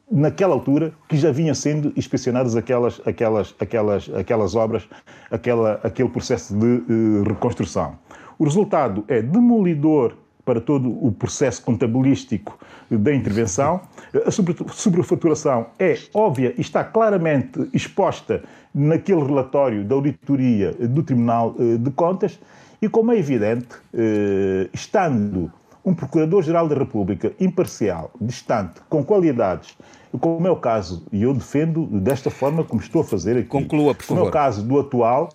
naquela 0.09 0.53
altura 0.53 0.93
que 1.09 1.17
já 1.17 1.31
vinham 1.31 1.53
sendo 1.53 1.91
inspecionadas 1.97 2.55
aquelas, 2.55 3.01
aquelas, 3.05 3.53
aquelas, 3.59 4.09
aquelas 4.15 4.55
obras, 4.55 4.87
aquela, 5.29 5.81
aquele 5.83 6.09
processo 6.09 6.55
de 6.55 6.81
reconstrução. 7.27 7.97
O 8.37 8.45
resultado 8.45 9.03
é 9.09 9.21
demolidor 9.21 10.13
para 10.49 10.59
todo 10.59 10.89
o 11.05 11.11
processo 11.11 11.61
contabilístico 11.61 12.57
da 12.89 13.13
intervenção. 13.13 13.81
A 14.25 14.31
sobrefaturação 14.71 15.67
é 15.77 15.95
óbvia 16.11 16.55
e 16.57 16.61
está 16.61 16.83
claramente 16.83 17.69
exposta 17.71 18.41
naquele 18.73 19.23
relatório 19.23 19.85
da 19.85 19.93
auditoria 19.93 20.71
do 20.71 21.03
Tribunal 21.03 21.55
de 21.55 21.91
Contas 21.91 22.39
e 22.81 22.89
como 22.89 23.11
é 23.11 23.19
evidente, 23.19 23.67
eh, 23.93 24.69
estando 24.73 25.51
um 25.85 25.93
Procurador-Geral 25.93 26.67
da 26.67 26.75
República 26.75 27.31
imparcial, 27.39 28.09
distante, 28.19 28.81
com 28.89 29.03
qualidades, 29.03 29.77
como 30.19 30.47
é 30.47 30.51
o 30.51 30.55
caso, 30.55 31.05
e 31.11 31.21
eu 31.21 31.33
defendo 31.33 31.85
desta 31.85 32.31
forma 32.31 32.63
como 32.63 32.81
estou 32.81 33.01
a 33.01 33.05
fazer 33.05 33.37
aqui, 33.37 33.49
Conclua, 33.49 33.93
por 33.93 34.03
favor. 34.03 34.21
como 34.21 34.25
é 34.25 34.29
o 34.29 34.31
caso 34.31 34.63
do 34.63 34.79
atual, 34.79 35.29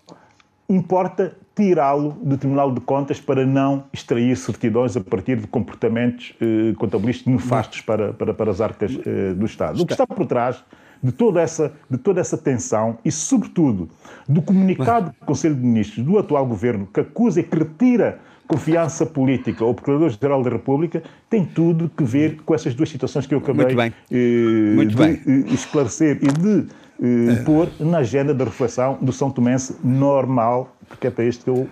importa 0.68 1.36
tirá-lo 1.54 2.16
do 2.22 2.36
Tribunal 2.36 2.72
de 2.72 2.80
Contas 2.80 3.20
para 3.20 3.46
não 3.46 3.84
extrair 3.92 4.36
certidões 4.36 4.96
a 4.96 5.00
partir 5.00 5.36
de 5.36 5.46
comportamentos 5.46 6.34
eh, 6.40 6.74
contabilísticos 6.76 7.32
nefastos 7.32 7.80
para, 7.80 8.12
para, 8.12 8.34
para 8.34 8.50
as 8.50 8.60
arcas 8.60 8.98
eh, 9.06 9.34
do 9.34 9.46
Estado. 9.46 9.80
O 9.80 9.86
que 9.86 9.92
está 9.92 10.06
por 10.06 10.26
trás 10.26 10.64
de 11.02 11.12
toda 11.12 11.40
essa, 11.40 11.72
de 11.88 11.98
toda 11.98 12.20
essa 12.20 12.36
tensão 12.38 12.98
e, 13.04 13.12
sobretudo, 13.12 13.88
do 14.28 14.40
comunicado 14.40 15.10
do 15.20 15.26
Conselho 15.26 15.54
de 15.54 15.60
Ministros 15.60 16.04
do 16.04 16.18
atual 16.18 16.46
governo 16.46 16.88
que 16.92 17.00
acusa 17.00 17.40
e 17.40 17.42
que 17.42 17.56
retira 17.56 18.18
confiança 18.46 19.06
política 19.06 19.64
ao 19.64 19.74
Procurador-Geral 19.74 20.42
da 20.42 20.50
República 20.50 21.02
tem 21.30 21.44
tudo 21.44 21.90
que 21.94 22.04
ver 22.04 22.40
com 22.44 22.54
essas 22.54 22.74
duas 22.74 22.88
situações 22.88 23.26
que 23.26 23.34
eu 23.34 23.38
acabei 23.38 23.66
Muito 23.66 23.76
bem. 23.76 23.92
Eh, 24.10 24.74
Muito 24.74 24.90
de 24.90 24.96
bem. 24.96 25.20
Eh, 25.26 25.54
esclarecer 25.54 26.18
e 26.22 26.26
de 26.26 26.66
eh, 27.02 27.42
pôr 27.44 27.68
na 27.80 27.98
agenda 27.98 28.32
da 28.34 28.44
reflexão 28.44 28.98
do 29.00 29.12
São 29.12 29.30
Tomense 29.30 29.76
normal, 29.82 30.74
porque 30.88 31.06
é 31.08 31.10
para 31.10 31.24
isto 31.24 31.44
que 31.44 31.50
eu 31.50 31.68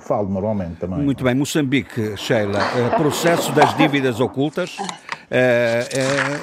falo 0.00 0.28
normalmente 0.28 0.76
também. 0.76 0.98
Muito 1.00 1.22
bem. 1.22 1.34
Moçambique, 1.34 2.16
Sheila, 2.16 2.58
uh, 2.58 2.96
processo 2.96 3.52
das 3.52 3.76
dívidas 3.76 4.20
ocultas. 4.20 4.76
Uh, 4.78 4.82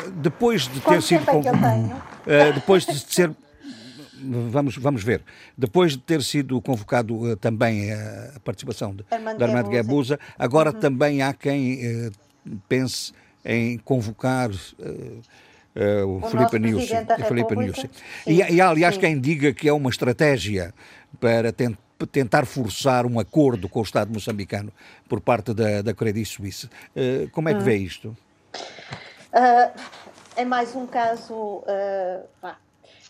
uh, 0.07 0.11
depois 0.11 0.63
de 0.63 0.79
ter 0.79 0.81
Quanto 0.81 1.01
sido. 1.01 1.25
Tempo 1.25 1.37
é 1.37 1.41
que 1.41 1.47
eu 1.47 1.53
tenho? 1.53 1.85
Uh, 1.95 2.53
depois 2.53 2.85
de 2.85 2.99
ser. 2.99 3.31
Vamos, 4.51 4.77
vamos 4.77 5.03
ver. 5.03 5.21
Depois 5.57 5.93
de 5.93 5.97
ter 5.97 6.21
sido 6.21 6.61
convocado 6.61 7.15
uh, 7.15 7.35
também 7.35 7.91
a 7.91 8.39
participação 8.43 8.93
de, 8.95 9.03
Armando 9.09 9.37
de 9.37 9.43
Armando 9.43 9.69
Guebuza, 9.69 10.19
agora 10.37 10.71
Uhum. 10.71 10.79
também 10.79 11.21
há 11.23 11.33
quem 11.33 11.79
uh, 12.07 12.11
pense 12.69 13.13
em 13.43 13.77
convocar. 13.79 14.49
Uh, 14.51 15.21
o, 15.75 16.17
O 16.17 16.21
Filipe 16.29 16.57
nosso 16.57 16.57
Nilsson. 16.59 16.95
República. 17.17 17.55
Nilsson. 17.55 17.87
E, 18.27 18.33
e 18.55 18.59
há, 18.61 18.69
aliás, 18.69 18.95
sim. 18.95 19.01
quem 19.01 19.19
diga 19.19 19.53
que 19.53 19.67
é 19.69 19.73
uma 19.73 19.89
estratégia 19.89 20.73
para 21.19 21.51
tent- 21.53 21.77
tentar 22.11 22.45
forçar 22.45 23.05
um 23.05 23.19
acordo 23.19 23.69
com 23.69 23.79
o 23.79 23.83
Estado 23.83 24.11
moçambicano 24.11 24.71
por 25.07 25.21
parte 25.21 25.53
da, 25.53 25.81
da 25.81 25.93
Credit 25.93 26.25
Suisse. 26.27 26.65
Uh, 26.95 27.29
como 27.31 27.47
é 27.49 27.53
que 27.53 27.59
Hum. 27.59 27.63
vê 27.63 27.75
isto? 27.77 28.15
Ah, 29.33 29.71
é 30.35 30.43
mais 30.43 30.75
um 30.75 30.85
caso 30.85 31.63
ah, 31.67 32.21
pá, 32.41 32.57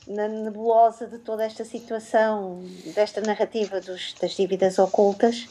na 0.07 0.27
nebulosa 0.27 1.07
de 1.07 1.17
toda 1.19 1.43
esta 1.43 1.63
situação, 1.65 2.63
desta 2.93 3.21
narrativa 3.21 3.79
dos- 3.81 4.13
das 4.21 4.31
dívidas 4.31 4.77
ocultas. 4.77 5.47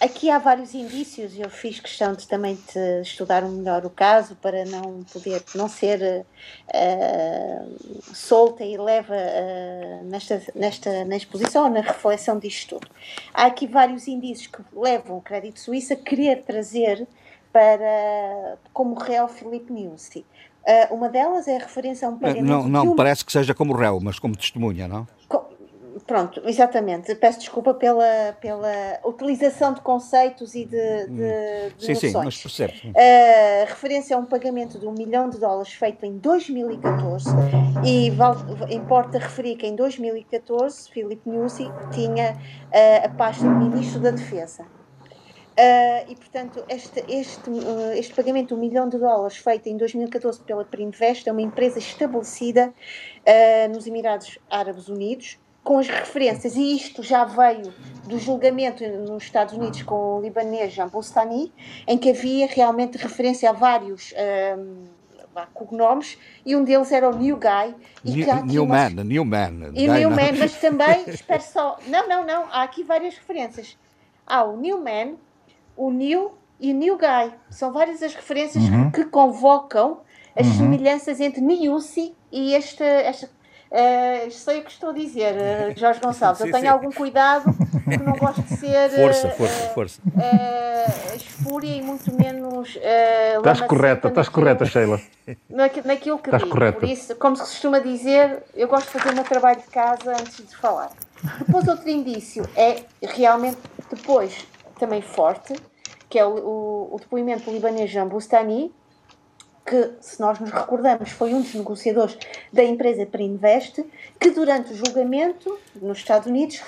Aqui 0.00 0.30
há 0.30 0.38
vários 0.38 0.74
indícios, 0.74 1.38
eu 1.38 1.50
fiz 1.50 1.78
questão 1.78 2.14
de 2.14 2.26
também 2.26 2.58
de 2.72 3.02
estudar 3.02 3.42
melhor 3.42 3.84
o 3.84 3.90
caso 3.90 4.34
para 4.36 4.64
não 4.64 5.04
poder, 5.04 5.42
não 5.54 5.68
ser 5.68 6.24
uh, 6.68 8.14
solta 8.14 8.64
e 8.64 8.76
leva 8.78 9.14
uh, 9.14 10.04
nesta, 10.04 10.42
nesta, 10.54 11.04
na 11.04 11.16
exposição 11.16 11.64
ou 11.64 11.70
na 11.70 11.80
reflexão 11.80 12.38
disto 12.38 12.80
tudo. 12.80 12.88
Há 13.34 13.46
aqui 13.46 13.66
vários 13.66 14.08
indícios 14.08 14.46
que 14.46 14.62
levam 14.74 15.18
o 15.18 15.20
Crédito 15.20 15.60
Suíço 15.60 15.92
a 15.92 15.96
querer 15.96 16.42
trazer 16.42 17.06
para, 17.52 18.56
como 18.72 18.94
réu 18.94 19.28
Filipe 19.28 19.72
Nussi. 19.72 20.24
Uh, 20.62 20.94
uma 20.94 21.08
delas 21.08 21.46
é 21.46 21.56
a 21.56 21.60
referência 21.60 22.08
a 22.08 22.10
um 22.10 22.18
pagamento... 22.18 22.44
Não, 22.44 22.68
não 22.68 22.96
parece 22.96 23.24
que 23.24 23.32
seja 23.32 23.54
como 23.54 23.74
réu, 23.74 23.98
mas 24.00 24.18
como 24.18 24.36
testemunha, 24.36 24.88
não? 24.88 25.06
Pronto, 26.06 26.42
exatamente. 26.44 27.14
Peço 27.14 27.40
desculpa 27.40 27.74
pela, 27.74 28.36
pela 28.40 29.00
utilização 29.04 29.72
de 29.72 29.80
conceitos 29.80 30.54
e 30.54 30.64
de, 30.64 31.06
de, 31.06 31.70
de 31.76 31.84
sim, 31.84 31.92
noções. 31.92 32.12
Sim, 32.12 32.18
mas 32.24 32.42
percebe. 32.42 32.72
Uh, 32.88 33.66
referência 33.66 34.16
a 34.16 34.18
um 34.18 34.24
pagamento 34.24 34.78
de 34.78 34.86
um 34.86 34.92
milhão 34.92 35.28
de 35.28 35.38
dólares 35.38 35.72
feito 35.72 36.04
em 36.04 36.18
2014 36.18 37.28
e 37.84 38.08
importa 38.74 39.18
referir 39.18 39.56
que 39.56 39.66
em 39.66 39.74
2014 39.74 40.90
Filipe 40.90 41.28
Nussi 41.28 41.70
tinha 41.92 42.32
uh, 42.32 43.06
a 43.06 43.08
pasta 43.08 43.42
de 43.42 43.54
Ministro 43.54 44.00
da 44.00 44.10
Defesa. 44.10 44.66
Uh, 45.50 46.08
e, 46.08 46.16
portanto, 46.16 46.64
este, 46.68 47.04
este, 47.08 47.50
uh, 47.50 47.92
este 47.92 48.14
pagamento 48.14 48.48
de 48.48 48.54
um 48.54 48.56
milhão 48.56 48.88
de 48.88 48.96
dólares 48.96 49.36
feito 49.36 49.68
em 49.68 49.76
2014 49.76 50.40
pela 50.40 50.64
Priminvest 50.64 51.28
é 51.28 51.32
uma 51.32 51.42
empresa 51.42 51.78
estabelecida 51.78 52.72
uh, 52.72 53.74
nos 53.74 53.86
Emirados 53.86 54.38
Árabes 54.48 54.88
Unidos, 54.88 55.38
com 55.62 55.78
as 55.78 55.88
referências, 55.88 56.56
e 56.56 56.76
isto 56.76 57.02
já 57.02 57.24
veio 57.24 57.72
do 58.06 58.18
julgamento 58.18 58.86
nos 58.86 59.24
Estados 59.24 59.54
Unidos 59.54 59.82
com 59.82 60.18
o 60.18 60.20
libanês 60.20 60.72
Jean 60.72 60.90
em 61.86 61.98
que 61.98 62.10
havia 62.10 62.46
realmente 62.46 62.96
referência 62.96 63.50
a 63.50 63.52
vários 63.52 64.12
um, 64.56 64.84
cognomes, 65.54 66.18
e 66.44 66.56
um 66.56 66.64
deles 66.64 66.90
era 66.90 67.08
o 67.08 67.16
New 67.16 67.36
Guy. 67.36 67.74
E 68.04 68.10
New, 68.10 68.44
new 68.44 68.66
Man, 68.66 68.88
New 69.04 69.24
Man. 69.24 69.72
E 69.74 69.86
New 69.86 70.10
Man, 70.10 70.32
mas 70.38 70.54
também, 70.60 71.04
espero 71.08 71.42
só, 71.42 71.78
não, 71.86 72.08
não, 72.08 72.26
não, 72.26 72.44
há 72.50 72.62
aqui 72.62 72.82
várias 72.82 73.14
referências. 73.14 73.76
Há 74.26 74.44
o 74.44 74.56
New 74.56 74.80
Man, 74.80 75.16
o 75.76 75.90
New 75.90 76.32
e 76.58 76.72
o 76.72 76.74
New 76.74 76.98
Guy. 76.98 77.32
São 77.50 77.72
várias 77.72 78.02
as 78.02 78.14
referências 78.14 78.64
uhum. 78.64 78.90
que 78.90 79.04
convocam 79.04 80.00
as 80.36 80.46
uhum. 80.46 80.56
semelhanças 80.58 81.20
entre 81.20 81.40
Niusi 81.40 82.14
e 82.30 82.54
esta, 82.54 82.84
esta 82.84 83.28
Uh, 83.70 84.28
sei 84.32 84.58
o 84.58 84.64
que 84.64 84.70
estou 84.72 84.90
a 84.90 84.92
dizer, 84.92 85.32
uh, 85.32 85.78
Jorge 85.78 86.00
Gonçalves. 86.00 86.38
sim, 86.42 86.48
eu 86.48 86.52
tenho 86.52 86.64
sim. 86.64 86.68
algum 86.68 86.90
cuidado, 86.90 87.54
porque 87.84 88.02
não 88.02 88.14
gosto 88.14 88.42
de 88.42 88.56
ser. 88.56 88.90
Força, 88.90 89.28
uh, 89.28 89.30
força, 89.30 89.68
força. 89.68 90.00
Esfúria 91.14 91.76
e 91.76 91.82
muito 91.82 92.12
menos. 92.12 92.76
estás 93.36 93.60
correta, 93.60 94.08
estás 94.08 94.28
correta, 94.28 94.64
Sheila. 94.64 95.00
Naquilo, 95.48 96.18
que 96.18 96.28
estás 96.28 96.42
digo. 96.42 96.52
Correta. 96.52 96.80
Por 96.80 96.88
isso, 96.88 97.14
como 97.14 97.36
se 97.36 97.42
costuma 97.42 97.78
dizer, 97.78 98.42
eu 98.56 98.66
gosto 98.66 98.86
de 98.86 98.92
fazer 98.98 99.12
o 99.12 99.14
meu 99.14 99.24
trabalho 99.24 99.60
de 99.60 99.68
casa 99.68 100.10
antes 100.12 100.36
de 100.44 100.56
falar. 100.56 100.90
Depois, 101.38 101.68
outro 101.68 101.88
indício 101.88 102.42
é 102.56 102.82
realmente, 103.00 103.58
depois, 103.88 104.46
também 104.80 105.00
forte, 105.00 105.54
que 106.08 106.18
é 106.18 106.24
o, 106.24 106.30
o, 106.30 106.94
o 106.96 106.98
depoimento 106.98 107.44
do 107.44 107.52
libanês 107.52 107.88
Jean 107.88 108.08
Boustani, 108.08 108.72
que, 109.70 109.92
se 110.00 110.20
nós 110.20 110.40
nos 110.40 110.50
recordamos, 110.50 111.10
foi 111.10 111.32
um 111.32 111.40
dos 111.40 111.54
negociadores 111.54 112.18
da 112.52 112.64
empresa 112.64 113.06
Prininvest, 113.06 113.84
que 114.18 114.30
durante 114.30 114.72
o 114.72 114.76
julgamento 114.76 115.56
nos 115.80 115.98
Estados 115.98 116.26
Unidos 116.26 116.60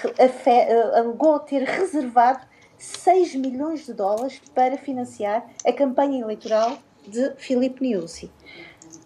alegou 0.94 1.40
ter 1.40 1.64
reservado 1.64 2.46
6 2.78 3.34
milhões 3.34 3.86
de 3.86 3.92
dólares 3.92 4.40
para 4.54 4.78
financiar 4.78 5.44
a 5.66 5.72
campanha 5.72 6.20
eleitoral 6.20 6.78
de 7.04 7.32
Filipe 7.38 7.82
Niusi. 7.82 8.30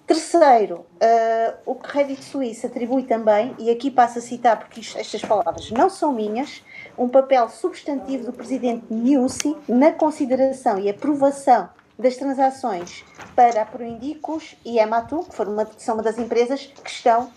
Terceiro, 0.06 0.86
uh, 1.02 1.56
o 1.64 1.74
Crédito 1.74 2.22
Suíço 2.22 2.66
atribui 2.66 3.04
também, 3.04 3.56
e 3.58 3.70
aqui 3.70 3.90
passo 3.90 4.18
a 4.18 4.22
citar 4.22 4.58
porque 4.58 4.80
isto, 4.80 4.96
estas 4.98 5.22
palavras 5.22 5.70
não 5.70 5.88
são 5.88 6.12
minhas, 6.12 6.62
um 6.96 7.08
papel 7.08 7.48
substantivo 7.48 8.26
do 8.26 8.32
presidente 8.32 8.84
Niusi 8.90 9.56
na 9.66 9.90
consideração 9.90 10.78
e 10.78 10.88
aprovação 10.88 11.70
das 11.98 12.16
transações 12.16 13.04
para 13.34 13.62
a 13.62 13.66
Proindicus 13.66 14.56
e 14.64 14.78
a 14.78 14.86
Matu, 14.86 15.24
que, 15.28 15.34
foram 15.34 15.52
uma, 15.52 15.68
são 15.78 15.94
uma 15.94 16.02
das 16.02 16.18
empresas 16.18 16.66
que 16.66 16.90
estão 16.90 17.24
uh, 17.24 17.30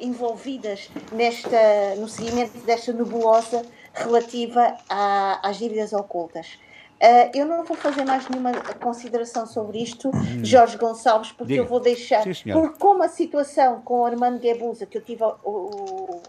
envolvidas 0.00 0.90
nesta, 1.12 1.94
no 1.96 2.08
seguimento 2.08 2.58
desta 2.58 2.92
nebulosa 2.92 3.62
relativa 3.94 4.76
a, 4.88 5.48
às 5.48 5.56
dívidas 5.56 5.92
ocultas. 5.92 6.58
Uh, 7.00 7.30
eu 7.32 7.46
não 7.46 7.64
vou 7.64 7.76
fazer 7.76 8.04
mais 8.04 8.28
nenhuma 8.28 8.52
consideração 8.80 9.46
sobre 9.46 9.80
isto, 9.80 10.08
hum. 10.08 10.44
Jorge 10.44 10.76
Gonçalves, 10.76 11.30
porque 11.30 11.52
Diga. 11.52 11.62
eu 11.62 11.66
vou 11.66 11.78
deixar. 11.78 12.22
Sim, 12.22 12.52
porque 12.52 12.78
como 12.78 13.04
a 13.04 13.08
situação 13.08 13.80
com 13.82 14.00
o 14.00 14.04
Armando 14.04 14.40
Guebuza, 14.40 14.84
que 14.84 14.98
eu 14.98 15.02
tive 15.02 15.22
o, 15.22 15.36
o, 15.44 16.22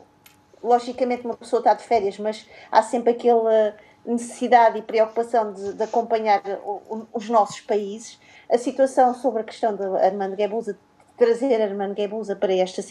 logicamente 0.61 1.26
uma 1.26 1.36
pessoa 1.36 1.60
está 1.60 1.73
de 1.73 1.84
férias, 1.84 2.19
mas 2.19 2.48
há 2.72 2.84
sempre 2.84 3.14
aquele 3.14 3.73
necessidade 4.10 4.80
e 4.80 4.81
preocupação 4.81 5.53
de, 5.53 5.73
de 5.73 5.84
acompanhar 5.84 6.41
o, 6.64 7.07
os 7.14 7.30
nossos 7.30 7.61
países, 7.61 8.19
a 8.52 8.57
situação 8.57 9.14
sobre 9.14 9.41
a 9.41 9.44
questão 9.44 9.76
de 9.76 9.84
Armando 9.84 10.36
Guebuza, 10.36 10.77
trazer 11.18 11.61
Armando 11.61 11.94
Guebuza 11.94 12.36
para, 12.36 12.53
esta, 12.53 12.81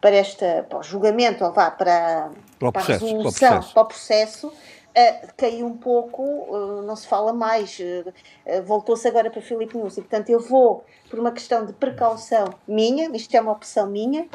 para, 0.00 0.16
esta, 0.16 0.66
para 0.68 0.78
o 0.78 0.82
julgamento, 0.82 1.44
ou 1.44 1.52
vá, 1.52 1.70
para, 1.70 2.30
para, 2.58 2.72
para 2.72 2.72
processo, 2.72 3.04
a 3.04 3.08
resolução, 3.08 3.48
para 3.48 3.58
o 3.58 3.60
processo, 3.60 3.74
para 3.74 3.82
o 3.82 3.86
processo 3.86 4.48
uh, 4.48 5.34
caiu 5.36 5.66
um 5.66 5.76
pouco, 5.76 6.22
uh, 6.22 6.82
não 6.82 6.96
se 6.96 7.06
fala 7.06 7.32
mais, 7.32 7.78
uh, 7.78 8.62
voltou-se 8.64 9.06
agora 9.06 9.30
para 9.30 9.42
Filipe 9.42 9.76
Nunes, 9.76 9.96
e 9.96 10.00
portanto 10.00 10.30
eu 10.30 10.40
vou, 10.40 10.84
por 11.10 11.18
uma 11.18 11.32
questão 11.32 11.66
de 11.66 11.72
precaução 11.72 12.46
minha, 12.66 13.14
isto 13.14 13.34
é 13.34 13.40
uma 13.40 13.52
opção 13.52 13.86
minha, 13.86 14.26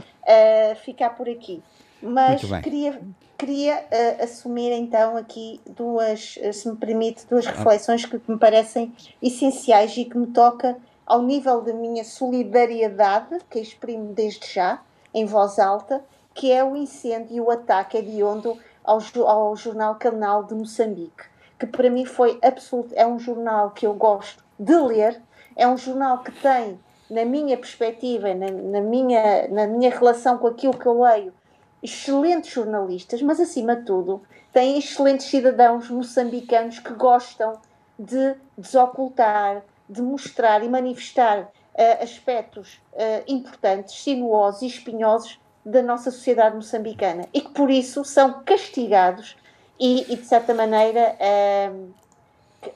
ficar 0.83 1.11
por 1.11 1.27
aqui. 1.27 1.61
Mas 2.01 2.41
queria 2.63 3.01
queria 3.39 3.77
uh, 3.77 4.23
assumir 4.23 4.73
então 4.73 5.15
aqui 5.15 5.61
duas, 5.65 6.37
uh, 6.37 6.51
se 6.51 6.69
me 6.69 6.75
permite, 6.75 7.25
duas 7.25 7.45
reflexões 7.45 8.05
que 8.05 8.21
me 8.27 8.37
parecem 8.37 8.93
essenciais 9.21 9.95
e 9.95 10.03
que 10.03 10.17
me 10.17 10.27
toca 10.27 10.77
ao 11.05 11.23
nível 11.23 11.61
da 11.61 11.73
minha 11.73 12.03
solidariedade, 12.03 13.39
que 13.49 13.59
exprimo 13.59 14.13
desde 14.13 14.53
já, 14.53 14.81
em 15.13 15.25
voz 15.25 15.57
alta, 15.57 16.03
que 16.33 16.51
é 16.51 16.63
o 16.63 16.75
incêndio 16.75 17.37
e 17.37 17.41
o 17.41 17.49
ataque 17.49 17.97
hediondo 17.97 18.57
ao, 18.83 18.99
ao 19.25 19.55
jornal 19.55 19.95
Canal 19.95 20.43
de 20.43 20.53
Moçambique, 20.53 21.23
que 21.57 21.65
para 21.65 21.89
mim 21.89 22.05
foi 22.05 22.37
absoluto, 22.43 22.93
é 22.93 23.07
um 23.07 23.17
jornal 23.17 23.71
que 23.71 23.87
eu 23.87 23.93
gosto 23.93 24.43
de 24.59 24.75
ler, 24.75 25.21
é 25.55 25.65
um 25.65 25.77
jornal 25.77 26.19
que 26.19 26.31
tem, 26.33 26.77
na 27.09 27.23
minha 27.23 27.57
perspectiva, 27.57 28.33
na, 28.35 28.51
na 28.51 28.81
minha, 28.81 29.47
na 29.47 29.65
minha 29.65 29.89
relação 29.89 30.37
com 30.37 30.47
aquilo 30.47 30.77
que 30.77 30.85
eu 30.85 31.01
leio, 31.01 31.33
excelentes 31.81 32.51
jornalistas, 32.51 33.21
mas 33.21 33.39
acima 33.39 33.75
de 33.75 33.83
tudo 33.83 34.21
têm 34.51 34.77
excelentes 34.77 35.27
cidadãos 35.27 35.89
moçambicanos 35.89 36.79
que 36.79 36.93
gostam 36.93 37.59
de 37.97 38.35
desocultar, 38.57 39.63
de 39.89 40.01
mostrar 40.01 40.63
e 40.63 40.69
manifestar 40.69 41.41
uh, 41.41 42.03
aspectos 42.03 42.81
uh, 42.93 43.23
importantes, 43.27 43.95
sinuosos 43.95 44.61
e 44.61 44.67
espinhosos 44.67 45.39
da 45.65 45.81
nossa 45.81 46.11
sociedade 46.11 46.55
moçambicana 46.55 47.27
e 47.33 47.41
que 47.41 47.51
por 47.51 47.69
isso 47.69 48.03
são 48.03 48.41
castigados 48.43 49.35
e, 49.79 50.11
e 50.11 50.15
de 50.15 50.25
certa 50.25 50.53
maneira, 50.53 51.15
uh, 51.19 51.93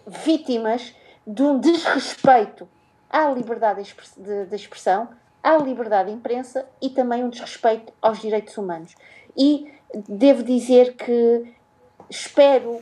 vítimas 0.08 0.94
de 1.26 1.42
um 1.42 1.60
desrespeito 1.60 2.68
à 3.10 3.30
liberdade 3.30 3.82
de 4.18 4.56
expressão, 4.56 5.10
à 5.44 5.58
liberdade 5.58 6.10
de 6.10 6.16
imprensa 6.16 6.66
e 6.82 6.90
também 6.90 7.24
um 7.24 7.30
desrespeito 7.30 7.92
aos 8.02 8.20
direitos 8.20 8.58
humanos. 8.58 8.96
E 9.38 9.72
devo 10.08 10.42
dizer 10.42 10.96
que 10.96 11.54
espero 12.10 12.82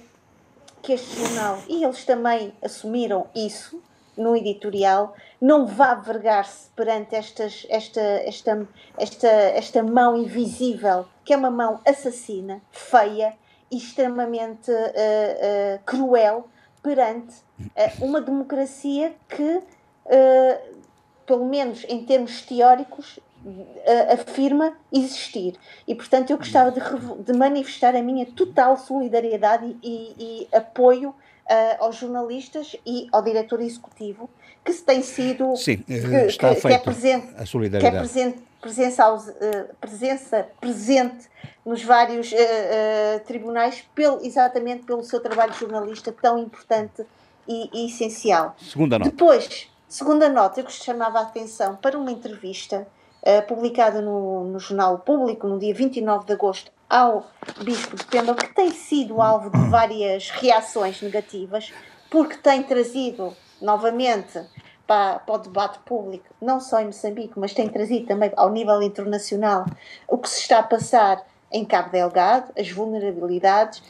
que 0.81 0.93
este 0.93 1.19
jornal, 1.19 1.59
e 1.67 1.83
eles 1.83 2.05
também 2.05 2.53
assumiram 2.61 3.27
isso 3.35 3.81
no 4.17 4.35
editorial, 4.35 5.15
não 5.39 5.65
vá 5.65 5.95
vergar-se 5.95 6.69
perante 6.75 7.15
estas, 7.15 7.65
esta, 7.69 8.01
esta, 8.01 8.67
esta, 8.97 9.27
esta 9.27 9.83
mão 9.83 10.17
invisível, 10.17 11.05
que 11.23 11.33
é 11.33 11.37
uma 11.37 11.51
mão 11.51 11.79
assassina, 11.85 12.61
feia 12.71 13.33
e 13.71 13.77
extremamente 13.77 14.69
uh, 14.69 14.75
uh, 14.75 15.79
cruel 15.85 16.47
perante 16.83 17.35
uh, 17.59 18.05
uma 18.05 18.21
democracia 18.21 19.13
que 19.29 19.61
pelo 21.31 21.45
menos 21.45 21.85
em 21.87 22.03
termos 22.03 22.41
teóricos, 22.41 23.17
afirma 24.11 24.73
existir. 24.91 25.55
E, 25.87 25.95
portanto, 25.95 26.29
eu 26.29 26.37
gostava 26.37 26.71
de, 26.71 26.81
de 27.23 27.33
manifestar 27.33 27.95
a 27.95 28.01
minha 28.01 28.25
total 28.25 28.75
solidariedade 28.75 29.77
e, 29.81 30.13
e 30.19 30.47
apoio 30.53 31.09
uh, 31.09 31.15
aos 31.79 31.95
jornalistas 31.95 32.75
e 32.85 33.07
ao 33.13 33.23
diretor 33.23 33.61
executivo, 33.61 34.29
que 34.65 34.73
se 34.73 34.83
tem 34.83 35.01
sido. 35.01 35.55
Sim, 35.55 35.77
que, 35.77 35.93
está 35.93 36.53
que, 36.53 36.59
que 36.59 36.67
é 36.67 36.77
presente, 36.77 37.33
a 37.37 37.45
solidariedade. 37.45 38.09
Que 38.09 38.19
é 38.19 38.21
presente, 38.25 38.43
presença, 38.59 39.13
uh, 39.13 39.75
presença 39.79 40.47
presente 40.59 41.29
nos 41.65 41.81
vários 41.81 42.29
uh, 42.33 43.19
tribunais, 43.25 43.85
pelo, 43.95 44.19
exatamente 44.21 44.83
pelo 44.83 45.01
seu 45.01 45.21
trabalho 45.21 45.53
jornalista 45.53 46.11
tão 46.11 46.37
importante 46.37 47.05
e, 47.47 47.69
e, 47.73 47.87
essencial. 47.87 48.53
Segunda 48.59 48.99
nota. 48.99 49.09
Depois, 49.09 49.70
segunda 49.91 50.29
nota, 50.29 50.61
eu 50.61 50.65
que 50.65 50.71
chamava 50.71 51.19
a 51.19 51.23
atenção 51.23 51.75
para 51.75 51.97
uma 51.97 52.11
entrevista 52.11 52.87
publicada 53.47 54.01
no, 54.01 54.45
no 54.45 54.57
Jornal 54.57 54.99
Público 54.99 55.47
no 55.47 55.59
dia 55.59 55.73
29 55.73 56.25
de 56.25 56.33
agosto 56.33 56.71
ao 56.89 57.25
Bispo 57.61 57.97
de 57.97 58.05
Pemba, 58.05 58.33
que 58.33 58.53
tem 58.53 58.71
sido 58.71 59.21
alvo 59.21 59.49
de 59.49 59.69
várias 59.69 60.29
reações 60.29 61.01
negativas, 61.01 61.73
porque 62.09 62.37
tem 62.37 62.63
trazido 62.63 63.35
novamente 63.61 64.41
para, 64.87 65.19
para, 65.19 65.35
o 65.35 65.37
debate 65.37 65.79
público, 65.79 66.25
não 66.41 66.59
só 66.59 66.79
em 66.79 66.85
Moçambique, 66.85 67.37
mas 67.37 67.53
tem 67.53 67.67
trazido 67.67 68.07
também 68.07 68.31
ao 68.35 68.49
nível 68.49 68.81
internacional 68.81 69.65
o 70.07 70.17
que 70.17 70.29
se 70.29 70.39
está 70.39 70.59
a 70.59 70.63
passar 70.63 71.21
em 71.51 71.65
Cabo 71.65 71.91
Delgado, 71.91 72.51
as 72.57 72.71
vulnerabilidades, 72.71 73.83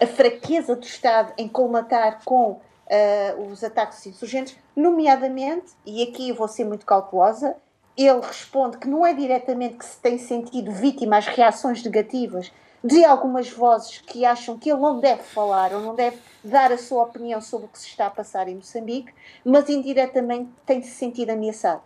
a 0.00 0.06
fraqueza 0.06 0.76
do 0.76 0.86
Estado 0.86 1.32
em 1.36 1.48
colmatar 1.48 2.20
com 2.24 2.60
uh, 2.88 3.42
os 3.50 3.62
ataques 3.62 4.04
insurgentes, 4.06 4.56
nomeadamente, 4.74 5.72
e 5.84 6.02
aqui 6.02 6.30
eu 6.30 6.34
vou 6.34 6.48
ser 6.48 6.64
muito 6.64 6.86
cautelosa, 6.86 7.56
ele 7.96 8.20
responde 8.20 8.78
que 8.78 8.88
não 8.88 9.04
é 9.04 9.12
diretamente 9.12 9.76
que 9.76 9.84
se 9.84 9.98
tem 9.98 10.18
sentido 10.18 10.70
vítima 10.70 11.18
às 11.18 11.26
reações 11.26 11.82
negativas 11.82 12.52
de 12.82 13.04
algumas 13.04 13.50
vozes 13.50 13.98
que 13.98 14.24
acham 14.24 14.56
que 14.56 14.70
ele 14.70 14.80
não 14.80 15.00
deve 15.00 15.22
falar 15.22 15.72
ou 15.72 15.80
não 15.80 15.96
deve 15.96 16.16
dar 16.44 16.70
a 16.70 16.78
sua 16.78 17.02
opinião 17.02 17.40
sobre 17.40 17.66
o 17.66 17.68
que 17.68 17.78
se 17.78 17.88
está 17.88 18.06
a 18.06 18.10
passar 18.10 18.46
em 18.48 18.54
Moçambique, 18.54 19.12
mas 19.44 19.68
indiretamente 19.68 20.50
tem-se 20.64 20.90
sentido 20.90 21.30
ameaçado. 21.30 21.82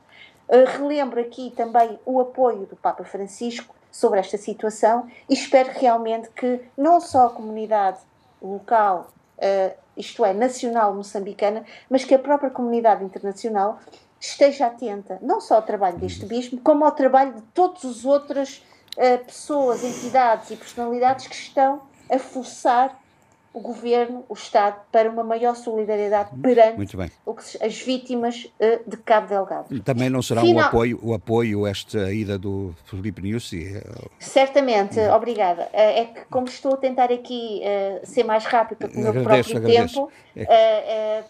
Uh, 0.49 0.67
relembro 0.79 1.19
aqui 1.19 1.51
também 1.57 1.99
o 2.05 2.21
apoio 2.21 2.67
do 2.67 2.77
Papa 2.77 3.05
Francisco 3.05 3.75
sobre 3.91 4.21
esta 4.21 4.37
situação 4.37 5.09
e 5.29 5.33
espero 5.33 5.71
realmente 5.73 6.29
que 6.31 6.61
não 6.77 7.01
só 7.01 7.27
a 7.27 7.31
comunidade 7.31 7.99
local, 8.43 9.11
isto 9.97 10.25
é, 10.25 10.33
nacional 10.33 10.95
moçambicana, 10.95 11.65
mas 11.91 12.05
que 12.05 12.15
a 12.15 12.19
própria 12.19 12.51
comunidade 12.51 13.05
internacional 13.05 13.79
esteja 14.19 14.67
atenta 14.67 15.19
não 15.21 15.41
só 15.41 15.57
ao 15.57 15.63
trabalho 15.63 15.99
deste 15.99 16.25
bispo, 16.25 16.59
como 16.59 16.85
ao 16.85 16.93
trabalho 16.93 17.35
de 17.35 17.43
todas 17.55 17.85
as 17.85 18.05
outras 18.05 18.63
uh, 18.97 19.25
pessoas, 19.25 19.83
entidades 19.83 20.51
e 20.51 20.57
personalidades 20.57 21.27
que 21.27 21.35
estão 21.35 21.83
a 22.09 22.19
forçar 22.19 23.02
o 23.55 23.61
governo, 23.61 24.25
o 24.29 24.35
Estado, 24.35 24.81
para 24.91 25.11
uma 25.11 25.23
maior 25.23 25.55
solidariedade 25.55 26.31
perante 26.41 26.97
que, 26.97 27.65
as 27.65 27.81
vítimas 27.81 28.51
uh, 28.59 28.91
de 28.91 28.97
Cabo 28.97 29.29
Delgado. 29.29 29.81
Também 29.83 30.09
não 30.09 30.23
será 30.23 30.41
Final... 30.41 30.65
um 30.65 30.67
apoio, 30.67 31.01
o 31.03 31.13
apoio 31.13 31.67
esta 31.67 32.13
ida 32.13 32.39
do 32.39 32.75
Felipe 32.87 33.21
Nussi? 33.21 33.77
Eh, 33.77 34.09
Certamente, 34.19 34.99
uhum. 34.99 35.15
obrigada. 35.15 35.65
Uh, 35.65 35.69
é 35.75 36.05
que 36.07 36.25
como 36.31 36.47
estou 36.47 36.75
a 36.75 36.77
tentar 36.79 37.13
aqui 37.13 37.61
uh, 37.63 38.07
ser 38.07 38.25
mais 38.25 38.45
rápido 38.45 38.89
com 38.89 38.99
o 38.99 39.03
meu 39.03 39.13
próprio 39.23 39.57
agradeço. 39.57 39.95
tempo, 39.95 40.13
é. 40.35 41.25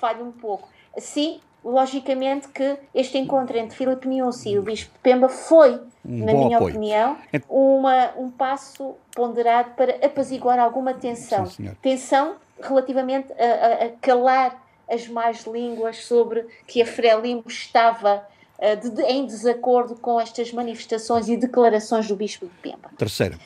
falho 0.00 0.24
um 0.24 0.32
pouco. 0.32 0.68
Sim, 0.98 1.40
logicamente 1.64 2.48
que 2.48 2.76
este 2.94 3.18
encontro 3.18 3.56
entre 3.56 3.76
Filipe 3.76 4.08
Nussi 4.08 4.50
e 4.50 4.58
o 4.58 4.62
Bispo 4.62 4.92
de 4.92 4.98
Pemba 4.98 5.28
foi, 5.28 5.80
um 6.04 6.24
na 6.24 6.32
minha 6.32 6.56
apoio. 6.56 6.74
opinião, 6.74 7.16
uma, 7.48 8.10
um 8.16 8.30
passo 8.30 8.96
ponderado 9.14 9.70
para 9.76 10.04
apaziguar 10.04 10.58
alguma 10.58 10.94
tensão. 10.94 11.46
Sim, 11.46 11.70
tensão 11.80 12.36
relativamente 12.60 13.32
a, 13.32 13.44
a, 13.44 13.86
a, 13.86 13.88
calar 14.00 14.62
as 14.88 15.08
más 15.08 15.46
línguas 15.46 16.04
sobre 16.04 16.46
que 16.66 16.82
a 16.82 16.86
Frelimo 16.86 17.44
estava 17.46 18.26
uh, 18.58 18.76
de, 18.76 18.90
de, 18.90 19.02
em 19.02 19.24
desacordo 19.26 19.96
com 19.96 20.20
estas 20.20 20.52
manifestações 20.52 21.28
e 21.28 21.36
declarações 21.36 22.08
do 22.08 22.16
Bispo 22.16 22.46
de 22.46 22.52
Pemba. 22.60 22.90
Terceira. 22.98 23.38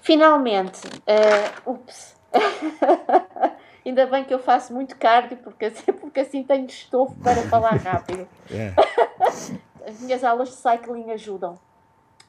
Finalmente, 0.00 0.80
uh, 0.86 1.70
ups. 1.70 2.14
Ainda 3.86 4.04
bem 4.04 4.24
que 4.24 4.34
eu 4.34 4.40
faço 4.40 4.74
muito 4.74 4.96
cardio, 4.96 5.36
porque 5.36 5.66
assim, 5.66 5.92
porque 5.92 6.18
assim 6.18 6.42
tenho 6.42 6.66
estofo 6.66 7.14
para 7.22 7.40
falar 7.42 7.76
rápido. 7.76 8.26
É. 8.50 8.72
As 9.88 10.00
minhas 10.00 10.24
aulas 10.24 10.48
de 10.48 10.56
cycling 10.56 11.12
ajudam. 11.12 11.56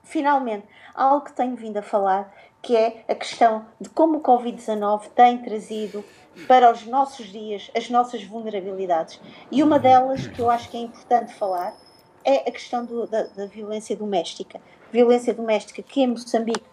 Finalmente, 0.04 0.68
algo 0.94 1.26
que 1.26 1.34
tenho 1.34 1.56
vindo 1.56 1.78
a 1.78 1.82
falar, 1.82 2.32
que 2.62 2.76
é 2.76 3.04
a 3.08 3.16
questão 3.16 3.66
de 3.82 3.90
como 3.90 4.20
o 4.20 4.22
Covid-19 4.22 5.10
tem 5.16 5.40
trazido 5.40 6.06
para 6.48 6.72
os 6.72 6.86
nossos 6.86 7.26
dias 7.26 7.72
as 7.76 7.90
nossas 7.90 8.24
vulnerabilidades. 8.24 9.20
E 9.52 9.64
uma 9.64 9.80
delas 9.80 10.28
que 10.28 10.40
eu 10.40 10.52
acho 10.52 10.70
que 10.70 10.78
é 10.78 10.82
importante 10.82 11.34
falar 11.34 11.76
é 12.24 12.48
a 12.48 12.52
questão 12.52 12.86
do, 12.86 13.08
da, 13.08 13.24
da 13.24 13.48
violência 13.48 13.96
doméstica. 13.96 14.62
Violência 14.92 15.34
doméstica 15.34 15.82
que 15.82 16.02
em 16.02 16.08
Moçambique 16.08 16.64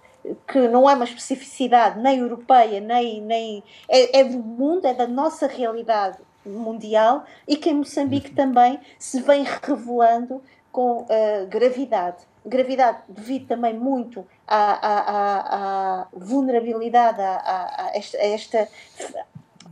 que 0.46 0.68
não 0.68 0.88
é 0.88 0.94
uma 0.94 1.05
especificidade 1.05 2.01
nem 2.01 2.18
europeia, 2.18 2.80
nem, 2.80 3.20
nem 3.20 3.62
é, 3.88 4.20
é, 4.20 4.24
do 4.24 4.38
mundo, 4.38 4.86
é 4.86 4.94
da 4.94 5.06
nossa 5.06 5.46
realidade 5.46 6.18
mundial 6.44 7.24
e 7.46 7.56
que 7.56 7.70
em 7.70 7.74
Moçambique 7.74 8.30
uhum. 8.30 8.34
também 8.34 8.80
se 8.98 9.20
vem 9.20 9.44
revelando 9.62 10.42
com 10.72 11.02
uh, 11.02 11.46
gravidade. 11.48 12.24
Gravidade 12.44 12.98
devido 13.09 13.46
também 13.46 13.72
muito 13.72 14.26
à, 14.46 14.72
à, 14.72 14.98
à, 14.98 16.01
à 16.01 16.06
vulnerabilidade, 16.12 17.20
à, 17.20 17.90
esta, 17.94 18.18
a 18.18 18.26
esta 18.26 18.68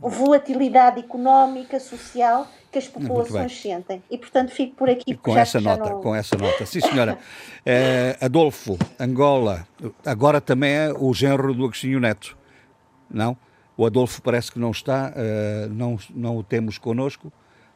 volatilidade 0.01 0.99
económica, 0.99 1.79
social 1.79 2.47
que 2.73 2.79
as 2.79 2.87
populações 2.87 3.61
sentem. 3.61 4.03
E, 4.09 4.17
portanto, 4.17 4.51
fico 4.51 4.75
por 4.75 4.89
aqui. 4.89 5.15
Com 5.15 5.37
essa 5.37 5.61
nota, 5.61 5.91
não... 5.91 6.01
com 6.01 6.15
essa 6.15 6.35
nota. 6.35 6.65
Sim, 6.65 6.81
senhora. 6.81 7.19
É, 7.63 8.17
Adolfo, 8.19 8.77
Angola, 8.99 9.67
agora 10.03 10.41
também 10.41 10.71
é 10.71 10.91
o 10.91 11.13
genro 11.13 11.53
do 11.53 11.65
Agostinho 11.65 11.99
Neto, 11.99 12.35
não? 13.09 13.37
O 13.77 13.85
Adolfo 13.85 14.21
parece 14.21 14.51
que 14.51 14.59
não 14.59 14.71
está, 14.71 15.11
uh, 15.15 15.69
não, 15.69 15.97
não 16.13 16.37
o 16.37 16.43
temos 16.43 16.77
connosco. 16.77 17.31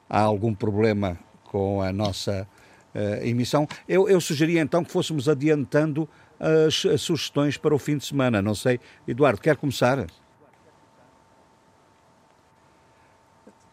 Há 0.10 0.22
algum 0.22 0.54
problema 0.54 1.18
com 1.44 1.82
a 1.82 1.94
nossa 1.94 2.48
uh, 2.94 3.26
emissão. 3.26 3.68
Eu, 3.88 4.10
eu 4.10 4.20
sugeria 4.20 4.62
então 4.62 4.84
que 4.84 4.92
fôssemos 4.92 5.30
adiantando 5.30 6.10
as, 6.40 6.86
as 6.86 7.02
sugestões 7.02 7.58
para 7.58 7.74
o 7.74 7.80
fim 7.80 7.98
de 7.98 8.06
semana. 8.06 8.42
Não 8.42 8.56
sei, 8.56 8.80
Eduardo, 9.08 9.42
quer 9.42 9.58
começar? 9.58 10.06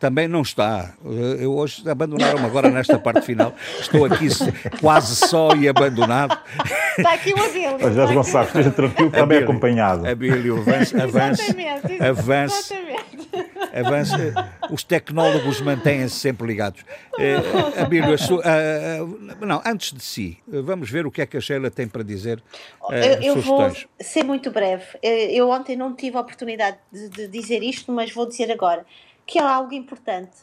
Também 0.04 0.28
não 0.28 0.42
está. 0.42 0.92
Eu 1.40 1.56
hoje 1.56 1.82
abandonaram-me 1.88 2.44
agora 2.44 2.68
nesta 2.68 2.98
parte 2.98 3.22
final. 3.22 3.54
Estou 3.80 4.04
aqui 4.04 4.28
quase 4.78 5.16
só 5.16 5.56
e 5.56 5.66
abandonado. 5.66 6.38
Está 6.98 7.14
aqui 7.14 7.32
o 7.32 7.42
Abílio. 7.42 7.94
Jorge 7.94 8.14
Gonçalves, 8.14 8.48
esteja 8.50 8.70
tranquilo, 8.70 9.10
também 9.10 9.38
acompanhado. 9.38 10.06
Abílio, 10.06 10.58
avance, 10.58 10.94
avance, 10.94 11.56
avance, 12.06 12.74
avance. 13.72 14.12
Os 14.70 14.84
tecnólogos 14.84 15.62
mantêm-se 15.62 16.16
sempre 16.16 16.46
ligados. 16.48 16.82
Uh, 17.14 17.82
Abílio, 17.82 18.14
uh, 18.14 19.46
não, 19.46 19.62
antes 19.64 19.90
de 19.94 20.02
si, 20.02 20.38
vamos 20.46 20.90
ver 20.90 21.06
o 21.06 21.10
que 21.10 21.22
é 21.22 21.26
que 21.26 21.38
a 21.38 21.40
Sheila 21.40 21.70
tem 21.70 21.88
para 21.88 22.02
dizer. 22.02 22.42
Uh, 22.82 22.92
eu, 22.92 23.36
eu 23.36 23.40
vou 23.40 23.72
ser 23.98 24.22
muito 24.22 24.50
breve. 24.50 24.84
Eu 25.02 25.48
ontem 25.48 25.76
não 25.76 25.94
tive 25.94 26.18
a 26.18 26.20
oportunidade 26.20 26.76
de, 26.92 27.08
de 27.08 27.28
dizer 27.28 27.62
isto, 27.62 27.90
mas 27.90 28.12
vou 28.12 28.28
dizer 28.28 28.52
agora 28.52 28.84
que 29.26 29.38
é 29.38 29.42
algo 29.42 29.74
importante. 29.74 30.36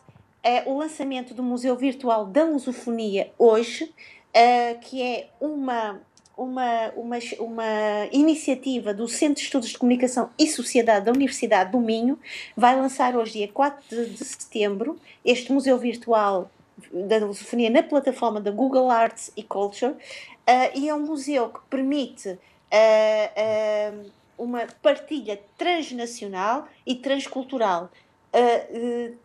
É 0.44 0.64
o 0.66 0.78
lançamento 0.78 1.34
do 1.34 1.44
Museu 1.44 1.76
Virtual 1.76 2.26
da 2.26 2.44
Lusofonia 2.44 3.32
hoje, 3.38 3.84
uh, 3.86 4.80
que 4.80 5.02
é 5.02 5.30
uma, 5.40 6.02
uma, 6.36 6.92
uma, 6.96 7.18
uma 7.40 8.08
iniciativa 8.12 8.94
do 8.94 9.08
Centro 9.08 9.36
de 9.36 9.42
Estudos 9.42 9.70
de 9.70 9.78
Comunicação 9.78 10.32
e 10.38 10.48
Sociedade 10.48 11.06
da 11.06 11.12
Universidade 11.12 11.72
do 11.72 11.80
Minho. 11.80 12.20
Vai 12.58 12.76
lançar 12.76 13.16
hoje, 13.16 13.34
dia 13.34 13.48
4 13.48 14.06
de, 14.08 14.26
setembro, 14.26 15.00
este 15.24 15.52
Museu 15.52 15.78
Virtual 15.78 16.50
da 16.92 17.18
Lusofonia 17.18 17.70
na 17.70 17.84
plataforma 17.84 18.42
da 18.42 18.50
Google 18.50 18.90
Arts 18.90 19.32
e 19.38 19.44
Culture. 19.44 19.92
Uh, 19.92 20.72
e 20.74 20.90
é 20.90 20.96
um 20.96 21.02
museu 21.02 21.50
que 21.50 21.60
permite. 21.70 22.40
Uh, 22.74 24.10
uma 24.42 24.66
partilha 24.82 25.40
transnacional 25.56 26.68
e 26.84 26.96
transcultural 26.96 27.92
uh, 28.34 29.16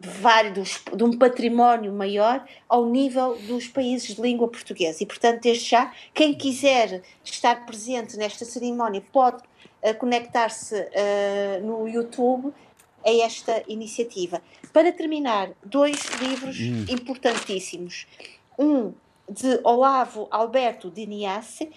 vários, 0.00 0.82
de 0.94 1.04
um 1.04 1.18
património 1.18 1.92
maior 1.92 2.46
ao 2.68 2.86
nível 2.86 3.36
dos 3.42 3.68
países 3.68 4.14
de 4.14 4.22
língua 4.22 4.48
portuguesa. 4.48 5.02
E, 5.02 5.06
portanto, 5.06 5.42
desde 5.42 5.68
já, 5.68 5.92
quem 6.12 6.34
quiser 6.34 7.02
estar 7.22 7.66
presente 7.66 8.16
nesta 8.16 8.44
cerimónia 8.44 9.02
pode 9.12 9.42
uh, 9.82 9.94
conectar-se 9.98 10.74
uh, 10.74 11.66
no 11.66 11.88
YouTube 11.88 12.52
a 13.04 13.10
esta 13.24 13.62
iniciativa. 13.68 14.40
Para 14.72 14.90
terminar, 14.90 15.50
dois 15.62 16.08
livros 16.20 16.58
hum. 16.58 16.86
importantíssimos. 16.88 18.06
Um 18.58 18.94
de 19.28 19.60
Olavo 19.64 20.28
Alberto 20.30 20.90
de 20.90 21.06
Niasse, 21.06 21.70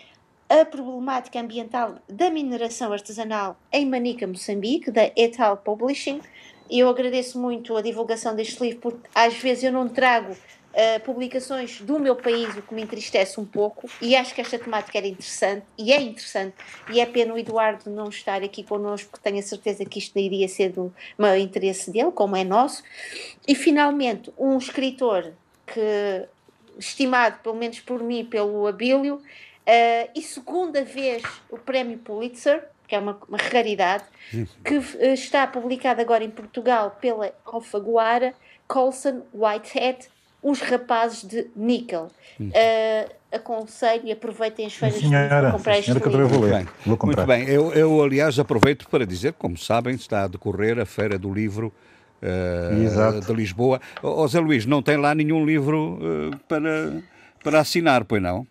A 0.49 0.65
Problemática 0.65 1.39
Ambiental 1.39 1.95
da 2.07 2.29
Mineração 2.29 2.91
Artesanal 2.91 3.57
em 3.71 3.85
Manica, 3.85 4.27
Moçambique, 4.27 4.91
da 4.91 5.11
Etal 5.15 5.57
Publishing, 5.57 6.21
eu 6.69 6.89
agradeço 6.89 7.39
muito 7.39 7.76
a 7.76 7.81
divulgação 7.81 8.35
deste 8.35 8.61
livro, 8.61 8.80
porque 8.80 9.10
às 9.14 9.35
vezes 9.35 9.64
eu 9.64 9.72
não 9.72 9.88
trago 9.88 10.31
uh, 10.34 10.99
publicações 11.03 11.81
do 11.81 11.99
meu 11.99 12.15
país, 12.15 12.56
o 12.56 12.61
que 12.61 12.73
me 12.73 12.81
entristece 12.81 13.39
um 13.39 13.45
pouco, 13.45 13.89
e 14.02 14.15
acho 14.15 14.34
que 14.34 14.41
esta 14.41 14.60
temática 14.60 14.98
era 14.98 15.07
interessante, 15.07 15.65
e 15.77 15.91
é 15.91 16.02
interessante, 16.02 16.56
e 16.91 16.99
é 16.99 17.06
pena 17.06 17.34
o 17.34 17.38
Eduardo 17.38 17.89
não 17.89 18.10
estar 18.10 18.44
aqui 18.44 18.64
connosco, 18.64 19.10
porque 19.10 19.30
tenho 19.30 19.39
a 19.39 19.44
certeza 19.44 19.85
que 19.85 19.99
isto 19.99 20.18
iria 20.19 20.48
ser 20.48 20.69
do 20.69 20.94
maior 21.18 21.38
interesse 21.38 21.91
dele, 21.91 22.11
como 22.11 22.35
é 22.35 22.44
nosso. 22.44 22.84
E 23.48 23.56
finalmente, 23.56 24.31
um 24.38 24.57
escritor 24.57 25.34
que, 25.65 26.27
estimado 26.77 27.39
pelo 27.41 27.56
menos 27.56 27.80
por 27.80 28.03
mim, 28.03 28.23
pelo 28.23 28.68
Abílio, 28.68 29.15
uh, 29.15 30.10
e 30.15 30.22
segunda 30.22 30.84
vez 30.84 31.23
o 31.49 31.57
prémio 31.57 31.98
Pulitzer, 31.98 32.64
que 32.88 32.95
é 32.95 32.99
uma, 32.99 33.18
uma 33.27 33.38
raridade, 33.38 34.03
que 34.64 34.77
uh, 34.77 35.14
está 35.14 35.45
publicado 35.45 36.01
agora 36.01 36.23
em 36.23 36.30
Portugal 36.30 36.97
pela 37.01 37.34
Alfaguara, 37.45 38.34
Colson 38.68 39.22
Whitehead, 39.34 40.07
Os 40.41 40.61
Rapazes 40.61 41.23
de 41.23 41.47
Níquel. 41.55 42.09
Uh, 42.39 43.18
aconselho 43.31 44.03
e 44.05 44.11
aproveitem 44.11 44.65
as 44.65 44.73
feiras 44.73 44.99
senhora, 44.99 45.27
para 45.27 45.51
comprar 45.51 45.80
este 45.80 45.91
livro. 45.91 46.19
Eu 46.19 46.27
vou, 46.27 46.41
ler. 46.41 46.68
vou 46.85 46.97
comprar. 46.97 47.27
Muito 47.27 47.45
bem, 47.45 47.53
eu, 47.53 47.73
eu 47.73 48.01
aliás 48.01 48.39
aproveito 48.39 48.88
para 48.88 49.05
dizer, 49.05 49.34
como 49.34 49.57
sabem, 49.57 49.95
está 49.95 50.23
a 50.23 50.27
decorrer 50.27 50.80
a 50.80 50.85
Feira 50.85 51.18
do 51.18 51.34
Livro 51.34 51.73
uh, 52.22 53.22
de 53.22 53.34
Lisboa. 53.34 53.81
Ó 54.01 54.23
oh, 54.23 54.27
Zé 54.27 54.39
Luís, 54.39 54.65
não 54.65 54.81
tem 54.81 54.97
lá 54.97 55.14
nenhum 55.14 55.45
livro 55.45 55.99
uh, 56.01 56.38
para, 56.47 57.03
para 57.43 57.59
assinar, 57.59 58.05
pois 58.05 58.22
não? 58.22 58.47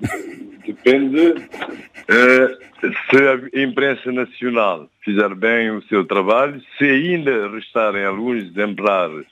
Depende 0.84 1.30
uh, 1.30 2.64
se 3.10 3.56
a 3.56 3.62
imprensa 3.62 4.12
nacional 4.12 4.86
fizer 5.02 5.34
bem 5.34 5.70
o 5.70 5.82
seu 5.84 6.04
trabalho, 6.04 6.60
se 6.76 6.84
ainda 6.84 7.48
restarem 7.48 8.04
alguns 8.04 8.44
exemplares 8.44 9.26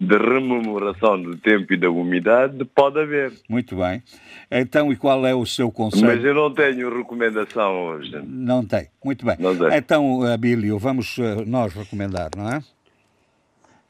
de 0.00 0.16
rememoração 0.16 1.20
do 1.20 1.36
tempo 1.36 1.74
e 1.74 1.76
da 1.76 1.90
umidade, 1.90 2.64
pode 2.64 3.00
haver. 3.00 3.32
Muito 3.48 3.76
bem. 3.76 4.02
Então, 4.50 4.90
e 4.90 4.96
qual 4.96 5.26
é 5.26 5.34
o 5.34 5.44
seu 5.44 5.70
conselho? 5.70 6.06
Mas 6.06 6.24
eu 6.24 6.34
não 6.34 6.54
tenho 6.54 6.96
recomendação 6.96 7.88
hoje. 7.88 8.18
Não 8.26 8.64
tem. 8.64 8.88
Muito 9.04 9.26
bem. 9.26 9.36
Não 9.38 9.54
tem. 9.54 9.76
Então, 9.76 10.22
Abílio, 10.22 10.78
vamos 10.78 11.18
uh, 11.18 11.44
nós 11.46 11.74
recomendar, 11.74 12.30
não 12.34 12.48
é? 12.48 12.62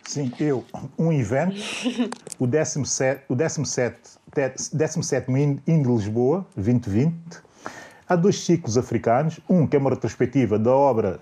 Sim, 0.03 0.33
eu. 0.41 0.65
Um 0.99 1.13
evento, 1.13 1.61
o 2.39 2.47
17, 2.47 3.25
o 3.29 3.37
17, 3.37 4.18
17 4.73 5.31
Indo 5.67 5.95
Lisboa, 5.95 6.47
2020. 6.55 7.15
Há 8.09 8.17
dois 8.17 8.45
ciclos 8.45 8.79
africanos. 8.79 9.41
Um 9.49 9.67
que 9.67 9.77
é 9.77 9.79
uma 9.79 9.91
retrospectiva 9.91 10.59
da 10.59 10.73
obra 10.73 11.21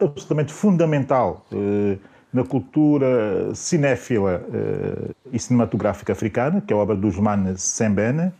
absolutamente 0.00 0.52
fundamental. 0.52 1.44
Uh, 1.52 1.98
na 2.32 2.44
cultura 2.44 3.54
cinéfila 3.54 4.42
uh, 4.48 5.14
e 5.32 5.38
cinematográfica 5.38 6.12
africana, 6.12 6.60
que 6.60 6.72
é 6.72 6.76
a 6.76 6.78
obra 6.78 6.94
do 6.94 7.06
Ousmane 7.06 7.56
Sembene, 7.56 8.32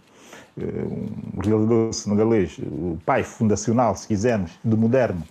uh, 0.56 0.62
um 0.62 1.40
realizador 1.40 1.92
senegalês, 1.92 2.58
o 2.58 2.98
pai 3.04 3.24
fundacional, 3.24 3.96
se 3.96 4.06
quisermos, 4.06 4.52
do 4.62 4.76
moderno 4.76 5.22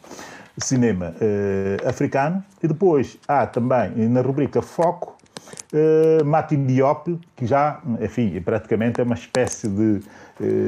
cinema 0.57 1.13
uh, 1.21 1.88
africano. 1.88 2.43
E 2.61 2.67
depois 2.67 3.17
há 3.27 3.45
também, 3.45 3.91
na 4.09 4.21
rubrica 4.21 4.61
Foco, 4.61 5.16
uh, 5.73 6.25
Mati 6.25 6.55
Diop, 6.55 7.19
que 7.35 7.45
já, 7.45 7.81
enfim, 8.01 8.39
praticamente 8.41 9.01
é 9.01 9.03
uma 9.03 9.15
espécie 9.15 9.67
de 9.67 10.01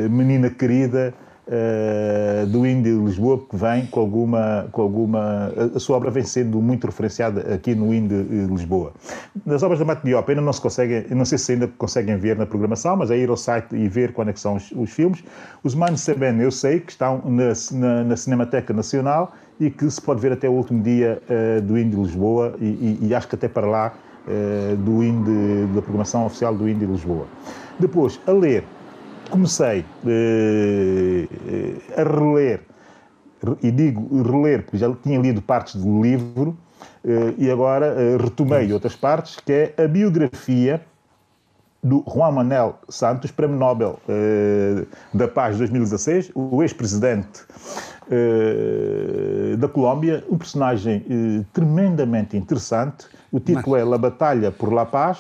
menina 0.09 0.49
querida 0.49 1.13
uh, 1.49 2.45
do 2.47 2.65
Índio 2.65 2.99
de 2.99 3.05
Lisboa, 3.05 3.43
que 3.49 3.55
vem 3.55 3.85
com 3.87 3.99
alguma, 3.99 4.67
com 4.71 4.81
alguma. 4.81 5.51
A 5.75 5.79
sua 5.79 5.97
obra 5.97 6.11
vem 6.11 6.23
sendo 6.23 6.61
muito 6.61 6.85
referenciada 6.85 7.53
aqui 7.53 7.73
no 7.73 7.93
Índio 7.93 8.23
de 8.23 8.45
Lisboa. 8.45 8.93
Das 9.45 9.63
obras 9.63 9.79
da 9.79 9.85
Mate 9.85 10.05
Diop 10.05 10.29
ainda 10.29 10.41
não 10.41 10.53
se 10.53 10.61
conseguem, 10.61 11.05
não 11.09 11.25
sei 11.25 11.37
se 11.37 11.53
ainda 11.53 11.67
conseguem 11.67 12.15
ver 12.17 12.37
na 12.37 12.45
programação, 12.45 12.95
mas 12.95 13.11
é 13.11 13.17
ir 13.17 13.29
ao 13.29 13.37
site 13.37 13.75
e 13.75 13.87
ver 13.87 14.13
quando 14.13 14.29
é 14.29 14.33
que 14.33 14.39
são 14.39 14.55
os, 14.55 14.71
os 14.71 14.91
filmes. 14.91 15.23
Os 15.63 15.73
Manos 15.75 16.01
Sabene, 16.01 16.43
eu 16.43 16.51
sei 16.51 16.79
que 16.79 16.91
estão 16.91 17.21
na, 17.25 17.53
na, 17.71 18.03
na, 18.03 18.17
Cinemateca 18.17 18.73
Nacional 18.73 19.33
e 19.59 19.69
que 19.69 19.89
se 19.89 20.01
pode 20.01 20.21
ver 20.21 20.31
até 20.31 20.47
o 20.47 20.53
último 20.53 20.81
dia 20.81 21.21
uh, 21.29 21.61
do 21.61 21.77
Índio 21.77 21.99
de 21.99 22.05
Lisboa 22.05 22.55
e, 22.59 22.65
e, 22.65 23.07
e, 23.07 23.15
acho 23.15 23.27
que 23.27 23.35
até 23.35 23.47
para 23.47 23.67
lá 23.67 23.93
uh, 23.93 24.08
do 24.77 25.03
Índio, 25.03 25.67
da 25.73 25.81
programação 25.81 26.25
oficial 26.25 26.53
do 26.53 26.69
Índio 26.69 26.87
de 26.87 26.93
Lisboa. 26.93 27.25
Depois, 27.79 28.19
a 28.27 28.31
ler 28.31 28.63
comecei 29.29 29.85
eh, 30.05 31.27
a 31.95 32.03
reler, 32.03 32.61
e 33.63 33.71
digo 33.71 34.21
reler 34.21 34.63
porque 34.63 34.77
já 34.77 34.93
tinha 35.01 35.19
lido 35.19 35.41
partes 35.41 35.75
do 35.75 36.01
livro, 36.01 36.57
eh, 37.05 37.33
e 37.37 37.49
agora 37.49 37.85
eh, 37.85 38.17
retomei 38.19 38.71
outras 38.73 38.95
partes, 38.95 39.37
que 39.37 39.51
é 39.77 39.83
a 39.83 39.87
biografia 39.87 40.81
do 41.81 42.03
Juan 42.05 42.31
Manuel 42.31 42.77
Santos, 42.89 43.31
Prémio 43.31 43.55
Nobel 43.55 43.97
da 45.13 45.29
Paz 45.29 45.53
de 45.53 45.59
2016, 45.59 46.29
o 46.35 46.61
ex-presidente 46.61 47.45
da 49.57 49.67
Colômbia, 49.67 50.23
um 50.29 50.37
personagem 50.37 51.45
tremendamente 51.53 52.35
interessante. 52.35 53.05
O 53.31 53.39
título 53.39 53.75
é 53.75 53.83
La 53.83 53.97
Batalha 53.97 54.51
por 54.51 54.73
la 54.73 54.85
Paz 54.85 55.19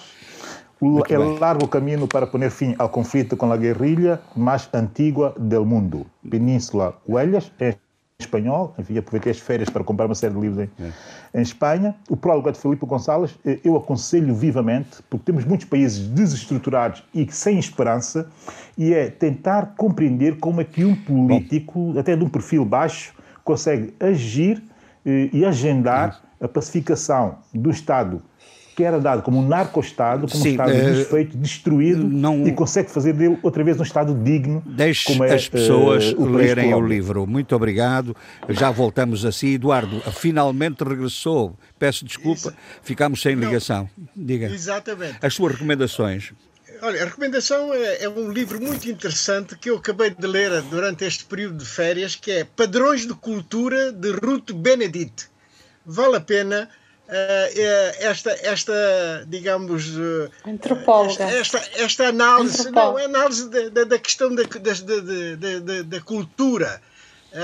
é 1.09 1.17
largo 1.17 1.67
caminho 1.67 2.07
para 2.07 2.25
pôr 2.25 2.49
fim 2.49 2.73
ao 2.79 2.87
conflito 2.87 3.35
com 3.35 3.51
a 3.51 3.57
guerrilha 3.57 4.19
mais 4.33 4.69
antiga 4.73 5.33
do 5.37 5.65
mundo. 5.65 6.05
Península 6.29 6.95
Huelhas, 7.07 7.51
em 7.59 7.73
espanhol, 8.19 8.75
enfim, 8.77 8.97
aproveitei 8.97 9.31
as 9.31 9.39
férias 9.39 9.69
para 9.69 9.83
comprar 9.83 10.05
uma 10.05 10.13
série 10.13 10.33
de 10.33 10.39
livros 10.39 10.59
em, 10.59 10.69
é. 10.83 11.39
em 11.39 11.41
Espanha. 11.41 11.95
O 12.09 12.17
prólogo 12.17 12.49
é 12.49 12.51
de 12.51 12.59
Filipe 12.59 12.85
Gonçalves, 12.85 13.37
eh, 13.45 13.59
eu 13.63 13.77
aconselho 13.77 14.35
vivamente, 14.35 15.01
porque 15.09 15.25
temos 15.25 15.45
muitos 15.45 15.65
países 15.65 16.05
desestruturados 16.07 17.03
e 17.13 17.25
sem 17.31 17.57
esperança, 17.57 18.29
e 18.77 18.93
é 18.93 19.09
tentar 19.09 19.73
compreender 19.77 20.37
como 20.37 20.59
é 20.59 20.65
que 20.65 20.83
um 20.83 20.95
político, 20.95 21.93
Bom. 21.93 21.99
até 21.99 22.15
de 22.15 22.23
um 22.23 22.29
perfil 22.29 22.65
baixo, 22.65 23.13
consegue 23.43 23.93
agir 23.99 24.61
eh, 25.05 25.29
e 25.31 25.45
agendar 25.45 26.21
a 26.41 26.47
pacificação 26.47 27.37
do 27.53 27.69
Estado 27.69 28.21
que 28.79 28.83
era 28.85 28.97
dado 28.97 29.21
como 29.23 29.39
um 29.39 29.45
narco-Estado, 29.45 30.25
como 30.25 30.41
Sim, 30.41 30.51
um 30.51 30.51
Estado 30.51 30.71
uh, 30.71 30.93
desfeito, 30.93 31.37
destruído, 31.37 32.01
não, 32.01 32.47
e 32.47 32.53
consegue 32.53 32.89
fazer 32.89 33.11
dele 33.11 33.37
outra 33.43 33.61
vez 33.61 33.77
um 33.77 33.83
Estado 33.83 34.13
digno. 34.13 34.63
Deixe 34.65 35.05
como 35.05 35.25
é, 35.25 35.33
as 35.33 35.49
pessoas 35.49 36.13
uh, 36.13 36.21
o 36.21 36.25
lerem 36.25 36.73
o 36.73 36.79
livro. 36.79 37.27
Muito 37.27 37.53
obrigado. 37.53 38.15
Já 38.47 38.71
voltamos 38.71 39.25
assim. 39.25 39.55
Eduardo, 39.55 39.99
finalmente 40.13 40.81
regressou. 40.81 41.57
Peço 41.77 42.05
desculpa, 42.05 42.39
Isso. 42.39 42.53
ficámos 42.81 43.21
sem 43.21 43.35
ligação. 43.35 43.89
Diga. 44.15 44.45
Exatamente. 44.45 45.17
As 45.21 45.33
suas 45.33 45.55
recomendações. 45.55 46.31
Olha, 46.81 47.01
a 47.01 47.05
recomendação 47.05 47.73
é, 47.73 48.03
é, 48.03 48.07
um 48.09 48.31
livro 48.31 48.61
muito 48.61 48.89
interessante 48.89 49.57
que 49.57 49.69
eu 49.69 49.75
acabei 49.75 50.11
de 50.11 50.25
ler 50.25 50.61
durante 50.61 51.03
este 51.03 51.25
período 51.25 51.57
de 51.57 51.65
férias, 51.65 52.15
que 52.15 52.31
é 52.31 52.43
Padrões 52.45 53.05
de 53.05 53.13
Cultura 53.13 53.91
de 53.91 54.11
Ruth 54.11 54.53
Benedict. 54.53 55.27
Vale 55.85 56.15
a 56.15 56.21
pena 56.21 56.69
uh, 56.69 56.78
esta, 57.99 58.31
esta, 58.43 59.25
digamos, 59.27 59.87
uh, 59.97 60.29
antropóloga. 60.45 61.23
Esta, 61.23 61.57
esta, 61.57 61.81
esta 61.81 62.07
análise, 62.07 62.61
Antropóloga. 62.61 62.91
não, 62.91 62.99
é 62.99 63.05
análise 63.05 63.49
da, 63.49 63.83
da, 63.83 63.99
questão 63.99 64.33
da, 64.33 64.43
da, 64.43 65.59
da, 65.59 65.81
da 65.83 66.01
cultura, 66.01 66.81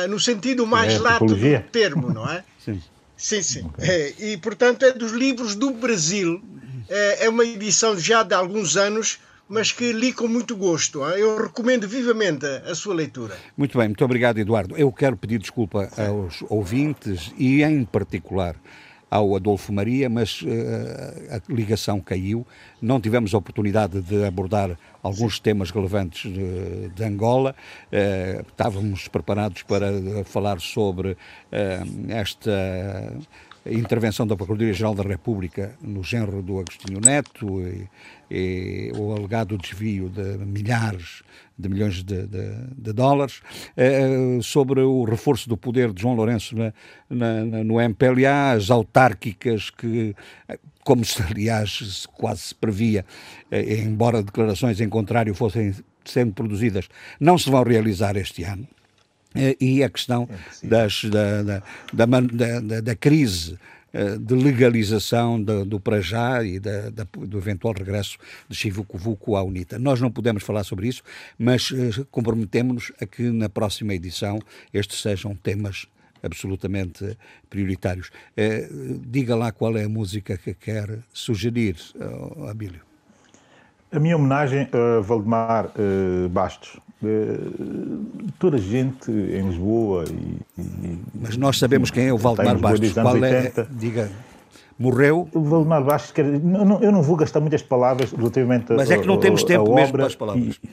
no 0.10 0.20
sentido 0.20 0.66
mais 0.66 0.94
é, 0.94 1.00
lato 1.00 1.26
do 1.26 1.62
termo, 1.72 2.14
não 2.14 2.30
é? 2.30 2.44
sim. 2.64 2.82
Sim, 3.18 3.42
sim. 3.42 3.72
É, 3.80 4.14
e, 4.20 4.38
portanto, 4.38 4.84
é 4.84 4.92
dos 4.92 5.12
livros 5.12 5.56
do 5.56 5.72
Brasil. 5.72 6.42
É, 6.90 7.26
é 7.26 7.30
uma 7.30 7.46
edição 7.46 7.98
já 7.98 8.24
de 8.24 8.34
alguns 8.34 8.78
anos, 8.78 9.20
mas 9.48 9.72
que 9.72 9.92
li 9.92 10.12
com 10.12 10.28
muito 10.28 10.56
gosto. 10.56 11.04
Eu 11.04 11.42
recomendo 11.42 11.88
vivamente 11.88 12.46
a, 12.46 12.72
a, 12.72 12.76
sua 12.76 12.94
leitura. 12.94 13.36
Muito 13.58 13.78
bem, 13.78 13.88
muito 13.88 14.04
obrigado, 14.04 14.38
Eduardo. 14.38 14.76
Eu 14.78 14.92
quero 14.92 15.16
pedir 15.16 15.40
desculpa 15.40 15.90
aos 15.98 16.44
ouvintes 16.50 17.32
e, 17.38 17.64
em 17.64 17.86
particular, 17.86 18.56
ao 19.10 19.36
Adolfo 19.36 19.72
Maria, 19.72 20.10
mas 20.10 20.42
uh, 20.42 20.48
a 21.32 21.54
ligação 21.54 22.00
caiu. 22.00 22.46
Não 22.82 23.00
tivemos 23.00 23.34
a 23.34 23.38
oportunidade 23.38 24.02
de 24.02 24.26
abordar 24.26 24.78
alguns 25.02 25.40
temas 25.40 25.72
relevantes 25.72 26.32
de, 26.32 26.90
de 26.90 27.04
Angola. 27.04 27.56
Uh, 27.92 28.42
estávamos 28.48 29.08
preparados 29.08 29.64
para 29.64 29.88
falar 30.26 30.60
sobre 30.60 31.12
uh, 31.12 31.18
esta 32.10 32.52
intervenção 33.66 34.28
da 34.28 34.36
Procuradoria-Geral 34.36 34.94
da 34.94 35.04
República 35.04 35.76
no 35.82 36.04
género 36.04 36.42
do 36.42 36.60
Agostinho 36.60 37.00
Neto 37.00 37.62
e, 37.62 37.90
e 38.30 38.92
o 38.96 39.14
alegado 39.14 39.58
desvio 39.58 40.10
de 40.10 40.38
milhares 40.38 41.24
de 41.58 41.70
milhões 41.70 42.04
de, 42.04 42.28
de, 42.28 42.52
de 42.78 42.94
dólares, 42.94 43.42
eh, 43.78 44.40
sobre 44.42 44.82
o 44.82 45.06
reforço 45.06 45.48
do 45.48 45.56
poder 45.56 45.94
de 45.94 46.02
João 46.02 46.16
Lourenço 46.16 46.56
na, 46.56 46.74
na, 47.10 47.64
no 47.64 47.80
MPLA, 47.80 48.52
as 48.52 48.70
autárquicas 48.70 49.70
que, 49.70 50.14
como 50.84 51.06
se 51.06 51.22
aliás 51.24 52.06
quase 52.14 52.42
se 52.42 52.56
previa, 52.56 53.06
eh, 53.50 53.76
embora 53.76 54.22
declarações 54.22 54.82
em 54.82 54.90
contrário 54.90 55.34
fossem 55.34 55.74
sendo 56.04 56.34
produzidas, 56.34 56.88
não 57.20 57.38
se 57.38 57.50
vão 57.50 57.64
realizar 57.64 58.16
este 58.18 58.44
ano. 58.44 58.68
Eh, 59.36 59.58
e 59.60 59.84
a 59.84 59.90
questão 59.90 60.28
é 60.64 60.68
das, 60.68 61.04
da, 61.06 61.44
da, 61.44 61.62
da, 61.94 62.82
da, 62.82 62.96
crise 62.96 63.58
de 64.20 64.36
legalização 64.36 65.42
do, 65.42 65.64
do 65.64 65.80
para 65.80 66.02
já 66.02 66.44
e 66.44 66.60
da, 66.60 66.90
da, 66.90 67.08
do 67.18 67.38
eventual 67.38 67.74
regresso 67.74 68.18
de 68.50 68.54
Chivuco 68.54 68.98
Vuco 68.98 69.38
à 69.38 69.44
UNITA. 69.44 69.80
Nós 69.80 70.02
não 70.02 70.12
podemos 70.12 70.44
falar 70.44 70.66
sobre 70.66 70.90
isso, 70.90 71.02
mas 71.40 71.72
comprometemos-nos 72.12 72.92
a 73.02 73.06
que 73.06 73.24
na 73.24 73.48
próxima 73.48 73.94
edição 73.94 74.38
estes 74.74 75.02
sejam 75.02 75.34
temas 75.34 75.88
absolutamente 76.22 77.18
prioritários. 77.50 78.12
diga 79.08 79.34
lá 79.34 79.54
qual 79.54 79.78
é 79.78 79.86
a 79.86 79.90
música 79.90 80.38
que 80.38 80.54
quer 80.54 81.00
sugerir, 81.14 81.78
Abílio. 82.50 82.82
A 83.92 84.00
minha 84.00 84.18
homenagem 84.18 84.68
a 84.74 85.00
Valdemar 85.00 85.72
Bastos. 86.30 86.82
Uh, 87.04 88.32
toda 88.40 88.56
a 88.56 88.60
gente 88.60 89.12
em 89.12 89.50
Lisboa 89.50 90.06
e, 90.08 90.62
e, 90.62 91.00
Mas 91.14 91.36
nós 91.36 91.60
sabemos 91.60 91.92
quem 91.92 92.08
é 92.08 92.14
o 92.14 92.18
Valdemar 92.18 92.58
Bastos. 92.58 92.94
Qual 92.94 93.24
é? 93.24 93.52
Diga. 93.70 94.10
Morreu? 94.80 95.28
O 95.34 95.42
Valdemar 95.42 95.84
Bastos, 95.84 96.12
quer, 96.12 96.26
não, 96.26 96.82
eu 96.82 96.92
não 96.92 97.02
vou 97.02 97.16
gastar 97.16 97.40
muitas 97.42 97.62
palavras 97.62 98.12
relativamente 98.12 98.74
Mas 98.74 98.90
é 98.90 98.98
que 98.98 99.08
não 99.08 99.18
temos 99.18 99.44
tempo 99.44 99.74
mesmo 99.76 99.94
para 99.94 100.06
as 100.06 100.16
palavras. 100.16 100.60
E, 100.64 100.70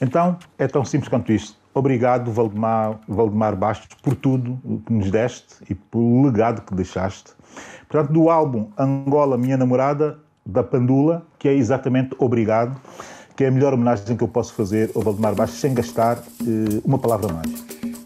então, 0.00 0.38
é 0.58 0.66
tão 0.66 0.84
simples 0.84 1.08
quanto 1.08 1.32
isto. 1.32 1.56
Obrigado, 1.72 2.30
Valdemar, 2.30 3.00
Valdemar 3.08 3.56
Bastos, 3.56 3.96
por 4.02 4.14
tudo 4.14 4.58
que 4.86 4.92
nos 4.92 5.10
deste 5.10 5.56
e 5.68 5.74
pelo 5.74 6.24
legado 6.24 6.62
que 6.62 6.74
deixaste. 6.74 7.32
Portanto, 7.88 8.12
do 8.12 8.30
álbum 8.30 8.68
Angola, 8.78 9.36
Minha 9.38 9.56
Namorada, 9.56 10.18
da 10.44 10.62
Pandula, 10.62 11.26
que 11.38 11.48
é 11.48 11.54
exatamente 11.54 12.14
obrigado, 12.18 12.78
que 13.36 13.44
é 13.44 13.48
a 13.48 13.50
melhor 13.50 13.74
homenagem 13.74 14.16
que 14.16 14.22
eu 14.22 14.28
posso 14.28 14.54
fazer 14.54 14.90
ao 14.94 15.02
Valdemar 15.02 15.34
Baixo 15.34 15.54
sem 15.54 15.74
gastar 15.74 16.18
uh, 16.18 16.82
uma 16.84 16.98
palavra 16.98 17.32
mais. 17.32 17.50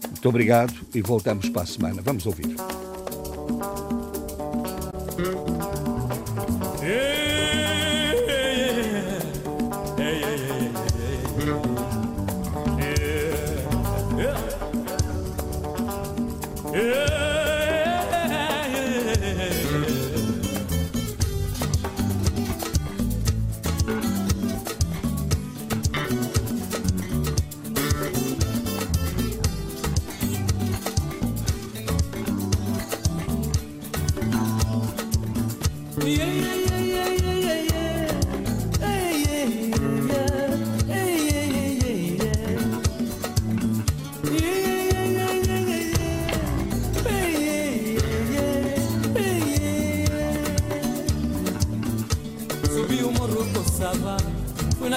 Muito 0.09 0.27
obrigado 0.27 0.73
e 0.93 1.01
voltamos 1.01 1.49
para 1.49 1.61
a 1.61 1.65
semana. 1.65 2.01
Vamos 2.03 2.25
ouvir. 2.25 2.55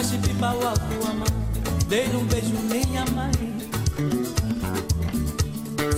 Mas 0.02 0.10
o 0.14 0.34
balou 0.34 0.66
a 0.66 0.72
tua 0.72 1.14
mão 1.14 1.26
Dei 1.86 2.08
um 2.08 2.24
beijo 2.24 2.56
nem 2.68 2.98
a 2.98 3.04
mãe. 3.12 3.30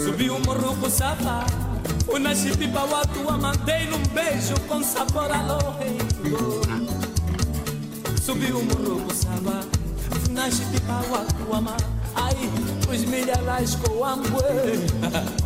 Subi 0.04 0.28
o 0.28 0.36
um 0.36 0.40
morro 0.40 0.76
com 0.76 0.90
sabá 0.90 1.46
O 2.06 2.18
nascipi 2.18 2.66
balou 2.66 2.96
a 2.96 3.04
tua 3.06 3.38
mão 3.38 3.52
Dei 3.64 3.88
um 3.90 4.02
beijo 4.12 4.60
com 4.68 4.82
sabor 4.84 5.30
a 5.32 5.40
lohengo 5.40 6.60
Subi 8.22 8.52
o 8.52 8.58
um 8.58 8.64
morro 8.64 9.00
com 9.06 9.14
sabá 9.14 9.62
O 10.12 10.32
nascipi 10.32 10.80
balou 10.80 11.14
a 11.14 11.24
tua 11.24 11.60
mão. 11.62 11.76
Ai, 12.14 12.36
os 12.94 13.04
milhares 13.06 13.74
com 13.76 14.04
amor 14.04 15.43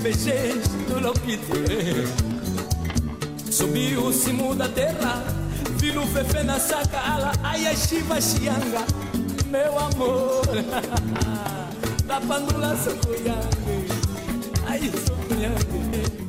fecheiros 0.00 0.66
do 0.88 1.00
Lopite. 1.00 1.42
Subi 3.50 3.96
o 3.96 4.12
cimo 4.12 4.54
da 4.54 4.68
terra, 4.68 5.22
vi 5.78 5.92
no 5.92 6.06
fefe 6.06 6.42
na 6.42 6.58
saca, 6.58 6.98
ala, 6.98 7.32
ai 7.42 7.66
a 7.66 7.74
chiva 7.74 8.20
chianga, 8.20 8.84
meu 9.46 9.78
amor. 9.78 10.42
da 12.06 12.20
pandula 12.20 12.76
socuyangue, 12.76 13.86
ai 14.66 14.90
socuyangue. 14.90 16.20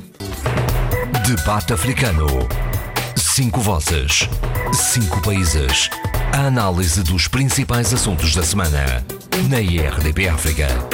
Debate 1.26 1.72
africano. 1.72 2.26
Cinco 3.16 3.60
vozes, 3.60 4.28
cinco 4.74 5.20
países. 5.22 5.88
A 6.32 6.46
análise 6.46 7.02
dos 7.02 7.28
principais 7.28 7.92
assuntos 7.92 8.34
da 8.34 8.42
semana 8.42 9.04
na 9.48 9.60
IRDP 9.60 10.28
África. 10.28 10.91